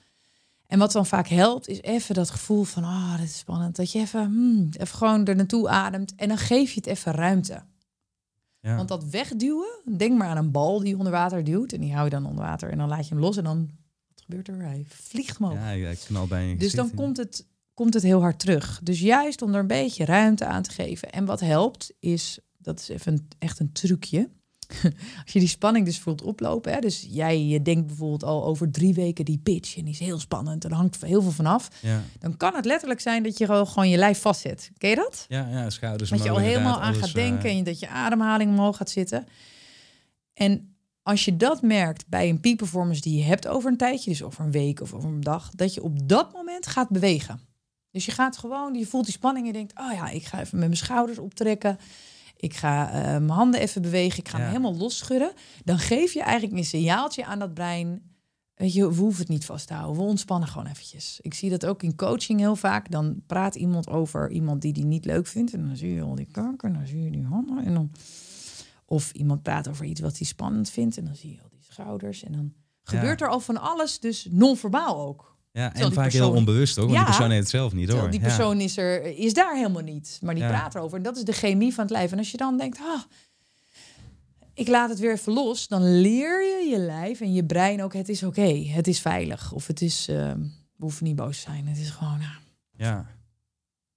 En 0.67 0.79
wat 0.79 0.91
dan 0.91 1.05
vaak 1.05 1.27
helpt, 1.27 1.67
is 1.67 1.81
even 1.81 2.15
dat 2.15 2.29
gevoel 2.29 2.63
van, 2.63 2.83
ah, 2.83 2.89
oh, 2.89 3.17
dit 3.17 3.25
is 3.29 3.37
spannend. 3.37 3.75
Dat 3.75 3.91
je 3.91 3.99
even, 3.99 4.23
hmm, 4.23 4.69
even 4.71 4.97
gewoon 4.97 5.25
er 5.25 5.35
naartoe 5.35 5.69
ademt 5.69 6.15
en 6.15 6.27
dan 6.27 6.37
geef 6.37 6.71
je 6.71 6.79
het 6.79 6.89
even 6.89 7.11
ruimte. 7.11 7.63
Ja. 8.61 8.75
Want 8.75 8.87
dat 8.87 9.03
wegduwen, 9.03 9.81
denk 9.97 10.17
maar 10.17 10.27
aan 10.27 10.37
een 10.37 10.51
bal 10.51 10.79
die 10.79 10.87
je 10.89 10.97
onder 10.97 11.11
water 11.11 11.43
duwt. 11.43 11.73
En 11.73 11.79
die 11.81 11.91
hou 11.91 12.03
je 12.03 12.09
dan 12.09 12.25
onder 12.25 12.43
water 12.43 12.69
en 12.71 12.77
dan 12.77 12.87
laat 12.87 13.07
je 13.07 13.13
hem 13.13 13.23
los 13.23 13.37
en 13.37 13.43
dan, 13.43 13.69
wat 14.13 14.21
gebeurt 14.21 14.47
er? 14.47 14.61
Hij 14.61 14.85
vliegt 14.87 15.39
omhoog. 15.39 15.55
ja, 15.55 15.69
ja, 15.69 15.89
ik 15.89 15.99
knal 16.05 16.27
bij 16.27 16.47
je 16.47 16.55
dus 16.57 16.73
dan 16.73 16.89
in. 16.89 16.95
komt 16.95 17.17
het, 17.17 17.45
komt 17.79 17.93
het 17.93 18.03
heel 18.03 18.21
hard 18.21 18.39
terug. 18.39 18.79
Dus 18.83 18.99
juist 18.99 19.41
om 19.41 19.53
er 19.53 19.59
een 19.59 19.67
beetje 19.67 20.05
ruimte 20.05 20.45
aan 20.45 20.61
te 20.61 20.71
geven. 20.71 21.11
En 21.11 21.25
wat 21.25 21.39
helpt 21.39 21.93
is, 21.99 22.39
dat 22.57 22.79
is 22.79 22.89
even 22.89 23.13
een, 23.13 23.27
echt 23.37 23.59
een 23.59 23.71
trucje. 23.71 24.29
Als 25.23 25.33
je 25.33 25.39
die 25.39 25.47
spanning 25.47 25.85
dus 25.85 25.99
voelt 25.99 26.21
oplopen. 26.21 26.73
Hè, 26.73 26.79
dus 26.79 27.07
jij 27.09 27.45
je 27.45 27.61
denkt 27.61 27.87
bijvoorbeeld 27.87 28.23
al 28.23 28.45
over 28.45 28.71
drie 28.71 28.93
weken 28.93 29.25
die 29.25 29.37
pitch. 29.37 29.77
En 29.77 29.83
die 29.83 29.93
is 29.93 29.99
heel 29.99 30.19
spannend. 30.19 30.63
En 30.63 30.69
er 30.69 30.75
hangt 30.75 31.05
heel 31.05 31.21
veel 31.21 31.31
vanaf. 31.31 31.69
Ja. 31.81 32.03
Dan 32.19 32.37
kan 32.37 32.55
het 32.55 32.65
letterlijk 32.65 32.99
zijn 32.99 33.23
dat 33.23 33.37
je 33.37 33.45
gewoon, 33.45 33.67
gewoon 33.67 33.89
je 33.89 33.97
lijf 33.97 34.21
vastzet. 34.21 34.71
Ken 34.77 34.89
je 34.89 34.95
dat? 34.95 35.25
Ja, 35.27 35.47
ja, 35.51 35.69
schouders 35.69 36.09
Dat 36.09 36.23
je 36.23 36.29
al 36.29 36.37
helemaal 36.37 36.81
aan 36.81 36.95
gaat 36.95 37.13
denken 37.13 37.49
eh, 37.49 37.57
en 37.57 37.63
dat 37.63 37.79
je 37.79 37.89
ademhaling 37.89 38.51
omhoog 38.51 38.77
gaat 38.77 38.89
zitten. 38.89 39.27
En 40.33 40.75
als 41.01 41.25
je 41.25 41.37
dat 41.37 41.61
merkt 41.61 42.07
bij 42.07 42.29
een 42.29 42.39
peak 42.39 42.57
performance 42.57 43.01
die 43.01 43.17
je 43.17 43.23
hebt 43.23 43.47
over 43.47 43.71
een 43.71 43.77
tijdje, 43.77 44.09
dus 44.09 44.23
over 44.23 44.45
een 44.45 44.51
week 44.51 44.81
of 44.81 44.93
over 44.93 45.09
een 45.09 45.21
dag, 45.21 45.49
dat 45.55 45.73
je 45.73 45.83
op 45.83 46.09
dat 46.09 46.33
moment 46.33 46.67
gaat 46.67 46.89
bewegen. 46.89 47.47
Dus 47.91 48.05
je 48.05 48.11
gaat 48.11 48.37
gewoon, 48.37 48.73
je 48.73 48.85
voelt 48.87 49.05
die 49.05 49.13
spanning 49.13 49.45
en 49.47 49.51
je 49.51 49.57
denkt, 49.57 49.79
oh 49.79 49.91
ja, 49.93 50.09
ik 50.09 50.25
ga 50.25 50.39
even 50.39 50.57
met 50.59 50.67
mijn 50.67 50.79
schouders 50.79 51.17
optrekken. 51.19 51.77
Ik 52.35 52.53
ga 52.53 52.91
eh, 52.91 53.01
mijn 53.03 53.29
handen 53.29 53.59
even 53.59 53.81
bewegen. 53.81 54.19
Ik 54.19 54.27
ga 54.29 54.37
Ja. 54.37 54.43
me 54.43 54.49
helemaal 54.49 54.75
losschudden. 54.77 55.31
Dan 55.63 55.79
geef 55.79 56.13
je 56.13 56.21
eigenlijk 56.21 56.57
een 56.57 56.65
signaaltje 56.65 57.25
aan 57.25 57.39
dat 57.39 57.53
brein. 57.53 58.01
Weet 58.53 58.73
je, 58.73 58.89
we 58.89 58.95
hoeven 58.95 59.19
het 59.21 59.29
niet 59.29 59.45
vast 59.45 59.67
te 59.67 59.73
houden. 59.73 60.01
We 60.01 60.07
ontspannen 60.07 60.47
gewoon 60.49 60.67
eventjes. 60.67 61.19
Ik 61.21 61.33
zie 61.33 61.49
dat 61.49 61.65
ook 61.65 61.83
in 61.83 61.95
coaching 61.95 62.39
heel 62.39 62.55
vaak. 62.55 62.91
Dan 62.91 63.21
praat 63.27 63.55
iemand 63.55 63.87
over 63.89 64.31
iemand 64.31 64.61
die 64.61 64.73
die 64.73 64.85
niet 64.85 65.05
leuk 65.05 65.27
vindt. 65.27 65.53
En 65.53 65.65
dan 65.65 65.75
zie 65.75 65.93
je 65.93 66.01
al 66.01 66.15
die 66.15 66.31
kanker. 66.31 66.67
En 66.69 66.73
dan 66.75 66.87
zie 66.87 67.03
je 67.03 67.11
die 67.11 67.25
handen. 67.25 67.65
En 67.65 67.73
dan... 67.73 67.91
Of 68.85 69.11
iemand 69.11 69.43
praat 69.43 69.67
over 69.67 69.85
iets 69.85 70.01
wat 70.01 70.17
hij 70.17 70.27
spannend 70.27 70.69
vindt. 70.69 70.97
En 70.97 71.05
dan 71.05 71.15
zie 71.15 71.31
je 71.31 71.41
al 71.41 71.49
die 71.49 71.63
schouders. 71.69 72.23
En 72.23 72.31
dan 72.31 72.53
gebeurt 72.83 73.21
er 73.21 73.29
al 73.29 73.39
van 73.39 73.57
alles. 73.61 73.99
Dus 73.99 74.27
non-verbaal 74.31 75.01
ook. 75.01 75.37
Ja, 75.51 75.73
en 75.73 75.93
vaak 75.93 76.11
heel 76.11 76.31
onbewust 76.31 76.75
toch? 76.75 76.83
Want 76.83 76.95
Ja. 76.97 77.03
die 77.03 77.09
persoon 77.13 77.29
heeft 77.29 77.41
het 77.41 77.49
zelf 77.51 77.73
niet 77.73 77.89
hoor. 77.91 78.09
die 78.09 78.19
Ja. 78.19 78.25
persoon 78.25 78.59
is, 78.59 78.77
er, 78.77 79.17
is 79.19 79.33
daar 79.33 79.55
helemaal 79.55 79.81
niet. 79.81 80.19
Maar 80.23 80.35
die 80.35 80.47
praat 80.47 80.75
erover. 80.75 80.97
En 80.97 81.03
dat 81.03 81.17
is 81.17 81.23
de 81.23 81.31
chemie 81.33 81.73
van 81.73 81.83
het 81.83 81.93
lijf. 81.93 82.11
En 82.11 82.17
als 82.17 82.31
je 82.31 82.37
dan 82.37 82.57
denkt, 82.57 82.77
ah, 82.79 83.01
ik 84.53 84.67
laat 84.67 84.89
het 84.89 84.99
weer 84.99 85.11
even 85.11 85.33
los. 85.33 85.67
Dan 85.67 86.01
leer 86.01 86.43
je 86.43 86.69
je 86.69 86.77
lijf 86.77 87.21
en 87.21 87.33
je 87.33 87.45
brein 87.45 87.83
ook, 87.83 87.93
het 87.93 88.09
is 88.09 88.23
oké. 88.23 88.55
het 88.67 88.87
is 88.87 88.99
veilig. 88.99 89.51
Of 89.53 89.67
het 89.67 89.81
is, 89.81 90.07
eh, 90.09 90.15
we 90.15 90.85
hoeven 90.85 91.05
niet 91.05 91.15
boos 91.15 91.35
te 91.35 91.41
zijn. 91.51 91.67
Het 91.67 91.77
is 91.77 91.89
gewoon. 91.89 92.19
Ja. 92.77 93.05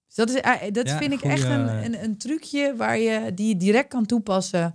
Dus 0.06 0.14
dat 0.14 0.30
is, 0.30 0.40
eh, 0.40 0.72
dat 0.72 0.90
vind 0.90 1.12
ik 1.12 1.20
echt 1.22 1.44
een, 1.44 1.84
een, 1.84 2.04
een 2.04 2.16
trucje 2.16 2.74
waar 2.76 2.98
je, 2.98 3.34
die 3.34 3.48
je 3.48 3.56
direct 3.56 3.88
kan 3.88 4.06
toepassen 4.06 4.74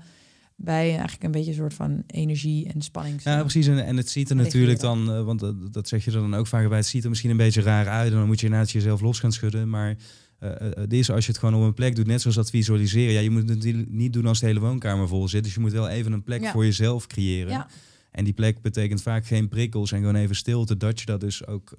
bij 0.57 0.89
eigenlijk 0.89 1.23
een 1.23 1.31
beetje 1.31 1.49
een 1.49 1.57
soort 1.57 1.73
van 1.73 2.03
energie 2.07 2.73
en 2.73 2.81
spanning. 2.81 3.21
Ja, 3.23 3.39
precies. 3.39 3.67
En, 3.67 3.85
en 3.85 3.97
het 3.97 4.09
ziet 4.09 4.29
er 4.29 4.35
natuurlijk 4.35 4.79
dan, 4.79 5.11
eh, 5.11 5.23
want 5.23 5.43
eh, 5.43 5.49
dat 5.71 5.87
zeg 5.87 6.05
je 6.05 6.11
er 6.11 6.17
dan 6.17 6.35
ook 6.35 6.47
vaak 6.47 6.67
bij, 6.67 6.77
het 6.77 6.87
ziet 6.87 7.03
er 7.03 7.09
misschien 7.09 7.31
een 7.31 7.37
beetje 7.37 7.61
raar 7.61 7.87
uit 7.87 8.11
en 8.11 8.17
dan 8.17 8.27
moet 8.27 8.39
je 8.39 8.45
inderdaad 8.45 8.71
jezelf 8.71 9.01
los 9.01 9.19
gaan 9.19 9.31
schudden. 9.31 9.69
Maar 9.69 9.97
eh, 10.39 10.51
het 10.59 10.93
is 10.93 11.11
als 11.11 11.25
je 11.25 11.31
het 11.31 11.39
gewoon 11.39 11.55
op 11.55 11.67
een 11.67 11.73
plek 11.73 11.95
doet, 11.95 12.07
net 12.07 12.21
zoals 12.21 12.35
dat 12.35 12.49
visualiseren. 12.49 13.13
Ja, 13.13 13.19
je 13.19 13.29
moet 13.29 13.49
het 13.49 13.57
natuurlijk 13.57 13.89
niet 13.89 14.13
doen 14.13 14.25
als 14.25 14.39
de 14.39 14.45
hele 14.45 14.59
woonkamer 14.59 15.07
vol 15.07 15.27
zit. 15.27 15.43
Dus 15.43 15.53
je 15.53 15.59
moet 15.59 15.71
wel 15.71 15.87
even 15.87 16.11
een 16.11 16.23
plek 16.23 16.41
Ja. 16.41 16.51
voor 16.51 16.65
jezelf 16.65 17.07
creëren. 17.07 17.51
Ja. 17.51 17.67
En 18.11 18.23
die 18.23 18.33
plek 18.33 18.61
betekent 18.61 19.01
vaak 19.01 19.25
geen 19.25 19.47
prikkels 19.47 19.91
en 19.91 19.99
gewoon 19.99 20.15
even 20.15 20.35
stilte, 20.35 20.77
dat 20.77 20.99
je 20.99 21.05
dat 21.05 21.19
dus 21.19 21.47
ook 21.47 21.75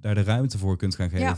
daar 0.00 0.14
de 0.14 0.22
ruimte 0.22 0.58
voor 0.58 0.76
kunt 0.76 0.94
gaan 0.94 1.10
Ja. 1.10 1.36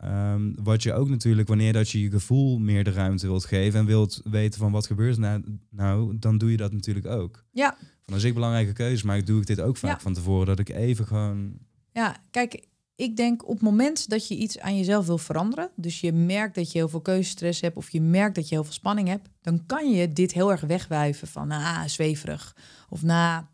Ehm, 0.00 0.52
wat 0.62 0.82
je 0.82 0.92
ook 0.92 1.08
natuurlijk, 1.08 1.48
wanneer 1.48 1.72
dat 1.72 1.90
je 1.90 2.00
je 2.02 2.10
gevoel 2.10 2.58
meer 2.58 2.84
de 2.84 2.90
ruimte 2.90 3.26
wilt 3.26 3.44
geven 3.44 3.80
en 3.80 3.86
wilt 3.86 4.20
weten 4.24 4.60
van 4.60 4.72
wat 4.72 4.86
gebeurt 4.86 5.14
er 5.14 5.20
nou, 5.20 5.58
nou, 5.70 6.18
dan 6.18 6.38
doe 6.38 6.50
je 6.50 6.56
dat 6.56 6.72
natuurlijk 6.72 7.06
ook. 7.06 7.44
Ja. 7.52 7.76
Van 8.04 8.14
als 8.14 8.24
ik 8.24 8.34
belangrijke 8.34 8.72
keuzes 8.72 9.02
maak, 9.02 9.26
doe 9.26 9.40
ik 9.40 9.46
dit 9.46 9.60
ook 9.60 9.76
vaak 9.76 9.90
Ja. 9.90 10.00
van 10.00 10.12
tevoren. 10.14 10.46
Dat 10.46 10.58
ik 10.58 10.68
even 10.68 11.06
gewoon. 11.06 11.52
Ja, 11.92 12.16
kijk, 12.30 12.66
ik 12.94 13.16
denk 13.16 13.42
op 13.48 13.54
het 13.54 13.62
moment 13.62 14.08
dat 14.08 14.28
je 14.28 14.36
iets 14.36 14.58
aan 14.58 14.76
jezelf 14.76 15.06
wil 15.06 15.18
veranderen, 15.18 15.70
dus 15.76 16.00
je 16.00 16.12
merkt 16.12 16.54
dat 16.54 16.72
je 16.72 16.78
heel 16.78 16.88
veel 16.88 17.00
keuzestress 17.00 17.60
hebt 17.60 17.76
of 17.76 17.90
je 17.90 18.00
merkt 18.00 18.34
dat 18.34 18.48
je 18.48 18.54
heel 18.54 18.64
veel 18.64 18.72
spanning 18.72 19.08
hebt, 19.08 19.28
dan 19.40 19.66
kan 19.66 19.90
je 19.90 20.12
dit 20.12 20.32
heel 20.32 20.50
erg 20.50 20.60
wegwijven 20.60 21.28
van 21.28 21.48
na 21.48 21.88
zweverig 21.88 22.56
of 22.88 23.02
na. 23.02 23.50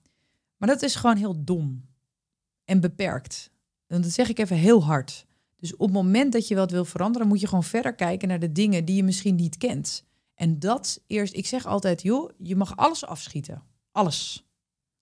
Maar 0.57 0.69
dat 0.69 0.83
is 0.83 0.95
gewoon 0.95 1.17
heel 1.17 1.45
dom 1.45 1.85
en 2.65 2.81
beperkt. 2.81 3.51
En 3.87 4.01
dat 4.03 4.11
zeg 4.11 4.29
ik 4.29 4.39
even 4.39 4.57
heel 4.57 4.85
hard. 4.85 5.26
Dus 5.57 5.73
op 5.77 5.81
het 5.81 5.93
moment 5.93 6.33
dat 6.33 6.49
je 6.49 6.55
wat 6.55 6.71
wil 6.71 6.85
veranderen, 6.85 7.29
moet 7.29 7.41
je 7.41 7.47
gewoon 7.47 7.65
verder 7.65 7.95
kijken 7.95 8.29
naar 8.29 8.39
de 8.39 8.53
dingen 8.53 8.85
die 8.85 8.97
je 8.97 9.05
misschien 9.05 9.35
niet 9.35 9.57
kent. 9.57 10.05
En 10.35 10.59
dat 10.59 11.01
eerst, 11.07 11.35
ik 11.35 11.47
zeg 11.47 11.67
altijd, 11.67 12.03
joh, 12.03 12.31
je 12.39 12.57
mag 12.57 12.77
alles 12.77 13.05
afschieten. 13.07 13.63
Alles. 13.93 14.47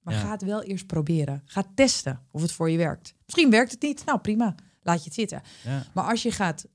Maar 0.00 0.14
Ja. 0.14 0.20
ga 0.20 0.30
het 0.30 0.42
wel 0.42 0.62
eerst 0.62 0.86
proberen. 0.86 1.42
Ga 1.44 1.64
testen 1.74 2.20
of 2.30 2.42
het 2.42 2.52
voor 2.52 2.70
je 2.70 2.76
werkt. 2.76 3.14
Misschien 3.24 3.50
werkt 3.50 3.70
het 3.70 3.82
niet. 3.82 4.04
Nou, 4.04 4.18
prima. 4.18 4.54
Laat 4.82 4.98
je 4.98 5.04
het 5.04 5.14
zitten. 5.14 5.42
Ja, 5.64 5.86
Maar 5.94 6.04
als 6.04 6.22
je 6.22 6.30
gaat 6.30 6.66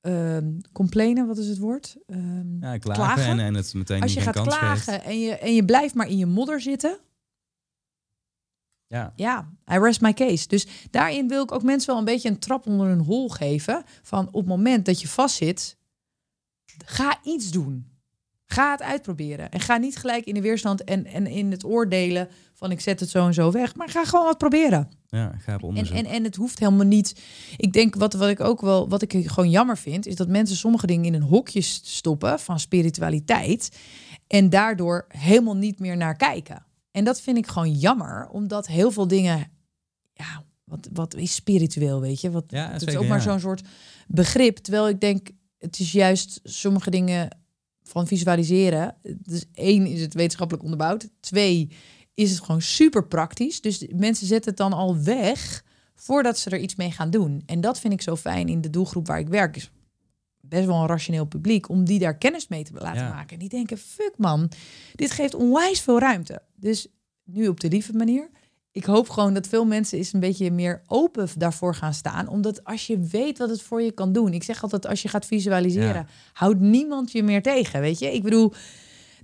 ehm 0.00 0.58
complainen, 0.72 1.26
wat 1.26 1.38
is 1.38 1.48
het 1.48 1.58
woord? 1.58 1.96
Ehm, 2.06 2.60
ja 2.60 2.78
klagen, 2.78 3.04
Klagen? 3.04 3.24
En, 3.24 3.38
en 3.40 3.54
het 3.54 3.74
meteen 3.74 4.02
als 4.02 4.12
je 4.14 4.20
gaat 4.20 4.40
klagen 4.40 4.92
geeft. 4.92 5.04
en 5.04 5.20
je, 5.20 5.38
en 5.38 5.54
je 5.54 5.64
blijft 5.64 5.94
maar 5.94 6.08
in 6.08 6.16
je 6.18 6.26
modder 6.26 6.60
zitten, 6.60 6.98
Ja, 8.88 9.12
ja, 9.16 9.48
I 9.72 9.78
rest 9.78 10.00
my 10.00 10.12
case. 10.12 10.48
Dus 10.48 10.66
daarin 10.90 11.28
wil 11.28 11.42
ik 11.42 11.52
ook 11.52 11.62
mensen 11.62 11.88
wel 11.88 11.98
een 11.98 12.04
beetje 12.04 12.28
een 12.28 12.38
trap 12.38 12.66
onder 12.66 12.86
hun 12.86 13.00
hol 13.00 13.28
geven. 13.28 13.82
Van 14.02 14.26
op 14.26 14.34
het 14.34 14.46
moment 14.46 14.84
dat 14.84 15.00
je 15.00 15.08
vastzit, 15.08 15.76
ga 16.84 17.18
iets 17.22 17.50
doen. 17.50 17.94
Ga 18.46 18.70
het 18.70 18.82
uitproberen. 18.82 19.50
En 19.50 19.60
ga 19.60 19.76
niet 19.76 19.96
gelijk 19.96 20.24
in 20.24 20.34
de 20.34 20.40
weerstand 20.40 20.84
en, 20.84 21.06
en 21.06 21.26
in 21.26 21.50
het 21.50 21.64
oordelen 21.64 22.28
van 22.54 22.70
ik 22.70 22.80
zet 22.80 23.00
het 23.00 23.08
zo 23.08 23.26
en 23.26 23.34
zo 23.34 23.50
weg. 23.50 23.74
Maar 23.74 23.88
ga 23.88 24.04
gewoon 24.04 24.24
wat 24.24 24.38
proberen. 24.38 24.90
ja 25.08 25.34
ga 25.38 25.58
op 25.60 25.76
En, 25.76 25.86
en, 25.86 26.04
en 26.04 26.24
het 26.24 26.36
hoeft 26.36 26.58
helemaal 26.58 26.86
niet. 26.86 27.20
Ik 27.56 27.72
denk 27.72 27.94
wat, 27.94 28.12
wat 28.12 28.28
ik 28.28 28.40
ook 28.40 28.60
wel, 28.60 28.88
wat 28.88 29.02
ik 29.02 29.12
gewoon 29.12 29.50
jammer 29.50 29.78
vind, 29.78 30.06
is 30.06 30.16
dat 30.16 30.28
mensen 30.28 30.56
sommige 30.56 30.86
dingen 30.86 31.04
in 31.04 31.14
een 31.14 31.22
hokje 31.22 31.60
stoppen 31.60 32.40
van 32.40 32.60
spiritualiteit. 32.60 33.78
En 34.26 34.50
daardoor 34.50 35.04
helemaal 35.08 35.56
niet 35.56 35.78
meer 35.78 35.96
naar 35.96 36.16
kijken. 36.16 36.65
En 36.96 37.04
dat 37.04 37.20
vind 37.20 37.36
ik 37.36 37.46
gewoon 37.46 37.72
jammer, 37.72 38.28
omdat 38.28 38.66
heel 38.66 38.90
veel 38.90 39.06
dingen. 39.06 39.50
Ja, 40.12 40.44
wat, 40.64 40.88
wat 40.92 41.14
is 41.14 41.34
spiritueel, 41.34 42.00
weet 42.00 42.20
je? 42.20 42.30
Wat, 42.30 42.44
Ja, 42.48 42.70
het 42.70 42.86
is 42.86 42.96
ook 42.96 43.06
maar 43.06 43.20
zo'n 43.20 43.40
soort 43.40 43.62
begrip. 44.06 44.56
Terwijl 44.56 44.88
ik 44.88 45.00
denk, 45.00 45.30
het 45.58 45.78
is 45.78 45.92
juist 45.92 46.40
sommige 46.42 46.90
dingen 46.90 47.38
van 47.82 48.06
visualiseren. 48.06 48.96
Dus 49.02 49.44
één 49.54 49.86
is 49.86 50.00
het 50.00 50.14
wetenschappelijk 50.14 50.64
onderbouwd. 50.64 51.08
Twee 51.20 51.70
is 52.14 52.30
het 52.30 52.40
gewoon 52.40 52.62
super 52.62 53.06
praktisch. 53.06 53.60
Dus 53.60 53.86
mensen 53.94 54.26
zetten 54.26 54.50
het 54.50 54.58
dan 54.58 54.72
al 54.72 55.02
weg 55.02 55.64
voordat 55.94 56.38
ze 56.38 56.50
er 56.50 56.58
iets 56.58 56.74
mee 56.74 56.90
gaan 56.90 57.10
doen. 57.10 57.42
En 57.46 57.60
dat 57.60 57.80
vind 57.80 57.92
ik 57.92 58.02
zo 58.02 58.16
fijn 58.16 58.48
in 58.48 58.60
de 58.60 58.70
doelgroep 58.70 59.06
waar 59.06 59.18
ik 59.18 59.28
werk. 59.28 59.56
Is 59.56 59.70
best 60.48 60.66
wel 60.66 60.80
een 60.80 60.86
rationeel 60.86 61.24
publiek 61.24 61.68
om 61.68 61.84
die 61.84 61.98
daar 61.98 62.16
kennis 62.18 62.48
mee 62.48 62.64
te 62.64 62.72
laten 62.74 63.02
Ja. 63.02 63.08
maken. 63.08 63.32
En 63.32 63.38
die 63.38 63.48
denken, 63.48 63.78
fuck 63.78 64.12
man, 64.16 64.50
dit 64.94 65.10
geeft 65.10 65.34
onwijs 65.34 65.80
veel 65.80 65.98
ruimte. 65.98 66.42
Dus 66.54 66.86
nu 67.24 67.48
op 67.48 67.60
de 67.60 67.68
lieve 67.68 67.92
manier. 67.92 68.30
Ik 68.72 68.84
hoop 68.84 69.08
gewoon 69.08 69.34
dat 69.34 69.46
veel 69.48 69.64
mensen 69.64 69.98
eens 69.98 70.12
een 70.12 70.20
beetje 70.20 70.50
meer 70.50 70.82
open 70.86 71.28
daarvoor 71.36 71.74
gaan 71.74 71.94
staan. 71.94 72.28
Omdat 72.28 72.64
als 72.64 72.86
je 72.86 72.98
weet 73.00 73.38
wat 73.38 73.48
het 73.48 73.62
voor 73.62 73.82
je 73.82 73.92
kan 73.92 74.12
doen. 74.12 74.32
Ik 74.32 74.42
zeg 74.42 74.62
altijd, 74.62 74.86
als 74.86 75.02
je 75.02 75.08
gaat 75.08 75.26
visualiseren, 75.26 75.94
Ja. 75.94 76.06
houdt 76.32 76.60
niemand 76.60 77.12
je 77.12 77.22
meer 77.22 77.42
tegen. 77.42 77.80
Weet 77.80 77.98
je, 77.98 78.12
ik 78.14 78.22
bedoel, 78.22 78.52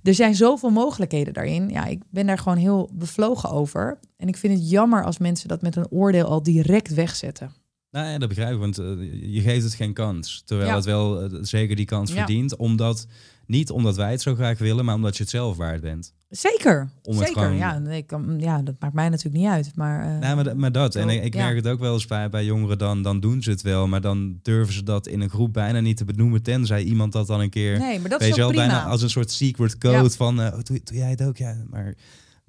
er 0.03 0.13
zijn 0.13 0.35
zoveel 0.35 0.69
mogelijkheden 0.69 1.33
daarin. 1.33 1.69
Ja, 1.69 1.85
ik 1.85 2.01
ben 2.09 2.25
daar 2.25 2.37
gewoon 2.37 2.57
heel 2.57 2.89
bevlogen 2.93 3.49
over. 3.49 3.99
En 4.17 4.27
ik 4.27 4.37
vind 4.37 4.59
het 4.59 4.69
jammer 4.69 5.03
als 5.03 5.17
mensen 5.17 5.47
dat 5.47 5.61
met 5.61 5.75
een 5.75 5.91
oordeel 5.91 6.25
al 6.25 6.43
direct 6.43 6.93
wegzetten. 6.93 7.51
Nou 7.93 8.07
ja, 8.07 8.17
dat 8.17 8.29
begrijp 8.29 8.53
ik, 8.53 8.59
want 8.59 8.77
eh, 8.77 8.85
je 9.33 9.41
geeft 9.41 9.63
het 9.63 9.73
geen 9.73 9.93
kans. 9.93 10.41
Terwijl 10.45 10.69
Ja. 10.69 10.75
het 10.75 10.85
wel 10.85 11.21
eh, 11.23 11.29
zeker 11.41 11.75
die 11.75 11.85
kans 11.85 12.11
Ja. 12.11 12.15
verdient. 12.17 12.55
Omdat, 12.55 13.07
niet 13.45 13.69
omdat 13.71 13.95
wij 13.95 14.11
het 14.11 14.21
zo 14.21 14.35
graag 14.35 14.57
willen, 14.57 14.85
maar 14.85 14.95
omdat 14.95 15.17
je 15.17 15.21
het 15.23 15.31
zelf 15.31 15.57
waard 15.57 15.81
bent. 15.81 16.13
Zeker, 16.29 16.89
Om 17.03 17.17
zeker. 17.17 17.33
gewoon- 17.33 17.55
Ja, 17.55 17.79
nee, 17.79 17.97
ik 17.97 18.07
kan, 18.07 18.35
ja, 18.39 18.61
dat 18.61 18.75
maakt 18.79 18.93
mij 18.93 19.09
natuurlijk 19.09 19.43
niet 19.43 19.51
uit. 19.51 19.71
Maar, 19.75 20.01
eh, 20.13 20.19
Nou, 20.19 20.43
maar, 20.43 20.57
maar 20.57 20.71
dat. 20.71 20.95
En 20.95 21.09
ik, 21.09 21.33
ja. 21.33 21.43
merk 21.43 21.55
het 21.55 21.67
ook 21.67 21.79
wel 21.79 21.93
eens 21.93 22.05
bij, 22.05 22.29
bij 22.29 22.45
jongeren, 22.45 22.77
dan, 22.77 23.01
dan 23.01 23.19
doen 23.19 23.41
ze 23.43 23.49
het 23.49 23.61
wel. 23.61 23.87
Maar 23.87 24.01
dan 24.01 24.39
durven 24.41 24.73
ze 24.73 24.83
dat 24.83 25.07
in 25.07 25.21
een 25.21 25.29
groep 25.29 25.53
bijna 25.53 25.79
niet 25.79 25.97
te 25.97 26.05
benoemen. 26.05 26.43
Tenzij 26.43 26.83
iemand 26.83 27.11
dat 27.11 27.27
dan 27.27 27.39
een 27.39 27.49
keer... 27.49 27.77
nee, 27.79 27.99
maar 27.99 28.09
dat 28.09 28.19
weet 28.19 28.29
is 28.29 28.35
wel, 28.37 28.47
prima. 28.49 28.65
bijna 28.67 28.85
als 28.85 29.01
een 29.01 29.09
soort 29.09 29.31
secret 29.31 29.77
code 29.77 30.09
van... 30.09 30.41
eh, 30.41 30.51
doe, 30.63 30.79
doe 30.83 30.97
jij 30.97 31.09
het 31.09 31.23
ook? 31.23 31.37
Ja, 31.37 31.55
maar 31.69 31.93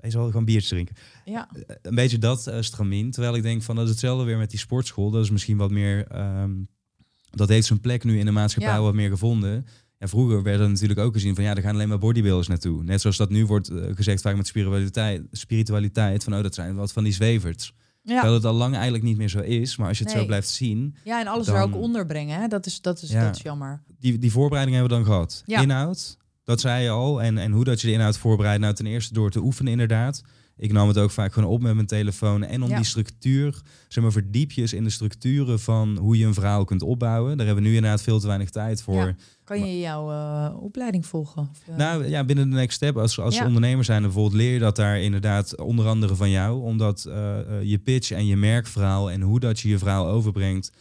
wees 0.05 0.15
wel 0.15 0.27
gewoon 0.27 0.45
biertje 0.45 0.69
drinken. 0.69 0.97
Ja, 1.25 1.49
een 1.83 1.95
beetje 1.95 2.19
dat 2.19 2.47
uh, 2.49 2.57
stramien. 2.61 3.11
Terwijl 3.11 3.35
ik 3.37 3.43
denk 3.43 3.63
van 3.63 3.75
dat 3.77 3.85
is 3.85 3.91
hetzelfde 3.91 4.25
weer 4.25 4.39
met 4.39 4.51
die 4.51 4.59
sportschool. 4.59 5.11
Dat 5.11 5.25
is 5.25 5.31
misschien 5.31 5.57
wat 5.57 5.71
meer. 5.71 6.07
ehm, 6.07 6.53
dat 7.31 7.49
heeft 7.49 7.67
zijn 7.67 7.81
plek 7.81 8.05
nu 8.05 8.19
in 8.19 8.25
de 8.25 8.31
maatschappij 8.33 8.73
Ja. 8.75 8.81
wat 8.81 8.95
meer 8.95 9.09
gevonden. 9.11 9.67
En 9.99 10.09
vroeger 10.09 10.43
werd 10.43 10.61
er 10.61 10.69
natuurlijk 10.69 11.01
ook 11.01 11.13
gezien 11.15 11.35
van 11.35 11.45
ja, 11.45 11.55
er 11.55 11.63
gaan 11.63 11.75
alleen 11.75 11.89
maar 11.89 11.99
bodybuilders 11.99 12.49
naartoe. 12.49 12.83
Net 12.85 13.01
zoals 13.01 13.17
dat 13.17 13.31
nu 13.31 13.47
wordt 13.47 13.69
eh, 13.69 13.95
gezegd 13.95 14.21
vaak 14.23 14.37
met 14.37 14.47
spiritualiteit, 14.47 15.23
spiritualiteit 15.31 16.25
van 16.25 16.35
oh, 16.35 16.43
dat 16.43 16.55
zijn 16.55 16.75
wat 16.75 16.93
van 16.93 17.05
die 17.05 17.13
zwevers. 17.13 17.73
ja. 18.03 18.13
Terwijl 18.15 18.35
het 18.35 18.45
al 18.45 18.53
lang 18.55 18.75
eigenlijk 18.75 19.05
niet 19.05 19.17
meer 19.17 19.29
zo 19.29 19.39
is. 19.41 19.77
Maar 19.77 19.89
als 19.89 19.99
je 19.99 20.05
het 20.05 20.13
Nee. 20.13 20.23
zo 20.23 20.29
blijft 20.29 20.49
zien, 20.49 20.97
ja 21.05 21.21
en 21.21 21.27
alles 21.27 21.47
dan- 21.47 21.57
er 21.57 21.63
ook 21.63 21.77
onder 21.77 22.07
brengen. 22.07 22.41
Hè? 22.41 22.49
Dat, 22.49 22.67
is, 22.67 22.81
dat, 22.81 23.03
is, 23.03 23.11
Ja. 23.11 23.25
dat 23.25 23.37
is 23.37 23.43
jammer. 23.43 23.83
die, 23.99 24.19
die 24.19 24.31
voorbereiding 24.33 24.77
hebben 24.77 24.97
we 24.99 25.05
dan 25.05 25.13
gehad. 25.15 25.43
Ja. 25.47 25.61
Inhoud, 25.61 26.17
dat 26.45 26.61
zei 26.61 26.83
je 26.83 26.91
al. 26.91 27.23
En, 27.23 27.39
en 27.39 27.53
hoe 27.53 27.65
dat 27.65 27.81
je 27.81 27.87
de 27.87 27.93
inhoud 27.93 28.19
voorbereidt, 28.19 28.61
nou 28.63 28.75
ten 28.75 28.87
eerste 28.87 29.15
door 29.15 29.31
te 29.31 29.41
oefenen 29.43 29.73
inderdaad. 29.73 30.23
Ik 30.57 30.73
nam 30.73 30.89
het 30.89 30.99
ook 30.99 31.11
vaak 31.11 31.33
gewoon 31.33 31.49
op 31.51 31.63
met 31.63 31.75
mijn 31.75 31.87
telefoon. 31.87 32.43
En 32.45 32.63
om 32.63 32.69
Ja. 32.69 32.77
die 32.77 32.85
structuur, 32.85 33.63
zeg 33.89 34.03
maar 34.03 34.13
verdiep 34.13 34.51
je 34.53 34.61
eens 34.61 34.73
in 34.73 34.85
de 34.85 34.91
structuren 34.91 35.61
van 35.61 35.97
hoe 35.97 36.19
je 36.19 36.27
een 36.27 36.35
verhaal 36.35 36.65
kunt 36.65 36.83
opbouwen. 36.83 37.37
Daar 37.37 37.47
hebben 37.47 37.65
we 37.65 37.71
nu 37.71 37.77
inderdaad 37.77 38.03
veel 38.03 38.21
te 38.21 38.27
weinig 38.27 38.51
tijd 38.51 38.83
voor. 38.83 39.07
Ja. 39.07 39.15
Kan 39.45 39.67
je 39.67 39.79
jouw 39.81 40.11
eh, 40.11 40.63
opleiding 40.63 41.07
volgen? 41.07 41.43
Of, 41.53 41.69
eh, 41.69 41.77
Nou 41.77 42.09
ja, 42.09 42.25
binnen 42.25 42.51
de 42.51 42.57
next 42.57 42.77
step, 42.77 42.97
als, 42.97 43.21
als 43.21 43.37
Ja. 43.37 43.47
ondernemer 43.47 43.85
zijn 43.85 44.03
bijvoorbeeld, 44.03 44.35
leer 44.35 44.53
je 44.53 44.59
dat 44.59 44.77
daar 44.77 45.01
inderdaad 45.01 45.57
onder 45.61 45.87
andere 45.87 46.15
van 46.15 46.31
jou. 46.31 46.63
Omdat 46.63 47.05
eh, 47.05 47.37
je 47.63 47.79
pitch 47.79 48.11
en 48.11 48.27
je 48.27 48.37
merkverhaal 48.37 49.11
en 49.11 49.21
hoe 49.21 49.41
dat 49.41 49.61
je 49.61 49.69
je 49.69 49.79
verhaal 49.79 50.07
overbrengt, 50.09 50.73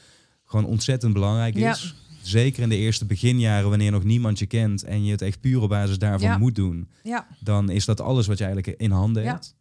gewoon 0.45 0.65
ontzettend 0.65 1.13
belangrijk 1.13 1.57
Ja. 1.57 1.71
is. 1.71 1.95
Zeker 2.23 2.63
in 2.63 2.69
de 2.69 2.77
eerste 2.77 3.05
beginjaren, 3.05 3.69
wanneer 3.69 3.91
nog 3.91 4.03
niemand 4.03 4.39
je 4.39 4.45
kent 4.45 4.83
en 4.83 5.05
je 5.05 5.11
het 5.11 5.21
echt 5.21 5.39
puur 5.39 5.61
op 5.61 5.69
basis 5.69 5.97
daarvan 5.97 6.29
Ja. 6.29 6.37
moet 6.37 6.55
doen, 6.55 6.89
ja, 7.03 7.27
dan 7.39 7.69
is 7.69 7.85
dat 7.85 8.01
alles 8.01 8.27
wat 8.27 8.37
je 8.37 8.43
eigenlijk 8.45 8.79
in 8.79 8.91
handen 8.91 9.23
hebt. 9.23 9.55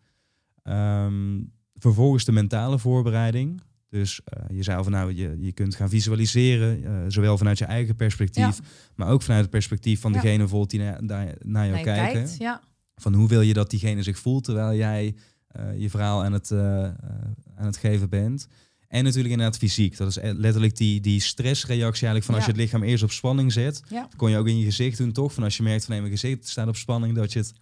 Ehm, 0.62 1.40
vervolgens 1.74 2.24
de 2.24 2.32
mentale 2.32 2.78
voorbereiding. 2.78 3.60
Dus 3.88 4.20
eh, 4.24 4.60
je 4.62 4.74
al 4.76 4.82
van 4.82 4.92
nou, 4.92 5.14
je, 5.14 5.36
je 5.40 5.52
kunt 5.52 5.74
gaan 5.74 5.88
visualiseren, 5.88 6.84
eh, 6.84 6.92
zowel 7.08 7.38
vanuit 7.38 7.58
je 7.58 7.64
eigen 7.64 7.96
perspectief, 7.96 8.58
maar 8.94 9.08
ook 9.08 9.22
vanuit 9.22 9.42
het 9.42 9.50
perspectief 9.50 10.00
van 10.00 10.12
degene 10.12 10.38
bijvoorbeeld 10.38 10.70
die 10.70 10.80
na- 10.80 10.98
daar- 11.00 11.34
naar 11.40 11.66
jou 11.68 11.82
kijken. 11.82 12.12
kijkt. 12.12 12.36
Ja. 12.38 12.60
Van 12.94 13.14
hoe 13.14 13.28
wil 13.28 13.40
je 13.40 13.52
dat 13.54 13.70
diegene 13.70 14.02
zich 14.02 14.18
voelt 14.18 14.44
terwijl 14.44 14.76
jij 14.76 15.14
eh, 15.46 15.78
je 15.78 15.90
verhaal 15.90 16.24
aan 16.24 16.32
het, 16.32 16.52
aan 16.52 17.66
het 17.66 17.76
geven 17.76 18.08
bent. 18.08 18.46
En 18.92 19.04
natuurlijk 19.04 19.32
inderdaad 19.32 19.58
fysiek. 19.58 19.96
Dat 19.96 20.08
is 20.08 20.16
e- 20.16 20.32
letterlijk 20.32 20.76
die, 20.76 21.00
die 21.00 21.20
stressreactie 21.20 22.06
eigenlijk 22.06 22.24
van 22.24 22.34
als 22.34 22.44
Ja. 22.44 22.50
je 22.50 22.56
het 22.58 22.62
lichaam 22.62 22.82
eerst 22.88 23.02
op 23.04 23.10
spanning 23.10 23.52
zet. 23.52 23.82
Ja. 23.88 24.00
Dat 24.00 24.16
kon 24.16 24.30
je 24.30 24.36
ook 24.36 24.46
in 24.48 24.58
je 24.58 24.64
gezicht 24.64 24.98
doen 24.98 25.12
toch? 25.12 25.32
Van 25.32 25.42
als 25.42 25.56
je 25.56 25.62
merkt 25.62 25.84
van 25.84 25.92
nee, 25.92 26.02
mijn 26.02 26.18
gezicht 26.18 26.48
staat 26.48 26.68
op 26.68 26.76
spanning, 26.76 27.14
dat 27.14 27.32
je 27.32 27.38
het 27.38 27.52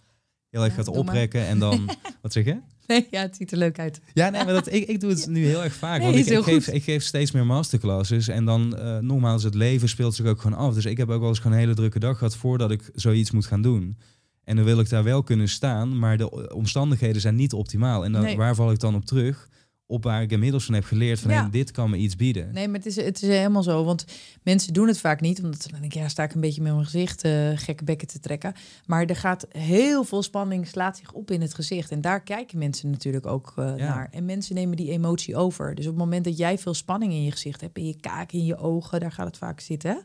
heel 0.49 0.61
erg 0.63 0.69
Ja, 0.69 0.75
gaat 0.83 0.85
maar. 0.93 0.95
oprekken. 0.95 1.45
En 1.47 1.59
dan, 1.59 1.89
wat 2.21 2.33
zeg 2.33 2.45
je? 2.45 2.57
Nee, 2.87 3.07
ja, 3.11 3.21
het 3.21 3.35
ziet 3.35 3.51
er 3.51 3.57
leuk 3.57 3.79
uit. 3.79 4.01
Ja, 4.13 4.29
nee, 4.29 4.43
maar 4.43 4.53
dat, 4.53 4.73
ik, 4.73 4.87
ik 4.87 4.99
doe 4.99 5.09
het 5.09 5.27
nu 5.27 5.45
heel 5.45 5.63
erg 5.63 5.73
vaak. 5.73 6.01
Nee, 6.01 6.11
want 6.13 6.29
ik, 6.29 6.37
ik, 6.37 6.43
geef, 6.43 6.67
ik 6.67 6.83
geef 6.83 7.03
steeds 7.03 7.31
meer 7.31 7.45
masterclasses. 7.45 8.27
En 8.27 8.45
dan, 8.45 8.77
eh, 8.77 8.97
nogmaals, 8.97 9.43
het 9.43 9.55
leven 9.55 9.89
speelt 9.89 10.15
zich 10.15 10.25
ook 10.25 10.41
gewoon 10.41 10.57
af. 10.57 10.73
Dus 10.73 10.85
ik 10.85 10.97
heb 10.97 11.09
ook 11.09 11.19
wel 11.19 11.29
eens 11.29 11.37
gewoon 11.39 11.53
een 11.53 11.63
hele 11.63 11.73
drukke 11.75 11.99
dag 11.99 12.17
gehad 12.17 12.35
voordat 12.35 12.71
ik 12.71 12.89
zoiets 12.93 13.31
moet 13.31 13.45
gaan 13.45 13.61
doen. 13.61 13.97
En 14.43 14.55
dan 14.55 14.65
wil 14.65 14.79
ik 14.79 14.89
daar 14.89 15.03
wel 15.03 15.23
kunnen 15.23 15.49
staan, 15.49 15.99
maar 15.99 16.17
de 16.17 16.51
omstandigheden 16.53 17.21
zijn 17.21 17.35
niet 17.35 17.53
optimaal. 17.53 18.05
En 18.05 18.11
dan, 18.11 18.21
Nee. 18.21 18.37
waar 18.37 18.55
val 18.55 18.71
ik 18.71 18.79
dan 18.79 18.95
op 18.95 19.05
terug? 19.05 19.49
Op 19.91 20.03
waar 20.03 20.21
ik 20.21 20.31
inmiddels 20.31 20.65
van 20.65 20.73
heb 20.73 20.83
geleerd 20.83 21.19
van 21.19 21.31
Ja. 21.31 21.41
hey, 21.41 21.49
dit 21.49 21.71
kan 21.71 21.89
me 21.89 21.97
iets 21.97 22.15
bieden. 22.15 22.49
Nee, 22.53 22.67
maar 22.67 22.77
het 22.77 22.85
is, 22.85 22.95
het 22.95 23.21
is 23.21 23.27
helemaal 23.29 23.63
zo. 23.63 23.83
Want 23.83 24.05
mensen 24.43 24.73
doen 24.73 24.87
het 24.87 24.99
vaak 24.99 25.21
niet. 25.21 25.43
Omdat 25.43 25.61
ze 25.61 25.69
dan 25.71 25.79
denk 25.79 25.93
ik, 25.93 25.99
ja, 25.99 26.07
sta 26.07 26.23
ik 26.23 26.33
een 26.33 26.41
beetje 26.41 26.61
met 26.61 26.73
mijn 26.73 26.85
gezicht 26.85 27.23
eh, 27.23 27.49
gekke 27.55 27.83
bekken 27.83 28.07
te 28.07 28.19
trekken. 28.19 28.53
Maar 28.85 29.05
er 29.05 29.15
gaat 29.15 29.45
heel 29.49 30.03
veel 30.03 30.23
spanning, 30.23 30.67
slaat 30.67 30.97
zich 30.97 31.11
op 31.11 31.31
in 31.31 31.41
het 31.41 31.53
gezicht. 31.53 31.91
En 31.91 32.01
daar 32.01 32.21
kijken 32.23 32.57
mensen 32.57 32.89
natuurlijk 32.89 33.25
ook 33.25 33.53
eh, 33.55 33.73
Ja. 33.77 33.93
naar. 33.95 34.07
En 34.11 34.25
mensen 34.25 34.55
nemen 34.55 34.77
die 34.77 34.91
emotie 34.91 35.35
over. 35.35 35.75
Dus 35.75 35.85
op 35.85 35.91
het 35.91 36.03
moment 36.03 36.23
dat 36.25 36.37
jij 36.37 36.57
veel 36.57 36.73
spanning 36.73 37.13
in 37.13 37.23
je 37.23 37.31
gezicht 37.31 37.61
hebt, 37.61 37.77
in 37.77 37.87
je 37.87 37.95
kaak, 37.99 38.31
in 38.31 38.45
je 38.45 38.57
ogen, 38.57 38.99
daar 38.99 39.11
gaat 39.11 39.27
het 39.27 39.37
vaak 39.37 39.59
zitten. 39.59 39.91
hè? 39.91 39.97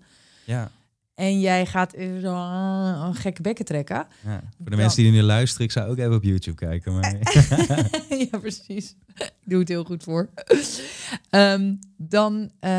Ja. 0.52 0.70
En 1.16 1.40
jij 1.40 1.66
gaat 1.66 1.94
zo 2.20 2.34
eh, 2.34 3.02
een 3.06 3.14
gekke 3.14 3.42
bekken 3.42 3.64
trekken. 3.64 4.06
ja. 4.24 4.42
Voor 4.56 4.70
de 4.70 4.76
mensen 4.76 5.02
die 5.02 5.12
nu 5.12 5.22
luisteren, 5.22 5.66
ik 5.66 5.72
zou 5.72 5.90
ook 5.90 5.98
even 5.98 6.14
op 6.14 6.22
YouTube 6.22 6.56
kijken. 6.56 6.94
Maar 6.94 7.16
ja, 8.30 8.38
precies. 8.38 8.96
Ik 9.14 9.32
doe 9.44 9.58
het 9.58 9.68
heel 9.68 9.84
goed 9.84 10.02
voor. 10.02 10.28
Ehm, 11.30 11.74
dan 11.96 12.50
eh, 12.58 12.70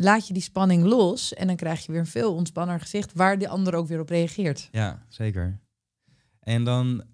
laat 0.00 0.26
je 0.26 0.32
die 0.32 0.42
spanning 0.42 0.84
los 0.84 1.34
en 1.34 1.46
dan 1.46 1.56
krijg 1.56 1.86
je 1.86 1.92
weer 1.92 2.00
een 2.00 2.06
veel 2.06 2.34
ontspanner 2.34 2.80
gezicht 2.80 3.12
waar 3.14 3.38
de 3.38 3.48
ander 3.48 3.74
ook 3.74 3.88
weer 3.88 4.00
op 4.00 4.08
reageert. 4.08 4.68
Ja, 4.72 5.04
zeker. 5.08 5.58
En 6.40 6.64
dan 6.64 7.04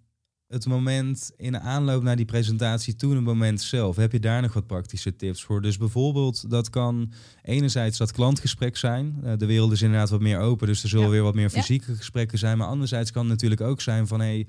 het 0.48 0.66
moment 0.66 1.30
in 1.36 1.52
de 1.52 1.60
aanloop 1.60 2.02
naar 2.02 2.16
die 2.16 2.24
presentatie, 2.24 2.96
toen 2.96 3.14
het 3.14 3.24
moment 3.24 3.60
zelf, 3.60 3.96
heb 3.96 4.12
je 4.12 4.20
daar 4.20 4.42
nog 4.42 4.52
wat 4.52 4.66
praktische 4.66 5.16
tips 5.16 5.44
voor? 5.44 5.62
Dus 5.62 5.76
bijvoorbeeld, 5.78 6.50
dat 6.50 6.70
kan 6.70 7.12
enerzijds 7.42 7.98
dat 7.98 8.12
klantgesprek 8.12 8.76
zijn. 8.76 9.18
Eh, 9.24 9.32
de 9.36 9.46
wereld 9.46 9.72
is 9.72 9.82
inderdaad 9.82 10.10
wat 10.10 10.20
meer 10.20 10.38
open, 10.38 10.66
dus 10.66 10.82
er 10.82 10.88
zullen 10.88 11.04
Ja. 11.04 11.10
weer 11.10 11.22
wat 11.22 11.34
meer 11.34 11.50
Ja. 11.52 11.60
fysieke 11.60 11.94
gesprekken 11.94 12.38
zijn. 12.38 12.58
Maar 12.58 12.66
anderzijds 12.68 13.10
kan 13.10 13.22
het 13.22 13.30
natuurlijk 13.30 13.60
ook 13.60 13.80
zijn 13.80 14.06
van, 14.06 14.20
hé, 14.20 14.26
hey, 14.26 14.46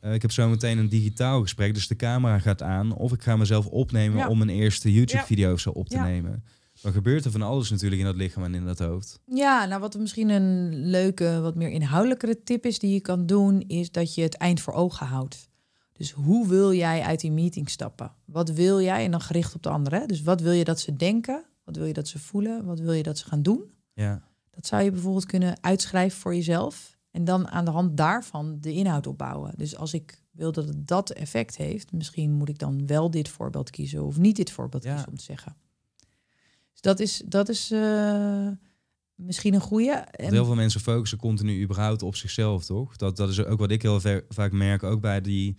eh, 0.00 0.14
ik 0.14 0.22
heb 0.22 0.30
zo 0.32 0.48
meteen 0.48 0.78
een 0.78 0.88
digitaal 0.88 1.42
gesprek, 1.42 1.74
dus 1.74 1.86
de 1.86 1.96
camera 1.96 2.38
gaat 2.38 2.62
aan. 2.62 2.94
Of 2.94 3.12
ik 3.12 3.22
ga 3.22 3.36
mezelf 3.36 3.66
opnemen 3.66 4.18
Ja. 4.18 4.28
om 4.28 4.40
een 4.40 4.48
eerste 4.48 4.92
YouTube-video 4.92 5.56
zo 5.56 5.70
op 5.70 5.88
te 5.88 5.98
nemen. 5.98 6.44
Dan 6.82 6.92
gebeurt 6.92 7.24
er 7.24 7.30
van 7.30 7.42
alles 7.42 7.70
natuurlijk 7.70 8.00
in 8.00 8.06
dat 8.06 8.16
lichaam 8.16 8.44
en 8.44 8.54
in 8.54 8.64
dat 8.64 8.78
hoofd. 8.78 9.20
Ja, 9.26 9.64
nou 9.64 9.80
wat 9.80 9.98
misschien 9.98 10.28
een 10.28 10.74
leuke, 10.86 11.40
wat 11.40 11.54
meer 11.54 11.68
inhoudelijkere 11.70 12.42
tip 12.42 12.66
is 12.66 12.78
die 12.78 12.92
je 12.92 13.00
kan 13.00 13.26
doen, 13.26 13.60
is 13.60 13.90
dat 13.90 14.14
je 14.14 14.22
het 14.22 14.36
eind 14.36 14.60
voor 14.60 14.72
ogen 14.72 15.06
houdt. 15.06 15.48
Dus 15.92 16.10
hoe 16.10 16.48
wil 16.48 16.72
jij 16.74 17.02
uit 17.02 17.20
die 17.20 17.32
meeting 17.32 17.70
stappen? 17.70 18.12
Wat 18.24 18.48
wil 18.48 18.80
jij? 18.80 19.04
En 19.04 19.10
dan 19.10 19.20
gericht 19.20 19.54
op 19.54 19.62
de 19.62 19.68
anderen. 19.68 20.08
Dus 20.08 20.22
wat 20.22 20.40
wil 20.40 20.52
je 20.52 20.64
dat 20.64 20.80
ze 20.80 20.96
denken? 20.96 21.44
Wat 21.64 21.76
wil 21.76 21.86
je 21.86 21.92
dat 21.92 22.08
ze 22.08 22.18
voelen? 22.18 22.64
Wat 22.64 22.80
wil 22.80 22.92
je 22.92 23.02
dat 23.02 23.18
ze 23.18 23.26
gaan 23.26 23.42
doen? 23.42 23.64
Ja, 23.92 24.22
Dat 24.50 24.66
zou 24.66 24.82
je 24.82 24.90
bijvoorbeeld 24.90 25.26
kunnen 25.26 25.56
uitschrijven 25.62 26.18
voor 26.20 26.34
jezelf. 26.34 26.98
En 27.10 27.24
dan 27.24 27.48
aan 27.48 27.64
de 27.64 27.70
hand 27.70 27.96
daarvan 27.96 28.56
de 28.60 28.72
inhoud 28.72 29.06
opbouwen. 29.06 29.52
Dus 29.56 29.76
als 29.76 29.94
ik 29.94 30.22
wil 30.30 30.52
dat 30.52 30.66
het 30.68 30.86
dat 30.88 31.10
effect 31.10 31.56
heeft, 31.56 31.92
misschien 31.92 32.32
moet 32.32 32.48
ik 32.48 32.58
dan 32.58 32.86
wel 32.86 33.10
dit 33.10 33.28
voorbeeld 33.28 33.70
kiezen 33.70 34.04
of 34.04 34.18
niet 34.18 34.36
dit 34.36 34.50
voorbeeld 34.50 34.84
Ja. 34.84 34.90
kiezen 34.92 35.08
om 35.10 35.16
te 35.16 35.24
zeggen. 35.24 35.56
Dus 36.80 36.92
dat 36.96 37.00
is, 37.00 37.22
dat 37.26 37.48
is 37.48 37.70
eh, 37.70 38.46
misschien 39.14 39.54
een 39.54 39.60
goede. 39.60 40.04
Want 40.16 40.32
heel 40.32 40.44
veel 40.44 40.54
mensen 40.54 40.80
focussen 40.80 41.18
continu 41.18 41.62
überhaupt 41.62 42.02
op 42.02 42.16
zichzelf, 42.16 42.64
toch? 42.64 42.96
Dat, 42.96 43.16
dat 43.16 43.28
is 43.28 43.44
ook 43.44 43.58
wat 43.58 43.70
ik 43.70 43.82
heel 43.82 44.00
ver- 44.00 44.24
vaak 44.28 44.52
merk, 44.52 44.82
ook 44.82 45.00
bij 45.00 45.20
die, 45.20 45.56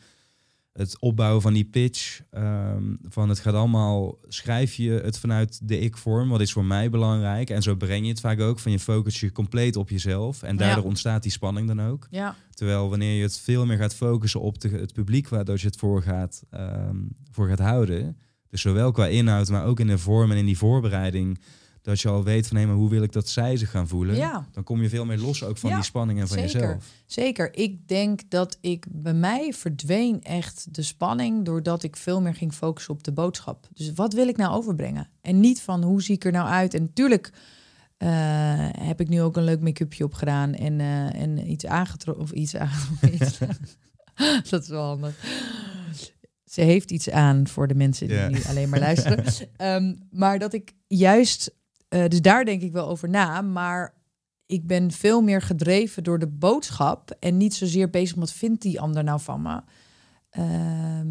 het 0.74 1.00
opbouwen 1.00 1.42
van 1.42 1.54
die 1.54 1.66
pitch. 1.66 2.22
ehm, 2.32 2.84
van 3.02 3.30
het 3.30 3.40
gaat 3.40 3.54
allemaal, 3.54 4.18
schrijf 4.28 4.74
je 4.74 4.92
het 4.92 5.18
vanuit 5.20 5.68
de 5.68 5.80
ik-vorm, 5.80 6.30
wat 6.30 6.42
is 6.42 6.52
voor 6.54 6.66
mij 6.66 6.90
belangrijk. 6.90 7.50
En 7.50 7.62
zo 7.62 7.76
breng 7.76 8.04
je 8.04 8.10
het 8.12 8.20
vaak 8.20 8.40
ook, 8.40 8.60
van 8.60 8.72
je 8.72 8.80
focus 8.80 9.20
je 9.20 9.32
compleet 9.32 9.76
op 9.76 9.90
jezelf. 9.90 10.44
En 10.44 10.58
daardoor 10.58 10.84
Ja. 10.84 10.90
ontstaat 10.90 11.24
die 11.24 11.32
spanning 11.32 11.68
dan 11.68 11.82
ook. 11.82 12.08
Ja, 12.10 12.36
Terwijl 12.54 12.90
wanneer 12.90 13.16
je 13.16 13.24
het 13.24 13.38
veel 13.40 13.66
meer 13.66 13.78
gaat 13.78 13.96
focussen 13.96 14.42
op 14.42 14.62
de, 14.62 14.70
het 14.70 14.94
publiek 14.94 15.28
waar 15.28 15.46
dat 15.46 15.62
je 15.62 15.68
het 15.68 15.76
voor 15.78 16.02
gaat, 16.02 16.44
ehm, 16.50 16.98
voor 17.32 17.48
gaat 17.48 17.60
houden. 17.60 18.18
Dus 18.52 18.62
zowel 18.62 18.92
qua 18.92 19.08
inhoud, 19.08 19.50
maar 19.50 19.66
ook 19.66 19.80
in 19.80 19.88
de 19.88 19.98
vorm 19.98 20.32
en 20.32 20.38
in 20.38 20.46
die 20.46 20.58
voorbereiding. 20.58 21.40
Dat 21.82 22.02
je 22.02 22.10
al 22.10 22.24
weet 22.24 22.48
van 22.48 22.58
hé, 22.58 22.66
maar 22.66 22.76
hoe 22.76 22.90
wil 22.90 23.04
ik 23.04 23.12
dat 23.12 23.30
zij 23.30 23.58
zich 23.58 23.70
gaan 23.70 23.88
voelen? 23.88 24.16
ja. 24.16 24.48
Dan 24.52 24.64
kom 24.64 24.82
je 24.82 24.90
veel 24.90 25.06
meer 25.06 25.18
los 25.18 25.44
ook 25.44 25.58
van 25.58 25.70
Ja, 25.70 25.76
die 25.76 25.86
spanning 25.86 26.20
en 26.20 26.28
van 26.28 26.38
zeker. 26.38 26.60
jezelf. 26.60 26.86
Zeker. 27.06 27.54
Ik 27.56 27.88
denk 27.88 28.22
dat 28.30 28.58
ik 28.62 28.86
bij 28.90 29.14
mij 29.14 29.54
verdween 29.54 30.24
echt 30.24 30.68
de 30.76 30.82
spanning 30.82 31.46
doordat 31.46 31.84
ik 31.84 31.96
veel 31.96 32.22
meer 32.22 32.36
ging 32.36 32.54
focussen 32.54 32.94
op 32.94 33.04
de 33.04 33.12
boodschap. 33.12 33.68
Dus 33.74 33.94
wat 33.94 34.14
wil 34.14 34.28
ik 34.28 34.38
nou 34.38 34.54
overbrengen? 34.56 35.10
En 35.22 35.40
niet 35.40 35.62
van 35.62 35.84
hoe 35.84 36.02
zie 36.02 36.16
ik 36.16 36.26
er 36.26 36.32
nou 36.32 36.48
uit? 36.50 36.74
En 36.74 36.82
natuurlijk 36.82 37.32
eh, 37.98 38.10
heb 38.80 39.00
ik 39.02 39.10
nu 39.10 39.22
ook 39.22 39.38
een 39.38 39.44
leuk 39.44 39.62
make-upje 39.62 40.04
op 40.04 40.14
gedaan 40.14 40.54
en, 40.54 40.80
eh, 40.80 41.22
en 41.22 41.52
iets 41.52 41.66
aangetrokken 41.66 42.24
of 42.24 42.32
iets 42.32 42.56
aangetrokken. 42.56 43.58
dat 44.50 44.62
is 44.62 44.68
wel 44.68 44.84
handig. 44.86 45.16
Ze 46.52 46.62
heeft 46.62 46.92
iets 46.92 47.10
aan 47.10 47.48
voor 47.48 47.68
de 47.68 47.76
mensen 47.76 48.08
die 48.08 48.18
nu 48.20 48.40
alleen 48.50 48.70
maar 48.70 48.80
luisteren. 48.80 49.24
Ehm, 49.58 49.96
maar 50.10 50.40
dat 50.40 50.54
ik 50.54 50.74
juist, 50.88 51.56
eh, 51.88 52.08
dus 52.08 52.22
daar 52.22 52.46
denk 52.46 52.62
ik 52.62 52.72
wel 52.72 52.88
over 52.88 53.10
na, 53.10 53.42
maar 53.42 53.94
ik 54.46 54.68
ben 54.68 54.92
veel 54.92 55.22
meer 55.22 55.42
gedreven 55.42 56.04
door 56.04 56.20
de 56.20 56.28
boodschap 56.28 57.12
en 57.20 57.38
niet 57.38 57.54
zozeer 57.54 57.90
bezig 57.90 58.16
met 58.16 58.30
wat 58.30 58.38
vindt 58.38 58.62
die 58.62 58.80
ander 58.82 59.04
nou 59.04 59.20
van 59.20 59.42
me. 59.42 59.62
Ehm, 60.30 61.08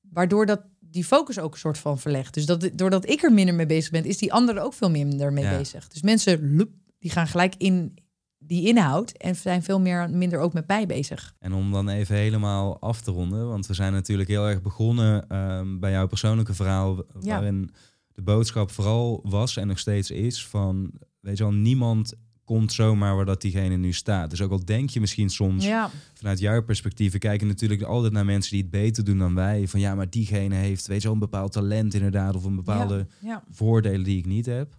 waardoor 0.00 0.46
dat 0.46 0.60
die 0.80 1.04
focus 1.04 1.38
ook 1.38 1.52
een 1.52 1.58
soort 1.58 1.78
van 1.78 1.98
verlegt. 1.98 2.34
Dus 2.34 2.46
dat, 2.46 2.70
doordat 2.74 3.08
ik 3.08 3.22
er 3.22 3.32
minder 3.32 3.54
mee 3.54 3.66
bezig 3.66 3.90
ben, 3.90 4.04
is 4.04 4.18
die 4.18 4.32
ander 4.32 4.56
er 4.56 4.62
ook 4.62 4.74
veel 4.74 4.90
minder 4.90 5.32
mee 5.32 5.44
Ja. 5.44 5.56
bezig. 5.56 5.88
Dus 5.88 6.02
mensen, 6.02 6.56
die 6.98 7.10
gaan 7.10 7.26
gelijk 7.26 7.54
in 7.58 7.94
die 8.50 8.66
inhoud 8.66 9.10
en 9.10 9.36
zijn 9.36 9.62
veel 9.62 9.80
meer, 9.80 10.10
minder 10.10 10.38
ook 10.38 10.52
met 10.52 10.66
mij 10.66 10.86
bezig. 10.86 11.34
En 11.38 11.52
om 11.52 11.72
dan 11.72 11.88
even 11.88 12.16
helemaal 12.16 12.80
af 12.80 13.00
te 13.00 13.10
ronden, 13.10 13.48
want 13.48 13.66
we 13.66 13.74
zijn 13.74 13.92
natuurlijk 13.92 14.28
heel 14.28 14.48
erg 14.48 14.62
begonnen 14.62 15.28
ehm, 15.28 15.78
bij 15.78 15.90
jouw 15.90 16.06
persoonlijke 16.06 16.54
verhaal, 16.54 16.96
Ja. 16.96 17.04
waarin 17.34 17.70
de 18.14 18.22
boodschap 18.22 18.70
vooral 18.70 19.20
was 19.24 19.56
en 19.56 19.66
nog 19.66 19.78
steeds 19.78 20.10
is 20.10 20.46
van, 20.46 20.90
weet 21.20 21.36
je 21.38 21.42
wel, 21.42 21.52
niemand 21.52 22.14
komt 22.44 22.72
zomaar 22.72 23.16
waar 23.16 23.24
dat 23.24 23.40
diegene 23.40 23.76
nu 23.76 23.92
staat. 23.92 24.30
Dus 24.30 24.42
ook 24.42 24.50
al 24.50 24.64
denk 24.64 24.90
je 24.90 25.00
misschien 25.00 25.30
soms 25.30 25.64
Ja, 25.64 25.90
vanuit 26.14 26.38
jouw 26.38 26.62
perspectief, 26.62 27.12
we 27.12 27.18
kijken 27.18 27.46
natuurlijk 27.46 27.82
altijd 27.82 28.12
naar 28.12 28.24
mensen 28.24 28.52
die 28.52 28.60
het 28.62 28.70
beter 28.70 29.04
doen 29.04 29.18
dan 29.18 29.34
wij. 29.34 29.68
Van 29.68 29.80
ja, 29.80 29.94
maar 29.94 30.10
diegene 30.10 30.54
heeft, 30.54 30.86
weet 30.86 30.98
je 30.98 31.04
wel, 31.04 31.12
een 31.12 31.18
bepaald 31.18 31.52
talent 31.52 31.94
inderdaad, 31.94 32.34
of 32.36 32.44
een 32.44 32.56
bepaalde 32.56 33.06
ja, 33.20 33.42
voordelen 33.50 34.02
die 34.04 34.18
ik 34.18 34.26
niet 34.26 34.46
heb. 34.46 34.78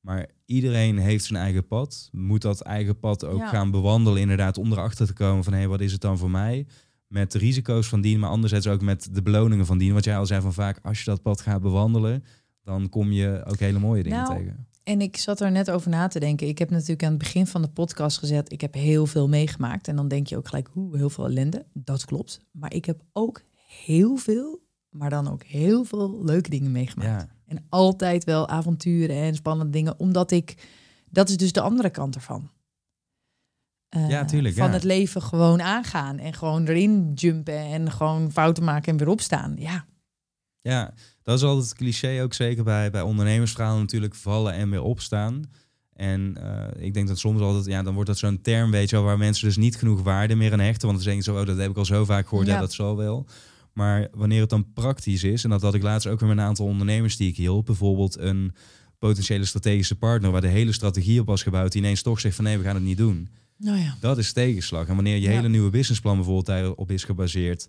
Maar 0.00 0.28
iedereen 0.44 0.98
heeft 0.98 1.24
zijn 1.24 1.42
eigen 1.42 1.66
pad. 1.66 2.08
Moet 2.12 2.42
dat 2.42 2.60
eigen 2.60 2.98
pad 2.98 3.24
ook 3.24 3.38
Ja. 3.38 3.48
gaan 3.48 3.70
bewandelen, 3.70 4.20
inderdaad, 4.20 4.58
om 4.58 4.72
erachter 4.72 5.06
te 5.06 5.12
komen 5.12 5.44
van 5.44 5.52
hé, 5.52 5.66
wat 5.66 5.80
is 5.80 5.92
het 5.92 6.00
dan 6.00 6.18
voor 6.18 6.30
mij? 6.30 6.66
Met 7.06 7.32
de 7.32 7.38
risico's 7.38 7.88
van 7.88 8.00
dien, 8.00 8.18
maar 8.18 8.30
anderzijds 8.30 8.66
ook 8.66 8.80
met 8.82 9.08
de 9.14 9.22
beloningen 9.22 9.66
van 9.66 9.78
dien. 9.78 9.92
Wat 9.92 10.04
jij 10.04 10.16
al 10.16 10.26
zei 10.26 10.40
van 10.40 10.52
vaak, 10.52 10.78
als 10.82 10.98
je 10.98 11.04
dat 11.04 11.22
pad 11.22 11.40
gaat 11.40 11.60
bewandelen, 11.62 12.24
dan 12.62 12.88
kom 12.88 13.12
je 13.12 13.42
ook 13.46 13.58
hele 13.58 13.78
mooie 13.78 14.02
dingen 14.02 14.18
Nou, 14.22 14.36
tegen. 14.38 14.66
En 14.84 15.00
ik 15.00 15.16
zat 15.16 15.40
er 15.40 15.50
net 15.50 15.70
over 15.70 15.90
na 15.90 16.08
te 16.08 16.20
denken. 16.20 16.48
Ik 16.48 16.58
heb 16.58 16.70
natuurlijk 16.70 17.02
aan 17.02 17.10
het 17.10 17.18
begin 17.18 17.46
van 17.46 17.62
de 17.62 17.68
podcast 17.68 18.18
gezet, 18.18 18.52
ik 18.52 18.60
heb 18.60 18.74
heel 18.74 19.06
veel 19.06 19.28
meegemaakt. 19.28 19.88
En 19.88 19.96
dan 19.96 20.08
denk 20.08 20.26
je 20.26 20.36
ook 20.36 20.48
gelijk, 20.48 20.68
hoe 20.72 20.96
heel 20.96 21.10
veel 21.10 21.24
ellende. 21.24 21.66
Dat 21.72 22.04
klopt. 22.04 22.40
Maar 22.52 22.74
ik 22.74 22.84
heb 22.84 23.02
ook 23.12 23.42
heel 23.86 24.16
veel, 24.16 24.62
maar 24.90 25.10
dan 25.10 25.28
ook 25.30 25.42
heel 25.42 25.84
veel 25.84 26.24
leuke 26.24 26.50
dingen 26.50 26.72
meegemaakt. 26.72 27.22
Ja, 27.22 27.28
En 27.50 27.66
altijd 27.68 28.24
wel 28.24 28.48
avonturen 28.48 29.16
en 29.16 29.34
spannende 29.34 29.72
dingen, 29.72 29.98
omdat 29.98 30.30
ik, 30.30 30.68
dat 31.08 31.28
is 31.28 31.36
dus 31.36 31.52
de 31.52 31.60
andere 31.60 31.90
kant 31.90 32.14
ervan. 32.14 32.50
Eh, 33.88 34.08
Ja, 34.08 34.24
tuurlijk, 34.24 34.54
Van 34.54 34.66
ja. 34.66 34.72
het 34.72 34.84
leven 34.84 35.22
gewoon 35.22 35.62
aangaan 35.62 36.18
en 36.18 36.34
gewoon 36.34 36.66
erin 36.66 37.12
jumpen 37.14 37.58
en 37.58 37.90
gewoon 37.90 38.32
fouten 38.32 38.64
maken 38.64 38.92
en 38.92 38.98
weer 38.98 39.08
opstaan. 39.08 39.54
Ja, 39.58 39.84
ja, 40.60 40.94
dat 41.22 41.36
is 41.38 41.44
altijd 41.44 41.68
het 41.68 41.78
cliché 41.78 42.22
ook 42.22 42.34
zeker 42.34 42.64
bij, 42.64 42.90
bij 42.90 43.00
ondernemersverhalen 43.02 43.80
natuurlijk 43.80 44.14
vallen 44.14 44.52
en 44.52 44.70
weer 44.70 44.82
opstaan. 44.82 45.42
En 45.92 46.36
eh, 46.40 46.84
ik 46.84 46.94
denk 46.94 47.08
dat 47.08 47.18
soms 47.18 47.40
altijd, 47.40 47.64
ja, 47.66 47.82
dan 47.82 47.94
wordt 47.94 48.08
dat 48.08 48.18
zo'n 48.18 48.40
term, 48.40 48.70
weet 48.70 48.90
je 48.90 48.96
wel, 48.96 49.04
waar 49.04 49.18
mensen 49.18 49.46
dus 49.46 49.56
niet 49.56 49.76
genoeg 49.76 50.02
waarde 50.02 50.34
meer 50.34 50.52
aan 50.52 50.60
hechten. 50.60 50.88
Want 50.88 51.02
dan 51.02 51.12
zeggen 51.12 51.22
ze, 51.22 51.40
oh, 51.40 51.46
dat 51.46 51.56
heb 51.56 51.70
ik 51.70 51.76
al 51.76 51.84
zo 51.84 52.04
vaak 52.04 52.28
gehoord, 52.28 52.46
ja, 52.46 52.54
Ja. 52.54 52.60
dat 52.60 52.72
zal 52.72 52.96
wel. 52.96 53.26
Maar 53.80 54.08
wanneer 54.12 54.40
het 54.40 54.50
dan 54.50 54.72
praktisch 54.72 55.24
is, 55.24 55.44
en 55.44 55.50
dat 55.50 55.62
had 55.62 55.74
ik 55.74 55.82
laatst 55.82 56.06
ook 56.08 56.20
weer 56.20 56.28
met 56.28 56.38
een 56.38 56.44
aantal 56.44 56.66
ondernemers 56.66 57.16
die 57.16 57.28
ik 57.28 57.36
hielp, 57.36 57.66
bijvoorbeeld 57.66 58.18
een 58.18 58.52
potentiële 58.98 59.44
strategische 59.44 59.94
partner 59.98 60.30
waar 60.30 60.40
de 60.40 60.46
hele 60.48 60.72
strategie 60.72 61.20
op 61.20 61.26
was 61.26 61.42
gebouwd, 61.42 61.72
die 61.72 61.80
ineens 61.82 62.02
toch 62.02 62.20
zegt 62.20 62.34
van 62.36 62.44
nee, 62.44 62.58
we 62.58 62.64
gaan 62.64 62.74
het 62.74 62.84
niet 62.84 62.96
doen. 62.96 63.28
nou 63.56 63.78
ja. 63.78 63.96
Dat 64.00 64.18
is 64.18 64.32
tegenslag. 64.32 64.86
En 64.86 64.94
wanneer 64.94 65.14
je 65.14 65.20
Ja. 65.20 65.30
hele 65.30 65.48
nieuwe 65.48 65.70
businessplan 65.70 66.14
bijvoorbeeld 66.16 66.46
daarop 66.46 66.90
is 66.90 67.04
gebaseerd. 67.04 67.68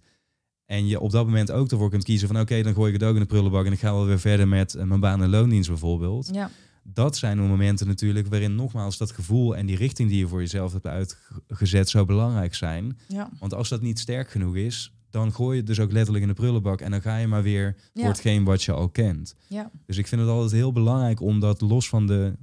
En 0.66 0.88
je 0.88 1.00
op 1.00 1.12
dat 1.12 1.26
moment 1.26 1.52
ook 1.52 1.72
ervoor 1.72 1.90
kunt 1.90 2.04
kiezen 2.04 2.28
van 2.28 2.40
oké, 2.40 2.62
dan 2.62 2.74
gooi 2.74 2.94
ik 2.94 3.00
het 3.00 3.10
ook 3.10 3.14
in 3.16 3.22
de 3.22 3.28
prullenbak 3.28 3.66
en 3.66 3.72
ik 3.72 3.80
ga 3.80 3.94
wel 3.94 4.06
weer 4.06 4.20
verder 4.20 4.48
met 4.48 4.76
eh, 4.76 4.84
mijn 4.84 5.00
baan 5.00 5.24
en 5.24 5.30
loondienst 5.30 5.70
bijvoorbeeld. 5.70 6.30
Ja, 6.34 6.50
Dat 6.84 7.18
zijn 7.18 7.38
de 7.38 7.44
momenten 7.44 7.88
natuurlijk 7.88 8.28
waarin 8.28 8.56
nogmaals 8.56 8.98
dat 8.98 9.12
gevoel 9.12 9.56
en 9.56 9.66
die 9.66 9.76
richting 9.78 10.10
die 10.10 10.20
je 10.20 10.28
voor 10.28 10.40
jezelf 10.40 10.72
hebt 10.74 10.88
uitgezet 10.88 11.90
zo 11.90 12.06
belangrijk 12.06 12.56
zijn. 12.56 12.98
ja, 13.08 13.30
Want 13.40 13.54
als 13.54 13.70
dat 13.70 13.82
niet 13.82 14.00
sterk 14.00 14.30
genoeg 14.32 14.56
is, 14.56 14.92
dan 15.12 15.34
gooi 15.34 15.52
je 15.52 15.58
het 15.58 15.68
dus 15.68 15.80
ook 15.80 15.92
letterlijk 15.92 16.24
in 16.24 16.30
de 16.30 16.36
prullenbak 16.42 16.82
en 16.82 16.92
dan 16.92 17.02
ga 17.02 17.18
je 17.18 17.28
maar 17.28 17.44
weer 17.44 17.76
Ja. 17.94 18.02
voor 18.02 18.10
hetgeen 18.10 18.44
wat 18.44 18.64
je 18.64 18.72
al 18.72 18.90
kent. 18.90 19.36
ja, 19.48 19.72
Dus 19.86 19.98
ik 19.98 20.08
vind 20.08 20.22
het 20.22 20.30
altijd 20.30 20.52
heel 20.52 20.72
belangrijk 20.72 21.22
om 21.22 21.40
dat 21.40 21.62
los 21.62 21.90
van 21.90 22.08
de 22.08 22.34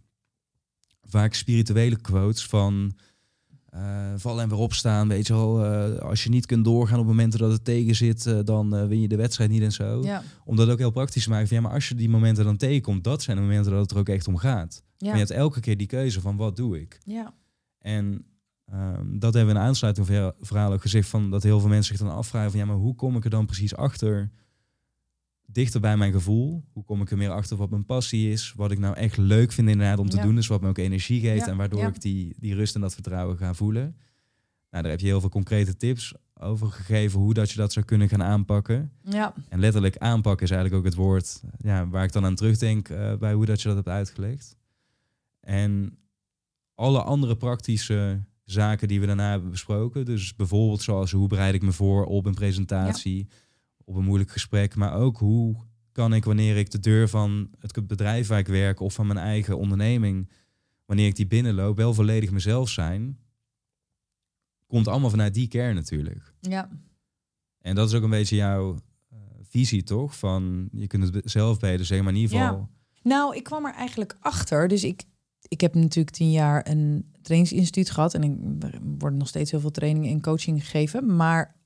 vaak 1.06 1.34
spirituele 1.34 1.96
quotes 2.00 2.46
van 2.46 2.92
eh 3.68 4.12
vallen 4.16 4.42
en 4.42 4.48
weer 4.48 4.58
opstaan, 4.58 5.08
weet 5.08 5.26
je 5.26 5.32
wel. 5.32 5.64
eh, 5.64 5.98
als 5.98 6.22
je 6.24 6.28
niet 6.30 6.46
kunt 6.46 6.64
doorgaan 6.64 6.98
op 6.98 7.06
momenten 7.06 7.38
dat 7.38 7.52
het 7.52 7.64
tegen 7.64 7.94
zit, 7.94 8.26
eh, 8.26 8.38
dan 8.44 8.88
win 8.88 9.00
je 9.00 9.08
de 9.08 9.16
wedstrijd 9.16 9.50
niet 9.50 9.62
en 9.62 9.72
zo. 9.72 10.02
ja, 10.02 10.22
Om 10.44 10.56
dat 10.56 10.68
ook 10.68 10.78
heel 10.78 10.90
praktisch 10.90 11.22
te 11.24 11.30
maken. 11.30 11.48
Van, 11.48 11.56
ja, 11.56 11.62
maar 11.62 11.72
als 11.72 11.88
je 11.88 11.94
die 11.94 12.08
momenten 12.08 12.44
dan 12.44 12.56
tegenkomt, 12.56 13.04
dat 13.04 13.22
zijn 13.22 13.36
de 13.36 13.42
momenten 13.42 13.72
dat 13.72 13.80
het 13.80 13.90
er 13.90 13.98
ook 13.98 14.08
echt 14.08 14.28
om 14.28 14.36
gaat. 14.36 14.82
Maar 14.98 15.08
je 15.08 15.14
ja, 15.14 15.16
hebt 15.18 15.30
elke 15.30 15.60
keer 15.60 15.76
die 15.76 15.86
keuze 15.86 16.20
van 16.20 16.36
wat 16.36 16.56
doe 16.56 16.80
ik? 16.80 16.98
ja, 17.04 17.34
En 17.78 18.24
ehm, 18.70 19.18
dat 19.18 19.34
hebben 19.34 19.54
we 19.54 19.60
in 19.60 19.66
aansluiting 19.66 20.06
verhaal 20.40 20.72
ook 20.72 20.80
gezegd 20.82 21.08
van 21.08 21.30
dat 21.30 21.42
heel 21.42 21.60
veel 21.60 21.68
mensen 21.68 21.96
zich 21.96 22.06
dan 22.06 22.16
afvragen 22.16 22.50
van 22.50 22.60
ja, 22.60 22.66
maar 22.66 22.76
hoe 22.76 22.94
kom 22.94 23.16
ik 23.16 23.24
er 23.24 23.30
dan 23.30 23.46
precies 23.46 23.74
achter 23.76 24.30
dichter 25.46 25.80
bij 25.80 25.96
mijn 25.96 26.12
gevoel? 26.12 26.64
Hoe 26.72 26.84
kom 26.84 27.00
ik 27.00 27.10
er 27.10 27.16
meer 27.16 27.30
achter 27.30 27.56
wat 27.56 27.70
mijn 27.70 27.84
passie 27.86 28.30
is? 28.30 28.52
Wat 28.56 28.70
ik 28.70 28.78
nou 28.78 28.94
echt 28.96 29.16
leuk 29.16 29.52
vind 29.52 29.68
inderdaad 29.68 29.98
om 29.98 30.08
te 30.08 30.16
Ja. 30.16 30.22
doen, 30.22 30.34
dus 30.34 30.46
wat 30.46 30.60
me 30.60 30.68
ook 30.68 30.78
energie 30.78 31.20
geeft 31.20 31.44
Ja, 31.44 31.50
en 31.50 31.56
waardoor 31.56 31.80
ja. 31.80 31.86
ik 31.88 32.00
die, 32.00 32.34
die 32.38 32.54
rust 32.54 32.74
en 32.74 32.80
dat 32.80 32.94
vertrouwen 32.94 33.36
ga 33.36 33.54
voelen. 33.54 33.96
Nou, 34.70 34.82
daar 34.82 34.90
heb 34.92 35.00
je 35.00 35.06
heel 35.06 35.20
veel 35.20 35.28
concrete 35.28 35.76
tips 35.76 36.14
over 36.34 36.66
gegeven 36.66 37.20
hoe 37.20 37.34
dat 37.34 37.50
je 37.50 37.56
dat 37.56 37.72
zou 37.72 37.84
kunnen 37.84 38.08
gaan 38.08 38.22
aanpakken. 38.22 38.92
ja, 39.02 39.34
En 39.48 39.60
letterlijk 39.60 39.96
aanpakken 39.96 40.44
is 40.46 40.50
eigenlijk 40.52 40.80
ook 40.80 40.88
het 40.90 40.98
woord 40.98 41.42
ja, 41.58 41.88
waar 41.88 42.04
ik 42.04 42.12
dan 42.12 42.24
aan 42.24 42.34
terugdenk 42.34 42.88
eh, 42.88 43.16
bij 43.16 43.32
hoe 43.32 43.46
dat 43.46 43.60
je 43.60 43.66
dat 43.68 43.76
hebt 43.76 43.88
uitgelegd. 43.88 44.56
En 45.40 45.98
alle 46.74 47.02
andere 47.02 47.36
praktische 47.36 48.20
zaken 48.50 48.88
die 48.88 49.00
we 49.00 49.06
daarna 49.06 49.30
hebben 49.30 49.50
besproken. 49.50 50.04
Dus 50.04 50.34
bijvoorbeeld 50.34 50.82
zoals 50.82 51.12
hoe 51.12 51.28
bereid 51.28 51.54
ik 51.54 51.62
me 51.62 51.72
voor 51.72 52.06
op 52.06 52.26
een 52.26 52.34
presentatie, 52.34 53.28
op 53.84 53.94
een 53.94 54.04
moeilijk 54.04 54.30
gesprek, 54.30 54.74
maar 54.74 54.94
ook 54.94 55.18
hoe 55.18 55.56
kan 55.92 56.14
ik 56.14 56.24
wanneer 56.24 56.56
ik 56.56 56.70
de 56.70 56.80
deur 56.80 57.08
van 57.08 57.50
het 57.58 57.86
bedrijf 57.86 58.28
waar 58.28 58.38
ik 58.38 58.46
werk 58.46 58.80
of 58.80 58.94
van 58.94 59.06
mijn 59.06 59.18
eigen 59.18 59.58
onderneming, 59.58 60.30
wanneer 60.84 61.06
ik 61.06 61.16
die 61.16 61.26
binnenloop, 61.26 61.76
wel 61.76 61.94
volledig 61.94 62.30
mezelf 62.30 62.68
zijn. 62.68 63.18
Komt 64.66 64.88
allemaal 64.88 65.10
vanuit 65.10 65.34
die 65.34 65.48
kern 65.48 65.74
natuurlijk. 65.74 66.34
Ja. 66.40 66.68
En 67.58 67.74
dat 67.74 67.88
is 67.88 67.94
ook 67.94 68.02
een 68.02 68.10
beetje 68.10 68.36
jouw 68.36 68.74
uh, 69.12 69.18
visie, 69.42 69.82
toch? 69.82 70.18
Van 70.18 70.68
je 70.72 70.86
kunt 70.86 71.14
het 71.14 71.30
zelf 71.30 71.58
beter 71.58 71.86
zeggen, 71.86 72.04
maar 72.04 72.14
in 72.14 72.20
ieder 72.20 72.38
geval. 72.38 72.56
Ja. 72.56 72.68
Nou, 73.02 73.36
ik 73.36 73.44
kwam 73.44 73.66
er 73.66 73.74
eigenlijk 73.74 74.16
achter. 74.20 74.68
Dus 74.68 74.84
ik, 74.84 75.04
ik 75.48 75.60
heb 75.60 75.74
natuurlijk 75.74 76.16
tien 76.16 76.30
jaar 76.30 76.68
een 76.68 77.12
trainingsinstituut 77.22 77.90
gehad. 77.90 78.14
En 78.14 78.22
ik 78.22 78.36
word 78.98 79.14
nog 79.14 79.28
steeds 79.28 79.50
heel 79.50 79.60
veel 79.60 79.70
training 79.70 80.06
en 80.06 80.20
coaching 80.20 80.60
gegeven. 80.60 81.16
Maar 81.16 81.56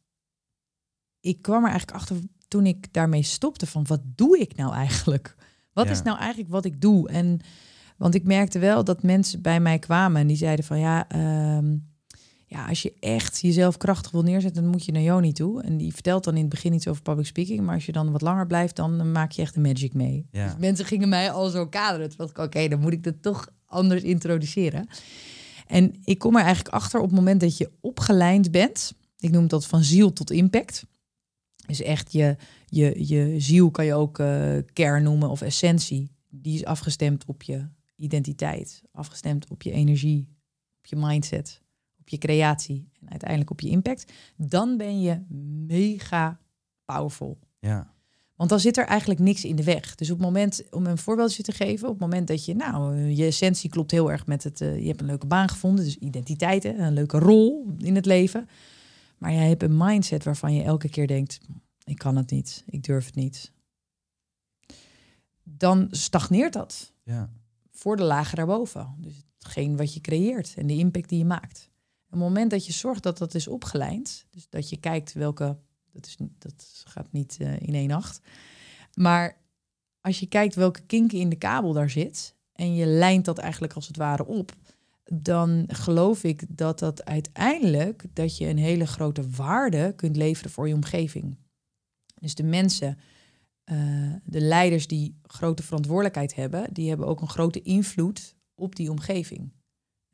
ik 1.21 1.43
kwam 1.43 1.65
er 1.65 1.71
eigenlijk 1.71 1.99
achter 1.99 2.17
toen 2.49 2.67
ik 2.67 2.93
daarmee 2.93 3.23
stopte 3.23 3.67
van 3.67 3.87
wat 3.87 4.01
doe 4.05 4.39
ik 4.39 4.57
nou 4.57 4.73
eigenlijk? 4.75 5.37
Wat 5.73 5.91
is 5.91 6.03
nou 6.03 6.19
eigenlijk 6.19 6.51
wat 6.51 6.65
ik 6.65 6.81
doe? 6.81 7.09
En 7.09 7.41
want 7.97 8.15
ik 8.15 8.25
merkte 8.25 8.59
wel 8.59 8.85
dat 8.85 9.03
mensen 9.03 9.43
bij 9.43 9.61
mij 9.61 9.79
kwamen 9.79 10.21
en 10.21 10.27
die 10.27 10.37
zeiden 10.37 10.65
van 10.65 10.79
ja, 10.79 11.09
ehm, 11.09 11.77
ja, 12.47 12.69
als 12.69 12.83
je 12.83 12.95
echt 13.01 13.41
jezelf 13.41 13.77
krachtig 13.77 14.11
wil 14.11 14.23
neerzetten, 14.23 14.63
dan 14.63 14.71
moet 14.71 14.85
je 14.85 14.93
naar 14.93 15.03
Joni 15.03 15.33
toe. 15.33 15.63
En 15.63 15.77
die 15.77 15.93
vertelt 15.93 16.25
dan 16.25 16.35
in 16.35 16.41
het 16.41 16.49
begin 16.49 16.73
iets 16.73 16.89
over 16.89 17.03
public 17.03 17.27
speaking, 17.27 17.61
maar 17.61 17.75
als 17.75 17.87
je 17.87 17.93
dan 17.93 18.13
wat 18.13 18.21
langer 18.21 18.47
blijft, 18.47 18.77
dan 18.77 19.13
maak 19.13 19.31
je 19.31 19.43
echt 19.43 19.55
de 19.55 19.61
magic 19.61 19.95
mee. 19.95 20.27
Ja. 20.31 20.45
Dus 20.45 20.57
mensen 20.59 20.85
gingen 20.85 21.09
mij 21.09 21.31
al 21.31 21.49
zo 21.49 21.67
kaderen. 21.67 22.09
Toen 22.09 22.19
dacht 22.19 22.31
ik, 22.31 22.39
oké, 22.39 22.69
dan 22.69 22.81
moet 22.81 22.93
ik 22.93 23.05
dat 23.05 23.23
toch 23.23 23.49
anders 23.73 24.03
introduceren. 24.03 24.87
En 25.67 25.95
ik 26.05 26.19
kom 26.19 26.37
er 26.37 26.45
eigenlijk 26.45 26.75
achter 26.75 27.01
op 27.01 27.07
het 27.07 27.15
moment 27.15 27.41
dat 27.41 27.57
je 27.57 27.71
opgelijnd 27.81 28.51
bent. 28.51 28.95
Ik 29.19 29.31
noem 29.31 29.49
dat 29.49 29.67
van 29.67 29.83
ziel 29.83 30.13
tot 30.13 30.31
impact. 30.31 30.87
Dus 31.67 31.81
echt 31.81 32.13
je, 32.13 32.37
je, 32.67 33.09
je 33.09 33.41
ziel 33.41 33.71
kan 33.71 33.85
je 33.85 33.95
ook 33.95 34.19
uh, 34.19 34.57
kern 34.73 35.03
noemen 35.03 35.31
of 35.31 35.41
essentie. 35.41 36.11
Die 36.29 36.55
is 36.55 36.65
afgestemd 36.65 37.25
op 37.25 37.43
je 37.43 37.69
identiteit, 37.97 38.83
afgestemd 38.93 39.49
op 39.49 39.63
je 39.63 39.73
energie, 39.73 40.29
op 40.79 40.87
je 40.87 40.97
mindset, 40.97 41.61
op 41.99 42.09
je 42.09 42.19
creatie 42.19 42.89
en 43.01 43.11
uiteindelijk 43.11 43.51
op 43.51 43.61
je 43.61 43.69
impact. 43.69 44.13
Dan 44.37 44.77
ben 44.77 45.01
je 45.01 45.21
mega 45.67 46.41
powerful. 46.85 47.39
Ja. 47.59 47.92
Want 48.43 48.55
dan 48.55 48.63
zit 48.63 48.77
er 48.77 48.87
eigenlijk 48.87 49.21
niks 49.21 49.45
in 49.45 49.57
de 49.57 49.65
weg. 49.65 49.95
Dus 49.95 50.11
op 50.11 50.17
het 50.17 50.27
moment, 50.27 50.63
om 50.71 50.87
een 50.87 50.99
voorbeeldje 50.99 51.43
te 51.43 51.53
geven, 51.53 51.89
op 51.89 51.93
het 51.93 52.03
moment 52.03 52.27
dat 52.27 52.45
je, 52.45 52.55
nou, 52.55 52.97
je 52.97 53.25
essentie 53.25 53.71
klopt 53.71 53.91
heel 53.91 54.11
erg 54.11 54.27
met 54.27 54.45
het, 54.45 54.61
uh, 54.61 54.79
je 54.79 54.87
hebt 54.87 55.01
een 55.01 55.07
leuke 55.07 55.27
baan 55.27 55.49
gevonden, 55.49 55.85
dus 55.85 55.97
identiteiten, 55.97 56.81
een 56.81 56.93
leuke 56.93 57.19
rol 57.19 57.75
in 57.79 57.95
het 57.95 58.07
leven. 58.07 58.49
Maar 59.19 59.33
jij 59.33 59.49
hebt 59.49 59.63
een 59.63 59.77
mindset 59.77 60.25
waarvan 60.25 60.55
je 60.55 60.63
elke 60.63 60.89
keer 60.89 61.07
denkt, 61.07 61.41
ik 61.85 61.99
kan 61.99 62.17
het 62.17 62.31
niet, 62.31 62.65
ik 62.67 62.83
durf 62.83 63.07
het 63.07 63.15
niet. 63.15 63.53
Dan 65.43 65.89
stagneert 65.91 66.53
dat. 66.53 66.93
Ja. 67.03 67.31
Voor 67.71 67.97
de 67.97 68.03
lagen 68.03 68.37
daarboven. 68.37 68.95
Dus 68.99 69.25
hetgeen 69.39 69.77
wat 69.77 69.95
je 69.95 70.01
creëert 70.01 70.55
en 70.57 70.67
de 70.67 70.77
impact 70.77 71.09
die 71.09 71.19
je 71.19 71.25
maakt. 71.25 71.71
Op 72.07 72.11
het 72.11 72.21
moment 72.21 72.51
dat 72.51 72.67
je 72.67 72.73
zorgt 72.73 73.03
dat 73.03 73.19
dat 73.19 73.35
is 73.35 73.49
opgeleid, 73.49 74.27
dus 74.31 74.49
dat 74.49 74.69
je 74.69 74.77
kijkt 74.77 75.13
welke, 75.13 75.59
dat, 75.93 76.07
is, 76.07 76.17
dat 76.39 76.83
gaat 76.85 77.13
niet 77.13 77.37
uh, 77.41 77.61
in 77.61 77.75
één 77.75 77.89
nacht, 77.89 78.21
maar 78.95 79.41
als 80.01 80.21
je 80.21 80.27
kijkt 80.27 80.55
welke 80.55 80.83
kink 80.87 81.13
in 81.13 81.29
de 81.29 81.37
kabel 81.37 81.73
daar 81.73 81.91
zit 81.91 82.37
en 82.53 82.75
je 82.75 82.87
lijnt 82.87 83.25
dat 83.25 83.39
eigenlijk 83.39 83.73
als 83.73 83.87
het 83.87 83.97
ware 83.97 84.27
op, 84.27 84.53
dan 85.05 85.65
geloof 85.67 86.25
ik 86.25 86.45
dat 86.49 86.79
dat 86.79 87.05
uiteindelijk 87.05 88.05
dat 88.13 88.37
je 88.37 88.47
een 88.47 88.59
hele 88.59 88.87
grote 88.87 89.31
waarde 89.31 89.93
kunt 89.97 90.17
leveren 90.17 90.51
voor 90.51 90.69
je 90.69 90.75
omgeving. 90.75 91.37
Dus 92.15 92.35
de 92.35 92.43
mensen, 92.43 92.99
uh, 93.65 94.15
de 94.25 94.41
leiders 94.41 94.87
die 94.87 95.19
grote 95.23 95.63
verantwoordelijkheid 95.63 96.35
hebben, 96.35 96.75
die 96.75 96.89
hebben 96.89 97.07
ook 97.07 97.21
een 97.21 97.29
grote 97.29 97.63
invloed 97.63 98.37
op 98.55 98.77
die 98.77 98.91
omgeving. 98.91 99.53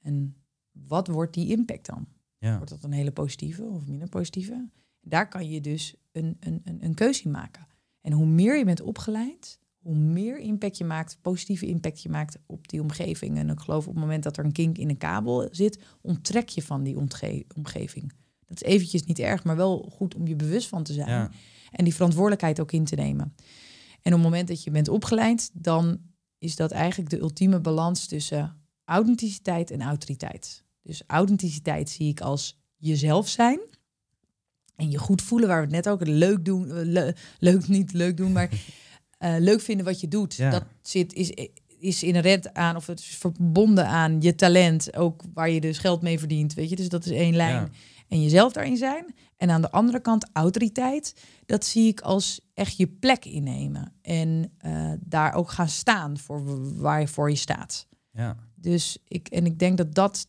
En 0.03 0.37
wat 0.71 1.07
wordt 1.09 1.35
die 1.35 1.51
impact 1.51 1.87
dan? 1.87 2.09
Ja. 2.39 2.57
Wordt 2.57 2.71
dat 2.71 2.85
een 2.85 2.93
hele 2.93 3.13
positieve 3.13 3.63
of 3.63 3.87
minder 3.87 4.09
positieve? 4.09 4.69
Daar 5.09 5.29
kan 5.29 5.51
je 5.51 5.61
dus 5.61 5.95
een, 6.13 6.37
een, 6.41 6.61
een, 6.65 6.85
een 6.85 6.95
keuze 6.95 7.25
in 7.25 7.31
maken. 7.31 7.67
En 8.01 8.13
hoe 8.13 8.27
meer 8.27 8.59
je 8.59 8.65
bent 8.65 8.81
opgeleid, 8.81 9.59
hoe 9.79 9.97
meer 9.97 10.39
impact 10.39 10.79
je 10.79 10.85
maakt, 10.85 11.19
positieve 11.21 11.67
impact 11.67 12.03
je 12.03 12.09
maakt 12.09 12.39
op 12.47 12.69
die 12.69 12.81
omgeving. 12.83 13.39
En 13.39 13.49
ik 13.49 13.61
geloof 13.61 13.87
op 13.87 13.95
het 13.95 14.03
moment 14.03 14.23
dat 14.23 14.37
er 14.37 14.45
een 14.45 14.53
kink 14.53 14.79
in 14.79 14.89
een 14.89 14.97
kabel 14.97 15.49
zit, 15.51 15.79
onttrek 16.01 16.49
je 16.49 16.63
van 16.63 16.83
die 16.83 16.97
omgeving. 17.55 18.13
Dat 18.47 18.63
is 18.63 18.69
eventjes 18.69 19.05
niet 19.05 19.19
erg, 19.19 19.45
maar 19.45 19.57
wel 19.57 19.89
goed 19.93 20.15
om 20.15 20.27
je 20.27 20.37
bewust 20.37 20.69
van 20.69 20.83
te 20.83 20.93
zijn. 20.93 21.33
En 21.71 21.85
die 21.85 21.95
verantwoordelijkheid 21.95 22.61
ook 22.61 22.73
in 22.73 22.85
te 22.85 22.95
nemen. 22.95 23.35
En 24.03 24.15
op 24.15 24.21
het 24.21 24.31
moment 24.31 24.49
dat 24.49 24.65
je 24.65 24.71
bent 24.71 24.89
opgeleid, 24.89 25.51
dan 25.53 26.01
is 26.39 26.57
dat 26.57 26.71
eigenlijk 26.71 27.11
de 27.11 27.19
ultieme 27.19 27.61
balans 27.61 28.07
tussen 28.07 28.63
authenticiteit 28.85 29.71
en 29.71 29.83
autoriteit. 29.83 30.65
Dus 30.83 31.03
authenticiteit 31.07 31.91
zie 31.91 32.09
ik 32.09 32.21
als 32.21 32.61
jezelf 32.77 33.29
zijn. 33.29 33.61
En 34.79 34.91
je 34.91 34.99
goed 34.99 35.23
voelen, 35.23 35.49
waar 35.49 35.57
we 35.57 35.65
het 35.65 35.85
net 35.85 35.89
ook 35.89 36.07
leuk 36.07 36.45
doen, 36.45 36.71
eh, 36.71 37.09
leuk 37.39 37.69
niet 37.69 37.93
leuk 37.93 38.17
doen, 38.17 38.33
maar 38.33 38.51
uh, 39.21 39.35
leuk 39.49 39.61
vinden 39.61 39.85
wat 39.85 40.01
je 40.01 40.09
doet. 40.09 40.37
Dat 40.37 40.65
zit, 40.83 41.13
is, 41.13 41.51
is 41.79 42.03
inherent 42.03 42.55
aan, 42.55 42.77
of 42.77 42.87
het 42.87 42.99
is 42.99 43.17
verbonden 43.17 43.87
aan 43.87 44.21
je 44.21 44.35
talent, 44.35 44.97
ook 44.97 45.23
waar 45.35 45.51
je 45.51 45.61
dus 45.61 45.79
geld 45.79 46.03
mee 46.03 46.19
verdient. 46.19 46.55
Weet 46.55 46.69
je, 46.69 46.77
dus 46.77 46.89
dat 46.89 47.05
is 47.05 47.13
één 47.13 47.37
lijn. 47.37 47.73
En 48.09 48.23
jezelf 48.23 48.53
daarin 48.53 48.77
zijn. 48.77 49.15
En 49.37 49.51
aan 49.51 49.61
de 49.61 49.71
andere 49.71 50.01
kant 50.01 50.29
autoriteit. 50.33 51.15
Dat 51.47 51.65
zie 51.65 51.89
ik 51.89 52.01
als 52.01 52.41
echt 52.55 52.77
je 52.77 52.87
plek 52.87 53.25
innemen. 53.25 53.93
En 54.03 54.53
uh, 54.67 54.93
daar 55.01 55.35
ook 55.35 55.51
gaan 55.51 55.69
staan 55.69 56.19
voor 56.19 56.75
waar 56.77 57.01
je 57.01 57.09
voor 57.09 57.31
je 57.31 57.37
staat. 57.37 57.87
Ja. 58.13 58.37
Dus 58.55 58.99
ik, 59.09 59.29
en 59.29 59.47
ik 59.47 59.59
denk 59.59 59.77
dat 59.77 59.95
dat 59.95 60.27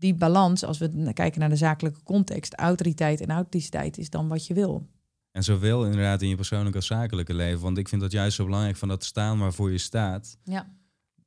die 0.00 0.14
balans, 0.14 0.64
als 0.64 0.78
we 0.78 1.12
kijken 1.12 1.40
naar 1.40 1.48
de 1.48 1.56
zakelijke 1.56 2.02
context, 2.02 2.54
autoriteit 2.54 3.20
en 3.20 3.30
authenticiteit 3.30 3.98
is 3.98 4.10
dan 4.10 4.28
wat 4.28 4.46
je 4.46 4.54
wil. 4.54 4.86
En 5.30 5.42
zowel 5.42 5.84
inderdaad 5.84 6.22
in 6.22 6.28
je 6.28 6.36
persoonlijke 6.36 6.76
als 6.76 6.86
zakelijke 6.86 7.34
leven. 7.34 7.60
Want 7.60 7.78
ik 7.78 7.88
vind 7.88 8.00
dat 8.00 8.12
juist 8.12 8.36
zo 8.36 8.44
belangrijk 8.44 8.76
van 8.76 8.88
dat 8.88 9.04
staan 9.04 9.38
waarvoor 9.38 9.70
je 9.70 9.78
staat. 9.78 10.38
Ja. 10.44 10.78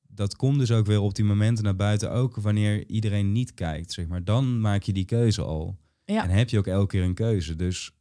Dat 0.08 0.36
komt 0.36 0.60
dus 0.60 0.72
ook 0.72 0.86
weer 0.86 1.00
op 1.00 1.16
die 1.16 1.26
momenten 1.26 1.64
naar 1.64 1.76
buiten, 1.76 2.12
ook 2.12 2.36
wanneer 2.36 2.88
iedereen 2.88 3.32
niet 3.32 3.54
kijkt. 3.54 3.92
Zeg 3.92 4.08
maar. 4.08 4.24
Dan 4.24 4.62
maak 4.62 4.84
je 4.84 4.94
die 4.94 5.06
keuze 5.06 5.42
al. 5.42 5.78
Ja. 6.06 6.24
En 6.24 6.30
heb 6.30 6.50
je 6.50 6.58
ook 6.58 6.68
elke 6.68 6.88
keer 6.88 7.04
een 7.04 7.14
keuze. 7.14 7.56
Dus 7.56 7.92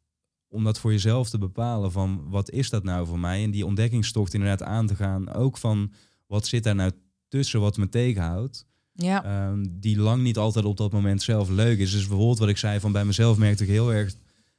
om 0.49 0.65
dat 0.65 0.79
voor 0.79 0.91
jezelf 0.91 1.31
te 1.31 1.39
bepalen 1.39 1.93
van 1.93 2.31
wat 2.31 2.51
is 2.51 2.71
dat 2.71 2.85
nou 2.85 3.07
voor 3.07 3.19
mij? 3.19 3.45
En 3.45 3.51
die 3.51 3.67
ontdekkingstocht 3.67 4.35
inderdaad 4.35 4.63
aan 4.63 4.87
te 4.87 4.95
gaan. 4.95 5.33
Ook 5.33 5.59
van 5.59 5.93
wat 6.27 6.47
zit 6.47 6.65
daar 6.65 6.75
nou 6.75 6.91
tussen 7.29 7.61
wat 7.61 7.77
me 7.77 7.89
tegenhoudt. 7.89 8.67
Ja. 8.93 9.25
Ehm, 9.25 9.65
die 9.71 9.99
lang 9.99 10.23
niet 10.23 10.37
altijd 10.37 10.65
op 10.65 10.77
dat 10.77 10.93
moment 10.93 11.23
zelf 11.23 11.49
leuk 11.49 11.79
is. 11.79 11.93
Dus 11.93 12.07
bijvoorbeeld 12.07 12.39
wat 12.39 12.49
ik 12.49 12.57
zei 12.57 12.81
van 12.81 12.93
bij 12.93 13.05
mezelf 13.05 13.39
merkte 13.39 13.63
ik 13.63 13.69
heel 13.69 13.93
erg 13.93 14.15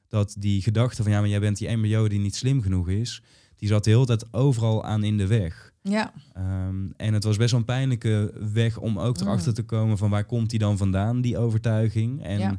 dat 0.08 0.36
die 0.38 0.62
gedachte 0.62 1.04
van 1.04 1.12
ja, 1.12 1.20
maar 1.20 1.30
jij 1.30 1.40
bent 1.40 1.58
die 1.58 1.76
MBO 1.76 2.08
die 2.08 2.20
niet 2.20 2.36
slim 2.36 2.62
genoeg 2.62 2.90
is. 2.90 3.22
Die 3.56 3.68
zat 3.68 3.84
de 3.84 3.90
hele 3.90 4.06
tijd 4.06 4.34
overal 4.34 4.84
aan 4.84 5.04
in 5.04 5.18
de 5.18 5.28
weg. 5.28 5.74
Ja. 5.82 6.14
Ehm, 6.34 6.86
en 6.98 7.14
het 7.14 7.24
was 7.24 7.38
best 7.38 7.52
wel 7.52 7.60
een 7.60 7.66
pijnlijke 7.66 8.34
weg 8.54 8.78
om 8.78 9.00
ook 9.00 9.20
erachter 9.20 9.50
mm. 9.50 9.54
te 9.54 9.64
komen 9.64 9.98
van 9.98 10.10
waar 10.10 10.26
komt 10.26 10.50
die 10.50 10.60
dan 10.60 10.78
vandaan, 10.78 11.22
die 11.22 11.38
overtuiging. 11.38 12.24
En 12.24 12.40
ja. 12.40 12.58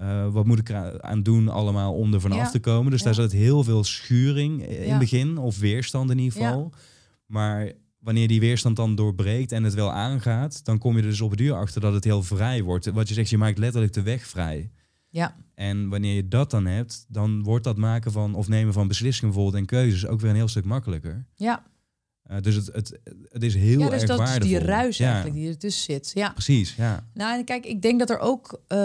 Uh, 0.00 0.32
wat 0.32 0.46
moet 0.46 0.58
ik 0.58 0.68
eraan 0.68 1.22
doen 1.22 1.48
allemaal 1.48 1.94
om 1.94 2.14
er 2.14 2.20
vanaf 2.20 2.50
te 2.50 2.60
komen? 2.60 2.90
Dus 2.90 3.02
daar 3.02 3.14
zat 3.14 3.32
heel 3.32 3.64
veel 3.64 3.84
schuring 3.84 4.66
in 4.66 4.90
het 4.90 4.98
begin, 4.98 5.38
of 5.38 5.58
weerstand 5.58 6.10
in 6.10 6.18
ieder 6.18 6.38
geval. 6.38 6.72
Maar 7.26 7.72
wanneer 7.98 8.28
die 8.28 8.40
weerstand 8.40 8.76
dan 8.76 8.94
doorbreekt 8.94 9.52
en 9.52 9.64
het 9.64 9.74
wel 9.74 9.92
aangaat, 9.92 10.64
dan 10.64 10.78
kom 10.78 10.96
je 10.96 11.02
er 11.02 11.08
dus 11.08 11.20
op 11.20 11.30
het 11.30 11.38
duur 11.38 11.54
achter 11.54 11.80
dat 11.80 11.92
het 11.92 12.04
heel 12.04 12.22
vrij 12.22 12.62
wordt. 12.62 12.86
Wat 12.86 13.08
je 13.08 13.14
zegt, 13.14 13.30
je 13.30 13.38
maakt 13.38 13.58
letterlijk 13.58 13.92
de 13.92 14.02
weg 14.02 14.26
vrij. 14.26 14.70
Ja. 15.08 15.36
En 15.54 15.88
wanneer 15.88 16.14
je 16.14 16.28
dat 16.28 16.50
dan 16.50 16.66
hebt, 16.66 17.04
dan 17.08 17.42
wordt 17.42 17.64
dat 17.64 17.76
maken 17.76 18.12
van 18.12 18.34
of 18.34 18.48
nemen 18.48 18.72
van 18.72 18.88
beslissingen 18.88 19.34
bijvoorbeeld 19.34 19.62
en 19.62 19.68
keuzes 19.68 20.06
ook 20.06 20.20
weer 20.20 20.30
een 20.30 20.36
heel 20.36 20.48
stuk 20.48 20.64
makkelijker. 20.64 21.26
Ja. 21.34 21.66
Uh, 22.30 22.40
dus 22.40 22.54
het, 22.54 22.66
het, 22.66 23.00
het 23.28 23.42
is 23.42 23.54
heel 23.54 23.80
ja, 23.80 23.88
dus 23.88 24.00
erg 24.00 24.08
dat 24.08 24.18
waardevol. 24.18 24.42
is 24.42 24.58
die 24.58 24.68
ruis 24.68 25.00
eigenlijk 25.00 25.34
die 25.34 25.48
er 25.48 25.58
tussen 25.58 25.82
zit. 25.82 26.10
Ja. 26.14 26.30
Precies, 26.30 26.74
ja. 26.74 27.06
Nou, 27.14 27.38
en 27.38 27.44
kijk, 27.44 27.66
ik 27.66 27.82
denk 27.82 27.98
dat 27.98 28.10
er 28.10 28.18
ook 28.18 28.62
uh, 28.68 28.78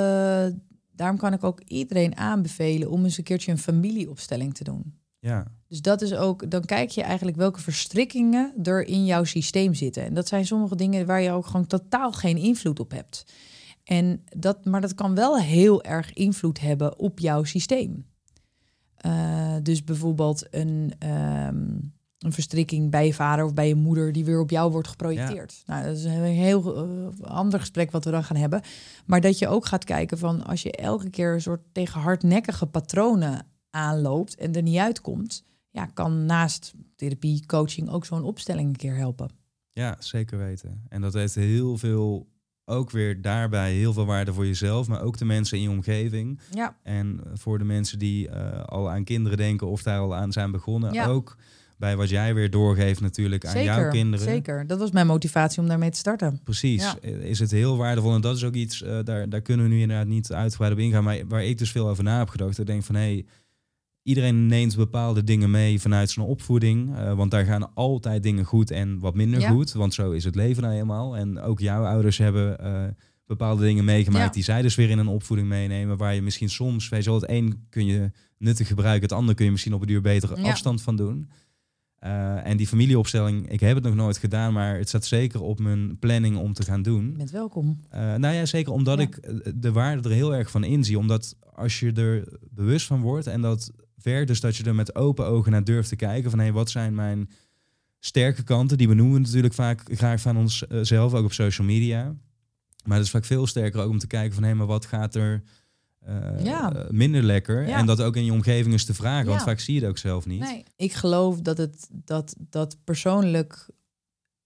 daarom 0.92 1.18
kan 1.18 1.34
ik 1.34 1.44
ook 1.44 1.62
iedereen 1.62 2.18
aanbevelen 2.18 2.90
om 2.90 3.04
eens 3.04 3.18
een 3.18 3.24
keertje 3.24 3.52
een 3.52 3.58
familieopstelling 3.58 4.54
te 4.54 4.64
doen. 4.64 4.98
Ja. 5.20 5.48
Dus 5.74 5.82
dat 5.82 6.02
is 6.02 6.14
ook, 6.14 6.52
dan 6.52 6.66
kijk 6.66 6.90
je 6.90 7.02
eigenlijk 7.02 7.38
welke 7.38 7.62
verstrikkingen 7.62 8.54
er 8.64 8.88
in 8.88 9.06
jouw 9.06 9.24
systeem 9.24 9.74
zitten. 9.74 10.04
En 10.04 10.14
dat 10.14 10.28
zijn 10.28 10.46
sommige 10.46 10.76
dingen 10.76 11.06
waar 11.06 11.22
je 11.22 11.32
ook 11.32 11.46
gewoon 11.46 11.68
totaal 11.68 12.12
geen 12.12 12.38
invloed 12.38 12.80
op 12.80 12.92
hebt. 12.92 13.26
En 13.84 14.24
dat, 14.38 14.66
maar 14.66 14.82
dat 14.82 14.96
kan 14.96 15.16
wel 15.16 15.40
heel 15.40 15.84
erg 15.84 16.14
invloed 16.14 16.60
hebben 16.60 17.00
op 17.00 17.20
jouw 17.20 17.44
systeem. 17.44 18.06
Uh, 19.06 19.56
dus 19.64 19.84
bijvoorbeeld 19.84 20.48
een, 20.50 20.94
um, 21.00 21.94
een 22.20 22.34
verstrikking 22.34 22.92
bij 22.92 23.06
je 23.06 23.14
vader 23.14 23.46
of 23.46 23.54
bij 23.54 23.68
je 23.68 23.76
moeder 23.76 24.12
die 24.12 24.26
weer 24.26 24.40
op 24.40 24.50
jou 24.50 24.72
wordt 24.72 24.88
geprojecteerd. 24.88 25.64
Nou, 25.66 25.86
dat 25.86 25.98
is 25.98 26.04
een 26.04 26.24
heel 26.24 26.88
uh, 26.88 27.26
ander 27.26 27.60
gesprek 27.60 27.92
wat 27.92 28.06
we 28.06 28.12
dan 28.12 28.24
gaan 28.24 28.38
hebben. 28.38 28.62
Maar 29.06 29.22
dat 29.22 29.40
je 29.40 29.48
ook 29.48 29.66
gaat 29.66 29.84
kijken 29.84 30.18
van 30.18 30.46
als 30.46 30.62
je 30.62 30.72
elke 30.72 31.10
keer 31.10 31.34
een 31.34 31.42
soort 31.42 31.62
tegen 31.72 32.02
hardnekkige 32.02 32.66
patronen 32.66 33.46
aanloopt 33.70 34.36
en 34.36 34.54
er 34.54 34.62
niet 34.62 34.78
uitkomt, 34.78 35.44
ja, 35.74 35.86
kan 35.86 36.26
naast 36.26 36.74
therapie, 36.96 37.46
coaching 37.46 37.90
ook 37.90 38.06
zo'n 38.06 38.24
opstelling 38.24 38.68
een 38.68 38.76
keer 38.76 38.96
helpen. 38.96 39.30
Ja, 39.72 39.96
zeker 40.00 40.38
weten. 40.38 40.84
En 40.90 41.02
dat 41.02 41.14
heeft 41.14 41.36
heel 41.36 41.78
veel, 41.78 42.28
ook 42.66 42.92
weer 42.92 43.22
daarbij 43.22 43.74
heel 43.74 43.94
veel 43.94 44.06
waarde 44.06 44.34
voor 44.34 44.46
jezelf, 44.46 44.88
maar 44.88 45.02
ook 45.02 45.18
de 45.18 45.26
mensen 45.26 45.58
in 45.58 45.64
je 45.64 45.70
omgeving. 45.70 46.40
Ja. 46.52 46.78
En 46.84 47.20
voor 47.34 47.58
de 47.58 47.64
mensen 47.64 48.00
die 48.00 48.28
uh, 48.28 48.64
al 48.64 48.90
aan 48.90 49.04
kinderen 49.04 49.38
denken 49.38 49.68
of 49.68 49.84
daar 49.84 50.00
al 50.00 50.16
aan 50.16 50.32
zijn 50.32 50.52
begonnen. 50.52 50.94
Ja. 50.94 51.06
Ook 51.06 51.38
bij 51.78 51.96
wat 51.96 52.10
jij 52.10 52.34
weer 52.34 52.50
doorgeeft 52.50 53.02
natuurlijk 53.02 53.46
aan 53.46 53.64
jouw 53.64 53.90
kinderen. 53.90 54.26
Zeker, 54.26 54.68
dat 54.68 54.80
was 54.80 54.92
mijn 54.92 55.08
motivatie 55.08 55.62
om 55.62 55.68
daarmee 55.68 55.90
te 55.90 55.98
starten. 55.98 56.40
Precies, 56.44 56.96
is 57.02 57.40
het 57.40 57.52
heel 57.52 57.78
waardevol. 57.78 58.14
En 58.14 58.22
dat 58.22 58.36
is 58.36 58.44
ook 58.44 58.54
iets, 58.54 58.82
uh, 58.82 59.00
daar, 59.04 59.30
daar 59.30 59.42
kunnen 59.42 59.66
we 59.66 59.72
nu 59.72 59.82
inderdaad 59.82 60.08
niet 60.08 60.34
uitgebreid 60.34 60.74
op 60.74 60.80
ingaan. 60.80 61.04
Maar 61.04 61.28
waar 61.28 61.44
ik 61.44 61.58
dus 61.58 61.72
veel 61.72 61.90
over 61.90 62.04
na 62.04 62.18
heb 62.18 62.30
gedacht. 62.30 62.60
Ik 62.60 62.66
denk 62.66 62.84
van, 62.84 62.96
hé, 62.96 63.02
hey, 63.02 63.26
iedereen 64.04 64.46
neemt 64.46 64.76
bepaalde 64.76 65.24
dingen 65.24 65.52
mee 65.52 65.82
vanuit 65.82 66.10
zijn 66.10 66.26
opvoeding. 66.26 66.90
Uh, 66.90 67.14
want 67.14 67.32
daar 67.32 67.46
gaan 67.46 67.74
altijd 67.74 68.24
dingen 68.24 68.46
goed 68.46 68.72
en 68.72 69.00
wat 69.00 69.16
minder 69.16 69.42
goed. 69.42 69.72
Want 69.72 69.94
zo 69.94 70.12
is 70.12 70.24
het 70.24 70.36
leven 70.36 70.64
nou 70.64 70.76
eenmaal. 70.76 71.18
En 71.18 71.40
ook 71.40 71.60
jouw 71.60 71.86
ouders 71.86 72.18
hebben 72.18 72.58
uh, 72.62 72.84
bepaalde 73.26 73.64
dingen 73.64 73.86
meegemaakt 73.86 74.34
die 74.34 74.44
zij 74.44 74.62
dus 74.62 74.76
weer 74.76 74.90
in 74.90 75.00
een 75.00 75.08
opvoeding 75.08 75.48
meenemen. 75.48 75.98
Waar 75.98 76.16
je 76.16 76.22
misschien 76.22 76.50
soms, 76.50 76.90
weet 76.90 77.04
je 77.04 77.10
wel, 77.10 77.20
het 77.20 77.30
een 77.30 77.66
kun 77.70 77.86
je 77.86 78.12
nuttig 78.38 78.68
gebruiken, 78.68 79.02
het 79.02 79.18
ander 79.18 79.36
kun 79.36 79.46
je 79.46 79.52
misschien 79.52 79.74
op 79.74 79.82
een 79.82 79.88
duur 79.88 80.02
betere 80.02 80.42
afstand 80.42 80.82
van 80.82 80.96
doen. 80.96 81.30
Uh, 82.06 82.48
en 82.48 82.58
die 82.58 82.68
familieopstelling, 82.68 83.50
ik 83.50 83.60
heb 83.60 83.76
het 83.76 83.84
nog 83.84 83.96
nooit 83.96 84.18
gedaan, 84.18 84.54
maar 84.54 84.78
het 84.78 84.88
staat 84.88 85.06
zeker 85.06 85.42
op 85.42 85.60
mijn 85.60 86.00
planning 86.00 86.38
om 86.38 86.54
te 86.54 86.64
gaan 86.64 86.82
doen. 86.82 87.14
Met 87.18 87.32
welkom. 87.32 87.80
Uh, 87.94 88.16
nou 88.16 88.36
ja, 88.36 88.46
zeker 88.46 88.74
omdat 88.74 89.00
ik 89.00 89.20
de 89.56 89.72
waarde 89.72 90.10
er 90.10 90.16
heel 90.16 90.36
erg 90.36 90.52
van 90.52 90.64
inzie. 90.64 90.98
Omdat 90.98 91.36
als 91.54 91.80
je 91.80 91.92
er 91.92 92.40
bewust 92.50 92.88
van 92.88 93.02
wordt 93.02 93.28
en 93.28 93.42
dat 93.42 93.72
dus 94.04 94.40
dat 94.40 94.56
je 94.56 94.64
er 94.64 94.76
met 94.76 94.96
open 94.96 95.26
ogen 95.26 95.52
naar 95.52 95.64
durft 95.64 95.90
te 95.90 95.96
kijken 95.96 96.30
van 96.30 96.40
hé, 96.40 96.46
hey, 96.46 96.54
wat 96.54 96.70
zijn 96.70 96.96
mijn 96.96 97.30
sterke 98.00 98.44
kanten? 98.44 98.78
Die 98.78 98.88
benoemen 98.88 99.16
we 99.16 99.26
natuurlijk 99.26 99.54
vaak 99.54 99.82
graag 99.86 100.22
van 100.22 100.38
onszelf, 100.38 101.14
ook 101.14 101.26
op 101.26 101.34
social 101.34 101.68
media. 101.68 102.16
Maar 102.84 102.98
het 102.98 103.06
is 103.06 103.12
vaak 103.12 103.26
veel 103.26 103.48
sterker 103.48 103.82
ook 103.82 103.90
om 103.90 104.00
te 104.00 104.08
kijken 104.08 104.34
van 104.34 104.44
hé, 104.44 104.50
hey, 104.50 104.58
maar 104.58 104.68
wat 104.68 104.86
gaat 104.86 105.16
er 105.16 105.44
uh, 106.08 106.44
ja. 106.44 106.86
minder 106.90 107.24
lekker. 107.24 107.68
En 107.68 107.86
dat 107.86 108.02
ook 108.02 108.16
in 108.16 108.26
je 108.26 108.32
omgeving 108.32 108.74
is 108.74 108.86
te 108.86 108.94
vragen, 108.94 109.28
want 109.28 109.42
vaak 109.42 109.60
zie 109.60 109.74
je 109.74 109.80
het 109.80 109.90
ook 109.90 109.98
zelf 109.98 110.26
niet. 110.26 110.40
Nee, 110.40 110.64
ik 110.76 110.94
geloof 110.94 111.42
dat 111.42 111.58
het 111.58 111.90
dat, 111.92 112.36
dat 112.50 112.78
persoonlijk 112.84 113.70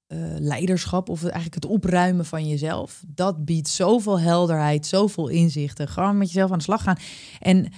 uh, 0.08 0.20
leiderschap, 0.40 1.10
of 1.10 1.24
eigenlijk 1.24 1.54
het 1.54 1.66
opruimen 1.66 2.26
van 2.26 2.48
jezelf, 2.48 3.04
dat 3.08 3.46
biedt 3.46 3.68
zoveel 3.68 4.20
helderheid, 4.20 4.86
zoveel 4.86 5.28
inzichten. 5.28 5.88
Gewoon 5.88 6.18
met 6.18 6.28
jezelf 6.28 6.52
aan 6.52 6.58
de 6.58 6.64
slag 6.64 6.84
gaan. 6.84 6.98
En 7.40 7.72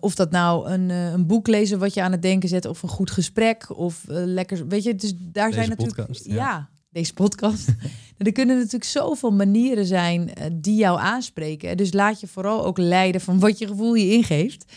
of 0.00 0.14
dat 0.14 0.30
nou 0.30 0.70
een, 0.70 0.90
een 0.90 1.26
boek 1.26 1.46
lezen 1.46 1.78
wat 1.78 1.94
je 1.94 2.02
aan 2.02 2.12
het 2.12 2.22
denken 2.22 2.48
zet, 2.48 2.66
of 2.66 2.82
een 2.82 2.88
goed 2.88 3.10
gesprek, 3.10 3.78
of 3.78 4.04
lekker, 4.08 4.68
weet 4.68 4.82
je, 4.82 4.94
dus 4.94 5.14
daar 5.16 5.46
Deze 5.46 5.56
zijn 5.56 5.68
natuurlijk, 5.68 5.96
podcast, 5.96 6.24
ja 6.24 6.72
deze 6.94 7.12
podcast. 7.12 7.68
er 8.18 8.32
kunnen 8.32 8.56
natuurlijk 8.56 8.84
zoveel 8.84 9.32
manieren 9.32 9.86
zijn 9.86 10.30
die 10.52 10.76
jou 10.76 10.98
aanspreken. 10.98 11.76
Dus 11.76 11.92
laat 11.92 12.20
je 12.20 12.26
vooral 12.26 12.64
ook 12.64 12.78
leiden 12.78 13.20
van 13.20 13.38
wat 13.38 13.58
je 13.58 13.66
gevoel 13.66 13.94
je 13.94 14.12
ingeeft. 14.12 14.72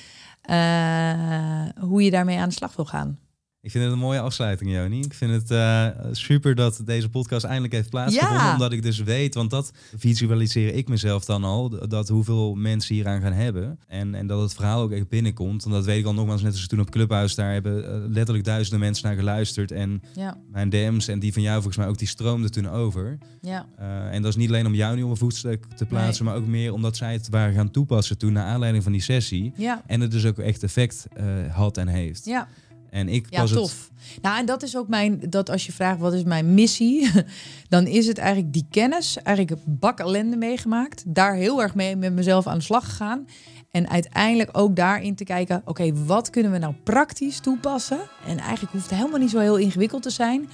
Hoe 1.80 2.04
je 2.04 2.12
daarmee 2.12 2.38
aan 2.38 2.50
de 2.50 2.56
slag 2.56 2.76
wil 2.76 2.86
gaan. 2.86 3.20
Ik 3.68 3.74
vind 3.74 3.84
het 3.84 3.94
een 3.94 4.00
mooie 4.00 4.20
afsluiting, 4.20 4.72
Joni. 4.72 5.00
Ik 5.00 5.14
vind 5.14 5.32
het 5.32 5.52
uh, 5.52 5.88
super 6.12 6.56
dat 6.56 6.82
deze 6.86 7.10
podcast 7.10 7.46
eindelijk 7.46 7.74
heeft 7.74 7.90
plaatsgevonden. 7.90 8.44
Ja. 8.44 8.52
Omdat 8.52 8.72
ik 8.72 8.82
dus 8.82 9.00
weet, 9.00 9.34
want 9.34 9.50
dat 9.50 9.72
visualiseer 9.98 10.74
ik 10.74 10.88
mezelf 10.88 11.26
dan 11.26 11.44
al, 11.44 11.88
dat 11.88 12.08
hoeveel 12.08 12.56
mensen 12.56 12.96
hieraan 12.96 13.22
gaan 13.22 13.34
hebben. 13.34 13.80
En, 13.88 14.16
en 14.16 14.28
dat 14.28 14.42
het 14.42 14.54
verhaal 14.54 14.82
ook 14.82 14.92
echt 14.92 15.10
binnenkomt. 15.10 15.66
En 15.66 15.72
dat 15.72 15.86
weet 15.86 16.00
ik 16.00 16.06
al 16.06 16.14
nogmaals, 16.14 16.42
net 16.42 16.52
als 16.52 16.68
toen 16.68 16.80
op 16.80 16.90
Clubhuis, 16.90 17.36
daar 17.36 17.54
hebben 17.54 17.84
uh, 17.84 18.10
letterlijk 18.10 18.46
duizenden 18.46 18.80
mensen 18.80 19.08
naar 19.08 19.16
geluisterd. 19.16 19.72
En 19.72 20.02
ja. 20.14 20.38
mijn 20.52 20.70
DM's 20.70 21.08
en 21.08 21.20
die 21.20 21.34
van 21.34 21.42
jou 21.42 21.56
volgens 21.56 21.78
mij 21.78 21.88
ook, 21.88 21.98
die 21.98 22.08
stroomden 22.08 22.52
toen 22.52 22.70
over. 22.70 23.18
Ja. 23.42 23.66
Uh, 23.80 24.14
en 24.14 24.22
dat 24.22 24.32
is 24.32 24.38
niet 24.38 24.50
alleen 24.50 24.66
om 24.66 24.76
jou 24.76 24.96
nu 24.96 25.04
op 25.04 25.10
een 25.10 25.18
voetstuk 25.18 25.66
te 25.76 25.86
plaatsen, 25.86 26.26
nee. 26.26 26.34
maar 26.34 26.44
ook 26.44 26.50
meer 26.50 26.74
omdat 26.74 26.98
zij 26.98 27.14
het 27.14 27.30
waren 27.30 27.54
gaan 27.54 27.72
toepassen 27.72 28.18
toen, 28.18 28.34
naar 28.34 28.46
aanleiding 28.46 28.84
van 28.84 28.92
die 28.92 29.02
sessie. 29.02 29.54
Ja. 29.58 29.82
En 29.88 30.02
het 30.02 30.12
dus 30.12 30.26
ook 30.26 30.38
echt 30.38 30.64
effect 30.64 31.08
had 31.52 31.78
en 31.78 31.88
heeft. 31.88 32.26
Ja. 32.26 32.48
En 32.90 33.10
ik 33.10 33.28
ja, 33.30 33.46
tof. 33.46 33.90
Het... 33.94 34.22
Nou, 34.22 34.40
en 34.40 34.46
dat 34.46 34.64
is 34.64 34.78
ook 34.78 34.88
mijn, 34.88 35.20
dat 35.30 35.50
als 35.50 35.66
je 35.66 35.72
vraagt 35.72 36.00
wat 36.00 36.14
is 36.14 36.24
mijn 36.24 36.54
missie, 36.54 37.12
dan 37.70 37.88
is 37.88 38.08
het 38.08 38.18
eigenlijk 38.18 38.54
die 38.54 38.68
kennis, 38.70 39.18
eigenlijk 39.24 39.62
bak 39.66 40.00
ellende 40.00 40.38
meegemaakt, 40.38 41.04
daar 41.08 41.34
heel 41.34 41.62
erg 41.62 41.76
mee 41.76 41.96
met 41.96 42.14
mezelf 42.14 42.48
aan 42.48 42.58
de 42.58 42.64
slag 42.64 42.86
gegaan. 42.86 43.28
En 43.72 43.90
uiteindelijk 43.90 44.58
ook 44.58 44.76
daarin 44.76 45.16
te 45.16 45.24
kijken, 45.24 45.58
oké, 45.58 45.70
okay, 45.70 45.94
wat 45.94 46.30
kunnen 46.30 46.52
we 46.52 46.58
nou 46.58 46.74
praktisch 46.84 47.40
toepassen? 47.40 48.00
En 48.28 48.38
eigenlijk 48.38 48.72
hoeft 48.72 48.90
het 48.90 49.00
helemaal 49.00 49.20
niet 49.20 49.30
zo 49.30 49.40
heel 49.40 49.58
ingewikkeld 49.58 50.04
te 50.04 50.10
zijn 50.10 50.50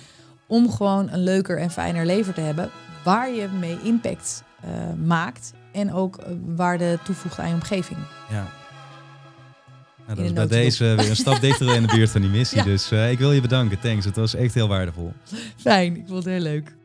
om 0.48 0.72
gewoon 0.72 1.10
een 1.10 1.24
leuker 1.24 1.58
en 1.58 1.72
fijner 1.72 2.06
leven 2.06 2.34
te 2.34 2.42
hebben, 2.42 2.70
waar 3.04 3.32
je 3.32 3.48
mee 3.60 3.78
impact 3.84 4.44
uh, 4.66 5.06
maakt 5.06 5.54
en 5.72 5.94
ook 5.94 6.18
uh, 6.18 6.26
waarde 6.46 7.00
toevoegt 7.04 7.40
aan 7.40 7.48
je 7.48 7.54
omgeving. 7.54 8.00
Ja. 8.30 8.63
Nou, 10.08 10.18
dat 10.18 10.26
is 10.26 10.34
bij 10.34 10.48
deze 10.48 10.84
weer 10.84 11.10
een 11.10 11.16
stap 11.16 11.42
dichter 11.42 11.76
in 11.76 11.82
de 11.82 11.96
buurt 11.96 12.10
van 12.10 12.22
die 12.22 12.30
missie. 12.30 12.58
ja. 12.64 12.64
Dus 12.64 12.92
uh, 12.92 13.12
ik 13.12 13.20
wil 13.20 13.32
je 13.32 13.42
bedanken. 13.42 13.80
Thanks. 13.80 14.06
Het 14.06 14.16
was 14.16 14.36
echt 14.36 14.54
heel 14.54 14.68
waardevol. 14.68 15.14
Fijn. 15.58 15.96
Ik 15.96 16.04
vond 16.08 16.24
het 16.24 16.34
heel 16.34 16.44
leuk. 16.44 16.76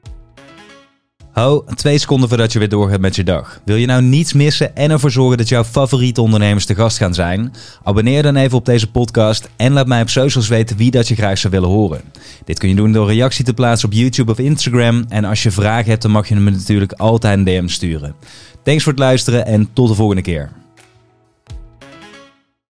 Ho, 1.33 1.65
twee 1.75 1.99
seconden 1.99 2.29
voordat 2.29 2.53
je 2.53 2.59
weer 2.59 2.69
doorgaat 2.69 3.01
met 3.01 3.17
je 3.17 3.25
dag. 3.25 3.61
Wil 3.65 3.77
je 3.77 3.87
nou 3.87 4.03
niets 4.03 4.33
missen 4.33 4.77
en 4.77 4.91
ervoor 4.91 5.11
zorgen 5.11 5.39
dat 5.39 5.49
jouw 5.49 5.65
favoriete 5.65 6.23
ondernemers 6.23 6.65
te 6.65 6.75
gast 6.75 6.97
gaan 6.97 7.15
zijn? 7.15 7.53
Abonneer 7.83 8.23
dan 8.23 8.37
even 8.37 8.59
op 8.59 8.65
deze 8.65 8.91
podcast 8.91 9.49
en 9.57 9.73
laat 9.73 9.87
mij 9.87 10.03
op 10.03 10.09
socials 10.09 10.49
weten 10.49 10.77
wie 10.77 10.91
dat 10.91 11.09
je 11.09 11.15
graag 11.15 11.39
zou 11.39 11.53
willen 11.53 11.69
horen. 11.69 12.01
Dit 12.45 12.59
kun 12.59 12.69
je 12.69 12.75
doen 12.75 12.93
door 12.93 13.09
een 13.09 13.15
reactie 13.15 13.45
te 13.45 13.55
plaatsen 13.55 13.89
op 13.89 13.95
YouTube 13.95 14.31
of 14.31 14.39
Instagram. 14.39 15.05
En 15.09 15.25
als 15.25 15.43
je 15.43 15.51
vragen 15.51 15.91
hebt, 15.91 16.03
dan 16.03 16.11
mag 16.11 16.29
je 16.29 16.35
me 16.35 16.51
natuurlijk 16.51 16.93
altijd 16.93 17.39
een 17.39 17.45
DM 17.45 17.69
sturen. 17.69 18.15
Thanks 18.63 18.83
voor 18.83 18.93
het 18.93 19.01
luisteren 19.01 19.47
en 19.47 19.69
tot 19.73 19.89
de 19.89 19.95
volgende 19.95 20.23
keer. 20.23 20.51